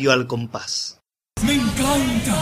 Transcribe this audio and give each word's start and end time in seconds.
Radio 0.00 0.12
al 0.12 0.26
Compás. 0.26 1.02
¡Me 1.44 1.56
encanta! 1.56 2.34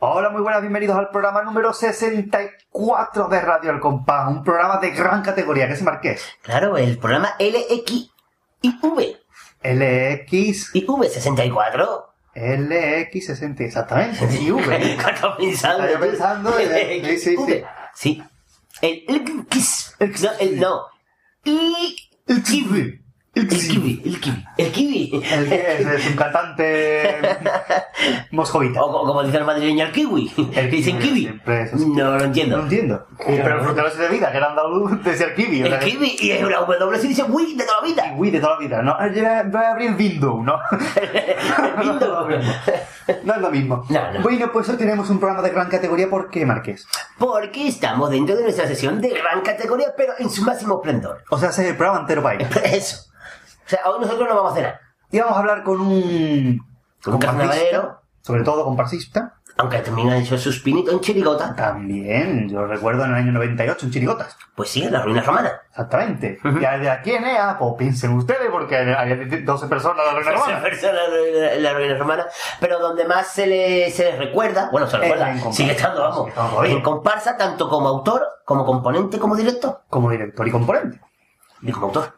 Hola, 0.00 0.28
muy 0.28 0.42
buenas, 0.42 0.60
bienvenidos 0.60 0.94
al 0.98 1.08
programa 1.08 1.40
número 1.40 1.72
64 1.72 3.28
de 3.28 3.40
Radio 3.40 3.70
al 3.70 3.80
Compás, 3.80 4.28
un 4.28 4.44
programa 4.44 4.76
de 4.76 4.90
gran 4.90 5.22
categoría, 5.22 5.66
¿qué 5.66 5.76
se 5.76 5.84
marqués? 5.84 6.22
Claro, 6.42 6.76
el 6.76 6.98
programa 6.98 7.36
LX 7.38 8.10
y 8.60 8.78
V. 8.82 9.16
LX, 9.62 10.74
Y 10.74 10.86
V64. 10.86 12.04
LX60, 12.34 13.60
exactamente, 13.60 14.28
y 14.38 14.50
V. 14.50 14.92
Estaba 14.92 15.38
pensando. 15.38 15.84
Estaba 15.84 16.06
pensando, 16.06 16.52
sí, 16.58 17.18
sí, 17.18 17.34
V. 17.34 17.66
Sí. 17.94 18.22
El 18.82 19.04
LX. 19.08 19.96
No, 20.00 20.30
el, 20.38 20.60
no. 20.60 20.82
Y. 21.44 21.96
El 23.36 23.48
kiwi. 23.48 24.02
El 24.04 24.18
kiwi. 24.20 24.44
El 24.56 24.72
kiwi. 24.72 25.10
El 25.30 25.46
kiwi. 25.48 25.94
Es, 25.94 26.06
un 26.06 26.16
cantante 26.16 27.18
moscovita. 28.30 28.82
O, 28.82 28.90
co- 28.90 29.06
como 29.06 29.22
dice 29.22 29.36
el 29.36 29.44
madrileño, 29.44 29.84
el 29.84 29.92
kiwi. 29.92 30.32
El 30.54 30.70
Dicen 30.70 30.98
kiwi, 30.98 31.08
kiwi. 31.08 31.20
siempre 31.20 31.62
es 31.62 31.74
así. 31.74 31.86
No 31.86 32.04
lo 32.12 32.18
No 32.18 32.24
entiendo. 32.24 32.60
entiendo. 32.60 33.06
Pero 33.26 33.58
el 33.58 33.64
frutero 33.64 33.90
de 33.94 34.08
vida, 34.08 34.30
que 34.30 34.38
era 34.38 34.46
andaluz, 34.50 35.02
decía 35.04 35.26
el 35.26 35.34
kiwi. 35.34 35.60
El 35.62 35.78
kiwi 35.78 36.16
y 36.20 36.30
es 36.30 36.42
una 36.44 36.56
W 36.60 36.98
sí 36.98 37.08
dice 37.08 37.24
Wii 37.24 37.56
de 37.56 37.64
toda 37.64 37.80
la 37.82 37.86
vida. 37.86 38.04
Kiwi 38.14 38.30
de 38.30 38.40
toda 38.40 38.52
la 38.54 38.58
vida, 38.58 38.82
¿no? 38.82 38.96
Eh, 39.04 39.42
Voy 39.52 39.62
a 39.62 39.70
abrir 39.72 39.90
el 39.90 39.96
window, 39.96 40.42
¿no? 40.42 40.58
El. 42.30 42.42
No 43.24 43.34
es 43.34 43.40
lo 43.40 43.50
mismo. 43.50 43.84
No, 43.88 44.12
no. 44.12 44.20
Bueno, 44.22 44.50
pues 44.52 44.68
hoy 44.68 44.76
tenemos 44.76 45.08
un 45.10 45.18
programa 45.20 45.42
de 45.42 45.50
gran 45.50 45.68
categoría. 45.68 46.08
¿Por 46.10 46.28
qué, 46.30 46.44
Marqués? 46.44 46.86
Porque 47.18 47.68
estamos 47.68 48.10
dentro 48.10 48.34
de 48.36 48.42
nuestra 48.42 48.66
sesión 48.66 49.00
de 49.00 49.10
gran 49.10 49.42
categoría, 49.42 49.88
pero 49.96 50.14
en 50.18 50.28
su 50.30 50.42
máximo 50.42 50.76
esplendor. 50.76 51.22
O 51.30 51.38
sea, 51.38 51.50
es 51.50 51.58
el 51.60 51.76
programa 51.76 52.00
entero 52.00 52.22
para. 52.22 52.38
Eso. 52.64 53.06
O 53.66 53.68
sea, 53.68 53.80
hoy 53.86 54.00
nosotros 54.00 54.28
no 54.28 54.36
vamos 54.36 54.52
a 54.52 54.54
cenar. 54.54 54.80
Y 55.10 55.18
vamos 55.20 55.36
a 55.36 55.40
hablar 55.40 55.62
con 55.62 55.80
un... 55.80 56.60
Con 57.02 57.14
un 57.14 57.20
carnavalero. 57.20 58.00
Sobre 58.20 58.42
todo 58.42 58.64
comparsista. 58.64 59.34
Aunque 59.58 59.78
también 59.78 60.10
ha 60.10 60.18
hecho 60.18 60.36
sus 60.36 60.60
pinitos 60.60 60.92
en 60.92 61.00
Chirigota. 61.00 61.54
También, 61.56 62.46
yo 62.48 62.66
recuerdo 62.66 63.04
en 63.04 63.10
el 63.12 63.16
año 63.16 63.32
98 63.32 63.86
en 63.86 63.92
Chirigotas. 63.92 64.36
Pues 64.54 64.68
sí, 64.68 64.82
en 64.82 64.92
las 64.92 65.02
ruinas 65.02 65.24
romanas. 65.24 65.52
Exactamente. 65.70 66.38
Ujú. 66.44 66.58
¿Y 66.58 66.60
de 66.60 66.90
a 66.90 67.00
quién 67.00 67.24
es? 67.24 67.38
Pues 67.58 67.72
piensen 67.78 68.12
ustedes, 68.12 68.50
porque 68.50 68.76
había 68.76 69.16
12 69.16 69.66
personas 69.68 70.00
en 70.00 70.04
la 70.06 70.12
reunión 70.12 70.34
Esa 70.34 70.44
romana. 70.44 70.62
persona 70.62 70.98
en 71.54 71.62
la 71.62 71.72
ruina 71.72 71.96
romana. 71.96 72.26
Pero 72.60 72.78
donde 72.80 73.06
más 73.06 73.28
se 73.28 73.46
le, 73.46 73.90
se 73.90 74.12
le 74.12 74.16
recuerda, 74.18 74.68
bueno, 74.70 74.86
se 74.88 74.98
recuerda, 74.98 75.34
sigue 75.52 75.72
estando, 75.72 76.02
vamos, 76.02 76.34
todavía. 76.34 76.72
en 76.72 76.82
comparsa, 76.82 77.36
tanto 77.38 77.68
como 77.70 77.88
autor, 77.88 78.26
como 78.44 78.66
componente, 78.66 79.18
como 79.18 79.36
director. 79.36 79.80
Como 79.88 80.10
director 80.10 80.46
y 80.46 80.50
componente. 80.50 81.00
Y 81.62 81.72
como 81.72 81.86
autor. 81.86 82.12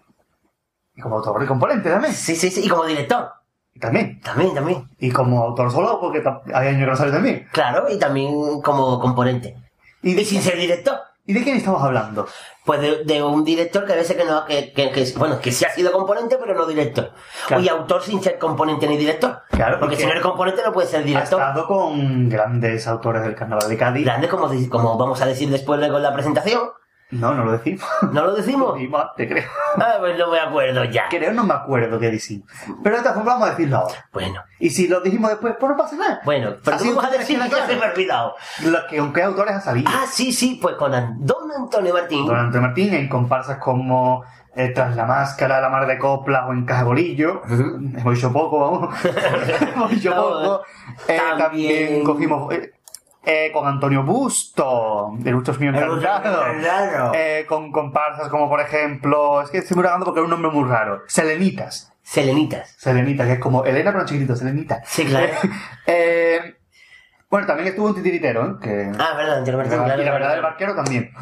Y 0.98 1.00
como 1.00 1.16
autor 1.18 1.40
y 1.44 1.46
componente 1.46 1.88
también. 1.88 2.12
Sí, 2.12 2.34
sí, 2.34 2.50
sí, 2.50 2.62
y 2.64 2.68
como 2.68 2.84
director. 2.84 3.30
Y 3.72 3.78
también. 3.78 4.20
También, 4.20 4.52
también. 4.52 4.88
Y 4.98 5.12
como 5.12 5.40
autor 5.44 5.70
solo, 5.70 6.00
porque 6.00 6.24
hay 6.52 6.66
años 6.68 6.80
que 6.80 6.86
no 6.90 6.96
sale 6.96 7.12
también. 7.12 7.46
Claro, 7.52 7.86
y 7.88 7.96
también 8.00 8.60
como 8.62 8.98
componente. 8.98 9.54
¿Y 10.02 10.14
de, 10.14 10.22
Y 10.22 10.24
sin 10.24 10.42
ser 10.42 10.58
director. 10.58 10.96
¿y 11.24 11.34
de 11.34 11.44
quién 11.44 11.56
estamos 11.58 11.80
hablando? 11.84 12.26
Pues 12.64 12.80
de, 12.80 13.04
de 13.04 13.22
un 13.22 13.44
director 13.44 13.84
que 13.86 13.92
a 13.92 13.96
veces 13.96 14.16
que 14.16 14.24
no, 14.24 14.44
que, 14.46 14.72
que, 14.72 14.90
que- 14.90 15.12
bueno, 15.18 15.38
que 15.40 15.52
sí 15.52 15.64
ha 15.64 15.70
sido 15.70 15.92
componente, 15.92 16.36
pero 16.40 16.54
no 16.54 16.66
director. 16.66 17.12
Claro. 17.46 17.62
Y 17.62 17.68
autor 17.68 18.02
sin 18.02 18.20
ser 18.22 18.38
componente 18.38 18.88
ni 18.88 18.96
director. 18.96 19.42
Claro, 19.50 19.78
Porque 19.78 19.94
si 19.96 20.04
no 20.04 20.10
eres 20.10 20.22
componente 20.24 20.62
no 20.64 20.72
puedes 20.72 20.90
ser 20.90 21.02
Ha 21.02 21.04
director. 21.04 21.40
estado 21.40 21.66
con 21.68 22.28
grandes 22.28 22.88
autores 22.88 23.22
del 23.22 23.36
carnaval 23.36 23.68
de 23.68 23.76
Cádiz. 23.76 24.04
Grande, 24.04 24.28
como, 24.28 24.48
como 24.68 24.98
vamos 24.98 25.20
a 25.22 25.26
decir 25.26 25.48
después 25.50 25.78
luego 25.78 25.98
en 25.98 26.02
la 26.02 26.12
presentación. 26.12 26.70
No, 27.10 27.32
no 27.34 27.44
lo 27.44 27.52
decimos. 27.52 27.86
¿No 28.12 28.24
lo 28.24 28.34
decimos? 28.34 28.78
Más, 28.90 29.14
te 29.16 29.26
creo. 29.28 29.48
Ah, 29.76 29.94
pues 29.98 30.18
no 30.18 30.30
me 30.30 30.38
acuerdo 30.40 30.84
ya. 30.84 31.08
Creo, 31.08 31.32
no 31.32 31.42
me 31.44 31.54
acuerdo 31.54 31.98
qué 31.98 32.10
decimos. 32.10 32.48
Pero 32.82 32.96
de 32.96 33.00
esta 33.02 33.14
forma 33.14 33.32
vamos 33.32 33.48
a 33.48 33.50
decirlo 33.52 33.78
ahora. 33.78 33.94
Bueno, 34.12 34.42
Y 34.58 34.70
si 34.70 34.88
lo 34.88 35.00
dijimos 35.00 35.30
después, 35.30 35.54
pues 35.58 35.70
no 35.70 35.76
pasa 35.76 35.96
nada. 35.96 36.20
bueno, 36.24 36.56
pero 36.64 36.76
Así 36.76 36.88
tú 36.90 36.96
vas 36.96 37.06
a 37.06 37.10
decir 37.10 37.40
que 37.40 37.48
se 37.66 37.76
me 37.76 37.86
ha 37.86 37.90
olvidado. 37.92 38.34
Lo 38.64 38.86
que, 38.88 38.98
aunque 38.98 39.22
autores 39.22 39.54
ha 39.54 39.60
salido. 39.60 39.90
Ah, 39.92 40.04
sí, 40.10 40.32
sí, 40.32 40.58
pues 40.60 40.76
con 40.76 40.92
Don 41.24 41.50
Antonio 41.56 41.94
Martín. 41.94 42.26
Don 42.26 42.36
Antonio 42.36 42.66
Martín 42.68 42.92
en 42.92 43.08
comparsas 43.08 43.56
como 43.58 44.22
eh, 44.54 44.68
Tras 44.74 44.94
la 44.96 45.06
Máscara, 45.06 45.60
La 45.60 45.68
Mar 45.70 45.86
de 45.86 45.98
Coplas 45.98 46.44
o 46.48 46.52
Encaje 46.52 46.84
Bolillo. 46.84 47.42
Hemos 47.48 48.14
dicho 48.14 48.32
poco, 48.32 48.58
vamos. 48.60 48.94
Hemos 49.74 49.90
dicho 49.90 50.10
poco. 50.14 50.62
Eh, 51.08 51.16
también- 51.16 51.38
también 51.38 52.04
cogimos 52.04 52.52
eh, 52.52 52.72
eh, 53.30 53.52
con 53.52 53.66
Antonio 53.66 54.02
Busto, 54.04 55.12
de 55.18 55.30
Luchos 55.30 55.60
Míos 55.60 55.76
Encarnados. 55.76 57.14
Eh, 57.14 57.44
con 57.46 57.70
comparsas 57.70 58.28
como, 58.28 58.48
por 58.48 58.58
ejemplo, 58.58 59.42
es 59.42 59.50
que 59.50 59.58
estoy 59.58 59.74
muy 59.74 59.84
ragando 59.84 60.06
porque 60.06 60.20
es 60.20 60.24
un 60.24 60.30
nombre 60.30 60.50
muy 60.50 60.66
raro. 60.66 61.02
Selenitas. 61.08 61.92
Selenitas. 62.02 62.74
Selenita, 62.78 63.26
que 63.26 63.34
es 63.34 63.38
como 63.38 63.66
Elena, 63.66 63.92
pero 63.92 64.06
chiquitito, 64.06 64.34
Selenita. 64.34 64.80
Sí, 64.86 65.04
claro. 65.04 65.28
Eh, 65.86 66.57
bueno, 67.30 67.46
también 67.46 67.68
estuvo 67.68 67.86
un 67.88 67.94
titiritero, 67.94 68.44
¿eh? 68.46 68.54
Que, 68.62 68.92
Ah, 68.98 69.14
verdad, 69.16 69.38
Antonio 69.38 69.58
Martín, 69.58 69.74
y 69.80 69.84
claro. 69.84 70.02
la 70.02 70.12
verdad 70.12 70.30
del 70.32 70.42
barquero 70.42 70.74
también. 70.74 71.12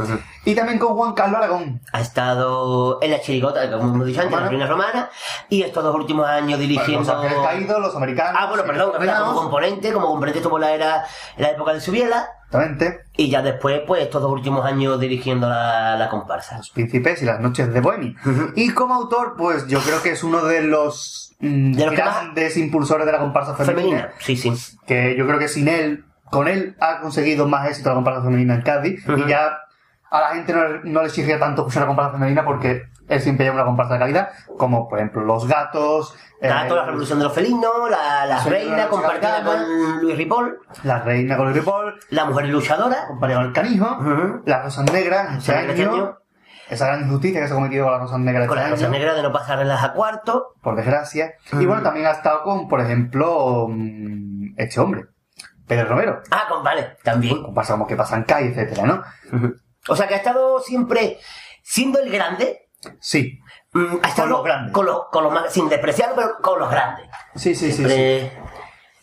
Y 0.44 0.55
también 0.55 0.78
con 0.78 0.94
Juan 0.97 1.15
Carlos 1.15 1.39
Aragón. 1.39 1.81
Ha 1.93 2.00
estado 2.00 2.99
en 3.03 3.11
la 3.11 3.21
chirigota, 3.21 3.71
como 3.71 3.94
hemos 3.94 4.06
dicho 4.06 4.21
antes, 4.21 4.39
en 4.39 4.44
la 4.44 4.49
Romana. 4.49 4.50
ruina 4.50 4.67
romana, 4.67 5.11
y 5.49 5.62
estos 5.62 5.83
dos 5.83 5.94
últimos 5.97 6.27
años 6.27 6.59
Bueno, 6.59 6.59
dirigiendo... 6.59 7.00
los 7.00 7.09
Ángeles 7.25 7.39
Caídos, 7.44 7.81
los 7.81 7.97
americanos. 7.97 8.37
Ah, 8.39 8.47
bueno, 8.49 8.65
perdón, 8.65 8.93
como 8.93 9.05
Los 9.05 9.41
componente, 9.43 9.93
como 9.93 10.06
componente 10.06 10.39
estuvo 10.39 10.56
en 10.59 10.61
la 10.62 10.71
era, 10.72 11.05
en 11.37 11.43
la 11.43 11.50
época 11.50 11.72
de 11.72 11.81
Subiela, 11.81 12.28
Exactamente. 12.47 13.01
y 13.17 13.29
ya 13.31 13.43
después, 13.43 13.81
pues, 13.87 14.03
estos 14.03 14.23
dos 14.23 14.31
últimos 14.33 14.65
años 14.65 14.99
dirigiendo 15.01 15.49
la, 15.49 15.97
la 15.97 16.09
comparsa. 16.09 16.59
Los 16.59 16.71
Príncipes 16.71 17.21
y 17.23 17.25
las 17.27 17.41
Noches 17.41 17.73
de 17.73 17.81
Bohemia. 17.81 18.15
Y 18.55 18.71
como 18.71 18.95
autor, 18.95 19.34
pues 19.37 19.67
yo 19.67 19.81
creo 19.81 20.03
que 20.03 20.11
es 20.11 20.23
uno 20.23 20.45
de 20.45 20.62
los, 20.62 21.35
mm, 21.41 21.73
De 21.73 21.87
los 21.87 21.95
que 21.95 22.03
más- 22.03 22.15
grandes 22.23 22.56
impulsores 22.56 23.05
de 23.06 23.12
la 23.12 23.19
comparsa 23.19 23.55
femenina. 23.55 23.83
Femenina, 23.85 24.15
sí, 24.21 24.37
sí. 24.37 24.53
Que 24.87 25.17
yo 25.17 25.27
creo 25.27 25.39
que 25.39 25.49
sin 25.49 25.69
él, 25.69 26.05
con 26.31 26.49
él 26.49 26.77
ha 26.81 27.01
conseguido 27.01 27.47
más 27.49 27.69
éxito 27.69 27.89
la 27.91 27.95
comparsa 27.97 28.23
femenina 28.23 28.55
en 28.55 28.62
Cádiz. 28.62 29.05
Y 29.09 29.29
ya 29.29 29.59
a 30.11 30.21
la 30.21 30.29
gente 30.35 30.53
no, 30.53 30.62
no 30.85 31.03
le 31.03 31.11
chirría 31.11 31.39
tanto 31.39 31.62
escuchar 31.62 31.83
la 31.83 31.89
comparsa 31.89 32.12
femenina 32.12 32.45
porque 32.45 32.85
él 33.09 33.21
siempre 33.21 33.50
una 33.50 33.65
comparsa 33.65 33.94
de 33.94 34.00
calidad, 34.00 34.28
como 34.59 34.89
por 34.89 34.99
ejemplo 34.99 35.22
Los 35.25 35.47
Gatos, 35.47 36.15
Gato, 36.41 36.75
eh, 36.75 36.77
la 36.77 36.84
revolución 36.87 37.19
de 37.19 37.25
los 37.25 37.33
felinos, 37.33 37.91
la, 37.91 38.27
la 38.27 38.44
reina 38.44 38.77
la 38.77 38.89
compartida 38.89 39.43
con 39.43 40.00
Luis 40.03 40.17
Ripoll, 40.17 40.59
La 40.83 41.00
Reina 41.00 41.37
con 41.37 41.49
el 41.49 41.55
Ripoll, 41.55 41.99
la 42.11 42.25
mujer 42.27 42.47
luchadora, 42.49 43.06
comparado 43.09 43.41
con 43.41 43.47
el 43.49 43.53
Canijo. 43.55 43.99
Las 44.44 44.65
Rosas 44.65 44.93
Negras, 44.93 45.34
Rosas 45.37 45.56
Negras 45.67 45.78
año, 45.81 46.19
esa 46.69 46.87
gran 46.89 47.03
injusticia 47.06 47.41
que 47.41 47.47
se 47.47 47.53
ha 47.53 47.56
cometido 47.56 47.84
con 47.84 47.93
las 47.93 48.03
Rosas 48.03 48.19
Negras 48.19 48.49
con 48.49 48.59
este 48.59 48.69
la 48.69 48.75
rosa 48.75 48.84
año. 48.87 48.93
negra 48.93 49.15
de 49.15 49.23
no 49.23 49.33
pasarlas 49.33 49.83
a 49.84 49.93
cuarto. 49.93 50.55
por 50.62 50.77
desgracia. 50.77 51.34
Y 51.53 51.65
bueno, 51.65 51.83
también 51.83 52.06
ha 52.06 52.11
estado 52.11 52.43
con, 52.43 52.69
por 52.69 52.81
ejemplo, 52.81 53.67
mm, 53.70 54.55
este 54.58 54.81
hombre, 54.81 55.05
Pedro 55.67 55.87
Romero. 55.88 56.20
Ah, 56.31 56.44
con, 56.49 56.62
vale, 56.62 56.97
también. 57.03 57.43
Comparsa 57.43 57.75
como 57.75 57.87
que 57.87 57.97
pasan 57.97 58.25
calle, 58.25 58.49
etcétera, 58.49 58.85
¿no? 58.85 59.03
O 59.88 59.97
sea 59.97 60.06
que 60.06 60.14
ha 60.14 60.19
estado 60.19 60.61
siempre 60.61 61.19
siendo 61.62 61.99
el 62.00 62.11
grande. 62.11 62.66
Sí. 63.00 63.38
mm, 63.73 63.97
ha 64.03 64.09
estado 64.09 64.29
los 64.29 64.44
grandes. 64.44 64.73
Con 64.73 64.87
los, 64.87 65.06
con 65.11 65.25
los 65.25 65.33
más, 65.33 65.53
sin 65.53 65.69
despreciarlo, 65.69 66.17
pero 66.17 66.29
con 66.41 66.59
los 66.59 66.71
grandes. 66.71 67.06
Sí, 67.35 67.55
sí, 67.55 67.73
sí, 67.73 67.85
sí. 67.88 68.31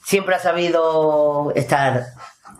siempre, 0.03 0.35
ha 0.35 0.39
sabido 0.39 1.51
estar. 1.55 2.03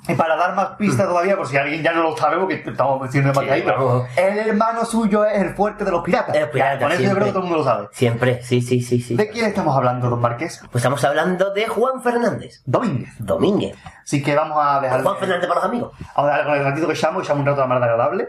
Y 0.06 0.16
para 0.16 0.36
dar 0.36 0.54
más 0.54 0.72
pistas 0.72 1.08
todavía, 1.08 1.38
por 1.38 1.48
si 1.48 1.56
alguien 1.56 1.82
ya 1.82 1.94
no 1.94 2.04
lo 2.04 2.18
sabe, 2.18 2.38
porque 2.38 2.56
estamos 2.56 3.02
diciendo 3.04 3.40
ahí, 3.40 3.62
Sí, 3.62 3.64
pero 3.66 3.86
vamos. 3.86 4.10
el 4.18 4.38
hermano 4.38 4.84
suyo 4.84 5.24
es 5.24 5.42
el 5.42 5.56
fuerte 5.56 5.86
de 5.86 5.92
los 5.92 6.04
piratas. 6.04 6.34
De 6.34 6.42
los 6.42 6.50
piratas, 6.50 6.82
Con 6.82 6.92
eso 6.92 7.04
yo 7.04 7.12
creo 7.12 7.24
que 7.26 7.32
todo 7.32 7.40
el 7.44 7.46
mundo 7.46 7.60
lo 7.60 7.64
sabe. 7.64 7.88
Siempre, 7.94 8.44
sí, 8.44 8.62
sí, 8.62 8.82
sí, 8.82 9.00
sí. 9.00 9.16
¿De 9.16 9.30
quién 9.30 9.46
estamos 9.46 9.74
hablando, 9.78 10.10
don 10.10 10.20
Marqués? 10.20 10.60
Pues 10.72 10.82
estamos 10.84 11.02
hablando 11.06 11.54
de 11.54 11.68
Juan 11.68 12.04
Fernández. 12.04 12.62
Domínguez. 12.66 13.14
Domínguez. 13.20 13.78
Así 14.04 14.22
que 14.22 14.36
vamos 14.36 14.58
a 14.62 14.82
dejar... 14.82 15.04
Juan 15.04 15.18
Fernández 15.18 15.48
para 15.48 15.62
los 15.62 15.70
amigos. 15.70 15.94
A 16.16 16.26
dejar 16.26 16.44
con 16.46 16.54
el 16.56 16.64
ratito 16.66 16.88
que 16.90 16.96
llamo, 16.96 17.22
llamo 17.22 17.40
un 17.40 17.46
rato 17.46 17.68
más 17.68 17.82
agradable. 17.82 18.28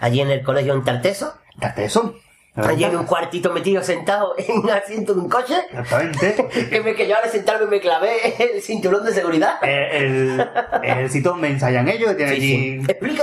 Allí 0.00 0.20
en 0.22 0.30
el 0.30 0.42
colegio 0.42 0.74
en 0.74 0.82
Tarteso. 0.82 1.34
Date 1.56 1.84
eso. 1.84 2.16
Allí 2.54 2.84
en 2.84 2.96
un 2.96 3.06
cuartito 3.06 3.50
metido 3.52 3.82
sentado 3.82 4.34
en 4.38 4.58
un 4.58 4.70
asiento 4.70 5.14
de 5.14 5.20
un 5.20 5.28
coche. 5.28 5.54
Exactamente. 5.70 6.68
Que, 6.70 6.80
me, 6.82 6.94
que 6.94 7.08
yo 7.08 7.14
al 7.22 7.30
sentarme 7.30 7.66
me 7.66 7.80
clavé 7.80 8.12
el 8.54 8.60
cinturón 8.60 9.04
de 9.04 9.12
seguridad. 9.14 9.54
Eh, 9.62 9.88
el, 9.98 10.50
el 10.82 11.10
sitio 11.10 11.34
me 11.34 11.48
ensayan 11.48 11.88
ellos, 11.88 12.10
que 12.10 12.16
tiene 12.16 12.34
Sí, 12.34 12.40
sí. 12.40 12.54
allí... 12.54 12.84
Explica 12.88 13.22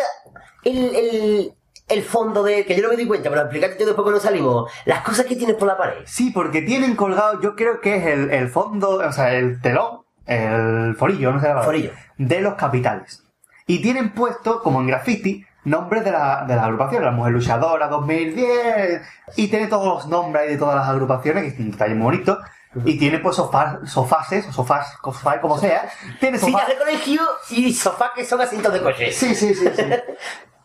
el, 0.63 0.95
el, 0.95 1.53
el 1.89 2.03
fondo 2.03 2.41
de. 2.43 2.65
que 2.65 2.75
yo 2.75 2.81
no 2.83 2.89
me 2.89 2.95
di 2.95 3.05
cuenta, 3.05 3.29
pero 3.29 3.41
explícate 3.43 3.75
tú 3.75 3.85
después 3.85 4.03
cuando 4.03 4.19
salimos. 4.19 4.71
Las 4.85 5.01
cosas 5.03 5.25
que 5.27 5.35
tienes 5.35 5.55
por 5.55 5.67
la 5.67 5.77
pared. 5.77 6.01
Sí, 6.05 6.31
porque 6.31 6.63
tienen 6.63 6.95
colgado, 6.95 7.39
yo 7.41 7.55
creo 7.55 7.81
que 7.81 7.97
es 7.97 8.05
el, 8.07 8.31
el 8.31 8.49
fondo, 8.49 8.95
o 8.97 9.11
sea, 9.11 9.33
el 9.35 9.61
telón, 9.61 10.01
el 10.25 10.95
forillo, 10.97 11.31
no 11.31 11.39
sé 11.39 11.47
la 11.47 11.53
palabra, 11.53 11.65
Forillo. 11.65 11.91
de 12.17 12.41
los 12.41 12.55
capitales. 12.55 13.23
Y 13.67 13.79
tienen 13.83 14.11
puesto, 14.13 14.61
como 14.63 14.81
en 14.81 14.87
graffiti, 14.87 15.45
nombres 15.63 16.03
de 16.03 16.11
la, 16.11 16.45
de 16.47 16.55
las 16.55 16.65
agrupaciones, 16.65 17.05
la 17.05 17.11
Mujer 17.11 17.33
Luchadora 17.33 17.87
2010, 17.87 19.01
y 19.35 19.47
tiene 19.47 19.67
todos 19.67 19.85
los 19.85 20.07
nombres 20.07 20.43
ahí 20.43 20.49
de 20.53 20.57
todas 20.57 20.75
las 20.75 20.87
agrupaciones, 20.89 21.43
que 21.43 21.49
es 21.49 21.59
un 21.59 21.71
detalle 21.71 21.95
muy 21.95 22.05
bonito, 22.05 22.39
y 22.85 22.97
tiene 22.99 23.19
pues 23.19 23.35
sofás, 23.35 23.77
sofases, 23.89 24.47
o 24.47 24.51
sofás, 24.53 24.93
sofá, 25.03 25.41
como 25.41 25.57
sea, 25.57 25.89
tiene 26.19 26.37
sofás. 26.37 26.53
Sillas 26.53 26.67
de 26.67 26.77
colegio 26.77 27.21
y 27.49 27.73
sofás 27.73 28.11
que 28.15 28.23
son 28.25 28.41
asientos 28.41 28.71
de 28.73 28.81
coche. 28.81 29.11
Sí, 29.11 29.33
sí, 29.33 29.53
sí, 29.55 29.67
sí. 29.75 29.83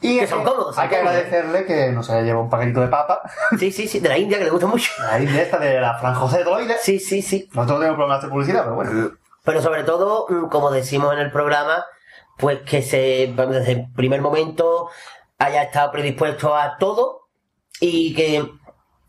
Y 0.02 0.19
Que 0.20 0.26
son 0.26 0.44
cómodos, 0.44 0.75
son 0.75 0.85
Hay 0.85 0.91
que 0.91 0.99
cómodos. 0.99 1.17
agradecerle 1.17 1.64
que 1.64 1.93
nos 1.93 2.11
haya 2.11 2.20
llevado 2.20 2.44
un 2.44 2.50
paquetito 2.50 2.82
de 2.82 2.88
papa. 2.88 3.23
Sí, 3.58 3.73
sí, 3.73 3.88
sí, 3.88 4.00
de 4.00 4.08
la 4.11 4.19
India, 4.19 4.37
que 4.38 4.44
le 4.44 4.50
gusta 4.50 4.67
mucho. 4.67 4.90
Ahí 5.08 5.25
de 5.25 5.43
esta 5.43 5.58
de 5.58 5.81
la 5.81 5.99
Fran 5.99 6.14
José 6.14 6.38
de 6.38 6.44
Toloide. 6.44 6.76
Sí, 6.79 6.99
sí, 6.99 7.23
sí. 7.23 7.49
Nosotros 7.55 7.79
no 7.79 7.81
tenemos 7.81 7.97
problemas 7.97 8.23
de 8.23 8.29
publicidad, 8.29 8.62
pero 8.64 8.75
bueno. 8.75 9.11
Pero 9.43 9.62
sobre 9.62 9.85
todo, 9.85 10.26
mm, 10.29 10.49
como 10.49 10.70
decimos 10.70 11.14
en 11.14 11.20
el 11.20 11.31
programa, 11.32 11.85
pues 12.39 12.61
que 12.63 12.83
se, 12.83 13.33
vamos, 13.35 13.57
desde 13.57 13.73
el 13.73 13.93
primer 13.93 14.21
momento 14.21 14.89
haya 15.39 15.63
estado 15.63 15.93
predispuesto 15.93 16.55
a 16.55 16.77
todo 16.79 17.29
y 17.81 18.15
que, 18.15 18.49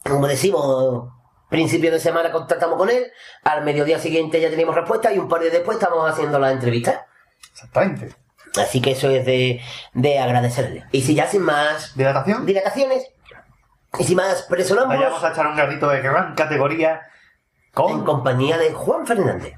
como 0.03 0.27
decimos, 0.27 1.11
principio 1.49 1.91
de 1.91 1.99
semana 1.99 2.31
contactamos 2.31 2.77
con 2.77 2.89
él, 2.89 3.11
al 3.43 3.63
mediodía 3.63 3.99
siguiente 3.99 4.41
ya 4.41 4.49
teníamos 4.49 4.75
respuesta 4.75 5.13
y 5.13 5.19
un 5.19 5.29
par 5.29 5.39
de 5.39 5.45
días 5.45 5.57
después 5.57 5.77
estamos 5.77 6.09
haciendo 6.09 6.39
la 6.39 6.51
entrevista. 6.51 7.07
Exactamente. 7.51 8.15
Así 8.57 8.81
que 8.81 8.91
eso 8.91 9.09
es 9.09 9.25
de, 9.25 9.61
de 9.93 10.19
agradecerle. 10.19 10.85
Y 10.91 11.01
si 11.01 11.15
ya 11.15 11.27
sin 11.27 11.41
más 11.41 11.95
Dilatación. 11.95 12.45
dilataciones 12.45 13.07
y 13.99 14.03
sin 14.03 14.17
más 14.17 14.43
presonámbulos, 14.43 14.99
Vayamos 14.99 15.23
a 15.23 15.31
echar 15.31 15.47
un 15.47 15.57
ratito 15.57 15.89
de 15.89 16.01
gran 16.01 16.35
categoría 16.35 17.01
en 17.67 17.73
con... 17.73 18.05
compañía 18.05 18.57
de 18.57 18.73
Juan 18.73 19.05
Fernández. 19.05 19.55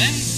Siete 0.00 0.29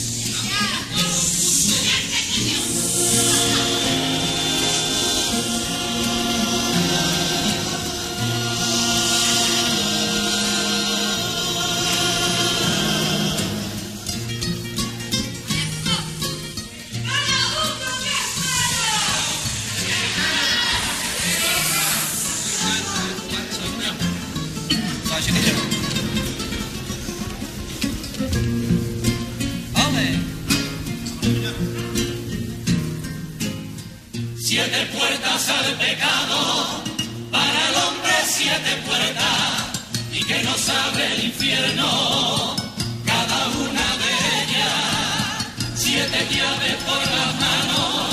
puertas 35.73 35.79
pecado, 35.79 36.83
para 37.31 37.69
el 37.69 37.75
hombre 37.77 38.13
siete 38.27 38.77
puertas, 38.87 39.81
y 40.13 40.25
que 40.25 40.43
nos 40.43 40.69
abre 40.69 41.15
el 41.15 41.25
infierno, 41.25 42.57
cada 43.05 43.49
una 43.49 43.87
de 44.03 44.13
ellas, 44.43 45.75
siete 45.75 46.27
llaves 46.31 46.77
por 46.85 46.99
las 46.99 47.35
manos, 47.41 48.09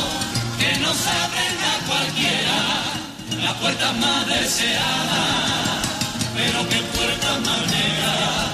que 0.60 0.80
nos 0.80 1.08
abren 1.08 1.58
a 1.72 1.86
cualquiera, 1.88 3.44
la 3.44 3.54
puerta 3.60 3.94
más 3.94 4.28
deseada, 4.28 5.82
pero 6.36 6.70
qué 6.70 6.82
puerta 6.98 7.40
más 7.46 7.68
negra. 7.68 8.49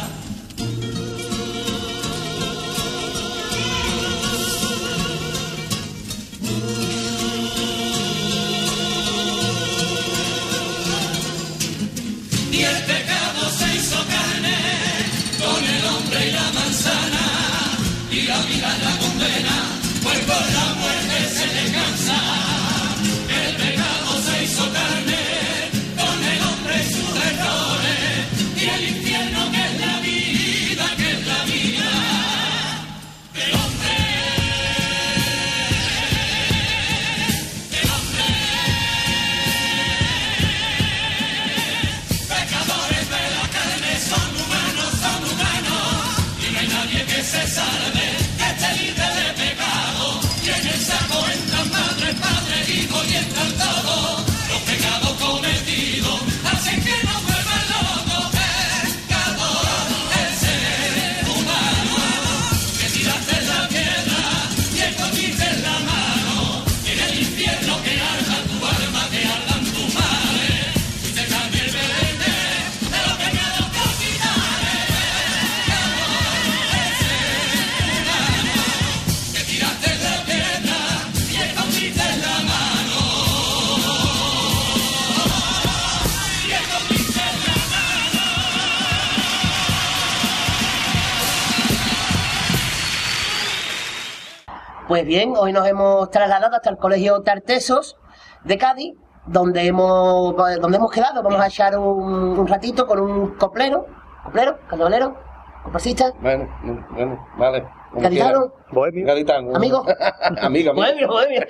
Pues 94.96 95.06
bien, 95.06 95.34
hoy 95.36 95.52
nos 95.52 95.68
hemos 95.68 96.10
trasladado 96.10 96.56
hasta 96.56 96.70
el 96.70 96.78
Colegio 96.78 97.22
Tartesos 97.22 97.98
de 98.46 98.58
Cádiz, 98.58 98.94
donde 99.26 99.68
hemos, 99.68 100.34
donde 100.62 100.78
hemos 100.78 100.90
quedado. 100.90 101.22
Vamos 101.22 101.42
a 101.42 101.48
echar 101.48 101.78
un, 101.78 102.40
un 102.40 102.48
ratito 102.48 102.88
con 102.88 103.02
un 103.02 103.36
coplero, 103.36 103.88
coplero, 104.24 104.58
carnavalero, 104.70 105.18
comparsista, 105.64 106.14
Bueno, 106.22 106.48
bueno, 106.92 107.28
vale. 107.38 107.68
gaditano. 107.92 108.54
Bohemio. 108.72 109.06
Gaditano. 109.06 109.54
Amigo. 109.54 109.86
amigo, 110.42 110.72
amigo. 110.72 110.74
bohemio, 110.74 111.08
bohemio. 111.10 111.42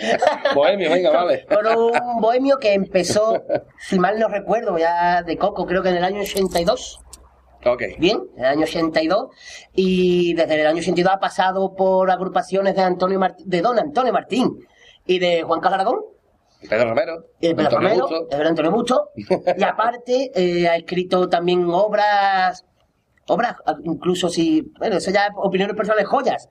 Bohemio, 0.56 0.90
venga, 0.90 1.12
vale. 1.12 1.46
Con 1.54 1.68
un 1.68 2.22
bohemio 2.22 2.58
que 2.58 2.74
empezó, 2.74 3.44
si 3.78 4.00
mal 4.00 4.18
no 4.18 4.28
recuerdo, 4.28 4.76
ya 4.80 5.22
de 5.22 5.38
Coco, 5.38 5.68
creo 5.68 5.84
que 5.84 5.90
en 5.90 5.98
el 5.98 6.04
año 6.04 6.22
82. 6.22 7.00
Bien, 7.98 8.20
en 8.38 8.44
el 8.46 8.52
año 8.52 8.64
82. 8.64 9.28
Y 9.74 10.34
desde 10.36 10.62
el 10.62 10.68
año 10.68 10.80
82 10.80 11.14
ha 11.14 11.20
pasado 11.20 11.74
por 11.76 12.12
agrupaciones 12.12 12.76
de 12.76 12.82
Antonio 12.84 13.20
Mart- 13.20 13.40
de 13.44 13.62
Don 13.62 13.78
Antonio 13.80 14.14
Martín 14.14 14.66
y 15.06 15.20
de 15.20 15.44
Juan 15.44 15.60
Carlos 15.62 15.80
Aragón. 15.80 16.00
Pedro 16.70 16.90
Romero. 16.90 17.26
Y 17.40 17.48
de 17.50 17.56
Pedro 17.56 17.68
Antonio 17.70 17.90
Romero, 17.90 18.08
Busto. 18.08 18.28
Pedro 18.30 18.50
Antonio 18.50 18.72
Mucho. 18.72 19.10
Y 19.58 19.64
aparte, 19.64 20.32
eh, 20.36 20.68
ha 20.68 20.76
escrito 20.78 21.28
también 21.30 21.68
obras, 21.70 22.66
obras, 23.28 23.56
incluso 23.84 24.30
si, 24.30 24.62
bueno, 24.80 24.98
eso 24.98 25.12
ya 25.12 25.26
es 25.28 25.32
opiniones 25.36 25.76
personales, 25.76 26.08
joyas, 26.08 26.50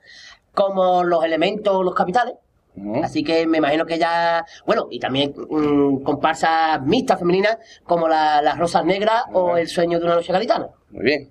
como 0.53 1.03
Los 1.03 1.23
Elementos, 1.25 1.83
Los 1.83 1.95
Capitales. 1.95 2.35
Así 3.03 3.23
que 3.23 3.45
me 3.47 3.59
imagino 3.59 3.85
que 3.85 3.97
ya, 3.97 4.45
bueno, 4.65 4.87
y 4.91 4.99
también 4.99 5.33
mm, 5.49 6.03
comparsas 6.03 6.81
mixtas 6.83 7.19
femeninas 7.19 7.57
como 7.83 8.07
la- 8.07 8.41
Las 8.41 8.57
Rosas 8.57 8.83
Negras 8.85 9.23
o. 9.33 9.57
El 9.57 9.67
Sueño 9.67 9.99
de 9.99 10.05
una 10.05 10.15
Noche 10.15 10.33
Gaditana. 10.33 10.67
Muy 10.91 11.03
bien. 11.03 11.29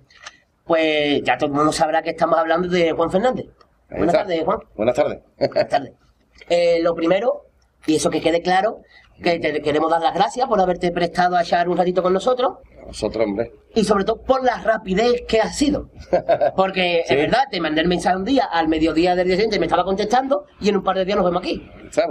Pues 0.65 1.21
ya 1.23 1.37
todo 1.37 1.47
el 1.47 1.55
mundo 1.55 1.71
sabrá 1.71 2.01
que 2.01 2.09
estamos 2.11 2.39
hablando 2.39 2.67
de 2.67 2.91
Juan 2.91 3.11
Fernández. 3.11 3.45
Buenas 3.89 4.13
tardes, 4.15 4.43
Juan. 4.43 4.59
Buenas 4.75 4.95
tardes. 4.95 5.19
Buenas 5.37 5.67
tardes. 5.69 5.91
Eh, 6.49 6.79
lo 6.81 6.93
primero, 6.93 7.45
y 7.87 7.95
eso 7.95 8.09
que 8.09 8.21
quede 8.21 8.41
claro, 8.41 8.81
que 9.21 9.39
te 9.39 9.61
queremos 9.61 9.89
dar 9.89 10.01
las 10.01 10.13
gracias 10.13 10.47
por 10.47 10.59
haberte 10.59 10.91
prestado 10.91 11.35
a 11.37 11.41
echar 11.41 11.69
un 11.69 11.77
ratito 11.77 12.03
con 12.03 12.11
nosotros 12.13 12.53
Nosotros, 12.85 13.25
hombre. 13.25 13.51
y 13.73 13.83
sobre 13.83 14.03
todo 14.03 14.21
por 14.21 14.43
la 14.43 14.57
rapidez 14.61 15.23
que 15.27 15.39
has 15.39 15.57
sido. 15.57 15.89
Porque 16.55 17.03
Sí. 17.07 17.13
es 17.13 17.21
verdad, 17.21 17.43
te 17.49 17.59
mandé 17.61 17.81
el 17.81 17.87
mensaje 17.87 18.15
un 18.17 18.25
día, 18.25 18.45
al 18.51 18.67
mediodía 18.67 19.15
del 19.15 19.25
día 19.27 19.35
siguiente 19.35 19.59
me 19.59 19.65
estaba 19.65 19.83
contestando 19.83 20.45
y 20.59 20.69
en 20.69 20.77
un 20.77 20.83
par 20.83 20.97
de 20.97 21.05
días 21.05 21.17
nos 21.17 21.25
vemos 21.25 21.41
aquí. 21.41 21.65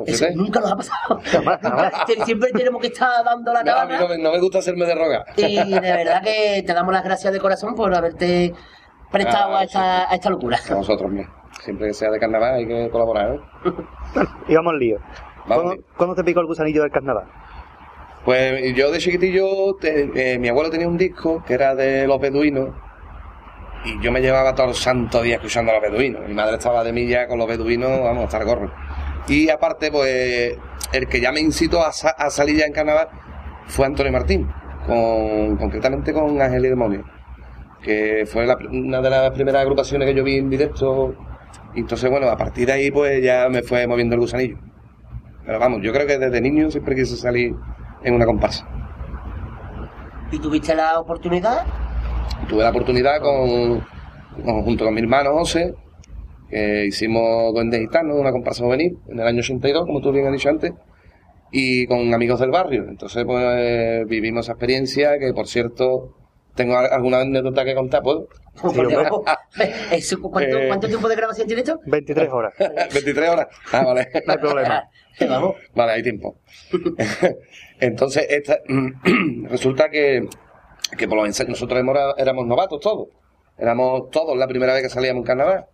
Eso 0.06 0.26
nunca 0.34 0.60
nos 0.60 0.72
ha 0.72 0.76
pasado. 0.76 1.20
Siempre 2.24 2.50
tenemos 2.52 2.80
que 2.80 2.88
estar 2.88 3.24
dando 3.24 3.52
la 3.52 3.62
No, 3.62 3.72
a 3.72 3.84
mí 3.84 3.90
cara. 3.92 4.00
no 4.02 4.08
me, 4.08 4.18
no 4.18 4.32
me 4.32 4.40
gusta 4.40 4.58
hacerme 4.58 4.86
de 4.86 4.94
rogar. 4.94 5.24
Y 5.36 5.56
de 5.56 5.80
verdad 5.80 6.22
que 6.22 6.62
te 6.66 6.72
damos 6.74 6.92
las 6.94 7.04
gracias 7.04 7.32
de 7.32 7.38
corazón 7.40 7.74
por 7.74 7.94
haberte 7.94 8.54
prestado 9.12 9.54
Ah, 9.54 9.60
a, 9.60 9.64
esta, 9.64 10.10
a 10.10 10.14
esta 10.14 10.30
locura. 10.30 10.58
A 10.68 10.74
nosotros, 10.74 11.08
hombre. 11.08 11.28
Siempre 11.62 11.86
que 11.88 11.94
sea 11.94 12.10
de 12.10 12.18
carnaval 12.18 12.54
hay 12.54 12.66
que 12.66 12.88
colaborar, 12.90 13.34
¿eh? 13.34 13.40
Y 14.48 14.54
vamos 14.56 14.72
al 14.72 14.78
lío. 14.80 14.98
¿Cuándo, 15.46 15.76
cuándo 15.96 16.14
te 16.14 16.24
picó 16.24 16.40
el 16.40 16.46
gusanillo 16.46 16.82
del 16.82 16.90
carnaval? 16.90 17.24
Pues 18.24 18.74
yo 18.74 18.90
de 18.90 18.98
chiquitillo, 18.98 19.74
te- 19.80 20.32
eh, 20.34 20.38
mi 20.38 20.48
abuelo 20.48 20.70
tenía 20.70 20.88
un 20.88 20.96
disco 20.96 21.42
que 21.46 21.54
era 21.54 21.74
de 21.74 22.06
los 22.06 22.18
beduinos 22.20 22.70
y 23.84 24.00
yo 24.02 24.10
me 24.10 24.22
llevaba 24.22 24.54
todo 24.54 24.68
el 24.68 24.74
santo 24.74 25.20
día 25.20 25.34
escuchando 25.36 25.72
a 25.72 25.74
los 25.74 25.82
beduinos. 25.82 26.26
Mi 26.26 26.32
madre 26.32 26.56
estaba 26.56 26.82
de 26.82 26.92
milla 26.92 27.26
con 27.28 27.38
los 27.38 27.46
beduinos, 27.46 28.00
vamos, 28.00 28.24
hasta 28.24 28.38
el 28.38 28.44
gorro. 28.46 28.72
Y 29.28 29.50
aparte, 29.50 29.90
pues, 29.90 30.56
el 30.92 31.06
que 31.08 31.20
ya 31.20 31.32
me 31.32 31.40
incitó 31.40 31.84
a, 31.84 31.92
sa- 31.92 32.14
a 32.16 32.30
salir 32.30 32.56
ya 32.56 32.64
en 32.66 32.72
carnaval 32.72 33.08
fue 33.66 33.84
Antonio 33.86 34.12
Martín, 34.12 34.48
con, 34.86 35.56
concretamente 35.58 36.14
con 36.14 36.40
Ángel 36.40 36.64
y 36.64 36.68
Demonio, 36.70 37.04
que 37.82 38.24
fue 38.26 38.46
la- 38.46 38.56
una 38.70 39.02
de 39.02 39.10
las 39.10 39.30
primeras 39.32 39.60
agrupaciones 39.62 40.08
que 40.08 40.14
yo 40.14 40.24
vi 40.24 40.38
en 40.38 40.48
directo. 40.48 41.14
Y 41.74 41.80
entonces, 41.80 42.10
bueno, 42.10 42.28
a 42.30 42.36
partir 42.38 42.66
de 42.66 42.72
ahí, 42.72 42.90
pues 42.90 43.22
ya 43.22 43.48
me 43.50 43.62
fue 43.62 43.86
moviendo 43.86 44.14
el 44.14 44.20
gusanillo. 44.22 44.56
Pero 45.46 45.58
vamos, 45.58 45.80
yo 45.82 45.92
creo 45.92 46.06
que 46.06 46.18
desde 46.18 46.40
niño 46.40 46.70
siempre 46.70 46.94
quise 46.94 47.16
salir 47.16 47.54
en 48.02 48.14
una 48.14 48.24
comparsa. 48.26 48.66
¿Y 50.30 50.38
tuviste 50.38 50.74
la 50.74 50.98
oportunidad? 50.98 51.64
Tuve 52.48 52.62
la 52.62 52.70
oportunidad 52.70 53.20
con, 53.20 53.80
con- 54.44 54.62
junto 54.62 54.84
con 54.84 54.94
mi 54.94 55.00
hermano 55.00 55.32
José, 55.34 55.74
que 56.48 56.86
hicimos 56.86 57.52
Duendes 57.54 57.80
Gitanos, 57.80 58.18
una 58.18 58.32
comparsa 58.32 58.64
juvenil, 58.64 58.98
en 59.08 59.20
el 59.20 59.26
año 59.26 59.40
82, 59.40 59.86
como 59.86 60.00
tú 60.00 60.12
bien 60.12 60.26
has 60.26 60.32
dicho 60.32 60.48
antes, 60.48 60.72
y 61.52 61.86
con 61.86 62.12
amigos 62.12 62.40
del 62.40 62.50
barrio. 62.50 62.84
Entonces, 62.88 63.24
pues 63.24 64.06
vivimos 64.08 64.46
esa 64.46 64.52
experiencia, 64.52 65.18
que 65.18 65.32
por 65.32 65.46
cierto, 65.46 66.14
tengo 66.54 66.76
al- 66.76 66.92
alguna 66.92 67.20
anécdota 67.20 67.64
que 67.64 67.74
contar, 67.74 68.02
¿puedo? 68.02 68.28
¿cuánto, 70.30 70.58
Eh. 70.58 70.68
¿Cuánto 70.68 70.86
tiempo 70.88 71.08
de 71.08 71.16
grabación 71.16 71.46
tiene 71.46 71.62
esto? 71.62 71.80
23 71.86 72.28
horas. 72.30 72.54
23 72.94 73.28
horas. 73.30 73.46
Ah, 73.72 73.84
vale. 73.84 74.08
No 74.26 74.32
hay 74.32 74.38
problema. 74.38 74.84
Vale, 75.74 75.92
hay 75.92 76.02
tiempo. 76.02 76.36
Entonces, 77.80 78.26
esta, 78.28 78.58
resulta 79.48 79.90
que, 79.90 80.26
que 80.96 81.08
por 81.08 81.18
los 81.18 81.26
ensayos, 81.26 81.50
nosotros 81.50 81.78
éramos, 81.78 82.14
éramos 82.18 82.46
novatos 82.46 82.80
todos. 82.80 83.08
Éramos 83.56 84.10
todos 84.10 84.36
la 84.36 84.48
primera 84.48 84.74
vez 84.74 84.82
que 84.82 84.88
salíamos 84.88 85.20
en 85.20 85.26
carnaval. 85.26 85.66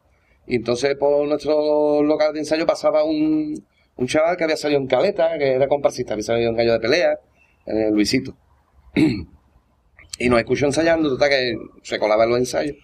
Y 0.46 0.56
entonces 0.56 0.96
por 0.96 1.26
nuestro 1.28 2.02
local 2.02 2.32
de 2.32 2.40
ensayo 2.40 2.66
pasaba 2.66 3.04
un, 3.04 3.54
un 3.96 4.06
chaval 4.06 4.36
que 4.36 4.44
había 4.44 4.56
salido 4.56 4.80
en 4.80 4.86
caleta, 4.86 5.38
que 5.38 5.52
era 5.52 5.68
comparsista, 5.68 6.14
había 6.14 6.24
salido 6.24 6.50
en 6.50 6.56
gallo 6.56 6.72
de 6.72 6.80
pelea, 6.80 7.18
eh, 7.66 7.90
Luisito. 7.92 8.36
y 10.18 10.28
nos 10.28 10.38
escuchó 10.38 10.66
ensayando, 10.66 11.08
total 11.08 11.30
que 11.30 11.54
se 11.82 11.98
colaba 11.98 12.24
en 12.24 12.30
los 12.30 12.38
ensayos. 12.40 12.76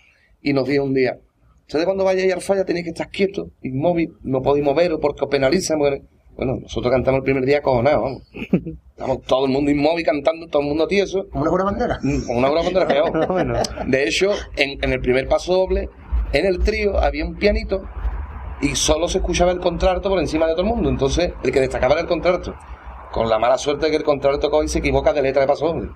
Y 0.42 0.52
nos 0.52 0.68
dijo 0.68 0.84
un 0.84 0.94
día, 0.94 1.18
ustedes 1.62 1.84
cuando 1.84 2.04
vayáis 2.04 2.32
al 2.32 2.40
falla 2.40 2.64
tenéis 2.64 2.84
que 2.84 2.90
estar 2.90 3.10
quietos, 3.10 3.48
inmóvil, 3.62 4.12
no 4.22 4.42
podéis 4.42 4.64
moveros 4.64 5.00
porque 5.00 5.24
os 5.24 5.30
penalizan. 5.30 5.78
porque-". 5.78 6.02
Bueno, 6.36 6.58
nosotros 6.60 6.92
cantamos 6.92 7.18
el 7.18 7.24
primer 7.24 7.44
día 7.44 7.58
acojonados, 7.58 8.02
vamos. 8.02 8.22
Estamos 8.90 9.22
todo 9.22 9.46
el 9.46 9.52
mundo 9.52 9.70
inmóvil 9.70 10.04
cantando, 10.04 10.46
todo 10.48 10.62
el 10.62 10.68
mundo 10.68 10.86
tieso. 10.86 11.26
¿Como 11.30 11.42
una 11.42 11.50
buena 11.50 11.64
bandera? 11.64 11.98
Mm, 12.02 12.26
Con 12.26 12.36
una 12.36 12.50
obra 12.50 12.62
contra 12.62 12.86
peor. 12.86 13.26
Bueno. 13.28 13.54
De 13.86 14.04
hecho, 14.04 14.30
en, 14.56 14.82
en 14.82 14.92
el 14.92 15.00
primer 15.00 15.28
paso 15.28 15.54
doble, 15.54 15.88
en 16.32 16.46
el 16.46 16.58
trío 16.58 16.98
había 16.98 17.24
un 17.24 17.36
pianito 17.36 17.82
y 18.60 18.74
solo 18.74 19.08
se 19.08 19.18
escuchaba 19.18 19.52
el 19.52 19.60
contralto 19.60 20.08
por 20.08 20.18
encima 20.18 20.46
de 20.46 20.52
todo 20.52 20.62
el 20.62 20.68
mundo. 20.68 20.90
Entonces, 20.90 21.32
el 21.42 21.52
que 21.52 21.60
destacaba 21.60 21.94
era 21.94 22.02
el 22.02 22.08
contralto. 22.08 22.54
Con 23.12 23.28
la 23.30 23.38
mala 23.38 23.56
suerte 23.56 23.86
de 23.86 23.92
que 23.92 23.96
el 23.98 24.04
contralto 24.04 24.40
tocó 24.40 24.62
y 24.62 24.68
se 24.68 24.80
equivoca 24.80 25.12
de 25.14 25.22
letra 25.22 25.42
de 25.42 25.48
paso 25.48 25.68
doble. 25.68 25.90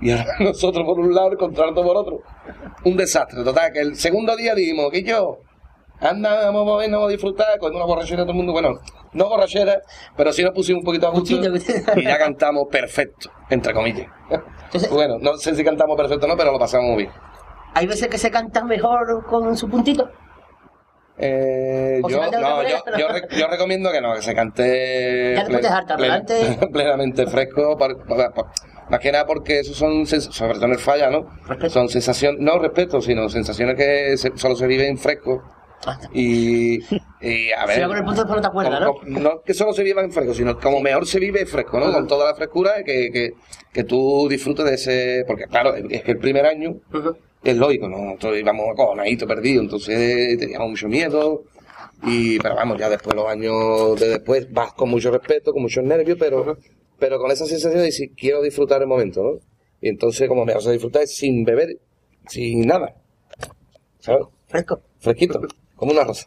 Y 0.00 0.10
ahora 0.10 0.26
nosotros 0.40 0.84
por 0.84 1.00
un 1.00 1.12
lado, 1.14 1.32
el 1.32 1.38
contralto 1.38 1.82
por 1.82 1.96
otro. 1.96 2.20
Un 2.84 2.96
desastre. 2.96 3.42
Total, 3.42 3.72
que 3.72 3.80
el 3.80 3.96
segundo 3.96 4.36
día 4.36 4.54
dijimos, 4.54 4.90
que 4.92 5.02
yo, 5.02 5.38
anda, 6.00 6.50
vamos 6.50 6.84
a 6.84 6.88
vamos 6.90 7.08
a 7.08 7.10
disfrutar, 7.10 7.58
con 7.58 7.74
una 7.74 7.84
borrachera 7.84 8.22
todo 8.22 8.32
el 8.32 8.36
mundo. 8.36 8.52
Bueno, 8.52 8.74
no 9.12 9.28
borrachera, 9.28 9.80
pero 10.16 10.32
sí 10.32 10.42
nos 10.42 10.52
pusimos 10.52 10.80
un 10.80 10.84
poquito 10.84 11.06
a 11.06 11.10
gusto. 11.10 11.34
Y 11.96 12.04
ya 12.04 12.18
cantamos 12.18 12.64
perfecto, 12.70 13.30
entre 13.50 13.72
comillas. 13.72 14.06
Entonces- 14.64 14.90
Bueno, 14.90 15.16
no 15.20 15.36
sé 15.38 15.54
si 15.54 15.64
cantamos 15.64 15.96
perfecto 15.96 16.26
o 16.26 16.28
no, 16.28 16.36
pero 16.36 16.52
lo 16.52 16.58
pasamos 16.58 16.86
muy 16.86 17.04
bien. 17.04 17.10
Hay 17.74 17.86
veces 17.86 18.08
que 18.08 18.18
se 18.18 18.30
canta 18.30 18.64
mejor 18.64 19.24
con 19.26 19.56
su 19.56 19.68
puntito. 19.68 20.08
Eh, 21.18 22.02
yo, 22.06 22.18
no, 22.30 22.62
yo, 22.62 22.68
yo, 22.68 22.76
pero- 22.84 23.08
re- 23.08 23.28
yo 23.38 23.46
recomiendo 23.48 23.90
que 23.90 24.02
no, 24.02 24.14
que 24.14 24.20
se 24.22 24.34
cante 24.34 25.34
Ya 25.34 25.76
harta, 25.76 25.96
plenamente 26.72 27.26
fresco, 27.26 27.76
por- 27.78 28.04
por- 28.06 28.34
por- 28.34 28.46
más 28.90 29.00
que 29.00 29.10
nada 29.12 29.24
porque 29.26 29.60
eso 29.60 29.72
son, 29.72 30.06
sobre 30.06 30.54
todo 30.54 30.66
en 30.66 30.72
el 30.72 30.78
falla, 30.78 31.08
¿no? 31.10 31.26
Respeto. 31.46 31.70
Son 31.70 31.88
sensaciones, 31.88 32.40
no 32.40 32.58
respeto, 32.58 33.00
sino 33.00 33.28
sensaciones 33.30 33.76
que 33.76 34.16
se- 34.18 34.36
solo 34.36 34.56
se 34.56 34.66
viven 34.66 34.98
fresco. 34.98 35.42
Y, 36.12 36.78
y 37.20 37.52
a 37.52 37.66
ver. 37.66 37.76
Si 37.76 37.80
va 37.82 37.88
con 37.88 37.96
el 37.98 38.04
punto 38.04 38.20
después 38.22 38.36
no 38.36 38.40
te 38.42 38.48
acuerdas, 38.48 38.80
¿no? 38.80 38.86
como- 38.94 39.00
como- 39.00 39.20
no 39.20 39.42
que 39.42 39.54
solo 39.54 39.72
se 39.72 39.82
viva 39.84 40.02
en 40.02 40.10
fresco, 40.12 40.34
sino 40.34 40.58
como 40.58 40.80
mejor 40.80 41.06
se 41.06 41.20
vive 41.20 41.46
fresco, 41.46 41.78
¿no? 41.78 41.92
Con 41.92 42.06
toda 42.08 42.26
la 42.30 42.34
frescura 42.34 42.82
que, 42.84 43.10
que, 43.12 43.34
que 43.72 43.84
tú 43.84 44.26
disfrutes 44.28 44.64
de 44.64 44.74
ese. 44.74 45.24
Porque, 45.26 45.44
claro, 45.44 45.74
es 45.74 46.02
que 46.02 46.12
el 46.12 46.18
primer 46.18 46.46
año 46.46 46.76
es 47.44 47.56
lógico, 47.56 47.88
¿no? 47.88 47.98
Nosotros 47.98 48.38
íbamos 48.38 48.66
acojonaditos, 48.72 49.28
perdidos, 49.28 49.64
entonces 49.64 50.38
teníamos 50.38 50.70
mucho 50.70 50.88
miedo. 50.88 51.44
Y, 52.02 52.38
pero 52.40 52.54
vamos, 52.56 52.78
ya 52.78 52.90
después, 52.90 53.14
los 53.16 53.26
años 53.26 53.98
de 54.00 54.08
después, 54.08 54.52
vas 54.52 54.72
con 54.74 54.90
mucho 54.90 55.10
respeto, 55.10 55.52
con 55.52 55.62
muchos 55.62 55.82
nervios, 55.82 56.18
pero, 56.20 56.58
pero 56.98 57.18
con 57.18 57.30
esa 57.30 57.46
sensación 57.46 57.78
de 57.80 57.86
decir, 57.86 58.10
quiero 58.16 58.42
disfrutar 58.42 58.82
el 58.82 58.86
momento, 58.86 59.22
¿no? 59.22 59.30
Y 59.80 59.88
entonces, 59.88 60.28
como 60.28 60.44
me 60.44 60.52
vas 60.52 60.66
a 60.66 60.72
disfrutar, 60.72 61.02
es 61.02 61.16
sin 61.16 61.44
beber, 61.44 61.78
sin 62.28 62.66
nada. 62.66 62.94
¿Sabes? 64.00 64.26
Fresco. 64.46 64.80
Fresquito, 64.98 65.40
como 65.76 65.92
una 65.92 66.04
rosa. 66.04 66.26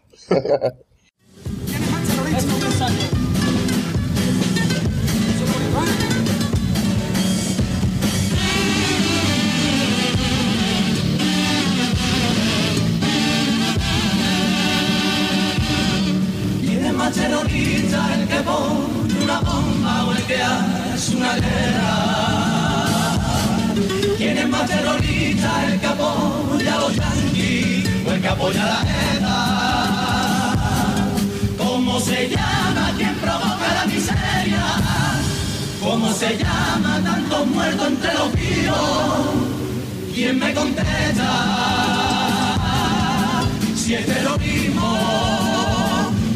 ¿Quién 16.61 16.85
es 16.85 16.93
más 16.93 17.13
terrorista, 17.13 18.15
el 18.15 18.27
que 18.27 18.35
pone 18.41 19.23
una 19.23 19.39
bomba 19.41 20.05
o 20.05 20.11
el 20.11 20.23
que 20.25 20.41
hace 20.41 21.15
una 21.15 21.35
guerra? 21.35 22.28
Apoya 28.29 28.65
la 28.65 28.83
guerra? 28.83 29.37
¿Cómo 31.57 31.99
se 31.99 32.29
llama 32.29 32.91
quien 32.97 33.15
provoca 33.15 33.73
la 33.73 33.85
miseria? 33.85 34.65
¿Cómo 35.81 36.13
se 36.13 36.37
llama 36.37 37.01
tantos 37.03 37.47
muertos 37.47 37.87
entre 37.87 38.13
los 38.13 38.33
vivos? 38.33 39.19
¿Quién 40.13 40.39
me 40.39 40.53
contesta? 40.53 41.29
Si 43.75 43.95
es 43.95 44.05
terrorismo, 44.05 44.97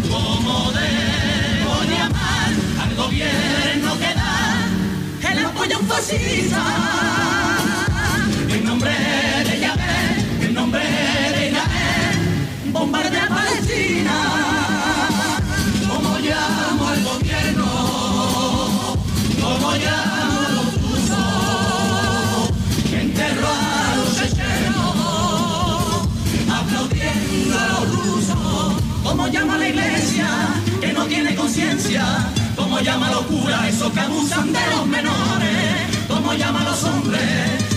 ¿cómo 0.10 0.72
debo 0.72 1.84
llamar 1.92 2.52
al 2.84 2.96
gobierno 2.96 3.98
que 4.00 4.14
da 4.16 5.32
el 5.32 5.46
apoyo 5.46 5.78
a 5.78 5.82
fascista? 5.82 7.13
Llama 29.34 29.58
la 29.58 29.68
iglesia 29.68 30.28
que 30.80 30.94
no 30.94 31.06
tiene 31.06 31.34
conciencia? 31.34 32.04
¿Cómo 32.56 32.80
llama 32.80 33.10
los 33.10 33.26
curas 33.26 33.68
esos 33.68 33.92
que 33.92 34.00
abusan 34.00 34.54
de 34.54 34.60
los 34.70 34.86
menores? 34.86 35.74
¿Cómo 36.08 36.34
llama 36.34 36.62
a 36.62 36.66
los 36.66 36.84
hombres 36.84 37.22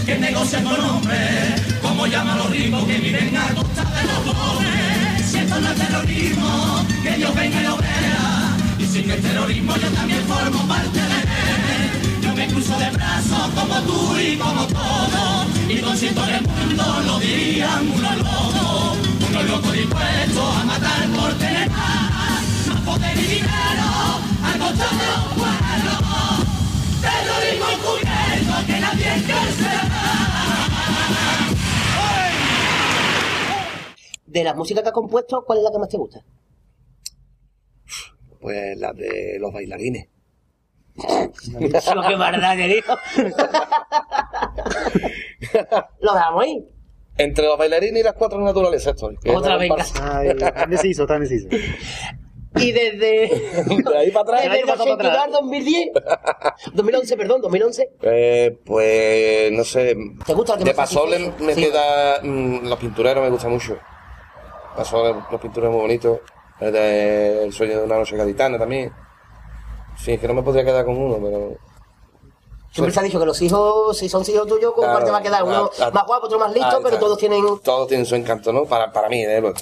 que 0.04 0.18
negocian 0.18 0.64
con 0.64 0.78
hombres? 0.78 1.62
¿Cómo 1.80 2.06
llama 2.06 2.34
a 2.34 2.36
los 2.36 2.50
ricos 2.50 2.84
que 2.84 2.98
viven 2.98 3.34
a 3.36 3.54
costa 3.54 3.84
de 3.84 4.02
los 4.04 4.34
pobres? 4.34 5.26
Si 5.30 5.38
esto 5.38 5.58
no 5.58 5.70
es 5.70 5.76
terrorismo, 5.76 6.84
que 7.02 7.10
Dios 7.16 7.34
venga 7.34 7.60
y 7.60 7.64
lo 7.64 7.76
vea. 7.78 8.56
Y 8.78 8.84
sin 8.84 9.10
el 9.10 9.22
terrorismo 9.22 9.76
yo 9.76 9.88
también 9.88 10.22
formo 10.28 10.68
parte 10.68 10.98
de 10.98 11.18
él. 11.22 12.20
Yo 12.20 12.34
me 12.34 12.46
cruzo 12.48 12.78
de 12.78 12.90
brazos 12.90 13.48
como 13.54 13.80
tú 13.80 14.18
y 14.18 14.36
como 14.36 14.66
todos. 14.66 15.46
Y 15.70 15.78
concierto 15.78 16.22
en 16.28 16.34
el 16.34 16.42
mundo 16.42 16.84
lo 17.06 17.18
dirían 17.18 17.88
unos 17.88 18.16
locos. 18.18 19.05
Unos 19.36 19.50
locos 19.50 19.72
dispuestos 19.74 20.56
a 20.56 20.64
matar 20.64 21.06
por 21.14 21.30
tener 21.36 21.68
más, 21.68 22.66
más 22.68 22.80
poder 22.80 23.18
y 23.18 23.20
dinero 23.20 23.84
al 24.42 24.58
costado 24.58 24.96
de 24.96 25.06
los 25.12 25.26
pueblos. 25.36 26.00
Terrorismo 27.02 27.68
encubierto 27.68 28.64
que 28.66 28.80
nadie 28.80 29.14
encarcelará. 29.14 30.08
De 34.26 34.42
las 34.42 34.56
músicas 34.56 34.82
que 34.82 34.88
ha 34.88 34.92
compuesto, 34.92 35.44
¿cuál 35.44 35.58
es 35.58 35.64
la 35.64 35.70
que 35.70 35.78
más 35.80 35.90
te 35.90 35.98
gusta? 35.98 36.24
Pues 38.40 38.78
las 38.78 38.96
de 38.96 39.36
los 39.38 39.52
bailarines. 39.52 40.08
Lo 40.96 41.30
que 42.08 42.16
verdad 42.16 42.56
que 42.56 42.68
digo. 42.68 42.96
Lo 46.00 46.14
dejamos 46.14 46.42
ahí. 46.42 46.75
Entre 47.18 47.44
los 47.46 47.56
bailarines 47.58 48.00
y 48.00 48.04
las 48.04 48.14
cuatro 48.14 48.38
naturalezas 48.40 48.94
estoy. 48.94 49.16
Otra 49.34 49.52
la 49.52 49.56
vez. 49.58 49.68
comparsa. 49.68 50.18
Ay, 50.18 50.34
tan 50.36 50.64
indeciso, 50.64 51.06
tan 51.06 51.22
indeciso. 51.22 51.48
Y 52.56 52.72
desde, 52.72 53.28
De 53.66 53.98
ahí 53.98 54.10
para 54.10 54.22
atrás. 54.22 54.42
desde 54.42 54.60
el 54.60 54.62
año 54.62 54.66
pasado 54.66 54.96
para 54.96 55.08
82 55.08 55.10
atrás. 55.10 55.24
al 55.24 55.32
2010, 55.32 55.88
2011, 56.74 57.16
perdón, 57.16 57.40
2011. 57.42 57.90
Eh, 58.02 58.58
pues 58.64 59.52
no 59.52 59.64
sé. 59.64 59.96
¿Te 60.26 60.34
gusta 60.34 60.54
el 60.54 60.58
que 60.60 60.64
De 60.66 60.74
satisfecho? 60.74 61.32
me 61.40 61.54
Sí. 61.54 61.64
queda. 61.64 62.20
mm, 62.22 62.66
los 62.68 62.78
pintureros 62.78 63.24
me 63.24 63.30
gustan 63.30 63.50
mucho. 63.52 63.78
Pasoble, 64.76 65.14
los 65.30 65.40
pintureros 65.40 65.72
muy 65.74 65.82
bonitos. 65.82 66.20
El 66.60 66.72
de 66.72 67.44
El 67.44 67.52
sueño 67.52 67.78
de 67.78 67.84
una 67.84 67.96
noche 67.96 68.16
gaditana 68.16 68.58
también. 68.58 68.92
Sí, 69.98 70.12
es 70.12 70.20
que 70.20 70.28
no 70.28 70.34
me 70.34 70.42
podría 70.42 70.64
quedar 70.64 70.84
con 70.84 70.96
uno, 70.96 71.16
pero. 71.22 71.56
Siempre 72.76 72.92
se 72.92 73.00
ha 73.00 73.02
dicho 73.04 73.18
que 73.18 73.24
los 73.24 73.40
hijos, 73.40 73.96
si 73.96 74.06
son 74.06 74.22
hijos 74.28 74.46
tuyos, 74.46 74.74
¿con 74.74 74.84
cuál 74.84 75.02
Claro, 75.02 75.06
te 75.06 75.10
va 75.12 75.18
a 75.18 75.22
quedar? 75.22 75.44
Uno 75.44 75.70
a- 75.80 75.84
a- 75.86 75.90
más 75.92 76.04
guapo, 76.06 76.26
otro 76.26 76.38
más 76.38 76.52
listo, 76.52 76.76
Ahí 76.76 76.82
pero 76.82 76.98
todos 76.98 77.16
tienen... 77.16 77.42
Todos 77.62 77.88
tienen 77.88 78.04
su 78.04 78.14
encanto, 78.16 78.52
¿no? 78.52 78.66
Para, 78.66 78.92
para 78.92 79.08
mí, 79.08 79.24
de 79.24 79.40
luego. 79.40 79.56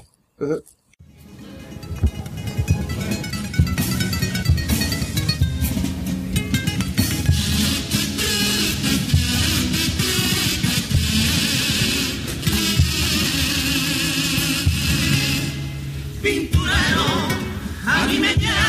pinturero, 16.22 17.04
a 17.86 18.06
mí 18.06 18.18
me 18.18 18.34
llaman 18.36 18.63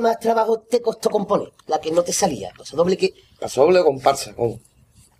que 0.00 0.08
más 0.08 0.18
trabajo 0.18 0.60
te 0.60 0.80
costó 0.82 1.10
componer? 1.10 1.52
La 1.66 1.80
que 1.80 1.90
no 1.90 2.02
te 2.02 2.12
salía. 2.12 2.50
Paso 2.56 2.76
doble 2.76 2.96
que... 2.96 3.12
Pasoble 3.38 3.78
o 3.80 3.84
comparsa, 3.84 4.34
con 4.34 4.60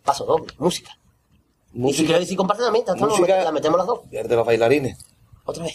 Paso 0.05 0.25
doble, 0.25 0.53
música. 0.59 0.91
Y 1.73 1.73
si 1.75 1.79
música. 1.79 2.07
quieres 2.07 2.21
decir 2.23 2.37
comparte 2.37 2.63
también, 2.65 2.85
música- 2.99 3.45
la 3.45 3.53
metemos 3.53 3.79
las 3.79 3.87
dos. 3.87 4.01
y 4.11 4.17
el 4.17 4.27
de 4.29 4.37
los 4.37 4.47
bailarines. 4.47 4.99
Otra 5.45 5.65
vez. 5.65 5.75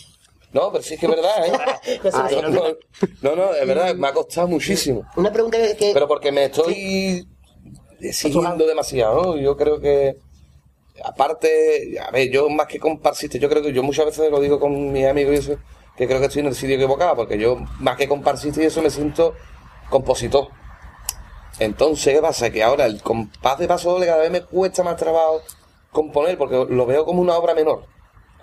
No, 0.52 0.72
pero 0.72 0.84
sí 0.84 0.94
es 0.96 1.00
que 1.00 1.06
es 1.06 1.12
verdad, 1.12 1.46
¿eh? 1.48 2.00
No 2.04 2.10
Ah, 2.14 2.30
no 2.42 2.50
no, 2.50 2.62
sé. 2.66 2.78
no, 3.22 3.36
no, 3.36 3.54
es 3.54 3.68
verdad, 3.68 3.96
me 3.96 4.08
ha 4.08 4.14
costado 4.14 4.48
muchísimo. 4.48 5.04
Una 5.16 5.32
pregunta 5.32 5.58
que... 5.76 5.92
Pero 5.94 6.08
porque 6.08 6.32
me 6.32 6.46
estoy 6.46 7.28
exigiendo 8.00 8.66
demasiado, 8.66 9.22
¿no? 9.24 9.38
Yo 9.38 9.56
creo 9.58 9.80
que, 9.80 10.18
aparte, 11.04 11.98
a 12.00 12.12
ver, 12.12 12.30
yo 12.32 12.50
más 12.50 12.68
que 12.68 12.80
comparsista, 12.80 13.38
yo 13.38 13.50
creo 13.50 13.62
que 13.64 13.74
yo 13.74 13.84
muchas 13.84 14.06
veces 14.06 14.30
lo 14.32 14.40
digo 14.40 14.60
con 14.60 14.92
mis 14.92 15.06
amigos 15.06 15.34
y 15.36 15.38
eso, 15.38 15.58
que 15.98 16.08
creo 16.08 16.20
que 16.20 16.26
estoy 16.26 16.42
en 16.42 16.48
el 16.48 16.56
sitio 16.56 16.76
equivocado, 16.76 17.16
porque 17.16 17.38
yo 17.38 17.58
más 17.80 17.96
que 17.96 18.08
comparsista 18.08 18.62
y 18.62 18.66
eso 18.66 18.82
me 18.82 18.90
siento 18.90 19.34
compositor. 19.90 20.50
Entonces, 21.60 22.14
¿qué 22.14 22.22
pasa? 22.22 22.50
Que 22.50 22.64
ahora 22.64 22.86
el 22.86 23.02
compás 23.02 23.58
de 23.58 23.68
paso 23.68 23.92
doble 23.92 24.06
cada 24.06 24.20
vez 24.20 24.32
me 24.32 24.42
cuesta 24.42 24.84
más 24.84 24.98
trabajo 24.98 25.42
componer, 25.92 26.38
porque 26.38 26.66
lo 26.70 26.86
veo 26.86 27.06
como 27.06 27.22
una 27.22 27.36
obra 27.36 27.54
menor. 27.54 27.86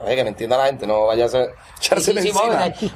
A 0.01 0.05
ver, 0.05 0.17
que 0.17 0.25
me 0.25 0.31
entienda 0.31 0.57
la 0.57 0.67
gente, 0.67 0.87
no 0.87 1.07
vaya 1.07 1.27
a 1.27 1.29
ser, 1.29 1.55
echárseme 1.79 2.23
Sí, 2.23 2.33
sí, 2.33 2.38
encima. 2.38 2.93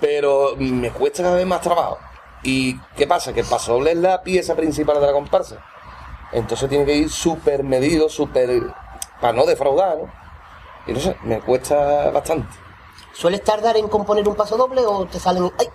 Pero 0.00 0.56
me 0.56 0.90
cuesta 0.90 1.22
cada 1.22 1.36
vez 1.36 1.46
más 1.46 1.60
trabajo. 1.60 1.98
¿Y 2.42 2.78
qué 2.96 3.06
pasa? 3.06 3.32
Que 3.32 3.40
el 3.40 3.46
paso 3.46 3.74
doble 3.74 3.92
es 3.92 3.98
la 3.98 4.22
pieza 4.22 4.56
principal 4.56 5.00
de 5.00 5.06
la 5.06 5.12
comparsa. 5.12 5.64
Entonces 6.32 6.68
tiene 6.68 6.84
que 6.84 6.94
ir 6.94 7.10
súper 7.10 7.62
medido, 7.62 8.08
súper... 8.08 8.62
para 9.20 9.32
no 9.32 9.44
defraudar, 9.44 9.98
¿no? 9.98 10.12
Y 10.86 10.92
no 10.92 11.00
sé, 11.00 11.16
me 11.22 11.40
cuesta 11.40 12.10
bastante. 12.10 12.48
¿Sueles 13.20 13.44
tardar 13.44 13.76
en 13.76 13.86
componer 13.86 14.26
un 14.26 14.34
paso 14.34 14.56
doble 14.56 14.80
o 14.86 15.04
te 15.04 15.18
salen... 15.18 15.52
¡Ay! 15.58 15.66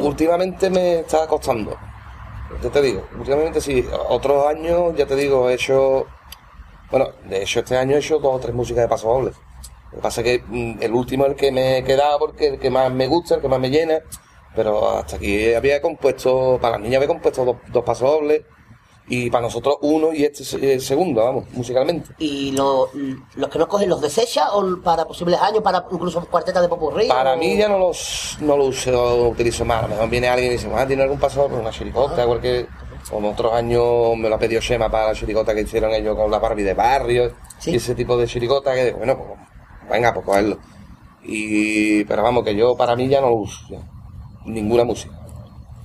Últimamente 0.00 0.70
me 0.70 1.00
está 1.00 1.26
costando. 1.26 1.76
Ya 2.62 2.70
te 2.70 2.80
digo, 2.80 3.08
últimamente 3.18 3.60
sí. 3.60 3.84
Otros 4.08 4.46
años, 4.46 4.94
ya 4.94 5.04
te 5.04 5.16
digo, 5.16 5.50
he 5.50 5.54
hecho. 5.54 6.06
Bueno, 6.88 7.08
de 7.28 7.42
hecho, 7.42 7.58
este 7.58 7.76
año 7.76 7.96
he 7.96 7.98
hecho 7.98 8.20
dos 8.20 8.36
o 8.36 8.38
tres 8.38 8.54
músicas 8.54 8.84
de 8.84 8.88
paso 8.88 9.08
doble. 9.08 9.32
Lo 9.90 9.96
que 9.96 10.00
pasa 10.00 10.20
es 10.20 10.24
que 10.24 10.44
mm, 10.46 10.80
el 10.80 10.94
último 10.94 11.24
es 11.24 11.32
el 11.32 11.36
que 11.36 11.50
me 11.50 11.78
he 11.78 11.82
quedado 11.82 12.20
porque 12.20 12.46
el 12.46 12.60
que 12.60 12.70
más 12.70 12.88
me 12.92 13.08
gusta, 13.08 13.34
el 13.34 13.40
que 13.40 13.48
más 13.48 13.58
me 13.58 13.70
llena. 13.70 13.98
Pero 14.54 14.90
hasta 14.90 15.16
aquí 15.16 15.52
había 15.52 15.82
compuesto, 15.82 16.60
para 16.62 16.74
las 16.74 16.82
niñas 16.82 16.98
había 16.98 17.08
compuesto 17.08 17.44
dos, 17.44 17.56
dos 17.72 17.82
pasos 17.82 18.08
dobles. 18.08 18.42
Y 19.12 19.28
para 19.28 19.42
nosotros 19.42 19.76
uno 19.82 20.14
y 20.14 20.24
este 20.24 20.44
es 20.44 20.54
el 20.54 20.80
segundo, 20.80 21.24
vamos, 21.24 21.44
musicalmente. 21.52 22.10
¿Y 22.18 22.52
lo- 22.52 22.88
los 23.34 23.50
que 23.50 23.58
no 23.58 23.66
cogen 23.68 23.88
los 23.88 24.00
desecha 24.00 24.52
o 24.52 24.80
para 24.82 25.04
posibles 25.04 25.38
años, 25.40 25.62
para 25.62 25.84
incluso 25.90 26.24
cuartetas 26.26 26.62
de 26.62 26.68
popurrí? 26.68 27.08
Para 27.08 27.34
o- 27.34 27.36
mí 27.36 27.56
ya 27.56 27.68
no 27.68 27.76
los 27.78 28.38
no 28.40 28.56
lo 28.56 28.66
uso, 28.66 29.28
utilizo 29.28 29.64
más. 29.64 29.80
A 29.80 29.88
lo 29.88 29.94
mejor 29.94 30.08
viene 30.10 30.28
alguien 30.28 30.50
y 30.52 30.54
dice, 30.54 30.70
ah, 30.74 30.86
¿tiene 30.86 31.02
algún 31.02 31.18
paso? 31.18 31.48
Pues 31.48 31.60
una 31.60 31.70
chiricota, 31.70 32.24
cualquier... 32.24 32.68
Como 33.10 33.30
otros 33.30 33.52
años 33.54 34.16
me 34.16 34.28
lo 34.28 34.36
ha 34.36 34.38
pedido 34.38 34.60
Shema 34.60 34.88
para 34.88 35.08
la 35.08 35.14
chiricota 35.14 35.52
que 35.54 35.62
hicieron 35.62 35.90
ellos 35.92 36.14
con 36.14 36.30
la 36.30 36.38
Barbie 36.38 36.62
de 36.62 36.74
barrio 36.74 37.32
Sí. 37.58 37.72
y 37.72 37.76
ese 37.76 37.94
tipo 37.96 38.16
de 38.16 38.26
chiricota 38.28 38.72
que 38.74 38.84
digo, 38.84 38.98
bueno, 38.98 39.16
pues 39.18 39.90
venga, 39.90 40.14
pues 40.14 40.24
cogerlo. 40.24 40.58
Y, 41.24 42.04
pero 42.04 42.22
vamos, 42.22 42.44
que 42.44 42.54
yo 42.54 42.76
para 42.76 42.94
mí 42.94 43.08
ya 43.08 43.20
no 43.20 43.28
lo 43.30 43.34
uso, 43.36 43.58
ya. 43.68 43.78
ninguna 44.44 44.84
música. 44.84 45.14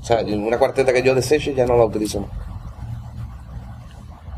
O 0.01 0.05
sea, 0.05 0.21
una 0.23 0.59
cuarteta 0.59 0.93
que 0.93 1.01
yo 1.01 1.15
deseche 1.15 1.55
ya 1.55 1.65
no 1.65 1.75
la 1.77 1.85
utilizo 1.85 2.19
más. 2.19 2.29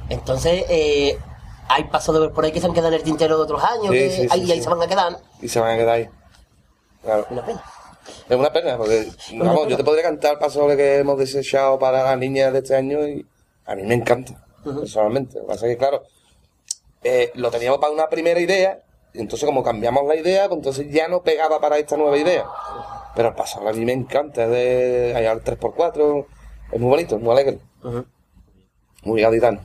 Entonces, 0.09 0.65
eh, 0.69 1.17
hay 1.69 1.83
pasos 1.85 2.31
por 2.31 2.45
ahí 2.45 2.51
que 2.51 2.61
se 2.61 2.67
han 2.67 2.73
quedado 2.73 2.89
en 2.89 2.95
el 2.95 3.03
tintero 3.03 3.37
de 3.37 3.43
otros 3.43 3.63
años, 3.63 3.87
Sí, 3.87 3.91
que 3.91 4.09
sí, 4.09 4.21
sí, 4.21 4.27
ahí, 4.31 4.61
se 4.61 4.69
van 4.69 4.81
a 4.81 4.87
quedar. 4.87 5.17
Y 5.41 5.47
se 5.47 5.59
van 5.59 5.71
a 5.71 5.77
quedar 5.77 5.95
ahí. 5.95 6.09
Claro. 7.03 7.27
Una 7.29 7.45
pena. 7.45 7.63
Es 8.29 8.37
una 8.37 8.53
pena, 8.53 8.77
porque 8.77 9.09
vamos, 9.33 9.67
yo 9.67 9.77
te 9.77 9.83
podría 9.83 10.03
cantar 10.03 10.33
el 10.33 10.39
paso 10.39 10.67
que 10.67 10.99
hemos 10.99 11.17
desechado 11.17 11.77
para 11.77 12.03
las 12.03 12.17
niñas 12.17 12.53
de 12.53 12.59
este 12.59 12.75
año 12.75 13.05
y 13.07 13.25
a 13.65 13.75
mí 13.75 13.83
me 13.83 13.95
encanta, 13.95 14.45
personalmente. 14.63 15.35
Lo 15.35 15.41
que 15.41 15.47
pasa 15.47 15.65
es 15.65 15.73
que, 15.73 15.77
claro, 15.77 16.03
eh, 17.03 17.31
lo 17.35 17.51
teníamos 17.51 17.79
para 17.79 17.93
una 17.93 18.07
primera 18.07 18.39
idea, 18.39 18.81
y 19.13 19.19
entonces 19.19 19.45
como 19.45 19.63
cambiamos 19.63 20.05
la 20.07 20.15
idea, 20.15 20.47
pues 20.47 20.57
entonces 20.57 20.87
ya 20.89 21.07
no 21.07 21.21
pegaba 21.21 21.59
para 21.59 21.77
esta 21.77 21.97
nueva 21.97 22.17
idea. 22.17 22.45
Pero 23.15 23.29
el 23.29 23.35
paso 23.35 23.65
a 23.67 23.73
mí 23.73 23.85
me 23.85 23.93
encanta, 23.93 24.45
es 24.45 24.49
de 24.49 25.13
allá 25.15 25.31
al 25.31 25.43
3x4, 25.43 26.25
es 26.71 26.79
muy 26.79 26.89
bonito, 26.89 27.19
muy 27.19 27.31
alegre, 27.31 27.59
muy 29.07 29.21
gaditano. 29.21 29.61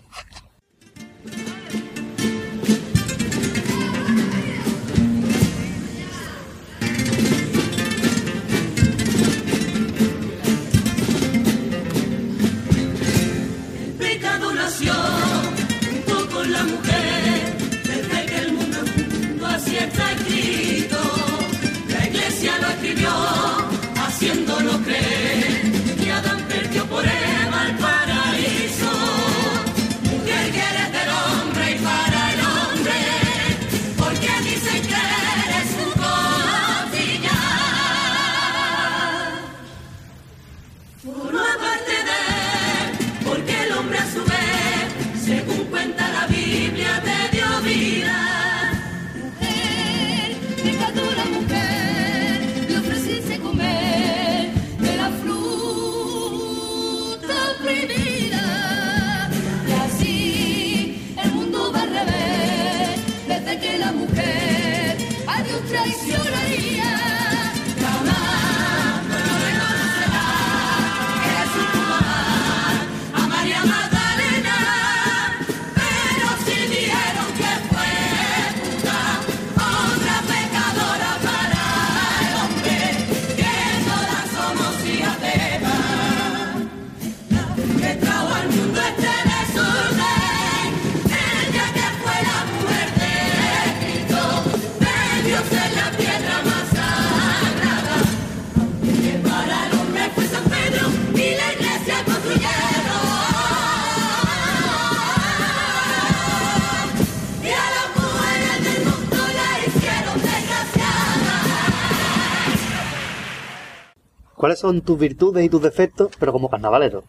¿Cuáles 114.43 114.59
son 114.59 114.81
tus 114.81 114.99
virtudes 114.99 115.45
y 115.45 115.49
tus 115.49 115.63
defectos, 115.63 116.11
pero 116.19 116.33
como 116.33 116.51
carnavalero? 116.51 117.05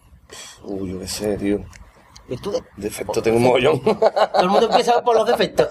Uy, 0.65 0.91
yo 0.91 0.99
qué 0.99 1.07
sé, 1.07 1.35
tío. 1.35 1.65
Virtudes. 2.29 2.61
Defecto 2.77 3.23
tengo 3.23 3.37
un 3.37 3.43
mogollón. 3.45 3.79
Todo 3.83 4.41
el 4.43 4.49
mundo 4.49 4.67
empieza 4.69 5.03
por 5.03 5.15
los 5.15 5.25
defectos. 5.27 5.69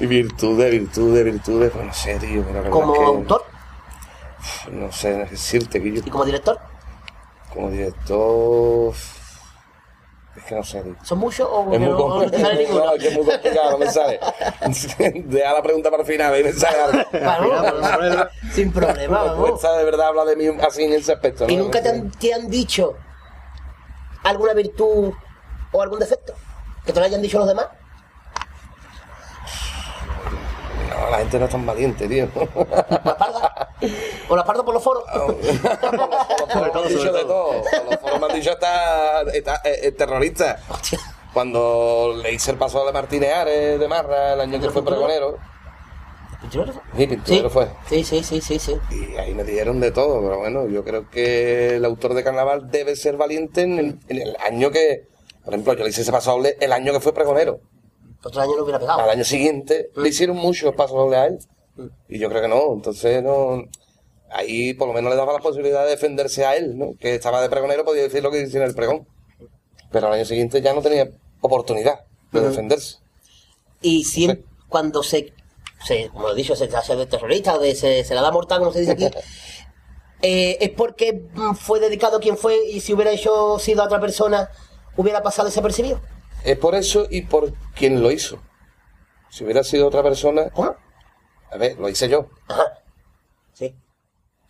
y 0.00 0.06
virtudes, 0.06 0.72
virtudes, 0.72 1.24
virtudes, 1.24 1.70
pues 1.70 1.86
no 1.86 1.94
sé, 1.94 2.18
tío. 2.18 2.42
pero 2.44 2.64
la 2.64 2.70
Como 2.70 2.94
es 2.94 2.98
que- 2.98 3.04
autor 3.04 3.44
No 4.72 4.90
sé 4.90 5.12
decirte 5.30 5.80
que 5.80 5.92
yo 5.92 6.02
y 6.04 6.10
como 6.10 6.24
director. 6.24 6.58
como 7.54 7.70
director... 7.70 8.92
Es 10.38 10.44
que 10.44 10.54
no 10.54 10.62
sé. 10.62 10.82
¿Son 11.02 11.18
muchos 11.18 11.48
o 11.50 11.62
Es 11.72 11.80
muy 11.80 11.88
no, 11.88 11.96
o 11.98 12.22
no 12.22 12.30
te 12.30 12.38
sale 12.40 12.62
ninguno? 12.64 12.84
No, 12.84 12.92
es 12.94 13.02
que 13.02 13.08
es 13.08 13.14
muy 13.16 13.26
complicado, 13.26 13.70
no 13.72 13.78
me 13.78 13.90
sale. 13.90 14.20
Deja 15.24 15.52
la 15.52 15.62
pregunta 15.62 15.90
para 15.90 16.02
el 16.02 16.08
final, 16.08 16.38
y 16.40 16.44
me 16.44 16.52
sale 16.52 16.76
algo. 16.80 17.10
Claro, 17.10 18.28
sin 18.52 18.72
problema, 18.72 19.22
Me 19.24 19.28
vamos. 19.30 19.50
cuesta 19.50 19.76
de 19.76 19.84
verdad 19.84 20.08
hablar 20.08 20.26
de 20.26 20.36
mí 20.36 20.46
así 20.66 20.84
en 20.84 20.92
ese 20.92 21.12
aspecto. 21.12 21.44
¿no? 21.46 21.52
¿Y 21.52 21.56
nunca 21.56 21.82
te 21.82 21.88
han, 21.88 22.10
te 22.12 22.32
han 22.32 22.48
dicho 22.48 22.94
alguna 24.22 24.52
virtud 24.54 25.12
o 25.72 25.82
algún 25.82 25.98
defecto? 25.98 26.34
¿Que 26.86 26.92
te 26.92 27.00
lo 27.00 27.06
hayan 27.06 27.20
dicho 27.20 27.38
los 27.38 27.48
demás? 27.48 27.66
No, 30.88 31.10
la 31.10 31.18
gente 31.18 31.38
no 31.38 31.44
es 31.46 31.50
tan 31.50 31.66
valiente, 31.66 32.08
tío. 32.08 32.28
¿La 32.70 33.16
parda? 33.16 33.57
¿O 34.28 34.36
la 34.36 34.44
parda 34.44 34.64
por 34.64 34.74
los 34.74 34.82
foros? 34.82 35.04
Por 35.10 35.28
los 35.96 36.52
foros 36.52 36.74
me 36.74 36.80
han 36.80 36.88
dicho 36.88 37.12
de 37.12 37.20
todo. 37.22 37.62
Por 37.62 37.84
los 37.92 38.00
foros 38.00 38.20
me 38.20 38.26
han 38.26 38.34
dicho 38.34 38.50
hasta, 38.52 39.22
está- 39.32 39.60
eh, 39.64 39.80
eh, 39.84 39.92
terrorista. 39.92 40.60
Hostia. 40.68 40.98
Cuando 41.32 42.14
le 42.22 42.32
hice 42.32 42.50
el 42.50 42.56
paso 42.58 42.84
de 42.86 42.92
Martínez 42.92 43.32
Ares 43.32 43.78
de 43.78 43.88
Marra 43.88 44.32
el 44.34 44.40
año 44.40 44.60
que 44.60 44.70
fue 44.70 44.84
pregonero. 44.84 45.38
¿Pinturero? 46.40 46.72
Sí, 46.96 47.06
pinturero 47.06 47.48
sí. 47.48 47.52
fue. 47.52 47.68
Sí, 47.88 48.04
sí, 48.04 48.22
sí, 48.22 48.40
sí, 48.40 48.58
sí. 48.58 48.76
Y 48.90 49.16
ahí 49.16 49.34
me 49.34 49.42
dijeron 49.44 49.80
de 49.80 49.90
todo, 49.90 50.20
pero 50.22 50.38
bueno, 50.38 50.68
yo 50.68 50.84
creo 50.84 51.10
que 51.10 51.76
el 51.76 51.84
autor 51.84 52.14
de 52.14 52.22
carnaval 52.24 52.70
debe 52.70 52.94
ser 52.96 53.16
valiente 53.16 53.62
en 53.62 53.78
el, 53.78 53.98
en 54.08 54.22
el 54.22 54.36
año 54.46 54.70
que, 54.70 55.08
por 55.44 55.52
ejemplo, 55.52 55.74
yo 55.74 55.82
le 55.84 55.90
hice 55.90 56.02
ese 56.02 56.12
paso 56.12 56.32
doble 56.32 56.56
el 56.60 56.72
año 56.72 56.92
que 56.92 57.00
fue 57.00 57.12
pregonero. 57.12 57.60
Otro 58.22 58.40
año 58.40 58.52
no 58.56 58.62
hubiera 58.62 58.78
pegado. 58.78 59.00
Al 59.00 59.10
año 59.10 59.24
siguiente 59.24 59.90
le 59.96 60.08
hicieron 60.08 60.36
muchos 60.36 60.74
pasos 60.74 60.96
dobles 60.96 61.18
a 61.18 61.26
él. 61.26 61.38
Y 62.08 62.18
yo 62.18 62.28
creo 62.28 62.42
que 62.42 62.48
no, 62.48 62.72
entonces 62.74 63.22
no. 63.22 63.64
Ahí 64.30 64.74
por 64.74 64.88
lo 64.88 64.94
menos 64.94 65.10
le 65.10 65.16
daba 65.16 65.32
la 65.32 65.38
posibilidad 65.38 65.84
de 65.84 65.90
defenderse 65.90 66.44
a 66.44 66.56
él, 66.56 66.76
¿no? 66.76 66.94
Que 66.98 67.14
estaba 67.14 67.40
de 67.40 67.48
pregonero, 67.48 67.84
podía 67.84 68.02
decir 68.02 68.22
lo 68.22 68.30
que 68.30 68.38
decía 68.38 68.60
en 68.60 68.68
el 68.68 68.74
pregón. 68.74 69.06
Pero 69.90 70.08
al 70.08 70.12
año 70.14 70.24
siguiente 70.24 70.60
ya 70.60 70.74
no 70.74 70.82
tenía 70.82 71.10
oportunidad 71.40 72.00
de 72.32 72.40
defenderse. 72.40 72.98
Y 73.80 74.04
siempre, 74.04 74.44
cuando 74.68 75.02
se, 75.02 75.32
se, 75.84 76.10
como 76.10 76.30
he 76.30 76.34
dicho, 76.34 76.54
se 76.56 76.64
hace 76.64 76.96
de 76.96 77.06
terrorista 77.06 77.54
o 77.54 77.58
de 77.58 77.74
se, 77.74 78.04
se 78.04 78.14
la 78.14 78.20
da 78.20 78.30
mortal, 78.30 78.58
como 78.58 78.72
se 78.72 78.80
dice 78.80 78.92
aquí, 78.92 79.06
eh, 80.22 80.58
es 80.60 80.70
porque 80.70 81.22
fue 81.58 81.80
dedicado 81.80 82.18
a 82.18 82.20
quien 82.20 82.36
fue 82.36 82.68
y 82.68 82.80
si 82.80 82.92
hubiera 82.92 83.12
hecho 83.12 83.58
sido 83.58 83.82
a 83.82 83.86
otra 83.86 84.00
persona, 84.00 84.50
hubiera 84.96 85.22
pasado 85.22 85.46
desapercibido. 85.48 86.00
Es 86.44 86.58
por 86.58 86.74
eso 86.74 87.06
y 87.10 87.22
por 87.22 87.52
quien 87.74 88.02
lo 88.02 88.10
hizo. 88.10 88.38
Si 89.30 89.44
hubiera 89.44 89.62
sido 89.64 89.86
otra 89.86 90.02
persona. 90.02 90.50
A 91.50 91.56
ver, 91.56 91.78
lo 91.78 91.88
hice 91.88 92.08
yo. 92.08 92.28
Ajá. 92.48 92.64
Sí. 93.54 93.74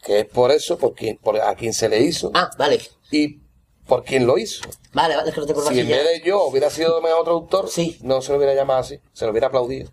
Que 0.02 0.20
es 0.20 0.26
por 0.26 0.50
eso, 0.50 0.78
por, 0.78 0.94
quien, 0.94 1.16
por 1.18 1.40
a 1.40 1.54
quien 1.54 1.72
se 1.74 1.88
le 1.88 2.00
hizo 2.00 2.30
Ah, 2.34 2.50
vale. 2.58 2.80
y 3.10 3.40
por 3.86 4.04
quien 4.04 4.26
lo 4.26 4.36
hizo. 4.38 4.62
Vale, 4.92 5.16
vale, 5.16 5.28
es 5.30 5.34
que 5.34 5.40
no 5.40 5.46
te 5.46 5.52
acuerdas 5.52 5.72
Si 5.74 5.80
en 5.80 5.88
vez 5.88 6.04
de 6.04 6.22
yo 6.26 6.44
hubiera 6.44 6.70
sido 6.70 6.98
otro 7.18 7.32
autor, 7.32 7.68
Sí. 7.68 7.98
no 8.02 8.20
se 8.20 8.32
lo 8.32 8.38
hubiera 8.38 8.54
llamado 8.54 8.80
así, 8.80 9.00
se 9.12 9.24
lo 9.24 9.30
hubiera 9.32 9.46
aplaudido. 9.48 9.90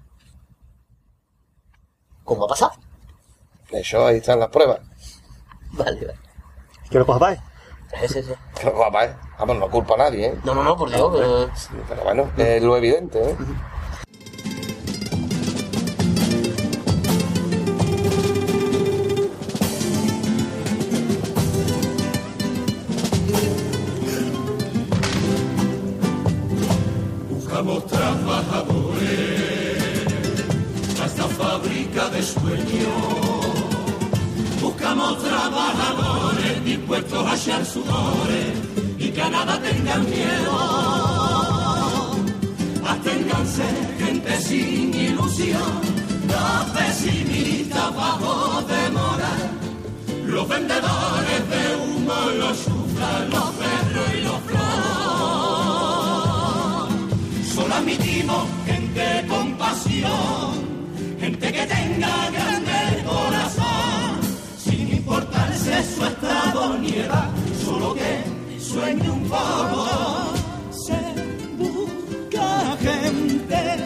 ¿Cómo 2.23 2.45
ha 2.45 2.47
pasado? 2.47 2.71
De 3.71 3.79
hecho, 3.79 4.05
ahí 4.05 4.17
están 4.17 4.39
las 4.39 4.49
pruebas. 4.49 4.79
Vale, 5.71 6.05
vale. 6.05 6.19
Que 6.89 6.99
os 6.99 7.05
sepáis. 7.07 7.39
Sí, 8.01 8.07
sí, 8.13 8.23
sí. 8.23 8.33
Que 8.59 8.69
papá, 8.71 9.05
¿eh? 9.05 9.15
Vamos, 9.39 9.57
no 9.57 9.69
culpa 9.69 9.93
a 9.95 9.97
nadie, 9.97 10.27
¿eh? 10.27 10.35
No, 10.43 10.55
no, 10.55 10.63
no, 10.63 10.75
por 10.77 10.89
Dios. 10.89 11.13
eh, 11.21 11.51
Sí, 11.55 11.69
pero 11.87 12.03
bueno, 12.03 12.31
es 12.37 12.61
lo 12.63 12.75
evidente, 12.77 13.31
¿eh? 13.31 13.35
Y 38.97 39.11
que 39.11 39.21
a 39.21 39.29
nada 39.29 39.61
tengan 39.61 40.03
miedo. 40.09 40.57
Aténganse 42.87 43.63
gente 43.99 44.41
sin 44.41 44.91
ilusión, 44.91 45.81
los 46.27 46.65
pesimistas 46.75 47.95
bajos 47.95 48.67
de 48.67 48.89
moral, 48.89 49.51
los 50.25 50.47
vendedores 50.47 51.49
de 51.51 51.75
humo 51.83 52.15
los 52.39 52.57
sufran 52.57 53.29
los 53.29 53.49
perros 53.61 54.09
y 54.17 54.21
los 54.21 54.41
flores. 54.47 54.65
Solo 57.53 57.75
admitimos 57.75 58.47
gente 58.65 59.25
con 59.27 59.55
pasión, 59.55 60.65
gente 61.19 61.53
que 61.53 61.65
tenga 61.67 62.31
grande 62.31 63.03
corazón, 63.05 63.54
importarse 65.65 65.95
su 65.95 66.05
estado 66.05 66.77
ni 66.77 66.89
edad, 66.93 67.29
solo 67.63 67.93
que 67.93 68.59
sueñe 68.59 69.09
un 69.09 69.23
poco. 69.27 70.33
Se 70.71 70.97
busca 71.57 72.77
gente 72.81 73.84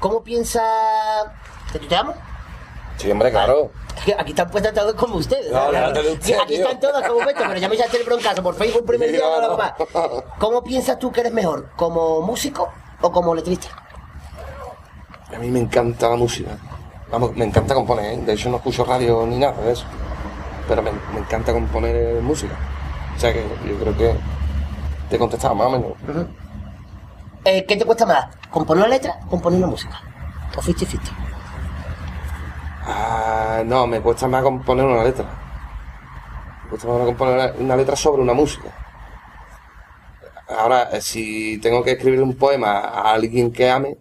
¿Cómo 0.00 0.22
piensa 0.22 0.62
te 1.88 1.94
amo? 1.96 2.14
Sí, 2.96 3.10
hombre, 3.10 3.30
claro. 3.30 3.70
Aquí 4.18 4.30
están 4.30 4.50
puestas 4.50 4.72
todas 4.74 4.94
como 4.94 5.16
ustedes. 5.16 5.52
No, 5.52 5.70
¿sabes? 5.72 5.80
no, 5.80 6.02
no, 6.02 6.10
usted, 6.12 6.38
Aquí 6.40 6.54
tío. 6.54 6.64
están 6.64 6.80
todas 6.80 7.06
como 7.06 7.20
puestas, 7.22 7.44
pero 7.48 7.60
ya 7.60 7.68
me 7.68 7.74
echaste 7.74 7.98
el 7.98 8.04
broncazo 8.04 8.42
por 8.42 8.54
Facebook 8.54 8.86
primer 8.86 9.12
día. 9.12 9.22
¿Cómo 10.38 10.62
piensas 10.64 10.98
tú 10.98 11.12
que 11.12 11.20
eres 11.20 11.32
mejor? 11.32 11.70
¿Como 11.76 12.20
músico 12.22 12.68
o 13.00 13.12
como 13.12 13.34
letrista? 13.34 13.68
A 15.34 15.38
mí 15.38 15.50
me 15.50 15.60
encanta 15.60 16.08
la 16.08 16.16
música. 16.16 16.50
Vamos, 17.10 17.34
me 17.36 17.44
encanta 17.44 17.74
componer, 17.74 18.12
¿eh? 18.14 18.16
De 18.24 18.32
hecho 18.32 18.48
no 18.50 18.56
escucho 18.56 18.84
radio 18.84 19.26
ni 19.26 19.38
nada 19.38 19.52
de 19.62 19.72
eso. 19.72 19.84
Pero 20.68 20.82
me, 20.82 20.92
me 21.12 21.20
encanta 21.20 21.52
componer 21.52 22.20
música. 22.22 22.54
O 23.16 23.20
sea 23.20 23.32
que 23.32 23.44
yo 23.66 23.76
creo 23.78 23.96
que 23.96 24.14
te 25.08 25.16
he 25.16 25.18
contestado 25.18 25.54
más 25.54 25.66
o 25.66 25.70
menos. 25.70 25.92
Eh, 27.44 27.64
¿Qué 27.64 27.76
te 27.76 27.84
cuesta 27.84 28.04
más? 28.04 28.36
¿Componer 28.50 28.84
una 28.84 28.94
letra 28.94 29.18
o 29.26 29.30
componer 29.30 29.58
una 29.58 29.68
música? 29.68 30.00
¿O 30.56 30.60
50-50? 30.60 31.00
Ah, 32.82 33.62
no, 33.64 33.86
me 33.86 34.00
cuesta 34.00 34.28
más 34.28 34.42
componer 34.42 34.84
una 34.84 35.04
letra. 35.04 35.24
Me 36.64 36.70
cuesta 36.70 36.88
más 36.88 37.06
componer 37.06 37.54
una, 37.58 37.76
letra 37.76 37.96
sobre 37.96 38.22
una 38.22 38.34
música. 38.34 38.68
Ahora, 40.48 40.90
eh, 40.92 41.00
si 41.00 41.58
tengo 41.58 41.82
que 41.82 41.92
escribir 41.92 42.22
un 42.22 42.36
poema 42.36 42.78
a 42.78 43.12
alguien 43.12 43.52
que 43.52 43.70
ame, 43.70 43.96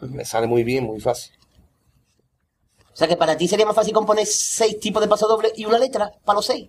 me 0.00 0.24
sale 0.24 0.46
muy 0.46 0.62
bien, 0.62 0.84
muy 0.84 1.00
fácil. 1.00 1.32
O 2.92 2.96
sea 2.96 3.08
que 3.08 3.16
para 3.16 3.36
ti 3.36 3.48
sería 3.48 3.66
más 3.66 3.74
fácil 3.74 3.94
componer 3.94 4.26
seis 4.26 4.78
tipos 4.78 5.02
de 5.02 5.08
paso 5.08 5.26
doble 5.26 5.52
y 5.56 5.64
una 5.64 5.78
letra 5.78 6.12
para 6.24 6.36
los 6.36 6.46
seis. 6.46 6.68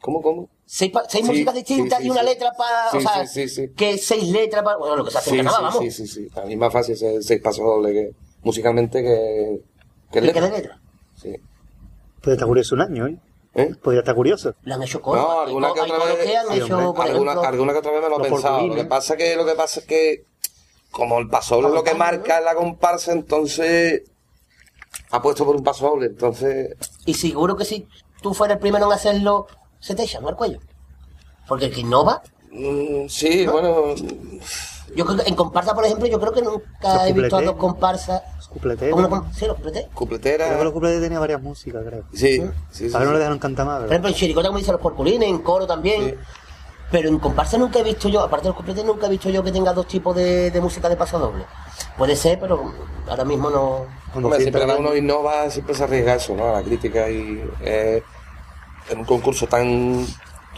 ¿Cómo, 0.00 0.20
cómo? 0.20 0.48
Seis, 0.70 0.92
pa- 0.92 1.04
seis 1.08 1.24
Sí, 1.24 1.30
músicas 1.32 1.54
distintas 1.54 1.96
sí, 1.98 2.02
sí, 2.04 2.08
y 2.08 2.10
una 2.10 2.20
sí. 2.20 2.26
letra 2.26 2.52
para. 2.52 2.90
Sí, 2.90 2.96
o 2.98 3.00
sea, 3.00 3.26
sí, 3.26 3.48
sí, 3.48 3.54
sí. 3.68 3.72
que 3.74 3.96
seis 3.96 4.24
letras 4.28 4.62
para. 4.62 4.76
Bueno, 4.76 4.96
lo 4.96 5.04
que 5.06 5.10
se 5.10 5.16
hace 5.18 5.30
Sí, 5.30 5.38
en 5.38 5.48
sí, 5.48 5.54
vamos. 5.58 5.78
sí, 5.78 5.90
sí, 5.90 6.06
sí. 6.06 6.22
Para 6.34 6.46
mí 6.46 6.52
es 6.52 6.58
más 6.58 6.70
fácil 6.72 6.94
hacer 6.94 7.22
seis 7.22 7.40
pasos 7.40 7.64
dobles 7.64 7.92
que, 7.94 8.12
musicalmente 8.42 9.02
que, 9.02 9.60
que 10.12 10.18
¿Y 10.18 10.20
qué 10.20 10.26
letra. 10.26 10.42
de 10.42 10.50
letra? 10.50 10.80
Sí. 11.16 11.32
Puede 12.22 12.34
estar 12.36 12.46
curioso 12.46 12.74
un 12.74 12.82
año, 12.82 13.06
¿eh? 13.06 13.18
¿Eh? 13.54 13.74
Podría 13.82 14.00
estar 14.00 14.14
curioso. 14.14 14.54
Lo 14.64 14.74
han 14.74 14.82
hecho 14.82 15.00
coro. 15.00 15.22
No, 15.22 15.40
alguna 15.40 15.72
que 15.72 15.80
otra 15.80 16.04
vez- 16.04 16.18
que 16.18 16.36
han 16.36 16.52
hecho, 16.52 16.76
alguna, 16.78 17.04
ejemplo, 17.06 17.42
alguna 17.44 17.72
que 17.72 17.78
otra 17.78 17.92
vez 17.92 18.02
me 18.02 18.08
lo 18.10 18.24
he 18.24 18.28
pensado. 18.28 18.66
Lo 18.66 18.74
que 18.74 18.84
pasa 18.84 19.16
que 19.16 19.36
lo 19.36 19.46
que 19.46 19.54
pasa 19.54 19.80
es 19.80 19.86
que 19.86 20.24
como 20.90 21.18
el 21.18 21.28
paso 21.30 21.54
doble 21.56 21.68
es 21.68 21.74
lo 21.74 21.82
que 21.82 21.94
marca 21.94 22.40
la 22.42 22.54
comparsa, 22.54 23.12
entonces 23.12 24.02
apuesto 25.10 25.44
por 25.46 25.56
un 25.56 25.64
paso 25.64 25.86
doble, 25.88 26.06
entonces 26.06 26.76
Y 27.06 27.14
seguro 27.14 27.56
que 27.56 27.64
si 27.64 27.88
tú 28.22 28.34
fueras 28.34 28.56
el 28.56 28.60
primero 28.60 28.86
en 28.86 28.92
hacerlo, 28.92 29.46
se 29.80 29.94
te 29.94 30.02
echa, 30.02 30.20
¿no? 30.20 30.28
Al 30.28 30.36
cuello. 30.36 30.58
Porque 31.46 31.66
el 31.66 31.72
que 31.74 31.80
innova, 31.80 32.22
mm, 32.52 33.06
sí, 33.08 33.46
bueno, 33.46 33.94
yo 34.94 35.04
creo 35.04 35.16
que 35.18 35.28
en 35.28 35.34
comparsa, 35.34 35.74
por 35.74 35.84
ejemplo, 35.84 36.06
yo 36.06 36.20
creo 36.20 36.32
que 36.32 36.42
nunca 36.42 37.08
he 37.08 37.12
visto 37.12 37.36
a 37.36 37.42
dos 37.42 37.56
comparsas. 37.56 38.22
Cupletero. 38.48 38.92
¿Cómo 38.92 39.02
lo 39.02 39.10
com- 39.10 39.32
sí, 39.32 39.46
los 39.46 39.56
cupletés. 39.56 39.86
cupletera. 39.92 40.46
Creo 40.46 40.58
que 40.58 40.64
los 40.64 40.72
cupletes 40.72 41.02
tenía 41.02 41.18
varias 41.18 41.42
músicas, 41.42 41.84
creo. 41.84 42.04
Sí, 42.14 42.38
sí, 42.70 42.88
sí. 42.88 42.94
Ahora 42.94 43.00
no 43.04 43.10
sí. 43.10 43.12
le 43.12 43.18
dejaron 43.18 43.38
cantar 43.38 43.66
más, 43.66 43.78
Por 43.80 43.88
ejemplo, 43.88 44.08
en 44.08 44.14
chiricota, 44.16 44.48
como 44.48 44.58
dicen 44.58 44.72
los 44.72 44.80
porculines, 44.80 45.28
en 45.28 45.38
coro 45.38 45.66
también. 45.66 46.10
Sí. 46.10 46.14
Pero 46.90 47.10
en 47.10 47.18
comparsa 47.18 47.58
nunca 47.58 47.80
he 47.80 47.82
visto 47.82 48.08
yo, 48.08 48.22
aparte 48.22 48.44
de 48.44 48.48
los 48.48 48.56
cupletés, 48.56 48.82
nunca 48.86 49.06
he 49.06 49.10
visto 49.10 49.28
yo 49.28 49.42
que 49.42 49.52
tenga 49.52 49.74
dos 49.74 49.86
tipos 49.86 50.16
de, 50.16 50.50
de 50.50 50.60
música 50.62 50.88
de 50.88 50.96
paso 50.96 51.18
doble. 51.18 51.44
Puede 51.98 52.16
ser, 52.16 52.40
pero 52.40 52.72
ahora 53.06 53.24
mismo 53.26 53.50
no. 53.50 53.86
Hombre, 54.14 54.40
siempre 54.40 54.64
uno 54.64 54.96
innova, 54.96 55.50
siempre 55.50 55.74
se 55.74 55.84
arriesga 55.84 56.14
eso, 56.14 56.34
¿no? 56.34 56.48
A 56.48 56.52
la 56.52 56.62
crítica 56.62 57.10
y 57.10 57.44
eh, 57.60 58.02
en 58.90 58.98
un 58.98 59.04
concurso 59.04 59.46
tan 59.46 60.06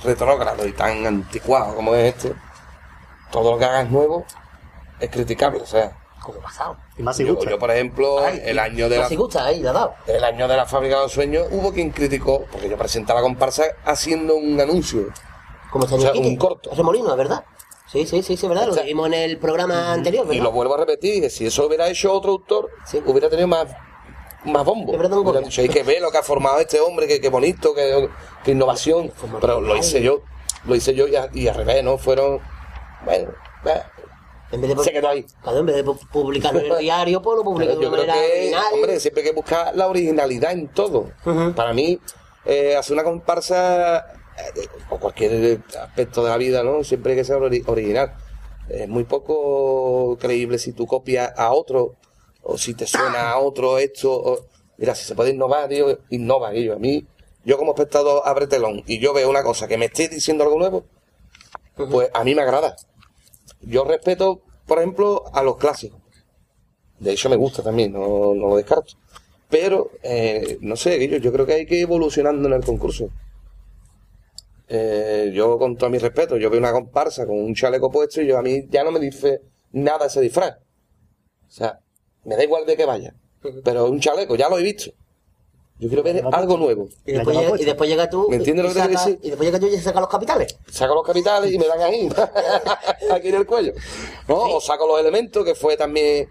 retrógrado 0.02 0.66
y 0.66 0.72
tan 0.72 1.06
anticuado 1.06 1.74
como 1.74 1.94
es 1.94 2.14
este, 2.14 2.34
todo 3.30 3.52
lo 3.52 3.58
que 3.58 3.64
hagas 3.64 3.90
nuevo 3.90 4.24
es 4.98 5.10
criticable, 5.10 5.60
o 5.62 5.66
sea. 5.66 5.96
Como 6.22 6.38
pasado. 6.40 6.76
Y 6.98 7.02
más 7.02 7.16
si 7.16 7.24
Yo, 7.24 7.34
gusta. 7.34 7.50
yo, 7.50 7.58
por 7.58 7.70
ejemplo, 7.70 8.18
Ay, 8.22 8.42
el 8.44 8.58
año 8.58 8.90
de 8.90 8.98
la, 8.98 9.08
Si 9.08 9.16
gusta, 9.16 9.46
ahí, 9.46 9.60
la 9.62 9.94
el 10.06 10.22
año 10.22 10.46
de 10.46 10.54
la 10.56 10.66
fábrica 10.66 10.96
de 10.96 11.02
los 11.04 11.12
sueños 11.12 11.46
hubo 11.50 11.72
quien 11.72 11.90
criticó, 11.90 12.44
porque 12.52 12.68
yo 12.68 12.76
presentaba 12.76 13.22
comparsa 13.22 13.64
haciendo 13.86 14.34
un 14.34 14.60
anuncio. 14.60 15.06
Como 15.70 15.84
está 15.84 15.96
O 15.96 16.00
sea, 16.00 16.12
un 16.12 16.36
corto. 16.36 16.70
Ese 16.72 16.82
Molino, 16.82 17.16
¿verdad? 17.16 17.42
Sí, 17.90 18.06
sí, 18.06 18.22
sí, 18.22 18.36
sí, 18.36 18.46
¿verdad? 18.46 18.66
Lo 18.66 18.72
O 18.72 18.74
sea, 18.74 18.84
vimos 18.84 19.06
en 19.06 19.14
el 19.14 19.38
programa 19.38 19.92
anterior, 19.94 20.26
Y 20.32 20.40
lo 20.40 20.52
vuelvo 20.52 20.74
a 20.74 20.78
repetir, 20.78 21.22
que 21.22 21.30
si 21.30 21.46
eso 21.46 21.66
hubiera 21.66 21.88
hecho 21.88 22.12
otro 22.12 22.32
autor, 22.32 22.68
Sí. 22.84 23.02
hubiera 23.06 23.30
tenido 23.30 23.48
más, 23.48 23.66
más 24.44 24.64
bombo. 24.64 24.92
Dicho, 25.44 25.61
hay 25.62 25.68
que 25.68 25.83
ver 25.83 26.00
lo 26.03 26.11
que 26.11 26.18
ha 26.18 26.22
formado 26.22 26.59
este 26.61 26.81
hombre, 26.81 27.07
que, 27.07 27.20
que 27.20 27.29
bonito, 27.29 27.74
que, 27.74 28.09
que 28.44 28.53
innovación. 28.53 29.12
Pero 29.40 29.61
lo 29.61 29.76
hice 29.76 30.03
yo, 30.03 30.22
lo 30.64 30.74
hice 30.74 30.94
yo 30.94 31.07
y, 31.09 31.16
a- 31.16 31.29
y 31.33 31.48
al 31.48 31.55
revés, 31.57 31.83
¿no? 31.85 31.98
Fueron, 31.98 32.40
bueno, 33.05 33.31
eh, 33.66 33.83
En 34.53 34.61
vez 34.61 34.76
de, 34.76 34.85
se 34.85 34.92
quedó 34.92 35.09
ahí. 35.09 35.24
Claro, 35.42 35.59
en 35.59 35.66
vez 35.66 35.76
de 35.76 35.85
pu- 35.85 36.09
publicarlo 36.11 36.61
en 36.61 36.72
el 36.72 36.79
diario, 36.81 37.22
pues 37.22 37.37
lo 37.37 37.44
publica 37.44 37.70
Pero 37.74 37.81
de 37.81 37.87
creo 37.88 37.90
manera 37.90 38.14
que, 38.14 38.33
original. 38.38 38.64
hombre, 38.74 39.00
siempre 39.00 39.22
hay 39.22 39.29
que 39.29 39.35
buscar 39.35 39.76
la 39.76 39.87
originalidad 39.87 40.53
en 40.53 40.68
todo. 40.68 41.11
Para 41.55 41.72
mí, 41.72 41.98
eh, 42.46 42.76
hacer 42.76 42.94
una 42.94 43.05
comparsa, 43.05 43.98
eh, 44.57 44.66
o 44.88 44.98
cualquier 44.98 45.61
aspecto 45.81 46.24
de 46.24 46.31
la 46.31 46.37
vida, 46.38 46.62
¿no? 46.62 46.83
Siempre 46.83 47.12
hay 47.12 47.18
que 47.18 47.24
ser 47.24 47.37
ori- 47.37 47.62
original. 47.66 48.14
Es 48.68 48.88
muy 48.88 49.05
poco 49.05 50.16
creíble 50.18 50.59
si 50.59 50.72
tú 50.72 50.87
copias 50.87 51.33
a 51.37 51.53
otro, 51.53 51.96
o 52.42 52.59
si 52.59 52.74
te 52.74 52.87
suena 52.87 53.31
a 53.31 53.38
otro 53.38 53.79
esto. 53.79 54.12
o- 54.12 54.46
Mira, 54.79 54.94
si 54.94 55.05
se 55.05 55.14
puede 55.14 55.31
innovar, 55.31 55.68
tío, 55.68 55.98
innova 56.11 56.53
ellos. 56.55 56.76
A 56.76 56.79
mí, 56.79 57.05
yo 57.44 57.59
como 57.59 57.72
espectador 57.72 58.22
abre 58.24 58.46
telón 58.46 58.83
y 58.87 58.98
yo 58.98 59.12
veo 59.12 59.29
una 59.29 59.42
cosa 59.42 59.68
que 59.68 59.76
me 59.76 59.87
esté 59.87 60.09
diciendo 60.09 60.42
algo 60.44 60.59
nuevo, 60.59 60.85
pues 61.74 62.11
a 62.14 62.24
mí 62.24 62.35
me 62.35 62.42
agrada. 62.42 62.76
Yo 63.62 63.85
respeto, 63.85 64.40
por 64.66 64.79
ejemplo, 64.79 65.24
a 65.35 65.42
los 65.42 65.57
clásicos. 65.59 66.00
De 66.98 67.12
hecho, 67.12 67.29
me 67.31 67.37
gusta 67.37 67.62
también, 67.62 67.92
no, 67.92 68.35
no 68.35 68.48
lo 68.48 68.57
descarto. 68.57 68.92
Pero, 69.48 69.90
eh, 70.03 70.59
no 70.61 70.76
sé, 70.76 71.07
yo, 71.09 71.16
yo 71.18 71.33
creo 71.33 71.44
que 71.46 71.55
hay 71.55 71.66
que 71.66 71.76
ir 71.76 71.83
evolucionando 71.83 72.46
en 72.48 72.55
el 72.55 72.64
concurso. 72.64 73.11
Eh, 74.68 75.33
yo, 75.35 75.59
con 75.59 75.76
todo 75.76 75.90
mi 75.90 75.98
respeto, 75.98 76.37
yo 76.37 76.48
veo 76.48 76.61
una 76.61 76.72
comparsa 76.72 77.26
con 77.26 77.37
un 77.38 77.55
chaleco 77.55 77.90
puesto 77.90 78.22
y 78.22 78.26
yo 78.29 78.38
a 78.38 78.42
mí 78.42 78.66
ya 78.68 78.85
no 78.85 78.92
me 78.92 79.00
dice 79.00 79.40
nada 79.72 80.07
ese 80.07 80.20
disfraz. 80.20 80.57
O 81.48 81.50
sea, 81.50 81.81
me 82.24 82.37
da 82.37 82.44
igual 82.44 82.66
de 82.66 82.76
que 82.76 82.85
vaya. 82.87 83.14
Pero 83.64 83.87
un 83.87 84.00
chaleco, 84.00 84.37
ya 84.37 84.48
lo 84.48 84.59
he 84.59 84.62
visto. 84.62 84.90
Yo 85.78 85.88
quiero 85.88 86.02
ver 86.02 86.22
algo 86.30 86.59
nuevo. 86.59 86.88
y, 87.06 87.12
después 87.12 87.35
llega, 87.35 87.46
y 87.46 87.48
puesta. 87.50 87.66
después 87.66 87.88
llega 87.88 88.11
tú. 88.11 88.26
¿Me 88.28 88.37
entiendes 88.37 88.64
y 88.66 88.68
lo 88.68 88.74
que 88.74 88.80
saca- 88.80 88.90
decir? 88.90 89.18
Y 89.22 89.28
después 89.30 89.46
llega 89.48 89.59
tú 89.59 89.66
y 89.66 89.78
saca 89.78 90.00
los 90.00 90.11
capitales. 90.11 90.59
saco 90.70 90.94
los 90.94 91.06
capitales 91.06 91.50
y 91.50 91.59
me 91.59 91.66
dan 91.66 91.80
ahí, 91.80 92.06
aquí 93.11 93.28
en 93.28 93.35
el 93.37 93.46
cuello. 93.46 93.72
¿No? 94.28 94.37
O 94.37 94.61
saco 94.61 94.87
los 94.87 95.00
elementos, 95.00 95.42
que 95.42 95.54
fue 95.54 95.78
también 95.78 96.28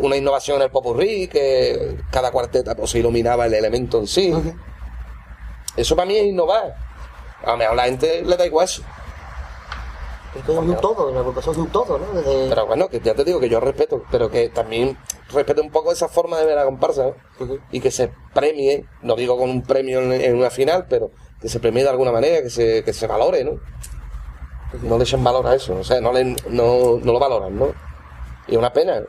una 0.00 0.16
innovación 0.16 0.58
en 0.58 0.62
el 0.62 0.70
popurrí, 0.70 1.26
que 1.26 1.96
cada 2.12 2.30
cuarteta 2.30 2.76
pues, 2.76 2.90
se 2.90 3.00
iluminaba 3.00 3.46
el 3.46 3.54
elemento 3.54 3.98
en 3.98 4.06
sí. 4.06 4.32
Eso 5.76 5.96
para 5.96 6.06
mí 6.06 6.16
es 6.16 6.26
innovar. 6.26 6.76
A 7.44 7.50
lo 7.52 7.56
mejor 7.56 7.74
la 7.74 7.84
gente 7.86 8.22
le 8.22 8.36
da 8.36 8.46
igual 8.46 8.66
eso. 8.66 8.82
Esto 10.34 10.52
es 10.52 10.58
un 10.58 10.76
todo, 10.76 11.12
la 11.12 11.20
agrupación 11.20 11.54
es 11.54 11.58
un 11.58 11.68
todo, 11.68 11.98
¿no? 11.98 12.06
Desde... 12.12 12.48
Pero 12.48 12.66
bueno, 12.66 12.88
que 12.88 13.00
ya 13.00 13.14
te 13.14 13.22
digo 13.22 13.38
que 13.38 13.50
yo 13.50 13.60
respeto, 13.60 14.02
pero 14.10 14.30
que 14.30 14.48
también 14.48 14.96
respeto 15.30 15.60
un 15.60 15.70
poco 15.70 15.92
esa 15.92 16.08
forma 16.08 16.38
de 16.38 16.46
ver 16.46 16.56
la 16.56 16.64
comparsa. 16.64 17.12
Y 17.70 17.80
que 17.80 17.90
se 17.90 18.10
premie, 18.32 18.86
no 19.02 19.14
digo 19.14 19.36
con 19.36 19.50
un 19.50 19.62
premio 19.62 20.00
en, 20.00 20.12
en 20.12 20.36
una 20.36 20.48
final, 20.48 20.86
pero 20.88 21.10
que 21.40 21.48
se 21.48 21.60
premie 21.60 21.82
de 21.82 21.90
alguna 21.90 22.12
manera, 22.12 22.42
que 22.42 22.48
se, 22.50 22.82
que 22.82 22.92
se 22.94 23.06
valore, 23.06 23.44
¿no? 23.44 23.60
No 24.82 24.96
le 24.96 25.04
echen 25.04 25.22
valor 25.22 25.46
a 25.46 25.54
eso, 25.54 25.76
o 25.76 25.84
sea, 25.84 26.00
no, 26.00 26.12
le, 26.12 26.24
no, 26.48 26.98
no 27.02 27.12
lo 27.12 27.18
valoran, 27.18 27.58
¿no? 27.58 27.66
Y 28.48 28.52
es 28.52 28.58
una 28.58 28.72
pena. 28.72 29.02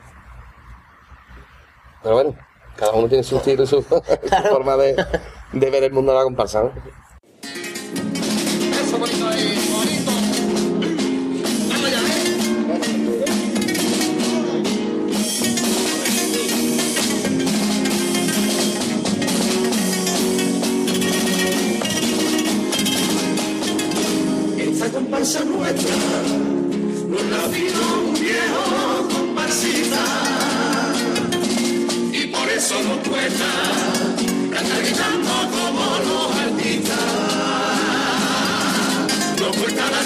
Pero 2.02 2.16
bueno, 2.16 2.34
cada 2.76 2.92
uno 2.92 3.08
tiene 3.08 3.24
su 3.24 3.38
estilo 3.38 3.62
y 3.62 3.66
su, 3.66 3.82
su 3.82 4.48
forma 4.50 4.76
de, 4.76 4.94
de 5.52 5.70
ver 5.70 5.84
el 5.84 5.92
mundo 5.92 6.12
de 6.12 6.18
la 6.18 6.24
comparsa, 6.24 6.64
¿no? 6.64 6.72
Comparsa 25.14 25.44
nuestra. 25.44 25.94
Nos 27.08 27.22
la 27.26 27.46
vino 27.46 28.02
un 28.04 28.14
viejo 28.14 29.08
comparsita 29.14 30.04
y 32.12 32.26
por 32.26 32.48
eso 32.48 32.74
nos 32.82 33.08
cuesta 33.08 33.46
cantar 34.52 34.82
gritando 34.82 35.30
como 35.54 35.82
los 36.06 36.36
artistas. 36.36 36.98
No 39.40 39.50
cuesta 39.60 39.90
la 39.90 40.02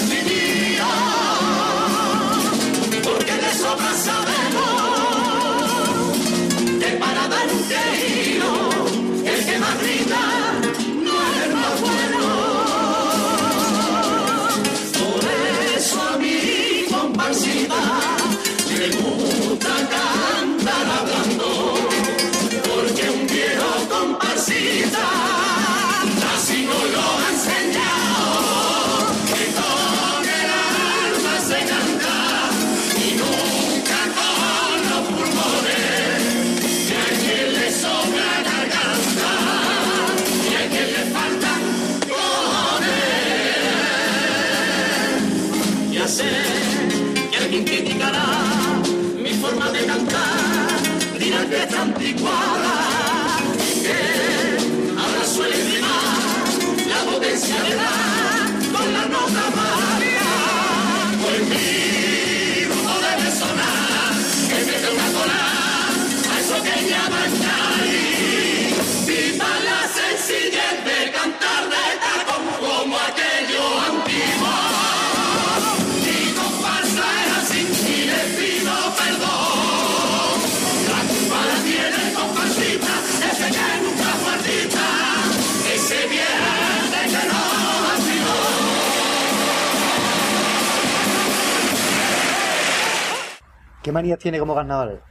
¿Qué 93.89 93.93
manías 93.93 94.19
tiene 94.19 94.37
como 94.37 94.53
carnaval? 94.53 95.01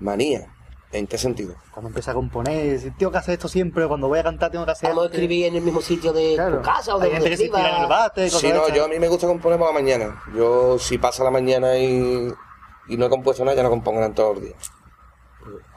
Manía. 0.00 0.52
¿En 0.90 1.06
qué 1.06 1.16
sentido? 1.16 1.54
Cuando 1.72 1.90
empieza 1.90 2.10
a 2.10 2.14
componer, 2.14 2.80
si 2.80 2.90
tengo 2.90 3.12
que 3.12 3.18
hacer 3.18 3.34
esto 3.34 3.46
siempre, 3.46 3.86
cuando 3.86 4.08
voy 4.08 4.18
a 4.18 4.24
cantar 4.24 4.50
tengo 4.50 4.64
que 4.64 4.72
hacer... 4.72 4.88
Vamos 4.88 5.04
a 5.04 5.06
escribir 5.06 5.46
en 5.46 5.54
el 5.54 5.62
mismo 5.62 5.80
sitio 5.80 6.12
de 6.12 6.34
Claro. 6.34 6.56
tu 6.56 6.62
casa 6.64 6.96
o 6.96 6.98
de 6.98 7.04
Hay 7.06 7.12
gente 7.12 7.22
donde 7.22 7.30
que 7.30 7.36
se 7.36 7.44
inspira 7.44 7.76
en 7.76 7.82
el 7.84 7.88
bate, 7.88 8.24
cosas 8.24 8.40
Sí, 8.40 8.48
no, 8.52 8.62
esas. 8.64 8.74
yo 8.76 8.84
a 8.84 8.88
mí 8.88 8.98
me 8.98 9.06
gusta 9.06 9.28
componer 9.28 9.60
por 9.60 9.68
la 9.68 9.74
mañana. 9.74 10.20
Yo, 10.34 10.76
si 10.80 10.98
pasa 10.98 11.22
la 11.22 11.30
mañana 11.30 11.78
y, 11.78 12.32
y 12.88 12.96
no 12.96 13.06
he 13.06 13.08
compuesto 13.08 13.44
nada, 13.44 13.56
ya 13.56 13.62
no 13.62 13.70
compongo 13.70 14.00
nada 14.00 14.12
todos 14.12 14.34
los 14.38 14.44
días. 14.44 14.72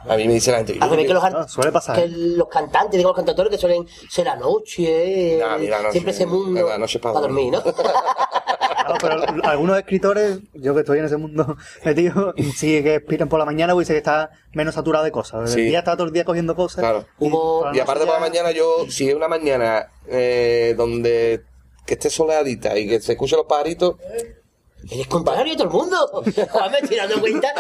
A 0.10 0.16
mí 0.16 0.26
me 0.28 0.34
dice 0.34 0.50
la 0.52 0.58
gente. 0.58 0.80
Al 0.82 0.90
revés 0.90 1.06
que 1.06 1.14
los, 1.14 1.24
ar- 1.24 1.36
Ah, 1.38 1.48
suele 1.48 1.72
pasar. 1.72 1.96
que 1.98 2.08
los 2.08 2.48
cantantes, 2.48 2.98
digo 2.98 3.10
los 3.10 3.16
cantadores 3.16 3.52
que 3.52 3.60
suelen 3.60 3.86
ser 4.10 4.26
la 4.26 4.38
noche, 4.38 5.44
a 5.44 5.56
la 5.56 5.78
noche- 5.84 5.92
siempre 5.92 6.14
ese 6.14 6.26
mundo 6.26 6.68
la 6.68 6.80
noche 6.80 6.98
para 6.98 7.20
dormir, 7.20 7.52
¿no? 7.54 7.62
No, 8.92 8.98
pero 9.00 9.44
algunos 9.50 9.78
escritores, 9.78 10.40
yo 10.54 10.74
que 10.74 10.82
estoy 10.82 11.00
en 11.00 11.06
ese 11.06 11.18
mundo 11.18 11.58
metido, 11.86 12.34
sí 12.56 12.82
que 12.84 12.96
inspiran 12.96 13.30
por 13.30 13.40
la 13.40 13.46
mañana, 13.46 13.74
porque 13.74 13.84
dice 13.84 13.94
que 13.94 13.98
está 13.98 14.32
menos 14.54 14.76
saturado 14.76 15.04
de 15.06 15.12
cosas. 15.12 15.52
Sí. 15.52 15.62
El 15.62 15.66
día 15.70 15.80
está 15.80 15.96
todo 15.96 16.08
el 16.08 16.14
día 16.14 16.26
cogiendo 16.26 16.56
cosas. 16.56 16.80
Claro. 16.82 17.06
Hubo- 17.20 17.72
Y 17.74 17.80
aparte 17.80 18.06
por 18.06 18.14
la 18.16 18.20
mañana 18.20 18.52
yo, 18.52 18.86
si 18.90 19.10
es 19.10 19.16
una 19.16 19.28
mañana 19.28 19.88
eh, 20.08 20.74
donde 20.78 21.44
que 21.86 21.94
esté 21.96 22.10
soleadita 22.10 22.78
y 22.78 22.88
que 22.88 23.02
se 23.02 23.14
escuchen 23.14 23.38
los 23.38 23.48
pajaritos, 23.48 23.96
Eres 24.90 25.06
contrario 25.08 25.52
de 25.54 25.58
todo 25.58 25.68
el 25.68 25.74
mundo. 25.74 26.24
Estoy 26.26 26.98
dando 26.98 27.20
cuenta. 27.20 27.54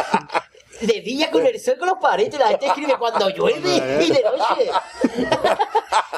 De 0.81 1.01
día 1.01 1.29
con 1.31 1.45
el 1.45 1.59
sol 1.59 1.75
con 1.77 1.89
los 1.89 1.97
paritos 1.99 2.35
y 2.35 2.39
la 2.39 2.47
gente 2.49 2.67
escribe 2.67 2.95
cuando 2.97 3.29
llueve 3.29 3.75
y 4.05 4.11
de 4.11 4.23
noche. 4.23 4.71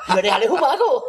No 0.10 0.20
eres 0.20 0.32
Alejo 0.34 0.58
Mago. 0.58 1.06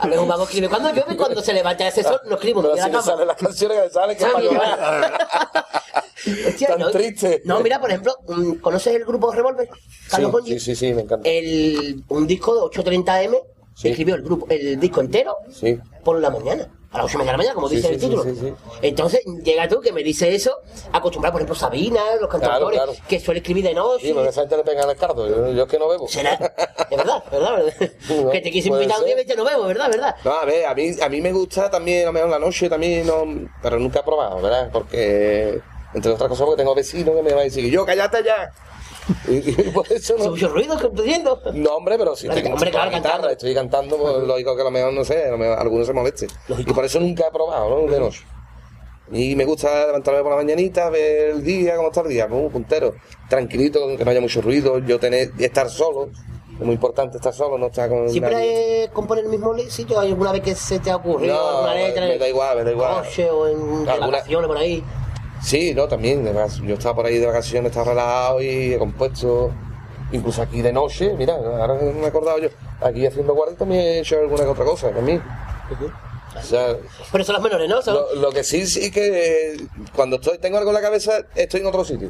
Alejo 0.00 0.26
Mago 0.26 0.42
escribe 0.42 0.68
cuando 0.68 0.90
llueve 0.92 1.14
y 1.14 1.16
cuando 1.16 1.40
se 1.40 1.52
levanta 1.52 1.86
ese 1.86 2.02
sol 2.02 2.20
no 2.26 2.34
escribe, 2.34 2.60
no 2.62 2.74
la 2.74 2.82
cama. 2.90 3.00
salen 3.00 3.26
las 3.28 3.36
canciones 3.36 3.82
que 3.84 3.90
salen 3.90 4.16
que 4.18 4.24
es 4.24 4.28
para 4.30 4.44
llorar. 4.44 5.28
Hostia, 6.48 6.68
Tan 6.68 6.78
no, 6.80 6.90
triste. 6.90 7.42
No, 7.44 7.60
mira, 7.60 7.80
por 7.80 7.90
ejemplo, 7.90 8.16
mm, 8.26 8.54
¿conoces 8.54 8.94
el 8.96 9.04
grupo 9.04 9.30
Revolver? 9.32 9.68
Carlos 10.10 10.30
Sí, 10.30 10.32
Bongi. 10.32 10.50
sí, 10.52 10.60
sí, 10.60 10.74
sí, 10.76 10.92
me 10.94 11.02
encanta. 11.02 11.28
El, 11.28 12.02
un 12.08 12.26
disco 12.26 12.54
de 12.54 12.60
830M 12.62 13.38
Sí. 13.74 13.88
escribió 13.88 14.14
el 14.16 14.22
grupo, 14.22 14.46
el 14.50 14.78
disco 14.80 15.00
entero 15.00 15.36
Sí. 15.50 15.78
por 16.02 16.18
la 16.20 16.30
mañana, 16.30 16.68
a 16.94 16.98
las 16.98 17.06
8 17.06 17.18
de 17.18 17.24
la 17.24 17.36
mañana, 17.36 17.54
como 17.54 17.68
Sí, 17.68 17.76
dice 17.76 17.88
sí, 17.88 17.94
el 17.94 18.00
título. 18.00 18.22
sí, 18.22 18.36
sí. 18.40 18.54
Entonces, 18.82 19.20
llega 19.42 19.68
tú 19.68 19.80
que 19.80 19.92
me 19.92 20.02
dice 20.02 20.34
eso, 20.34 20.56
acostumbrado, 20.92 21.32
por 21.32 21.40
ejemplo, 21.42 21.54
Sabina, 21.56 22.00
los 22.20 22.30
cantautores, 22.30 22.78
Claro, 22.78 22.92
claro. 22.92 23.06
que 23.08 23.20
suele 23.20 23.40
escribir 23.40 23.64
de 23.64 23.74
noche. 23.74 24.06
Sí, 24.06 24.12
porque 24.14 24.28
esa 24.30 24.42
gente 24.42 24.56
le 24.58 24.64
pega 24.64 24.90
el 24.90 24.96
cardo. 24.96 25.28
Yo, 25.28 25.50
yo 25.52 25.62
es 25.64 25.68
que 25.68 25.78
no 25.78 25.88
bebo. 25.88 26.06
Será, 26.08 26.34
es 26.34 26.96
verdad, 26.96 27.22
verdad, 27.30 27.56
verdad. 27.56 27.90
No, 28.08 28.30
que 28.30 28.40
te 28.40 28.50
quise 28.50 28.68
invitar 28.68 28.98
un 29.00 29.04
día 29.06 29.14
y 29.20 29.24
dice, 29.24 29.36
no 29.36 29.44
bebo, 29.44 29.64
verdad, 29.66 29.90
verdad. 29.90 30.14
No, 30.24 30.30
a 30.32 30.44
ver, 30.44 30.66
a 30.66 30.74
mí, 30.74 30.90
a 31.02 31.08
mí 31.08 31.20
me 31.20 31.32
gusta 31.32 31.68
también, 31.70 32.02
a 32.04 32.06
lo 32.06 32.12
mejor 32.12 32.30
la 32.30 32.38
noche 32.38 32.68
también, 32.68 33.06
no, 33.06 33.24
pero 33.62 33.78
nunca 33.78 34.00
he 34.00 34.02
probado, 34.04 34.40
¿verdad? 34.40 34.70
Porque, 34.72 35.60
entre 35.94 36.12
otras 36.12 36.28
cosas, 36.28 36.46
porque 36.46 36.62
tengo 36.62 36.74
vecinos 36.74 37.14
que 37.16 37.22
me 37.22 37.30
van 37.30 37.40
a 37.40 37.42
decir, 37.44 37.68
yo, 37.70 37.84
cállate 37.84 38.22
ya. 38.24 38.52
Y, 39.28 39.50
y 39.68 39.70
por 39.72 39.90
eso 39.92 40.14
no. 40.18 40.30
mucho 40.30 40.48
ruido 40.48 40.76
que 40.78 40.86
estoy 40.86 41.06
diciendo. 41.06 41.40
No, 41.52 41.76
hombre, 41.76 41.96
pero 41.98 42.16
si 42.16 42.26
estoy 42.26 42.42
hombre, 42.50 42.70
claro, 42.70 42.90
guitarra, 42.90 43.02
cantando. 43.02 43.28
estoy 43.30 43.54
cantando, 43.54 43.96
pues 43.98 44.16
lógico 44.26 44.54
que 44.54 44.62
a 44.62 44.64
lo 44.64 44.70
mejor, 44.70 44.92
no 44.92 45.04
sé, 45.04 45.24
a 45.24 45.30
lo 45.30 45.38
mejor 45.38 45.58
alguno 45.58 45.84
se 45.84 45.92
moleste. 45.92 46.26
Lógico. 46.48 46.70
Y 46.70 46.74
por 46.74 46.84
eso 46.84 47.00
nunca 47.00 47.26
he 47.28 47.30
probado, 47.30 47.68
¿no? 47.82 47.90
De 47.90 48.00
noche. 48.00 48.24
Y 49.12 49.36
me 49.36 49.44
gusta 49.44 49.86
levantarme 49.86 50.22
por 50.22 50.30
la 50.30 50.36
mañanita, 50.36 50.88
ver 50.88 51.30
el 51.30 51.44
día, 51.44 51.76
cómo 51.76 51.88
está 51.88 52.00
el 52.00 52.08
día, 52.08 52.26
un 52.26 52.50
puntero, 52.50 52.94
tranquilito, 53.28 53.86
que 53.98 54.04
no 54.04 54.10
haya 54.10 54.20
mucho 54.20 54.40
ruido, 54.40 54.78
yo 54.78 54.98
tener, 54.98 55.30
y 55.38 55.44
estar 55.44 55.68
solo, 55.68 56.08
es 56.58 56.64
muy 56.64 56.74
importante 56.74 57.18
estar 57.18 57.34
solo, 57.34 57.58
no 57.58 57.66
estar 57.66 57.88
con 57.90 57.98
nadie. 58.06 58.12
¿Siempre 58.12 58.90
componer 58.94 59.24
el 59.24 59.30
mismo 59.30 59.54
sitio? 59.68 60.00
¿Hay 60.00 60.08
alguna 60.08 60.32
vez 60.32 60.40
que 60.40 60.54
se 60.54 60.78
te 60.78 60.90
ha 60.90 60.96
ocurrido 60.96 61.34
No, 61.34 61.48
alguna 61.58 61.74
letra? 61.74 62.06
me 62.06 62.18
da 62.18 62.28
igual, 62.28 62.56
me 62.56 62.64
da 62.64 62.70
igual. 62.70 63.04
Coche 63.04 63.30
o 63.30 63.46
en 63.46 63.88
Alguna- 63.88 64.22
por 64.46 64.56
ahí. 64.56 64.82
Sí, 65.44 65.74
no, 65.74 65.86
también, 65.86 66.22
además, 66.24 66.58
yo 66.64 66.74
estaba 66.74 66.94
por 66.96 67.06
ahí 67.06 67.18
de 67.18 67.26
vacaciones, 67.26 67.70
estaba 67.70 67.90
relajado 67.90 68.40
y 68.42 68.72
he 68.72 68.78
compuesto, 68.78 69.52
incluso 70.10 70.40
aquí 70.40 70.62
de 70.62 70.72
noche, 70.72 71.12
mira, 71.18 71.34
ahora 71.34 71.74
me 71.74 72.02
he 72.02 72.06
acordado 72.06 72.38
yo, 72.38 72.48
aquí 72.80 73.04
haciendo 73.06 73.34
guardia 73.34 73.58
también 73.58 73.82
he 73.82 73.98
hecho 74.00 74.18
alguna 74.18 74.44
que 74.44 74.48
otra 74.50 74.64
cosa 74.64 74.90
también. 74.90 75.22
O 76.36 76.42
sea, 76.42 76.76
Pero 77.12 77.24
son 77.24 77.34
las 77.34 77.42
menores, 77.42 77.68
¿no? 77.68 77.82
Son- 77.82 77.94
lo, 77.94 78.14
lo 78.16 78.32
que 78.32 78.42
sí, 78.42 78.66
sí 78.66 78.90
que 78.90 79.52
eh, 79.52 79.56
cuando 79.94 80.16
estoy, 80.16 80.38
tengo 80.38 80.56
algo 80.58 80.70
en 80.70 80.74
la 80.74 80.80
cabeza, 80.80 81.18
estoy 81.34 81.60
en 81.60 81.66
otro 81.66 81.84
sitio. 81.84 82.08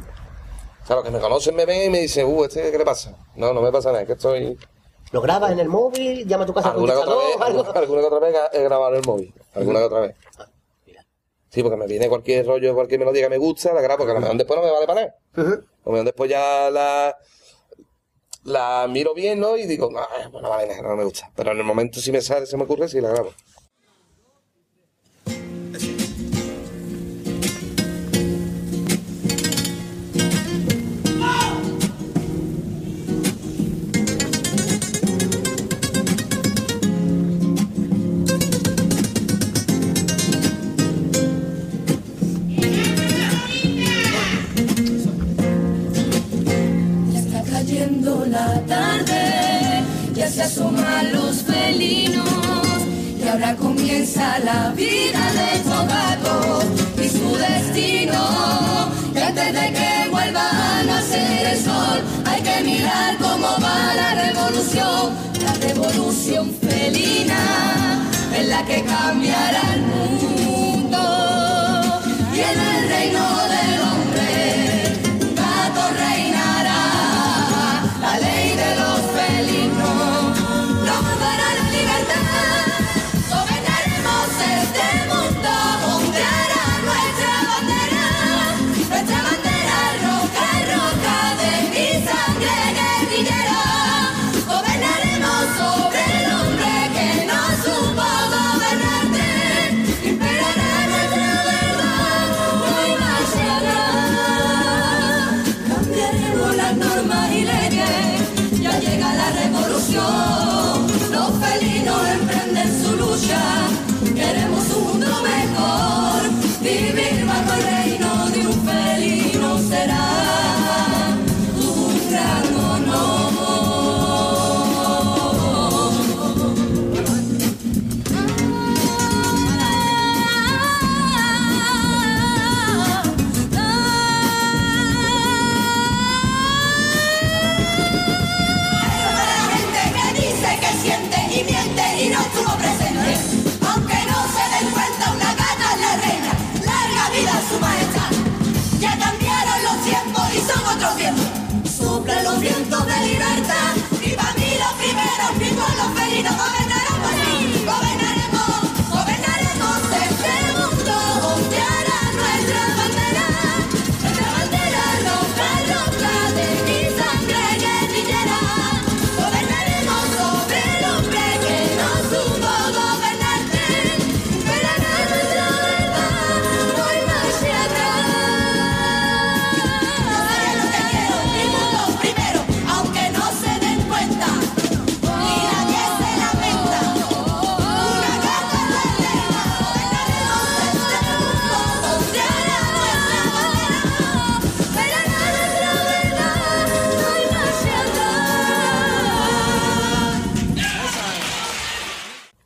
O 0.82 0.86
sea, 0.86 0.96
los 0.96 1.04
que 1.04 1.10
me 1.10 1.18
conocen 1.18 1.56
me 1.56 1.66
ven 1.66 1.86
y 1.86 1.90
me 1.90 2.00
dicen, 2.00 2.26
uh, 2.26 2.44
¿este 2.44 2.70
qué 2.70 2.78
le 2.78 2.84
pasa? 2.84 3.16
No, 3.36 3.52
no 3.52 3.60
me 3.62 3.72
pasa 3.72 3.88
nada, 3.90 4.02
es 4.02 4.06
que 4.06 4.12
estoy... 4.14 4.56
Lo 5.12 5.20
grabas 5.20 5.50
en 5.52 5.58
el 5.60 5.68
móvil, 5.68 6.26
llama 6.26 6.44
a 6.44 6.46
tu 6.46 6.54
casa 6.54 6.68
al 6.70 6.74
Alguna 6.74 6.92
que 6.94 6.98
otra 7.00 7.14
vez, 7.16 7.24
algo. 7.40 7.60
alguna, 7.64 7.70
alguna 7.80 8.00
que 8.00 8.06
otra 8.06 8.20
vez 8.20 8.36
he 8.52 8.62
grabado 8.62 8.92
en 8.94 9.00
el 9.00 9.06
móvil, 9.06 9.34
alguna 9.54 9.78
que 9.80 9.84
otra 9.84 10.00
vez. 10.00 10.14
Sí, 11.54 11.62
porque 11.62 11.76
me 11.76 11.86
viene 11.86 12.08
cualquier 12.08 12.44
rollo, 12.44 12.74
cualquier 12.74 12.98
melodía 12.98 13.22
que 13.22 13.30
me 13.30 13.38
gusta, 13.38 13.72
la 13.72 13.80
grabo, 13.80 13.98
porque 13.98 14.10
a 14.10 14.14
lo 14.14 14.20
mejor 14.22 14.36
después 14.36 14.58
no 14.58 14.66
me 14.66 14.72
vale 14.72 14.86
para 14.88 15.00
nada. 15.02 15.16
A 15.36 15.86
lo 15.86 15.92
mejor 15.92 16.04
después 16.04 16.28
ya 16.28 16.68
la, 16.68 17.16
la 18.42 18.88
miro 18.90 19.14
bien, 19.14 19.38
¿no? 19.38 19.56
Y 19.56 19.64
digo, 19.66 19.88
no, 19.88 20.00
pues 20.32 20.42
no 20.42 20.48
vale 20.50 20.66
nada, 20.66 20.82
no 20.82 20.96
me 20.96 21.04
gusta. 21.04 21.30
Pero 21.36 21.52
en 21.52 21.58
el 21.58 21.64
momento 21.64 22.00
si 22.00 22.10
me 22.10 22.20
sale, 22.20 22.46
se 22.46 22.56
me 22.56 22.64
ocurre, 22.64 22.88
sí 22.88 23.00
la 23.00 23.10
grabo. 23.10 23.32
La 48.34 48.60
tarde, 48.66 49.84
ya 50.12 50.28
se 50.28 50.42
asoman 50.42 51.12
los 51.12 51.42
felinos 51.42 52.28
y 53.18 53.28
ahora 53.28 53.54
comienza 53.54 54.38
la 54.40 54.70
vida 54.70 55.24
de 55.38 55.50
gatos 55.94 56.64
y 57.04 57.08
su 57.08 57.28
destino. 57.36 58.22
Y 59.14 59.18
antes 59.18 59.52
de 59.58 59.66
que 59.78 60.10
vuelva 60.10 60.46
a 60.50 60.82
nacer 60.82 61.46
el 61.52 61.58
sol, 61.58 61.98
hay 62.26 62.40
que 62.42 62.56
mirar 62.64 63.16
cómo 63.18 63.48
va 63.64 63.94
la 64.02 64.10
revolución, 64.26 65.02
la 65.46 65.54
revolución 65.66 66.52
felina 66.60 67.42
es 68.36 68.48
la 68.48 68.64
que 68.64 68.82
cambiará 68.82 69.62
el 69.74 69.82
mundo 69.82 70.43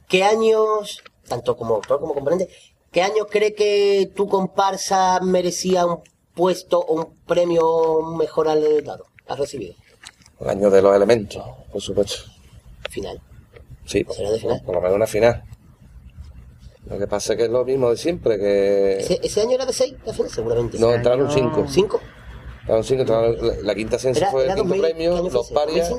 ¿Qué 0.08 0.24
años, 0.24 1.02
tanto 1.28 1.54
como 1.54 1.74
autor 1.74 2.00
como 2.00 2.14
componente, 2.14 2.48
qué 2.90 3.02
años 3.02 3.26
cree 3.30 3.54
que 3.54 4.10
tu 4.16 4.26
comparsa 4.26 5.20
merecía 5.20 5.84
un 5.84 6.00
puesto 6.34 6.80
o 6.80 6.94
un 6.94 7.14
premio 7.26 8.00
mejor 8.16 8.48
al 8.48 8.82
dado? 8.82 9.04
¿Has 9.26 9.38
recibido? 9.38 9.74
El 10.40 10.48
año 10.48 10.70
de 10.70 10.80
los 10.80 10.96
elementos, 10.96 11.44
por 11.70 11.82
supuesto. 11.82 12.24
¿Final? 12.88 13.20
Sí. 13.84 14.06
¿Será 14.10 14.30
de 14.30 14.38
final? 14.38 14.62
Por 14.64 14.76
lo 14.76 14.80
menos 14.80 14.96
una 14.96 15.06
final. 15.06 15.44
Lo 16.86 16.98
que 16.98 17.06
pasa 17.06 17.34
es 17.34 17.36
que 17.36 17.44
es 17.44 17.50
lo 17.50 17.66
mismo 17.66 17.90
de 17.90 17.98
siempre, 17.98 18.38
que... 18.38 19.18
¿Ese, 19.22 19.40
año 19.42 19.52
era 19.56 19.66
de 19.66 19.74
6 19.74 19.94
la 20.06 20.14
final, 20.14 20.30
seguramente? 20.30 20.78
No, 20.78 20.94
entraron 20.94 21.30
5. 21.30 21.66
¿5? 21.66 22.00
Entraron 22.62 22.84
5. 22.84 23.04
La, 23.62 23.74
quinta 23.74 23.98
ciencia 23.98 24.30
fue 24.30 24.46
el 24.46 24.54
quinto 24.54 24.74
premio, 24.74 25.28
los 25.28 25.50
parias... 25.50 25.92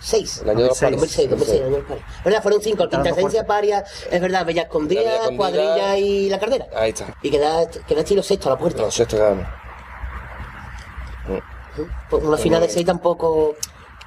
Seis. 0.00 0.42
El 0.42 0.50
año 0.50 0.60
de 0.60 0.68
los 0.68 0.78
seis. 0.78 0.92
2006, 0.92 1.30
2006, 1.30 1.60
2006. 1.70 2.02
¿Verdad? 2.24 2.42
Fueron 2.42 2.62
cinco. 2.62 2.88
Quinta 2.88 3.08
esencia, 3.10 3.46
paria, 3.46 3.84
es 4.10 4.20
verdad, 4.20 4.46
Bella 4.46 4.62
Escondida, 4.62 5.28
Cuadrilla 5.36 5.96
y 5.96 6.28
La 6.28 6.38
Cartera. 6.38 6.66
Ahí 6.76 6.90
está. 6.90 7.16
Y 7.22 7.30
quedaste, 7.30 7.80
quedaste 7.86 8.14
los 8.14 8.26
sexto 8.26 8.48
a 8.48 8.52
la 8.52 8.58
puerta. 8.58 8.82
Los 8.82 8.94
sexto 8.94 9.16
quedamos. 9.16 9.46
Mm. 11.26 11.82
Pues 12.10 12.24
una 12.24 12.36
final 12.36 12.60
de 12.60 12.68
seis 12.68 12.86
tampoco... 12.86 13.56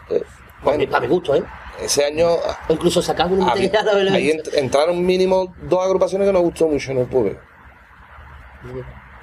Eh, 0.09 0.23
bueno, 0.63 0.95
a 0.95 0.99
mi 0.99 1.07
gusto, 1.07 1.35
¿eh? 1.35 1.43
Ese 1.81 2.05
año... 2.05 2.29
O 2.67 2.73
incluso 2.73 3.01
sacamos 3.01 3.39
un 3.39 3.49
ah, 3.49 3.53
Ahí 4.13 4.39
entraron 4.53 5.03
mínimo 5.05 5.53
dos 5.63 5.83
agrupaciones 5.83 6.27
que 6.27 6.33
nos 6.33 6.41
gustó 6.43 6.67
mucho 6.67 6.91
en 6.91 6.99
el 6.99 7.07
público. 7.07 7.39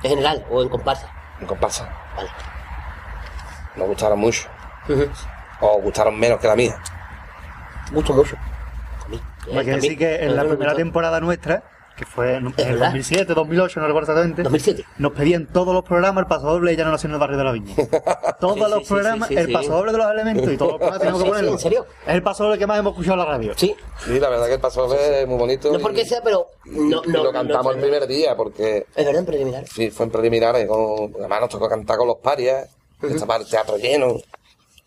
¿En 0.02 0.10
general 0.10 0.44
o 0.50 0.62
en 0.62 0.68
comparsa? 0.68 1.10
En 1.40 1.46
comparsa. 1.46 1.88
Vale. 2.16 2.30
Nos 3.76 3.88
gustaron 3.88 4.18
mucho. 4.18 4.48
Uh. 4.88 5.04
O 5.60 5.80
gustaron 5.80 6.18
menos 6.18 6.38
que 6.40 6.46
la 6.46 6.56
mía. 6.56 6.76
Mucho, 7.92 8.12
mucho. 8.12 8.36
A 9.04 9.08
mí. 9.08 9.20
Hay 9.56 9.64
que 9.64 9.70
Eh, 9.72 9.74
decir 9.76 9.98
que 9.98 10.16
en 10.24 10.36
la 10.36 10.42
me 10.44 10.50
primera 10.50 10.74
temporada 10.74 11.20
nuestra, 11.20 11.62
que 11.96 12.06
fue 12.06 12.36
en, 12.36 12.46
el 12.46 12.52
verdad. 12.52 12.86
2007, 12.86 13.34
2008, 13.34 13.80
no 13.80 13.86
recuerdo 13.88 14.12
exactamente, 14.12 14.42
2007. 14.44 14.84
nos 14.98 15.12
pedían 15.12 15.46
todos 15.46 15.74
los 15.74 15.82
programas 15.82 16.22
el 16.22 16.28
paso 16.28 16.46
doble 16.46 16.72
y 16.72 16.76
ya 16.76 16.84
no 16.84 16.92
nació 16.92 17.08
en 17.08 17.14
el 17.14 17.18
barrio 17.18 17.38
de 17.38 17.44
la 17.44 17.50
Viña. 17.52 17.74
Todos 18.40 18.54
Sí, 18.54 18.60
los 18.60 18.78
sí, 18.86 18.94
programas, 18.94 19.28
sí, 19.28 19.34
sí, 19.34 19.40
el 19.40 19.52
paso 19.52 19.72
doble 19.72 19.90
de 19.90 19.98
los 19.98 20.10
elementos 20.12 20.52
y 20.52 20.56
todos 20.56 20.72
los 20.72 20.78
programas 20.78 21.00
tenemos 21.00 21.20
que 21.22 21.24
Sí, 21.24 21.26
sí, 21.26 21.30
ponerlo. 21.32 21.52
¿en 21.52 21.58
serio? 21.58 21.86
Es 22.06 22.14
el 22.14 22.22
paso 22.22 22.44
doble 22.44 22.58
que 22.58 22.66
más 22.68 22.78
hemos 22.78 22.92
escuchado 22.92 23.14
en 23.14 23.18
la 23.18 23.24
radio. 23.24 23.52
Sí, 23.56 23.74
Sí, 24.04 24.20
la 24.20 24.28
verdad 24.28 24.46
que 24.46 24.54
el 24.54 24.60
paso 24.60 24.86
doble 24.86 25.22
es 25.22 25.26
muy 25.26 25.38
bonito. 25.38 25.72
no 25.72 25.78
y- 25.80 25.82
porque 25.82 26.04
sea, 26.04 26.20
pero 26.22 26.46
no, 26.66 27.02
lo 27.04 27.32
cantamos 27.32 27.64
no- 27.64 27.70
el 27.72 27.80
primer 27.80 28.06
día 28.06 28.36
porque 28.36 28.86
Es 28.94 29.04
verdad, 29.04 29.18
en 29.20 29.26
preliminar. 29.26 29.66
sí, 29.66 29.90
fue 29.90 30.06
en 30.06 30.12
preliminares. 30.12 30.68
Con, 30.68 31.14
además 31.18 31.40
nos 31.40 31.50
tocó 31.50 31.68
cantar 31.68 31.96
con 31.96 32.06
los 32.06 32.18
parias. 32.18 32.68
Estaba 33.02 33.36
el 33.36 33.48
teatro 33.48 33.76
lleno. 33.76 34.14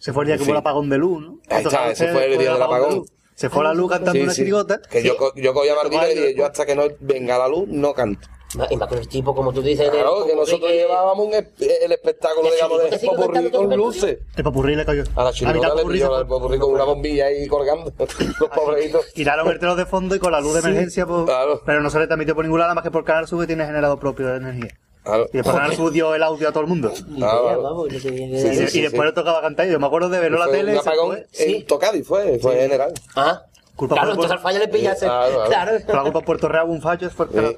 Se 0.01 0.11
fue 0.13 0.23
el 0.23 0.27
día 0.27 0.37
que 0.37 0.43
Sí. 0.43 0.49
hubo 0.49 0.55
el 0.55 0.59
apagón 0.61 0.89
de 0.89 0.97
luz, 0.97 1.21
¿no? 1.21 1.39
Ahí 1.49 1.63
está, 1.63 1.91
ese 1.91 2.11
fue 2.11 2.25
el 2.33 2.37
día 2.39 2.53
del 2.53 2.61
apagón. 2.61 2.89
de 2.89 2.95
luz. 2.97 3.09
Se 3.35 3.49
fue 3.49 3.63
la 3.63 3.73
luz 3.73 3.89
cantando 3.91 4.13
Sí, 4.13 4.21
una 4.23 4.33
sí. 4.33 4.41
chirigota. 4.41 4.81
Que 4.81 5.03
yo, 5.03 5.15
yo 5.35 5.53
cogía 5.53 5.73
a 5.73 5.75
Martina 5.75 6.09
y 6.09 6.15
dije, 6.15 6.35
yo 6.35 6.45
hasta 6.45 6.65
que 6.65 6.75
no 6.75 6.83
venga 6.99 7.37
la 7.37 7.47
luz 7.47 7.67
no 7.67 7.93
canto. 7.93 8.27
Y 8.69 8.75
más 8.75 8.89
con 8.89 8.97
el 8.97 9.07
tipo, 9.07 9.33
como 9.33 9.53
tú 9.53 9.61
dices, 9.61 9.89
Claro, 9.89 10.25
que 10.25 10.35
nosotros 10.35 10.69
que- 10.69 10.75
llevábamos 10.77 11.25
un 11.27 11.31
esp- 11.31 11.71
el 11.85 11.91
espectáculo, 11.93 12.49
¿Y 12.49 12.51
digamos, 12.51 12.81
de 12.83 12.89
¿Y 12.89 12.99
sigue 12.99 13.15
popurrí 13.15 13.49
con 13.51 13.71
el 13.71 13.77
luces. 13.77 14.17
El 14.35 14.43
popurrí 14.43 14.75
le 14.75 14.85
cayó. 14.85 15.03
A 15.15 15.23
la 15.23 15.31
chirigota 15.31 15.73
le 15.75 15.81
se 15.83 15.87
pilló 15.87 16.19
el 16.19 16.27
popurrí 16.27 16.59
con 16.59 16.73
una 16.73 16.83
bombilla 16.83 17.27
ahí 17.27 17.47
colgando. 17.47 17.93
Los 18.39 18.49
pobrecitos. 18.49 19.05
Tiraron 19.13 19.47
el 19.47 19.57
telón 19.59 19.77
de 19.77 19.85
fondo 19.85 20.15
y 20.15 20.19
con 20.19 20.33
la 20.33 20.41
luz 20.41 20.53
de 20.55 20.59
emergencia, 20.59 21.05
pues, 21.05 21.23
claro. 21.25 21.61
pero 21.65 21.79
no 21.81 21.89
se 21.89 21.99
le 21.99 22.07
transmitió 22.07 22.35
por 22.35 22.43
ningún 22.43 22.59
lado 22.59 22.75
más 22.75 22.83
que 22.83 22.91
por 22.91 23.05
Canal 23.05 23.25
Sur 23.27 23.39
que 23.41 23.47
tiene 23.47 23.65
generador 23.65 23.99
propio 23.99 24.27
de 24.27 24.37
energía. 24.37 24.77
Claro. 25.03 25.27
Y 25.33 25.37
después 25.37 25.75
Sur 25.75 25.91
dio 25.91 26.13
el 26.13 26.21
audio 26.21 26.49
a 26.49 26.51
todo 26.51 26.61
el 26.61 26.69
mundo. 26.69 26.93
Claro. 27.15 27.87
ni 27.89 27.95
Y. 27.97 27.99
Sí, 27.99 28.67
sí, 28.67 28.81
después 28.81 29.01
sí. 29.01 29.07
le 29.07 29.11
tocaba 29.13 29.41
cantar. 29.41 29.67
Yo 29.67 29.79
me 29.79 29.87
acuerdo 29.87 30.09
de 30.09 30.19
verlo 30.19 30.37
en 30.37 30.41
la 30.41 30.47
Fue 30.47 30.57
tele. 30.57 30.73
un 30.73 30.77
apagón 30.79 31.07
fue. 31.31 31.51
en 31.55 31.65
Tocadi, 31.65 32.03
fue, 32.03 32.39
fue 32.39 32.55
general. 32.55 32.93
Ah, 33.15 33.41
Culpa 33.75 33.95
claro, 33.95 34.09
por- 34.09 34.15
entonces 34.25 34.31
al 34.37 34.39
fallo 34.43 34.59
le 34.59 34.67
pillase. 34.67 35.05
Claro, 35.05 35.43
claro. 35.47 35.49
Claro. 35.71 35.85
Por 35.85 35.95
la 35.95 36.01
culpa 36.03 36.19
de 36.19 36.25
Puerto 36.25 36.47
Real 36.49 36.65
hubo 36.65 36.73
un 36.73 36.81
fallo, 36.81 37.07
el 37.07 37.29
canal. 37.29 37.57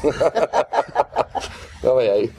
Sí. 0.00 0.08
no 1.82 1.94
veis 1.96 2.10
ahí. 2.10 2.30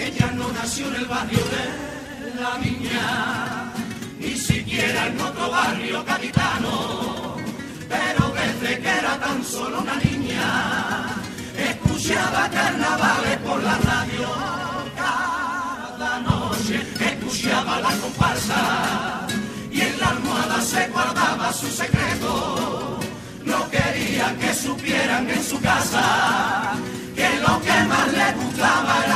Ella 0.00 0.30
no 0.34 0.52
nació 0.52 0.86
en 0.88 0.94
el 0.96 1.06
barrio 1.06 1.38
de 1.38 1.93
la 2.40 2.58
niña, 2.58 3.72
ni 4.18 4.36
siquiera 4.36 5.06
en 5.06 5.20
otro 5.20 5.50
barrio 5.50 6.04
capitano, 6.04 7.36
pero 7.88 8.32
desde 8.32 8.80
que 8.80 8.88
era 8.88 9.18
tan 9.20 9.44
solo 9.44 9.80
una 9.80 9.96
niña, 9.96 11.06
escuchaba 11.56 12.48
carnavales 12.50 13.38
por 13.38 13.62
la 13.62 13.78
radio 13.78 14.28
cada 14.96 16.20
noche, 16.20 16.82
escuchaba 17.00 17.80
la 17.80 17.90
comparsa 18.02 19.26
y 19.70 19.80
en 19.80 20.00
la 20.00 20.08
almohada 20.08 20.60
se 20.60 20.88
guardaba 20.88 21.52
su 21.52 21.68
secreto. 21.68 23.00
No 23.44 23.70
quería 23.70 24.34
que 24.40 24.54
supieran 24.54 25.28
en 25.28 25.42
su 25.42 25.60
casa 25.60 26.72
que 27.14 27.28
lo 27.46 27.60
que 27.60 27.84
más 27.84 28.12
le 28.12 28.32
gustaba 28.32 29.04
era 29.04 29.13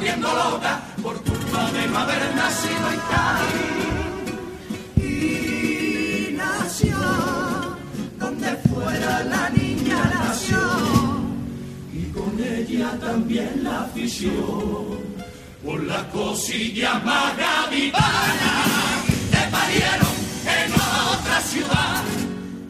volviendo 0.00 0.28
loca 0.32 0.80
por 1.02 1.22
culpa 1.22 1.70
de 1.72 1.86
no 1.88 1.98
haber 1.98 2.34
nacido 2.34 2.90
en. 2.90 3.48
Y 4.96 6.32
nació 6.32 6.96
donde 8.18 8.56
fuera 8.68 9.22
la 9.24 9.50
niña 9.50 10.10
nació, 10.14 10.58
y 11.92 12.04
con 12.12 12.32
ella 12.42 12.98
también 12.98 13.62
la 13.62 13.82
afición 13.82 15.00
por 15.62 15.82
la 15.84 16.08
cosilla 16.08 16.98
más 17.00 17.36
gaditana. 17.36 18.54
Te 19.30 19.50
parieron 19.50 20.14
en 20.46 20.72
otra 20.72 21.40
ciudad, 21.42 22.02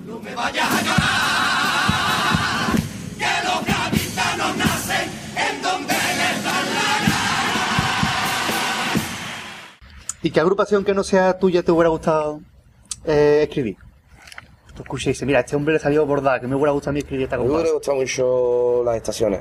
no 0.04 0.18
me 0.18 0.34
vayas 0.34 0.68
a 0.68 0.82
llorar 0.82 1.69
¿Y 10.22 10.30
qué 10.30 10.40
agrupación 10.40 10.84
que 10.84 10.92
no 10.92 11.02
sea 11.02 11.38
tuya 11.38 11.62
te 11.62 11.72
hubiera 11.72 11.88
gustado 11.88 12.40
eh, 13.04 13.40
escribir? 13.42 13.76
Tú 14.74 14.82
escuchas 14.82 15.06
y 15.06 15.10
dices, 15.10 15.26
mira, 15.26 15.40
este 15.40 15.56
hombre 15.56 15.74
le 15.74 15.80
salió 15.80 16.04
bordada, 16.04 16.40
que 16.40 16.46
me 16.46 16.56
hubiera 16.56 16.72
gustado 16.72 16.90
a 16.90 16.94
mí 16.94 16.98
escribir 17.00 17.24
esta 17.24 17.36
A 17.36 17.38
mí 17.38 17.46
me 17.46 17.54
hubiera 17.54 17.72
gustado 17.72 17.96
mucho 17.96 18.82
las 18.84 18.96
estaciones 18.96 19.40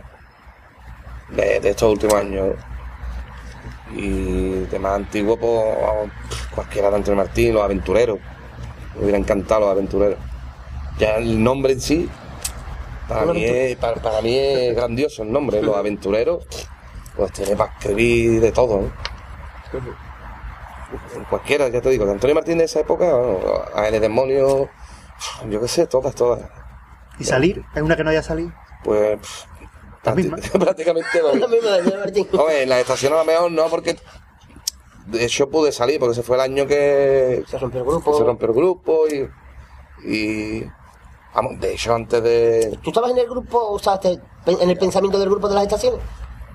de, 1.30 1.60
de 1.60 1.70
estos 1.70 1.92
últimos 1.92 2.16
años. 2.16 2.56
Y 3.94 4.52
de 4.66 4.80
más 4.80 4.94
antiguo, 4.94 5.38
pues 5.38 6.10
cualquiera 6.54 6.90
de 6.90 6.98
Antonio 6.98 7.24
Martín, 7.24 7.54
los 7.54 7.64
aventureros. 7.64 8.20
Me 8.96 9.02
hubiera 9.02 9.18
encantado 9.18 9.62
los 9.62 9.72
aventureros. 9.72 10.18
Ya 10.98 11.18
el 11.18 11.44
nombre 11.44 11.74
en 11.74 11.82
sí, 11.82 12.10
para 13.08 13.26
mí 13.34 13.44
es, 13.44 13.76
para, 13.78 13.96
para 13.96 14.22
mí 14.22 14.38
es 14.38 14.76
grandioso 14.78 15.24
el 15.24 15.32
nombre. 15.32 15.62
Los 15.62 15.76
aventureros, 15.76 16.46
pues 17.18 17.34
tiene 17.34 17.56
para 17.56 17.74
escribir 17.74 18.40
de 18.40 18.52
todo. 18.52 18.82
¿no? 18.82 20.09
Cualquiera, 21.30 21.68
ya 21.70 21.82
te 21.82 21.90
digo, 21.90 22.06
de 22.06 22.12
Antonio 22.14 22.36
Martín 22.36 22.58
de 22.58 22.64
esa 22.66 22.80
época, 22.80 23.14
bueno, 23.14 23.40
a 23.76 23.88
el 23.88 24.00
demonio, 24.02 24.70
yo 25.50 25.62
qué 25.62 25.68
sé, 25.68 25.88
todas, 25.88 26.16
todas. 26.16 26.42
¿Y 27.20 27.24
salir? 27.26 27.64
¿Hay 27.76 27.82
una 27.82 27.96
que 27.96 28.04
no 28.04 28.10
haya 28.10 28.24
salido? 28.24 28.52
Pues 28.84 29.20
La 30.04 30.16
misma. 30.16 30.38
prácticamente 30.60 31.22
lo 31.22 31.34
mismo. 31.48 31.98
Martín. 32.00 32.28
Hombre, 32.34 32.64
en 32.64 32.70
la 32.70 32.80
estación 32.80 33.14
a 33.14 33.18
lo 33.18 33.26
mejor 33.26 33.52
no, 33.52 33.66
porque 33.68 33.98
de 35.08 35.26
hecho 35.26 35.50
pude 35.50 35.72
salir, 35.72 36.00
porque 36.00 36.14
ese 36.14 36.24
fue 36.24 36.36
el 36.38 36.42
año 36.42 36.66
que 36.68 37.44
Se 37.48 37.58
rompió 37.58 37.82
el 37.82 37.86
grupo. 37.88 38.18
se 38.18 38.24
rompió 38.24 38.48
el 38.48 38.54
grupo 38.54 39.02
y, 39.08 39.30
y 40.08 40.66
vamos, 41.36 41.60
de 41.60 41.74
hecho 41.74 41.94
antes 41.94 42.24
de... 42.24 42.80
¿Tú 42.82 42.90
estabas 42.92 43.12
en 43.12 43.18
el 43.20 43.28
grupo, 43.30 43.60
o 43.72 43.80
sea, 43.80 44.00
te- 44.00 44.20
en 44.46 44.70
el 44.70 44.78
pensamiento 44.78 45.20
del 45.20 45.30
grupo 45.30 45.48
de 45.50 45.56
las 45.56 45.64
estaciones? 45.64 46.00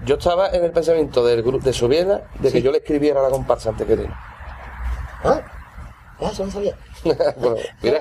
Yo 0.04 0.16
estaba 0.16 0.48
en 0.50 0.64
el 0.64 0.70
pensamiento 0.72 1.24
del 1.24 1.42
grupo 1.42 1.64
de 1.64 2.20
de 2.40 2.52
que 2.52 2.62
yo 2.62 2.70
le 2.70 2.78
escribiera 2.78 3.20
a 3.20 3.22
la 3.24 3.30
comparsa 3.30 3.70
antes 3.70 3.86
que 3.86 3.96
Tino. 3.96 4.14
¿Ah? 5.24 5.40
Ah, 6.20 6.30
eso 6.32 6.44
no 6.44 6.50
sabía. 6.50 6.76
Bueno, 7.04 7.56
mira. 7.82 8.00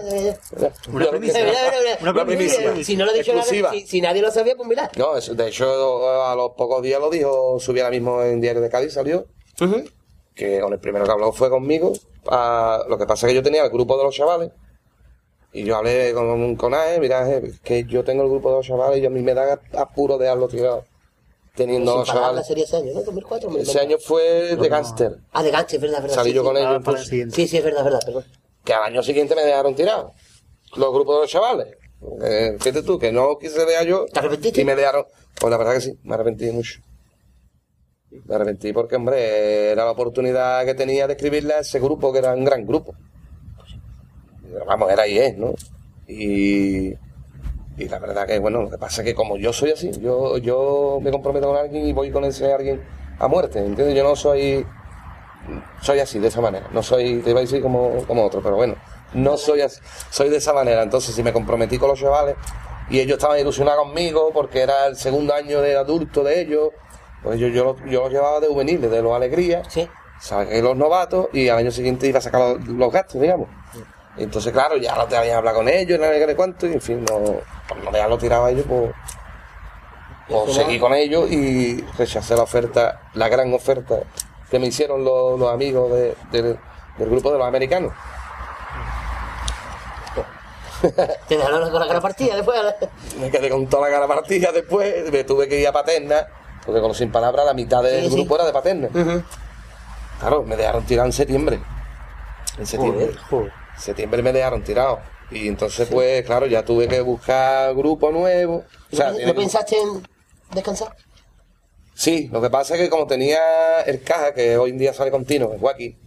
Una 0.91 1.09
primicia. 1.09 1.43
Mira, 1.43 1.59
mira, 1.63 1.77
mira. 1.83 1.97
Una 2.01 2.11
Una 2.11 2.25
primicia. 2.25 2.83
Si 2.83 2.95
no 2.95 3.05
lo 3.05 3.11
he 3.11 3.17
dicho 3.17 3.33
nadie, 3.33 3.65
si, 3.71 3.87
si 3.87 4.01
nadie 4.01 4.21
lo 4.21 4.31
sabía, 4.31 4.55
pues 4.55 4.67
mira. 4.69 4.89
No, 4.97 5.17
eso- 5.17 5.33
de 5.33 5.47
hecho 5.47 6.23
a 6.23 6.35
los 6.35 6.51
pocos 6.51 6.81
días 6.83 6.99
lo 7.01 7.09
dijo 7.09 7.59
Subiela 7.59 7.89
mismo 7.89 8.21
en 8.21 8.39
Diario 8.39 8.61
de 8.61 8.69
Cádiz, 8.69 8.93
salió. 8.93 9.25
que 10.35 10.59
con 10.61 10.73
el 10.73 10.79
primero 10.79 11.05
que 11.05 11.11
habló 11.11 11.31
fue 11.31 11.49
conmigo. 11.49 11.93
ah, 12.27 12.83
lo 12.87 12.97
que 12.97 13.05
pasa 13.05 13.27
es 13.27 13.31
que 13.31 13.35
yo 13.35 13.43
tenía 13.43 13.63
el 13.63 13.69
grupo 13.71 13.97
de 13.97 14.03
los 14.05 14.15
chavales. 14.15 14.51
Y 15.51 15.63
yo 15.65 15.75
hablé 15.77 16.13
con, 16.13 16.55
con 16.55 16.73
AE, 16.73 16.99
mira, 16.99 17.29
es 17.29 17.59
que 17.59 17.83
yo 17.85 18.03
tengo 18.03 18.23
el 18.23 18.29
grupo 18.29 18.49
de 18.49 18.57
los 18.57 18.65
chavales 18.65 19.01
y 19.01 19.05
a 19.05 19.09
mí 19.09 19.21
me 19.21 19.33
da 19.35 19.59
apuro 19.77 20.17
dejarlo 20.17 20.47
tirado. 20.47 20.85
Teniendo 21.55 21.91
palabras 22.03 22.07
chavales. 22.15 22.47
sería 22.47 22.63
ese 22.63 22.77
año, 22.77 22.93
¿no? 22.93 23.03
2004. 23.03 23.49
me 23.49 23.57
lo 23.57 23.61
Ese 23.61 23.79
año 23.79 23.97
fue 23.99 24.55
de 24.55 24.69
Gangster. 24.69 25.17
Ah, 25.31 25.43
de 25.43 25.51
ganche, 25.51 25.75
es 25.75 25.81
verdad, 25.81 26.01
verdad. 26.01 26.15
Salí 26.15 26.29
sí, 26.31 26.35
yo 26.35 26.41
sí. 26.41 26.47
con 26.47 26.57
Ah, 26.57 26.59
ellos. 26.61 26.75
el 26.75 26.81
pues. 26.81 27.07
Sí, 27.07 27.47
sí, 27.47 27.57
es 27.57 27.63
verdad, 27.63 27.79
es 27.81 27.85
verdad, 27.85 27.99
perdón. 28.05 28.23
que 28.65 28.73
al 28.73 28.83
año 28.83 29.03
siguiente 29.03 29.35
me 29.35 29.43
dejaron 29.43 29.75
tirado. 29.75 30.13
Los 30.75 30.91
grupos 30.93 31.15
de 31.17 31.21
los 31.21 31.29
chavales. 31.29 31.67
Eh, 32.23 32.57
fíjate 32.59 32.81
tú, 32.81 32.97
que 32.97 33.11
no 33.11 33.37
quise 33.37 33.63
dejar 33.65 33.85
yo. 33.85 34.05
¿Te 34.11 34.19
arrepentiste? 34.19 34.61
Y 34.61 34.65
me 34.65 34.75
dejaron. 34.75 35.05
Pues 35.39 35.51
la 35.51 35.57
verdad 35.57 35.73
que 35.73 35.81
sí, 35.81 35.93
me 36.03 36.15
arrepentí 36.15 36.51
mucho. 36.51 36.79
Me 38.25 38.33
arrepentí 38.35 38.73
porque, 38.73 38.95
hombre, 38.95 39.71
era 39.71 39.85
la 39.85 39.91
oportunidad 39.91 40.65
que 40.65 40.73
tenía 40.73 41.05
de 41.07 41.13
escribirle 41.13 41.53
a 41.53 41.59
ese 41.59 41.79
grupo, 41.79 42.11
que 42.11 42.19
era 42.19 42.33
un 42.33 42.45
gran 42.45 42.65
grupo. 42.65 42.95
Vamos, 44.65 44.91
era 44.91 45.07
y 45.07 45.17
es, 45.19 45.37
¿no? 45.37 45.53
Y, 46.07 46.93
y 47.77 47.87
la 47.89 47.99
verdad 47.99 48.27
que, 48.27 48.39
bueno, 48.39 48.61
lo 48.63 48.69
que 48.69 48.77
pasa 48.77 49.01
es 49.01 49.05
que 49.07 49.15
como 49.15 49.37
yo 49.37 49.51
soy 49.53 49.71
así, 49.71 49.91
yo, 49.99 50.37
yo 50.37 50.99
me 51.01 51.11
comprometo 51.11 51.47
con 51.47 51.57
alguien 51.57 51.87
y 51.87 51.93
voy 51.93 52.11
con 52.11 52.23
ese 52.23 52.51
alguien 52.53 52.81
a 53.19 53.27
muerte, 53.27 53.59
¿entiendes? 53.59 53.95
Yo 53.95 54.03
no 54.03 54.15
soy 54.15 54.65
soy 55.81 55.99
así, 55.99 56.19
de 56.19 56.29
esa 56.29 56.39
manera. 56.39 56.67
No 56.71 56.81
soy, 56.81 57.19
te 57.19 57.31
iba 57.31 57.39
a 57.39 57.41
decir 57.41 57.61
como, 57.61 57.91
como 58.07 58.23
otro, 58.25 58.41
pero 58.41 58.55
bueno, 58.55 58.75
no 59.13 59.35
soy 59.37 59.61
así, 59.61 59.81
soy 60.09 60.29
de 60.29 60.37
esa 60.37 60.53
manera. 60.53 60.81
Entonces, 60.83 61.13
si 61.13 61.21
me 61.21 61.33
comprometí 61.33 61.77
con 61.77 61.89
los 61.89 61.99
chavales 61.99 62.35
y 62.89 62.99
ellos 62.99 63.17
estaban 63.17 63.39
ilusionados 63.39 63.83
conmigo 63.85 64.31
porque 64.33 64.61
era 64.61 64.85
el 64.87 64.95
segundo 64.95 65.33
año 65.33 65.59
de 65.61 65.75
adulto 65.75 66.23
de 66.23 66.41
ellos, 66.41 66.69
pues 67.23 67.39
yo, 67.39 67.47
yo, 67.47 67.63
lo- 67.65 67.85
yo 67.87 68.03
los 68.03 68.11
llevaba 68.11 68.39
de 68.39 68.47
juveniles, 68.47 68.89
de 68.89 69.01
los 69.01 69.13
alegrías, 69.13 69.67
Sí. 69.69 69.87
saqué 70.21 70.61
los 70.61 70.77
novatos 70.77 71.27
y 71.33 71.49
al 71.49 71.57
año 71.57 71.71
siguiente 71.71 72.07
iba 72.07 72.19
a 72.19 72.21
sacar 72.21 72.39
los, 72.57 72.67
los 72.67 72.91
gastos, 72.93 73.19
digamos. 73.21 73.49
Entonces, 74.17 74.53
claro, 74.53 74.77
ya 74.77 74.95
no 74.95 75.05
te 75.07 75.17
habían 75.17 75.37
hablado 75.37 75.57
con 75.57 75.69
ellos, 75.69 75.99
no 75.99 76.05
sé 76.05 76.35
cuánto, 76.35 76.67
y 76.67 76.73
en 76.73 76.81
fin, 76.81 77.03
no, 77.09 77.19
por 77.67 77.77
no 77.83 77.91
dejarlo 77.91 78.17
tirado 78.17 78.45
a 78.45 78.51
ellos, 78.51 78.65
pues. 78.67 78.91
pues 80.27 80.53
seguí 80.55 80.79
con 80.79 80.93
ellos 80.93 81.29
y 81.31 81.81
rechacé 81.97 82.35
la 82.35 82.43
oferta, 82.43 83.01
la 83.15 83.27
gran 83.27 83.51
oferta 83.53 83.95
que 84.51 84.59
me 84.59 84.67
hicieron 84.67 85.03
los, 85.03 85.39
los 85.39 85.51
amigos 85.51 85.91
de- 85.91 86.15
del- 86.31 86.59
del 86.97 87.09
grupo 87.09 87.31
de 87.31 87.39
los 87.39 87.47
americanos. 87.47 87.91
Te 91.27 91.37
dejaron 91.37 91.69
con 91.71 91.79
la 91.79 91.87
cara 91.87 92.01
partida 92.01 92.35
después. 92.35 92.59
Me 93.19 93.31
quedé 93.31 93.49
con 93.49 93.67
toda 93.67 93.89
la 93.89 93.95
cara 93.95 94.07
partida 94.07 94.51
después, 94.51 95.11
me 95.11 95.23
tuve 95.23 95.47
que 95.47 95.59
ir 95.59 95.67
a 95.67 95.71
Paterna, 95.71 96.27
porque 96.65 96.81
con 96.81 96.89
los 96.89 96.97
sin 96.97 97.11
palabras 97.11 97.45
la 97.45 97.53
mitad 97.53 97.81
del 97.81 98.03
Sí, 98.05 98.09
sí. 98.09 98.15
grupo 98.17 98.35
era 98.35 98.45
de 98.45 98.53
Paterna. 98.53 98.89
Claro, 100.19 100.43
me 100.43 100.55
dejaron 100.55 100.83
tirado 100.85 101.07
en 101.07 101.13
septiembre. 101.13 101.59
En 102.57 102.65
septiembre. 102.67 103.05
Joder, 103.07 103.19
joder. 103.29 103.62
Septiembre 103.77 104.21
me 104.21 104.31
dejaron 104.33 104.63
tirado. 104.63 104.99
Y 105.31 105.47
entonces, 105.47 105.87
pues, 105.91 106.23
claro, 106.25 106.45
ya 106.45 106.63
tuve 106.63 106.87
que 106.87 107.01
buscar 107.01 107.73
grupo 107.75 108.11
nuevo. 108.11 108.63
O 108.91 108.95
sea, 108.95 109.09
¿No, 109.09 109.15
tiene- 109.17 109.31
no 109.33 109.39
pensaste 109.39 109.75
en 109.79 110.03
descansar? 110.53 110.95
Sí, 111.95 112.29
lo 112.31 112.41
que 112.41 112.49
pasa 112.49 112.75
es 112.75 112.81
que 112.81 112.89
como 112.89 113.07
tenía 113.07 113.81
el 113.85 114.01
caja, 114.03 114.33
que 114.33 114.57
hoy 114.57 114.71
en 114.71 114.77
día 114.77 114.93
sale 114.93 115.11
continuo, 115.11 115.53
el 115.53 115.59
Wacky, 115.61 115.97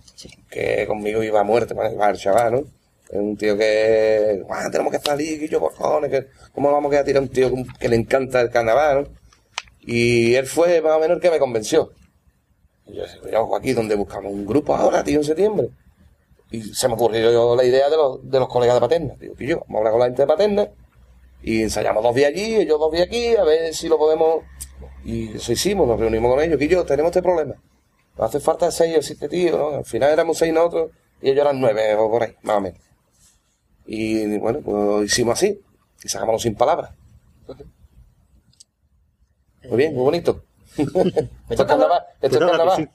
que 0.50 0.84
conmigo 0.86 1.22
iba 1.22 1.40
a 1.40 1.44
muerte, 1.44 1.74
bueno, 1.74 1.92
iba 1.92 2.10
el 2.10 2.16
chaval, 2.18 2.52
¿no? 2.52 2.58
Es 3.08 3.20
un 3.20 3.36
tío 3.36 3.56
que, 3.56 4.42
"Guau, 4.44 4.70
tenemos 4.70 4.92
que 4.92 4.98
salir, 4.98 5.38
que 5.38 5.48
yo, 5.48 5.60
cojones, 5.60 6.10
que, 6.10 6.26
¿cómo 6.52 6.72
vamos 6.72 6.88
a 6.88 6.90
quedar 6.90 7.04
tirar 7.04 7.20
a 7.20 7.22
un 7.24 7.28
tío 7.30 7.52
que 7.78 7.88
le 7.88 7.96
encanta 7.96 8.40
el 8.40 8.50
carnaval, 8.50 9.02
¿no? 9.04 9.08
Y 9.80 10.34
él 10.34 10.46
fue 10.46 10.80
más 10.80 10.96
o 10.96 10.98
menos 11.00 11.16
el 11.16 11.22
que 11.22 11.30
me 11.30 11.38
convenció. 11.38 11.92
Y 12.86 12.94
yo 12.96 13.02
decía, 13.02 13.20
yo, 13.32 13.46
Joaquín, 13.46 13.76
¿dónde 13.76 13.94
buscamos 13.94 14.32
un 14.32 14.44
grupo 14.44 14.74
ahora, 14.74 15.04
tío, 15.04 15.18
en 15.18 15.24
septiembre? 15.24 15.68
Y 16.50 16.62
se 16.62 16.88
me 16.88 16.94
ocurrió 16.94 17.32
yo 17.32 17.56
la 17.56 17.64
idea 17.64 17.90
de 17.90 17.96
los, 17.96 18.30
de 18.30 18.38
los 18.38 18.48
colegas 18.48 18.76
de 18.76 18.80
Paterna. 18.80 19.14
Digo, 19.18 19.34
que 19.34 19.46
yo, 19.46 19.60
vamos 19.68 19.74
a 19.74 19.78
hablar 19.78 19.92
con 19.92 20.00
la 20.00 20.06
gente 20.06 20.22
de 20.22 20.28
Paterna 20.28 20.68
y 21.42 21.62
ensayamos 21.62 22.02
dos 22.02 22.14
días 22.14 22.30
allí, 22.30 22.56
ellos 22.56 22.78
dos 22.78 22.92
días 22.92 23.06
aquí, 23.06 23.36
a 23.36 23.44
ver 23.44 23.74
si 23.74 23.88
lo 23.88 23.98
podemos. 23.98 24.42
Y 25.04 25.36
eso 25.36 25.52
hicimos, 25.52 25.86
nos 25.86 25.98
reunimos 25.98 26.34
con 26.34 26.42
ellos. 26.42 26.58
Que 26.58 26.68
yo, 26.68 26.84
tenemos 26.84 27.10
este 27.10 27.22
problema. 27.22 27.54
Nos 28.16 28.28
hace 28.28 28.40
falta 28.40 28.70
seis 28.70 28.98
o 28.98 29.02
siete 29.02 29.28
tíos, 29.28 29.58
¿no? 29.58 29.76
Al 29.76 29.84
final 29.84 30.10
éramos 30.10 30.38
seis 30.38 30.52
nosotros 30.52 30.90
y 31.20 31.30
ellos 31.30 31.42
eran 31.42 31.60
nueve 31.60 31.94
o 31.94 32.10
por 32.10 32.22
ahí, 32.22 32.34
más 32.42 32.56
o 32.56 32.60
menos. 32.60 32.80
Y 33.86 34.38
bueno, 34.38 34.60
pues 34.60 35.12
hicimos 35.12 35.34
así. 35.34 35.60
Y 36.02 36.08
sacamos 36.08 36.34
los 36.34 36.42
sin 36.42 36.54
palabras. 36.54 36.90
Muy 39.68 39.76
bien, 39.76 39.94
muy 39.94 40.02
bonito. 40.02 40.42
esto 40.76 41.62
es 41.62 41.64
carnaval, 41.64 42.02
esto 42.20 42.38
es 42.38 42.44
carnaval. 42.44 42.90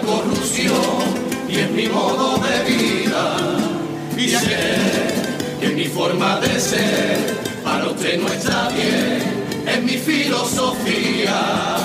Corrupción, 0.00 1.24
y 1.48 1.58
es 1.58 1.70
mi 1.70 1.88
modo 1.88 2.38
de 2.38 2.64
vida. 2.64 3.36
Y 4.16 4.28
sé 4.28 4.76
que 5.60 5.68
mi 5.68 5.86
forma 5.86 6.40
de 6.40 6.60
ser 6.60 7.18
para 7.64 7.86
usted 7.86 8.20
no 8.20 8.28
está 8.28 8.68
bien, 8.68 9.22
es 9.66 9.82
mi 9.82 9.96
filosofía. 9.98 11.76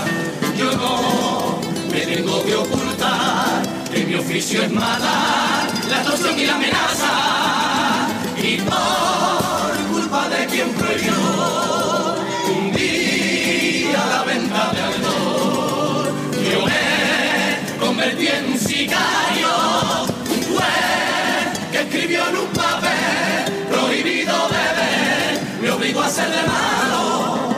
Yo 0.58 0.72
no 0.76 1.60
me 1.92 2.02
tengo 2.02 2.44
que 2.44 2.56
ocultar, 2.56 3.64
que 3.92 4.04
mi 4.06 4.16
oficio 4.16 4.64
es 4.64 4.72
matar, 4.72 5.68
la 5.90 6.04
torsión 6.04 6.38
y 6.38 6.46
la 6.46 6.56
amenaza. 6.56 7.14
Y 8.42 8.58
por 8.58 9.78
culpa 9.92 10.30
de 10.30 10.46
quien 10.48 10.70
prohibió 10.72 11.19
me 18.20 18.26
convertí 18.26 18.28
en 18.28 18.52
un 18.52 18.60
sicario, 18.60 19.48
juez 20.50 21.60
que 21.72 21.80
escribió 21.82 22.28
en 22.28 22.38
un 22.38 22.48
papel 22.48 23.68
prohibido 23.70 24.34
beber, 24.50 25.42
me 25.62 25.72
obligó 25.72 26.02
a 26.02 26.10
ser 26.10 26.30
de 26.30 26.44
malo, 26.44 27.54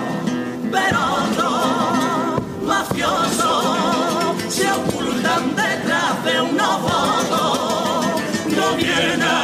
pero 0.72 1.00
otros 1.16 2.64
mafiosos 2.64 4.44
se 4.50 4.72
ocultan 4.72 5.56
detrás 5.56 6.24
de 6.26 6.42
unos 6.42 6.82
votos, 6.82 8.06
no 8.56 8.78
llena 8.78 9.41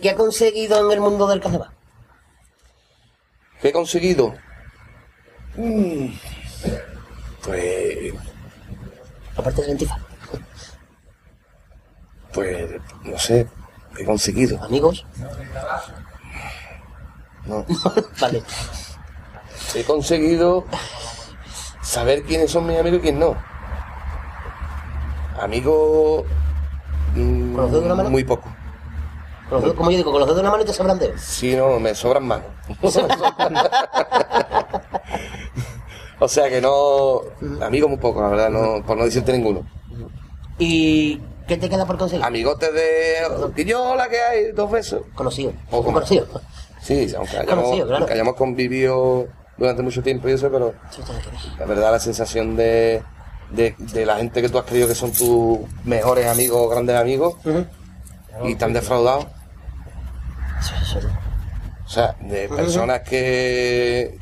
¿Qué 0.00 0.10
ha 0.10 0.16
conseguido 0.16 0.84
en 0.86 0.92
el 0.92 1.00
mundo 1.00 1.26
del 1.26 1.40
carnaval? 1.40 1.70
¿Qué 3.60 3.68
he 3.68 3.72
conseguido? 3.72 4.34
Mm, 5.56 6.06
Pues, 7.44 8.14
Aparte 9.36 9.60
de 9.62 9.66
la 9.68 9.72
antifa. 9.72 9.98
pues, 12.32 12.70
no 13.04 13.18
sé, 13.18 13.46
¿qué 13.96 14.02
he 14.02 14.06
conseguido? 14.06 14.62
Amigos. 14.62 15.04
No. 17.46 17.64
Vale. 18.20 18.42
He 19.74 19.84
conseguido 19.84 20.64
saber 21.82 22.22
quiénes 22.24 22.50
son 22.50 22.66
mis 22.66 22.78
amigos 22.78 22.98
y 23.00 23.02
quiénes 23.02 23.20
no. 23.20 23.36
Amigos. 25.40 26.24
mm, 27.14 27.52
¿Con 27.54 27.62
los 27.62 27.70
dedos 27.70 27.82
de 27.84 27.88
la 27.88 27.94
mano? 27.94 28.10
Muy 28.10 28.24
poco. 28.24 28.48
Con 29.48 29.56
los 29.56 29.62
dedos- 29.64 29.76
como 29.76 29.90
yo 29.90 29.96
digo, 29.96 30.10
con 30.12 30.20
los 30.20 30.28
dedos 30.28 30.36
de 30.36 30.40
una 30.42 30.50
mano 30.50 30.64
te 30.64 30.72
sobran 30.72 30.98
dedos. 30.98 31.20
Sí, 31.20 31.56
no, 31.56 31.80
me 31.80 31.94
sobran 31.94 32.26
manos. 32.26 32.46
o 36.20 36.28
sea 36.28 36.48
que 36.48 36.60
no. 36.60 37.20
Amigos 37.62 37.88
muy 37.90 37.98
pocos, 37.98 38.22
la 38.22 38.28
verdad, 38.28 38.50
no, 38.50 38.84
por 38.84 38.96
no 38.96 39.04
decirte 39.04 39.32
ninguno. 39.32 39.66
¿Y 40.58 41.20
qué 41.46 41.56
te 41.56 41.68
queda 41.68 41.86
por 41.86 41.98
conseguir? 41.98 42.24
Amigotes 42.24 42.72
de. 42.74 43.52
Que 43.54 43.64
yo 43.64 43.94
la 43.94 44.08
que 44.08 44.20
hay, 44.20 44.52
dos 44.52 44.70
besos. 44.70 45.02
Conocido. 45.14 45.52
Poco 45.70 45.92
más. 45.92 46.08
Conocido. 46.08 46.26
Sí, 46.82 47.12
aunque 47.16 47.36
hayamos, 47.38 47.64
Conocido, 47.64 47.86
claro. 47.86 47.98
aunque 48.02 48.14
hayamos 48.14 48.34
convivido 48.36 49.26
durante 49.56 49.82
mucho 49.82 50.02
tiempo 50.02 50.28
y 50.28 50.32
eso, 50.32 50.50
pero 50.50 50.74
la 51.58 51.66
verdad 51.66 51.90
la 51.90 51.98
sensación 52.00 52.56
de, 52.56 53.02
de, 53.50 53.74
de 53.78 54.06
la 54.06 54.16
gente 54.16 54.40
que 54.40 54.48
tú 54.48 54.58
has 54.58 54.64
creído 54.64 54.86
que 54.88 54.94
son 54.94 55.12
tus 55.12 55.58
mejores 55.84 56.26
amigos, 56.28 56.70
grandes 56.70 56.96
amigos, 56.96 57.34
y 58.44 58.54
te 58.54 58.64
han 58.64 58.72
defraudado. 58.72 59.26
O 61.84 61.88
sea, 61.88 62.16
de 62.20 62.48
personas 62.48 63.00
que 63.02 64.18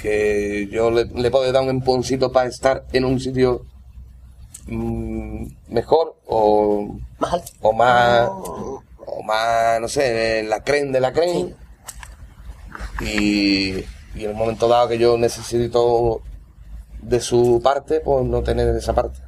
que 0.00 0.68
yo 0.72 0.90
le, 0.90 1.04
le 1.04 1.30
puedo 1.30 1.50
dar 1.52 1.62
un 1.62 1.68
empujoncito 1.68 2.32
para 2.32 2.48
estar 2.48 2.84
en 2.92 3.04
un 3.04 3.20
sitio 3.20 3.64
mm, 4.66 5.46
mejor 5.68 6.16
o, 6.26 6.96
Más 7.20 7.32
alto. 7.34 7.52
o 7.60 7.72
más 7.72 8.28
o 9.06 9.22
más, 9.22 9.80
no 9.80 9.88
sé, 9.88 10.40
en 10.40 10.48
la 10.48 10.62
creen 10.62 10.92
de 10.92 11.00
la 11.00 11.12
creen. 11.12 11.54
Y, 13.00 13.78
y 14.14 14.24
en 14.24 14.30
el 14.30 14.34
momento 14.34 14.68
dado 14.68 14.88
que 14.88 14.98
yo 14.98 15.16
necesito 15.18 16.22
de 17.00 17.20
su 17.20 17.60
parte, 17.62 18.00
pues 18.00 18.24
no 18.24 18.42
tener 18.42 18.74
esa 18.74 18.94
parte. 18.94 19.20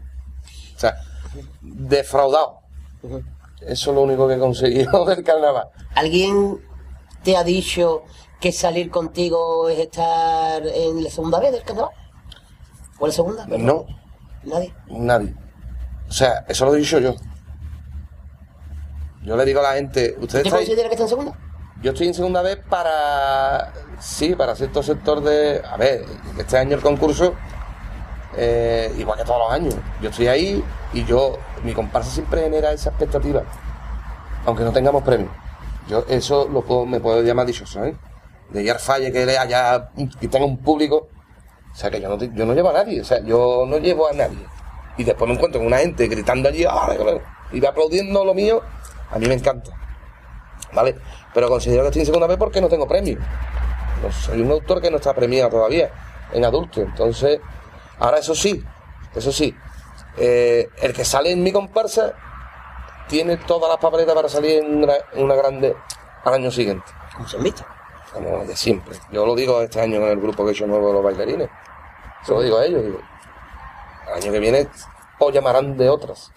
O 0.76 0.78
sea, 0.78 0.97
defraudado. 1.61 2.61
Eso 3.67 3.91
es 3.91 3.95
lo 3.97 4.03
único 4.03 4.27
que 4.29 4.35
he 4.35 4.39
conseguido 4.39 5.05
del 5.07 5.23
carnaval. 5.25 5.69
¿Alguien 5.95 6.61
te 7.23 7.37
ha 7.37 7.45
dicho 7.45 8.03
que 8.41 8.53
salir 8.53 8.91
contigo 8.91 9.69
es 9.69 9.79
estar 9.79 10.67
en 10.67 11.03
la 11.03 11.11
segunda 11.11 11.41
vez 11.41 11.53
del 11.53 11.62
carnaval? 11.62 11.93
¿O 12.99 13.07
la 13.07 13.12
segunda? 13.12 13.47
No, 13.47 13.87
Nadie. 14.45 14.75
nadie. 14.89 15.35
O 16.09 16.12
sea, 16.12 16.45
eso 16.49 16.67
lo 16.67 16.75
he 16.75 16.79
dicho 16.79 16.99
yo. 16.99 17.15
Yo 19.23 19.37
le 19.37 19.45
digo 19.45 19.61
a 19.61 19.62
la 19.62 19.73
gente, 19.75 20.11
¿ustedes 20.21 20.25
¿Usted 20.25 20.39
estáis- 20.47 20.67
considera 20.67 20.89
que 20.89 20.95
está 20.95 21.05
en 21.05 21.09
segunda? 21.09 21.39
Yo 21.83 21.91
estoy 21.93 22.09
en 22.09 22.15
segunda 22.15 22.43
vez 22.43 22.59
para. 22.69 23.73
Sí, 23.99 24.35
para 24.35 24.55
cierto 24.55 24.83
sector 24.83 25.23
de. 25.23 25.62
A 25.67 25.77
ver, 25.77 26.05
este 26.39 26.57
año 26.59 26.77
el 26.77 26.83
concurso. 26.83 27.35
Eh, 28.37 28.93
igual 28.99 29.18
que 29.18 29.24
todos 29.24 29.39
los 29.41 29.53
años. 29.53 29.74
Yo 30.01 30.11
estoy 30.11 30.28
ahí 30.28 30.64
y 30.93 31.05
yo. 31.05 31.39
Mi 31.62 31.72
comparsa 31.72 32.11
siempre 32.11 32.43
genera 32.43 32.72
esa 32.72 32.91
expectativa. 32.91 33.43
Aunque 34.47 34.64
no 34.64 34.72
tengamos 34.72 35.03
premio. 35.03 35.28
Yo 35.89 36.05
eso 36.09 36.49
lo 36.49 36.62
puedo, 36.62 36.87
me 36.87 37.01
puedo 37.01 37.22
llamar 37.22 37.47
dichoso, 37.47 37.85
¿eh? 37.85 37.95
De 38.51 38.62
ir 38.62 38.70
al 38.70 38.78
falle 38.78 39.11
que 39.12 39.24
le 39.26 39.39
haya. 39.39 39.91
que 40.20 40.28
tenga 40.28 40.45
un 40.47 40.59
público. 40.59 41.09
O 41.72 41.76
sea 41.76 41.91
que 41.91 42.01
yo 42.01 42.09
no, 42.09 42.16
yo 42.22 42.47
no 42.47 42.55
llevo 42.55 42.70
a 42.70 42.74
nadie. 42.74 43.01
O 43.01 43.05
sea, 43.05 43.20
yo 43.20 43.64
no 43.66 43.78
llevo 43.78 44.09
a 44.09 44.12
nadie. 44.12 44.47
Y 44.97 45.05
después 45.05 45.28
me 45.28 45.35
encuentro 45.35 45.61
con 45.61 45.66
una 45.66 45.78
gente 45.78 46.07
gritando 46.07 46.49
allí. 46.49 46.64
"Ah, 46.64 46.89
Y 47.53 47.61
va 47.61 47.70
aplaudiendo 47.70 48.24
lo 48.24 48.35
mío. 48.35 48.62
A 49.11 49.18
mí 49.18 49.26
me 49.26 49.35
encanta. 49.35 49.72
¿vale? 50.74 50.97
Pero 51.32 51.49
considero 51.49 51.82
que 51.82 51.89
estoy 51.89 52.01
en 52.03 52.07
segunda 52.07 52.26
vez 52.26 52.37
porque 52.37 52.61
no 52.61 52.68
tengo 52.68 52.87
premio. 52.87 53.18
No, 54.03 54.12
soy 54.12 54.41
un 54.43 54.51
autor 54.51 54.80
que 54.80 54.91
no 54.91 54.97
está 54.97 55.14
premiado 55.14 55.51
todavía 55.51 55.91
en 56.32 56.45
adulto. 56.45 56.80
Entonces, 56.80 57.41
ahora 57.99 58.19
eso 58.19 58.35
sí, 58.35 58.63
eso 59.15 59.33
sí, 59.33 59.55
eh, 60.17 60.69
el 60.83 60.93
que 60.93 61.05
sale 61.05 61.33
en 61.33 61.43
mi 61.43 61.53
comparsa 61.53 62.15
tiene 63.09 63.37
todas 63.37 63.69
las 63.71 63.79
papeletas 63.79 64.15
para 64.15 64.29
salir 64.29 64.65
en 64.65 64.83
una, 64.85 64.95
en 65.13 65.25
una 65.25 65.35
grande 65.35 65.77
al 66.25 66.35
año 66.35 66.51
siguiente, 66.51 66.91
Como 67.15 67.29
se 67.29 67.37
han 67.37 67.43
visto. 67.43 67.65
como 68.13 68.45
de 68.45 68.57
siempre. 68.57 68.97
Yo 69.11 69.27
lo 69.27 69.35
digo 69.35 69.61
este 69.61 69.81
año 69.81 69.97
en 69.97 70.05
el 70.05 70.21
grupo 70.21 70.45
que 70.45 70.51
he 70.51 70.53
hecho 70.53 70.67
nuevo 70.67 70.89
de 70.89 70.93
los 70.95 71.05
bailarines. 71.05 71.51
Se 72.25 72.33
lo 72.33 72.41
digo 72.41 72.57
a 72.59 72.65
ellos. 72.65 72.83
Digo, 72.83 72.99
el 74.09 74.15
año 74.23 74.33
que 74.33 74.39
viene 74.39 74.69
os 75.19 75.33
llamarán 75.33 75.77
de 75.77 75.91
otras. 75.91 76.33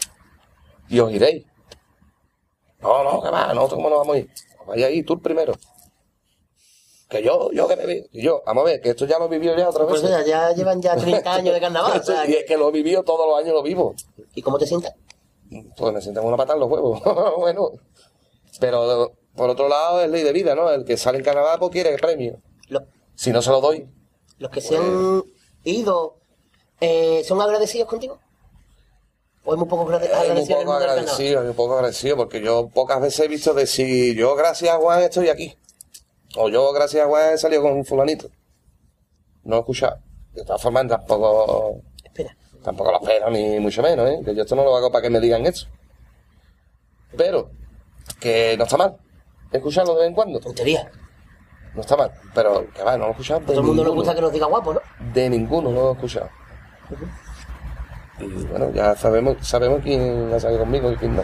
Y 0.90 1.00
os 1.00 1.12
iréis. 1.12 1.46
No, 2.82 3.04
no, 3.04 3.22
que 3.22 3.30
va, 3.30 3.54
nosotros 3.54 3.76
cómo 3.78 3.90
nos 3.90 4.00
vamos 4.00 4.16
a 4.16 4.20
ir. 4.20 4.30
Vaya 4.68 4.88
ahí, 4.88 5.04
tú 5.04 5.22
primero. 5.22 5.54
Que 7.10 7.24
yo, 7.24 7.52
yo 7.52 7.68
que 7.68 7.76
me 7.78 8.06
yo, 8.12 8.44
vamos 8.46 8.64
a 8.64 8.66
ver, 8.66 8.82
que 8.82 8.90
esto 8.90 9.06
ya 9.06 9.18
lo 9.18 9.30
vivió 9.30 9.56
ya 9.56 9.70
otra 9.70 9.86
vez. 9.86 10.02
Pues 10.02 10.12
ya, 10.12 10.26
ya 10.26 10.52
llevan 10.52 10.82
ya 10.82 10.96
30 10.96 11.34
años 11.34 11.54
de 11.54 11.62
carnaval. 11.62 11.98
o 12.02 12.04
sea, 12.04 12.28
y 12.28 12.34
es 12.34 12.46
que 12.46 12.58
lo 12.58 12.72
vivió 12.72 13.04
todos 13.04 13.26
los 13.26 13.40
años, 13.40 13.54
lo 13.54 13.64
vivo. 13.64 13.96
¿Y 14.36 14.42
cómo 14.42 14.58
te 14.58 14.68
sientas? 14.68 14.94
Pues 15.78 15.94
me 15.94 16.02
sientan 16.02 16.26
una 16.26 16.36
patada 16.36 16.56
en 16.56 16.60
los 16.62 16.70
huevos. 16.70 17.02
bueno. 17.38 17.72
Pero 18.60 19.14
por 19.36 19.50
otro 19.50 19.70
lado 19.70 20.02
es 20.02 20.10
ley 20.10 20.24
de 20.24 20.34
vida, 20.34 20.56
¿no? 20.56 20.70
El 20.70 20.84
que 20.84 20.98
sale 20.98 21.20
en 21.20 21.24
Canadá 21.24 21.58
pues 21.58 21.72
quiere 21.72 21.94
el 21.94 22.00
premio. 22.00 22.42
Los, 22.68 22.84
Si 23.16 23.32
no 23.32 23.42
se 23.42 23.52
lo 23.52 23.62
doy, 23.62 23.88
los 24.40 24.52
que 24.52 24.62
se 24.62 24.78
han 24.78 25.24
ido, 25.64 26.18
eh, 26.82 27.24
¿son 27.26 27.42
agradecidos 27.42 27.88
contigo? 27.88 28.20
¿O 29.46 29.54
es 29.54 29.60
muy 29.60 29.68
poco 29.68 29.84
agradecido 29.84 30.24
el 30.24 30.46
poco 30.46 30.58
carnaval? 30.58 30.84
agradecido, 30.84 31.42
un 31.42 31.54
poco 31.54 31.74
agradecido, 31.76 32.18
porque 32.18 32.42
yo 32.42 32.68
pocas 32.68 33.00
veces 33.00 33.26
he 33.26 33.28
visto 33.28 33.54
decir, 33.54 34.16
yo 34.16 34.36
gracias 34.36 34.76
a 34.76 34.78
Juan 34.78 35.02
estoy 35.02 35.30
aquí. 35.30 35.58
O 36.40 36.50
yo 36.50 36.72
gracias 36.72 37.04
a 37.04 37.08
Juan 37.08 37.34
he 37.34 37.38
salido 37.38 37.64
con 37.64 37.74
un 37.74 37.84
fulanito. 37.84 38.30
No 39.44 39.58
he 39.58 39.60
escuchado. 39.60 39.98
De 40.34 40.44
todas 40.44 40.62
formas, 40.62 40.88
tampoco, 40.88 41.82
Espera. 42.04 42.36
tampoco 42.64 42.92
lo 42.92 43.02
espero, 43.02 43.32
ni 43.32 43.60
mucho 43.60 43.82
menos, 43.82 44.08
¿eh? 44.08 44.22
Que 44.24 44.36
yo 44.36 44.44
esto 44.44 44.56
no 44.56 44.64
lo 44.64 44.76
hago 44.76 44.92
para 44.92 45.02
que 45.02 45.10
me 45.10 45.20
digan 45.20 45.46
eso. 45.48 45.68
Pero, 47.18 47.50
que 48.20 48.56
no 48.58 48.66
está 48.66 48.78
mal. 48.78 48.98
Escucharlo 49.52 49.94
de 49.96 50.02
vez 50.02 50.10
en 50.10 50.14
cuando. 50.14 50.40
Tontería. 50.40 50.92
No 51.74 51.82
está 51.82 51.98
mal. 51.98 52.12
Pero, 52.36 52.68
que 52.72 52.84
va, 52.84 52.98
no 52.98 53.06
lo 53.06 53.08
he 53.08 53.12
escuchado. 53.12 53.40
A 53.40 53.46
todo 53.46 53.60
el 53.60 53.66
mundo 53.66 53.84
le 53.84 53.90
gusta 53.90 54.14
que 54.14 54.22
nos 54.22 54.32
diga 54.32 54.46
guapo, 54.46 54.76
¿no? 54.76 54.82
De 55.14 55.30
ninguno 55.30 55.72
lo 55.72 55.90
he 55.90 55.94
escuchado. 55.94 56.30
Y 58.20 58.26
bueno, 58.46 58.72
ya 58.72 58.96
sabemos, 58.96 59.38
sabemos 59.42 59.82
quién 59.82 60.32
ha 60.34 60.40
salido 60.40 60.62
conmigo 60.62 60.92
y 60.92 60.98
quién 60.98 61.16
no. 61.16 61.24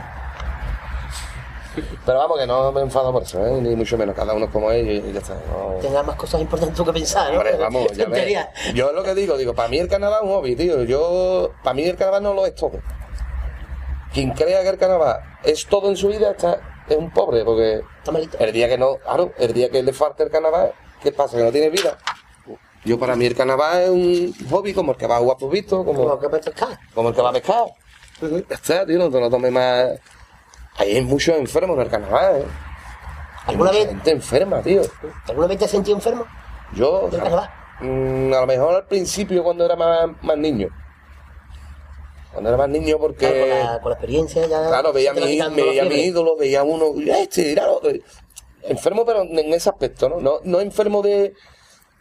Pero 2.05 2.17
vamos, 2.19 2.39
que 2.39 2.45
no 2.47 2.71
me 2.71 2.81
enfado 2.81 3.11
por 3.11 3.23
eso, 3.23 3.45
¿eh? 3.45 3.59
ni 3.61 3.75
mucho 3.75 3.97
menos. 3.97 4.15
Cada 4.15 4.33
uno 4.33 4.45
es 4.45 4.51
como 4.51 4.71
es 4.71 4.85
y, 4.85 5.09
y 5.09 5.13
ya 5.13 5.19
está. 5.19 5.35
no- 5.35 6.03
más 6.03 6.15
cosas 6.15 6.41
importantes 6.41 6.79
que 6.79 6.93
pensar, 6.93 7.31
¿no? 7.31 7.37
Hombre, 7.39 7.55
vamos, 7.57 7.91
ya 7.93 8.05
ves. 8.09 8.35
Yo 8.73 8.91
lo 8.91 9.03
que 9.03 9.15
digo, 9.15 9.37
digo, 9.37 9.53
para 9.53 9.69
mí 9.69 9.79
el 9.79 9.87
carnaval 9.87 10.19
es 10.23 10.29
un 10.29 10.35
hobby, 10.35 10.55
tío. 10.55 10.83
Yo, 10.83 11.51
para 11.63 11.73
mí 11.73 11.83
el 11.85 11.95
carnaval 11.95 12.23
no 12.23 12.33
lo 12.33 12.45
es 12.45 12.55
todo. 12.55 12.73
Quien 14.13 14.31
crea 14.31 14.61
que 14.61 14.69
el 14.69 14.77
carnaval 14.77 15.19
es 15.43 15.65
todo 15.65 15.89
en 15.89 15.97
su 15.97 16.07
vida 16.09 16.31
está, 16.31 16.59
es 16.87 16.95
un 16.97 17.09
pobre, 17.11 17.43
porque 17.43 17.81
el 18.39 18.53
día 18.53 18.69
que 18.69 18.77
no, 18.77 18.97
claro, 18.97 19.31
el 19.39 19.53
día 19.53 19.69
que 19.69 19.81
le 19.81 19.91
falta 19.93 20.23
el 20.23 20.29
carnaval, 20.29 20.71
¿qué 21.01 21.11
pasa? 21.11 21.37
Que 21.37 21.43
no 21.43 21.51
tiene 21.51 21.69
vida. 21.69 21.97
Yo 22.85 22.99
para 22.99 23.15
mí 23.15 23.25
el 23.25 23.35
carnaval 23.35 23.81
es 23.81 23.89
un 23.89 24.35
hobby 24.51 24.73
como 24.73 24.91
el 24.91 24.97
que 24.97 25.07
va 25.07 25.15
a 25.15 25.19
jugar 25.19 25.37
como, 25.39 25.85
Como 25.85 26.19
que 26.19 26.29
pescar. 26.29 26.77
como 26.93 27.09
el 27.09 27.15
que 27.15 27.21
va 27.21 27.29
a 27.29 27.33
pescar. 27.33 27.65
Ya 28.21 28.55
está, 28.55 28.85
tío, 28.85 28.99
no 28.99 29.09
te 29.09 29.19
lo 29.19 29.29
tomes 29.29 29.51
más. 29.51 29.87
Hay 30.77 31.01
muchos 31.01 31.35
enfermos 31.37 31.75
en 31.77 31.83
el 31.83 31.89
carnaval, 31.89 32.41
¿eh? 32.41 32.45
Hay 33.45 33.53
¿Alguna 33.53 33.71
mucha 33.71 33.83
vez, 33.83 33.89
gente 33.89 34.11
enferma, 34.11 34.61
tío. 34.61 34.81
¿Alguna 35.27 35.47
vez 35.47 35.59
te 35.59 35.65
has 35.65 35.71
sentido 35.71 35.97
enfermo? 35.97 36.25
Yo, 36.73 37.09
¿Del 37.09 37.21
carnaval? 37.21 37.49
mm, 37.81 38.33
a 38.33 38.39
lo 38.41 38.47
mejor 38.47 38.75
al 38.75 38.87
principio 38.87 39.43
cuando 39.43 39.65
era 39.65 39.75
más, 39.75 40.09
más 40.21 40.37
niño. 40.37 40.69
Cuando 42.31 42.49
era 42.49 42.57
más 42.57 42.69
niño 42.69 42.97
porque... 42.97 43.27
Claro, 43.27 43.39
con, 43.41 43.49
la, 43.49 43.79
con 43.81 43.89
la 43.91 43.95
experiencia 43.95 44.47
ya. 44.47 44.67
Claro, 44.67 44.93
veía 44.93 45.11
a 45.11 45.13
mi, 45.13 45.21
veía 45.21 45.83
a 45.83 45.85
mi 45.85 45.95
ídolo, 45.95 46.35
veía 46.35 46.61
a 46.61 46.63
uno, 46.63 46.85
este, 47.05 47.51
era 47.51 47.69
otro. 47.69 47.91
Enfermo, 48.63 49.05
pero 49.05 49.21
en 49.23 49.53
ese 49.53 49.69
aspecto, 49.69 50.09
¿no? 50.09 50.19
No, 50.19 50.39
no 50.43 50.61
enfermo 50.61 51.01
de, 51.01 51.33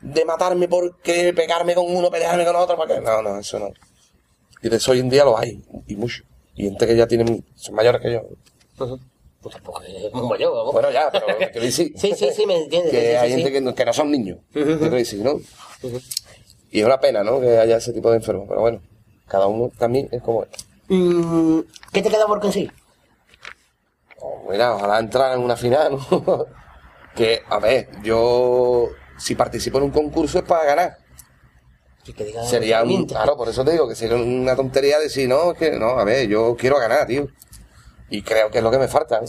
de 0.00 0.24
matarme 0.24 0.68
porque 0.68 1.32
pegarme 1.34 1.74
con 1.74 1.84
uno, 1.94 2.10
pelearme 2.10 2.44
con 2.44 2.56
otro, 2.56 2.76
porque 2.76 3.00
no, 3.00 3.20
no, 3.20 3.38
eso 3.38 3.58
no. 3.58 3.70
Y 4.62 4.68
de 4.68 4.76
eso 4.76 4.92
hoy 4.92 5.00
en 5.00 5.10
día 5.10 5.24
lo 5.24 5.36
hay, 5.36 5.62
y 5.86 5.96
mucho. 5.96 6.22
Y 6.54 6.64
gente 6.64 6.86
que 6.86 6.96
ya 6.96 7.06
tienen, 7.06 7.44
son 7.56 7.74
mayores 7.74 8.00
que 8.00 8.12
yo. 8.12 8.22
Pues 8.76 9.54
tampoco 9.56 9.82
es 9.82 10.12
muy 10.12 10.28
mayor, 10.28 10.54
vamos. 10.54 10.72
Bueno, 10.72 10.90
ya, 10.90 11.10
pero 11.10 11.26
que 11.26 11.60
decir. 11.60 11.92
Sí, 11.96 12.14
sí, 12.16 12.28
sí, 12.34 12.46
me 12.46 12.56
entiendes. 12.62 12.92
Que 12.92 13.00
sí, 13.00 13.06
sí, 13.06 13.14
hay 13.14 13.30
sí. 13.30 13.36
gente 13.36 13.52
que 13.52 13.60
no, 13.60 13.74
que 13.74 13.84
no 13.84 13.92
son 13.92 14.10
niños. 14.10 14.38
quiero 14.52 14.90
decir, 14.90 15.20
¿no? 15.20 15.40
Y 16.70 16.80
es 16.80 16.86
una 16.86 17.00
pena, 17.00 17.24
¿no? 17.24 17.40
Que 17.40 17.58
haya 17.58 17.76
ese 17.76 17.92
tipo 17.92 18.10
de 18.10 18.16
enfermos, 18.16 18.46
pero 18.48 18.60
bueno, 18.60 18.80
cada 19.26 19.46
uno 19.46 19.70
también 19.76 20.08
es 20.12 20.22
como 20.22 20.44
es. 20.44 20.48
Mm, 20.88 21.60
¿Qué 21.92 22.02
te 22.02 22.08
queda 22.08 22.26
por 22.26 22.40
conseguir? 22.40 22.72
Oh, 24.20 24.46
mira, 24.48 24.74
ojalá 24.74 25.00
entrar 25.00 25.36
en 25.36 25.44
una 25.44 25.56
final, 25.56 25.92
¿no? 25.92 26.46
que, 27.16 27.42
a 27.48 27.58
ver, 27.58 27.88
yo, 28.02 28.88
si 29.18 29.34
participo 29.34 29.78
en 29.78 29.84
un 29.84 29.90
concurso 29.90 30.38
es 30.38 30.44
para 30.44 30.64
ganar. 30.64 30.98
Que 32.04 32.24
diga 32.24 32.44
Sería 32.44 32.82
un, 32.82 33.06
claro, 33.06 33.36
por 33.36 33.48
eso 33.48 33.64
te 33.64 33.72
digo 33.72 33.88
que 33.88 33.94
sería 33.94 34.16
una 34.16 34.56
tontería 34.56 34.98
decir, 34.98 35.28
no, 35.28 35.52
es 35.52 35.58
que, 35.58 35.72
no, 35.72 35.90
a 35.90 36.04
ver, 36.04 36.26
yo 36.26 36.56
quiero 36.56 36.78
ganar, 36.78 37.06
tío. 37.06 37.28
Y 38.12 38.20
creo 38.20 38.50
que 38.50 38.58
es 38.58 38.64
lo 38.64 38.70
que 38.70 38.78
me 38.78 38.88
falta, 38.88 39.20
¿eh? 39.20 39.28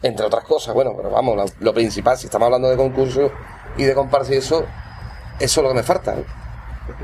Entre 0.00 0.24
otras 0.24 0.42
cosas, 0.44 0.72
bueno, 0.72 0.94
pero 0.96 1.10
vamos, 1.10 1.54
lo, 1.60 1.74
principal, 1.74 2.16
si 2.16 2.24
estamos 2.24 2.46
hablando 2.46 2.70
de 2.70 2.76
concurso 2.76 3.30
y 3.76 3.84
de 3.84 3.94
comparsa 3.94 4.32
eso, 4.32 4.64
eso 5.38 5.60
es 5.60 5.62
lo 5.62 5.68
que 5.68 5.74
me 5.74 5.82
falta, 5.82 6.14
¿eh? 6.14 6.24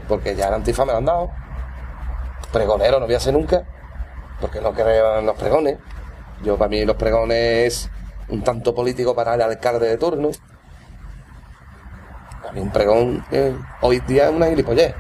Porque 0.08 0.34
ya 0.34 0.48
el 0.48 0.54
antifa 0.54 0.86
me 0.86 0.92
lo 0.92 0.98
han 0.98 1.04
dado. 1.04 1.30
Pregonero 2.50 3.00
no 3.00 3.04
voy 3.04 3.16
a 3.16 3.20
ser 3.20 3.34
nunca, 3.34 3.64
porque 4.40 4.62
no 4.62 4.72
creo 4.72 5.18
en 5.18 5.26
los 5.26 5.36
pregones. 5.36 5.76
Yo, 6.42 6.56
para 6.56 6.70
mí, 6.70 6.86
los 6.86 6.96
pregones 6.96 7.66
es 7.66 7.90
un 8.28 8.42
tanto 8.42 8.74
político 8.74 9.14
para 9.14 9.34
el 9.34 9.42
alcalde 9.42 9.86
de 9.86 9.98
turno. 9.98 10.30
A 12.48 12.52
mí 12.52 12.60
un 12.60 12.70
pregón 12.70 13.26
eh, 13.30 13.54
hoy 13.82 14.00
día 14.00 14.30
es 14.30 14.34
una 14.34 14.46
gilipollez. 14.46 14.94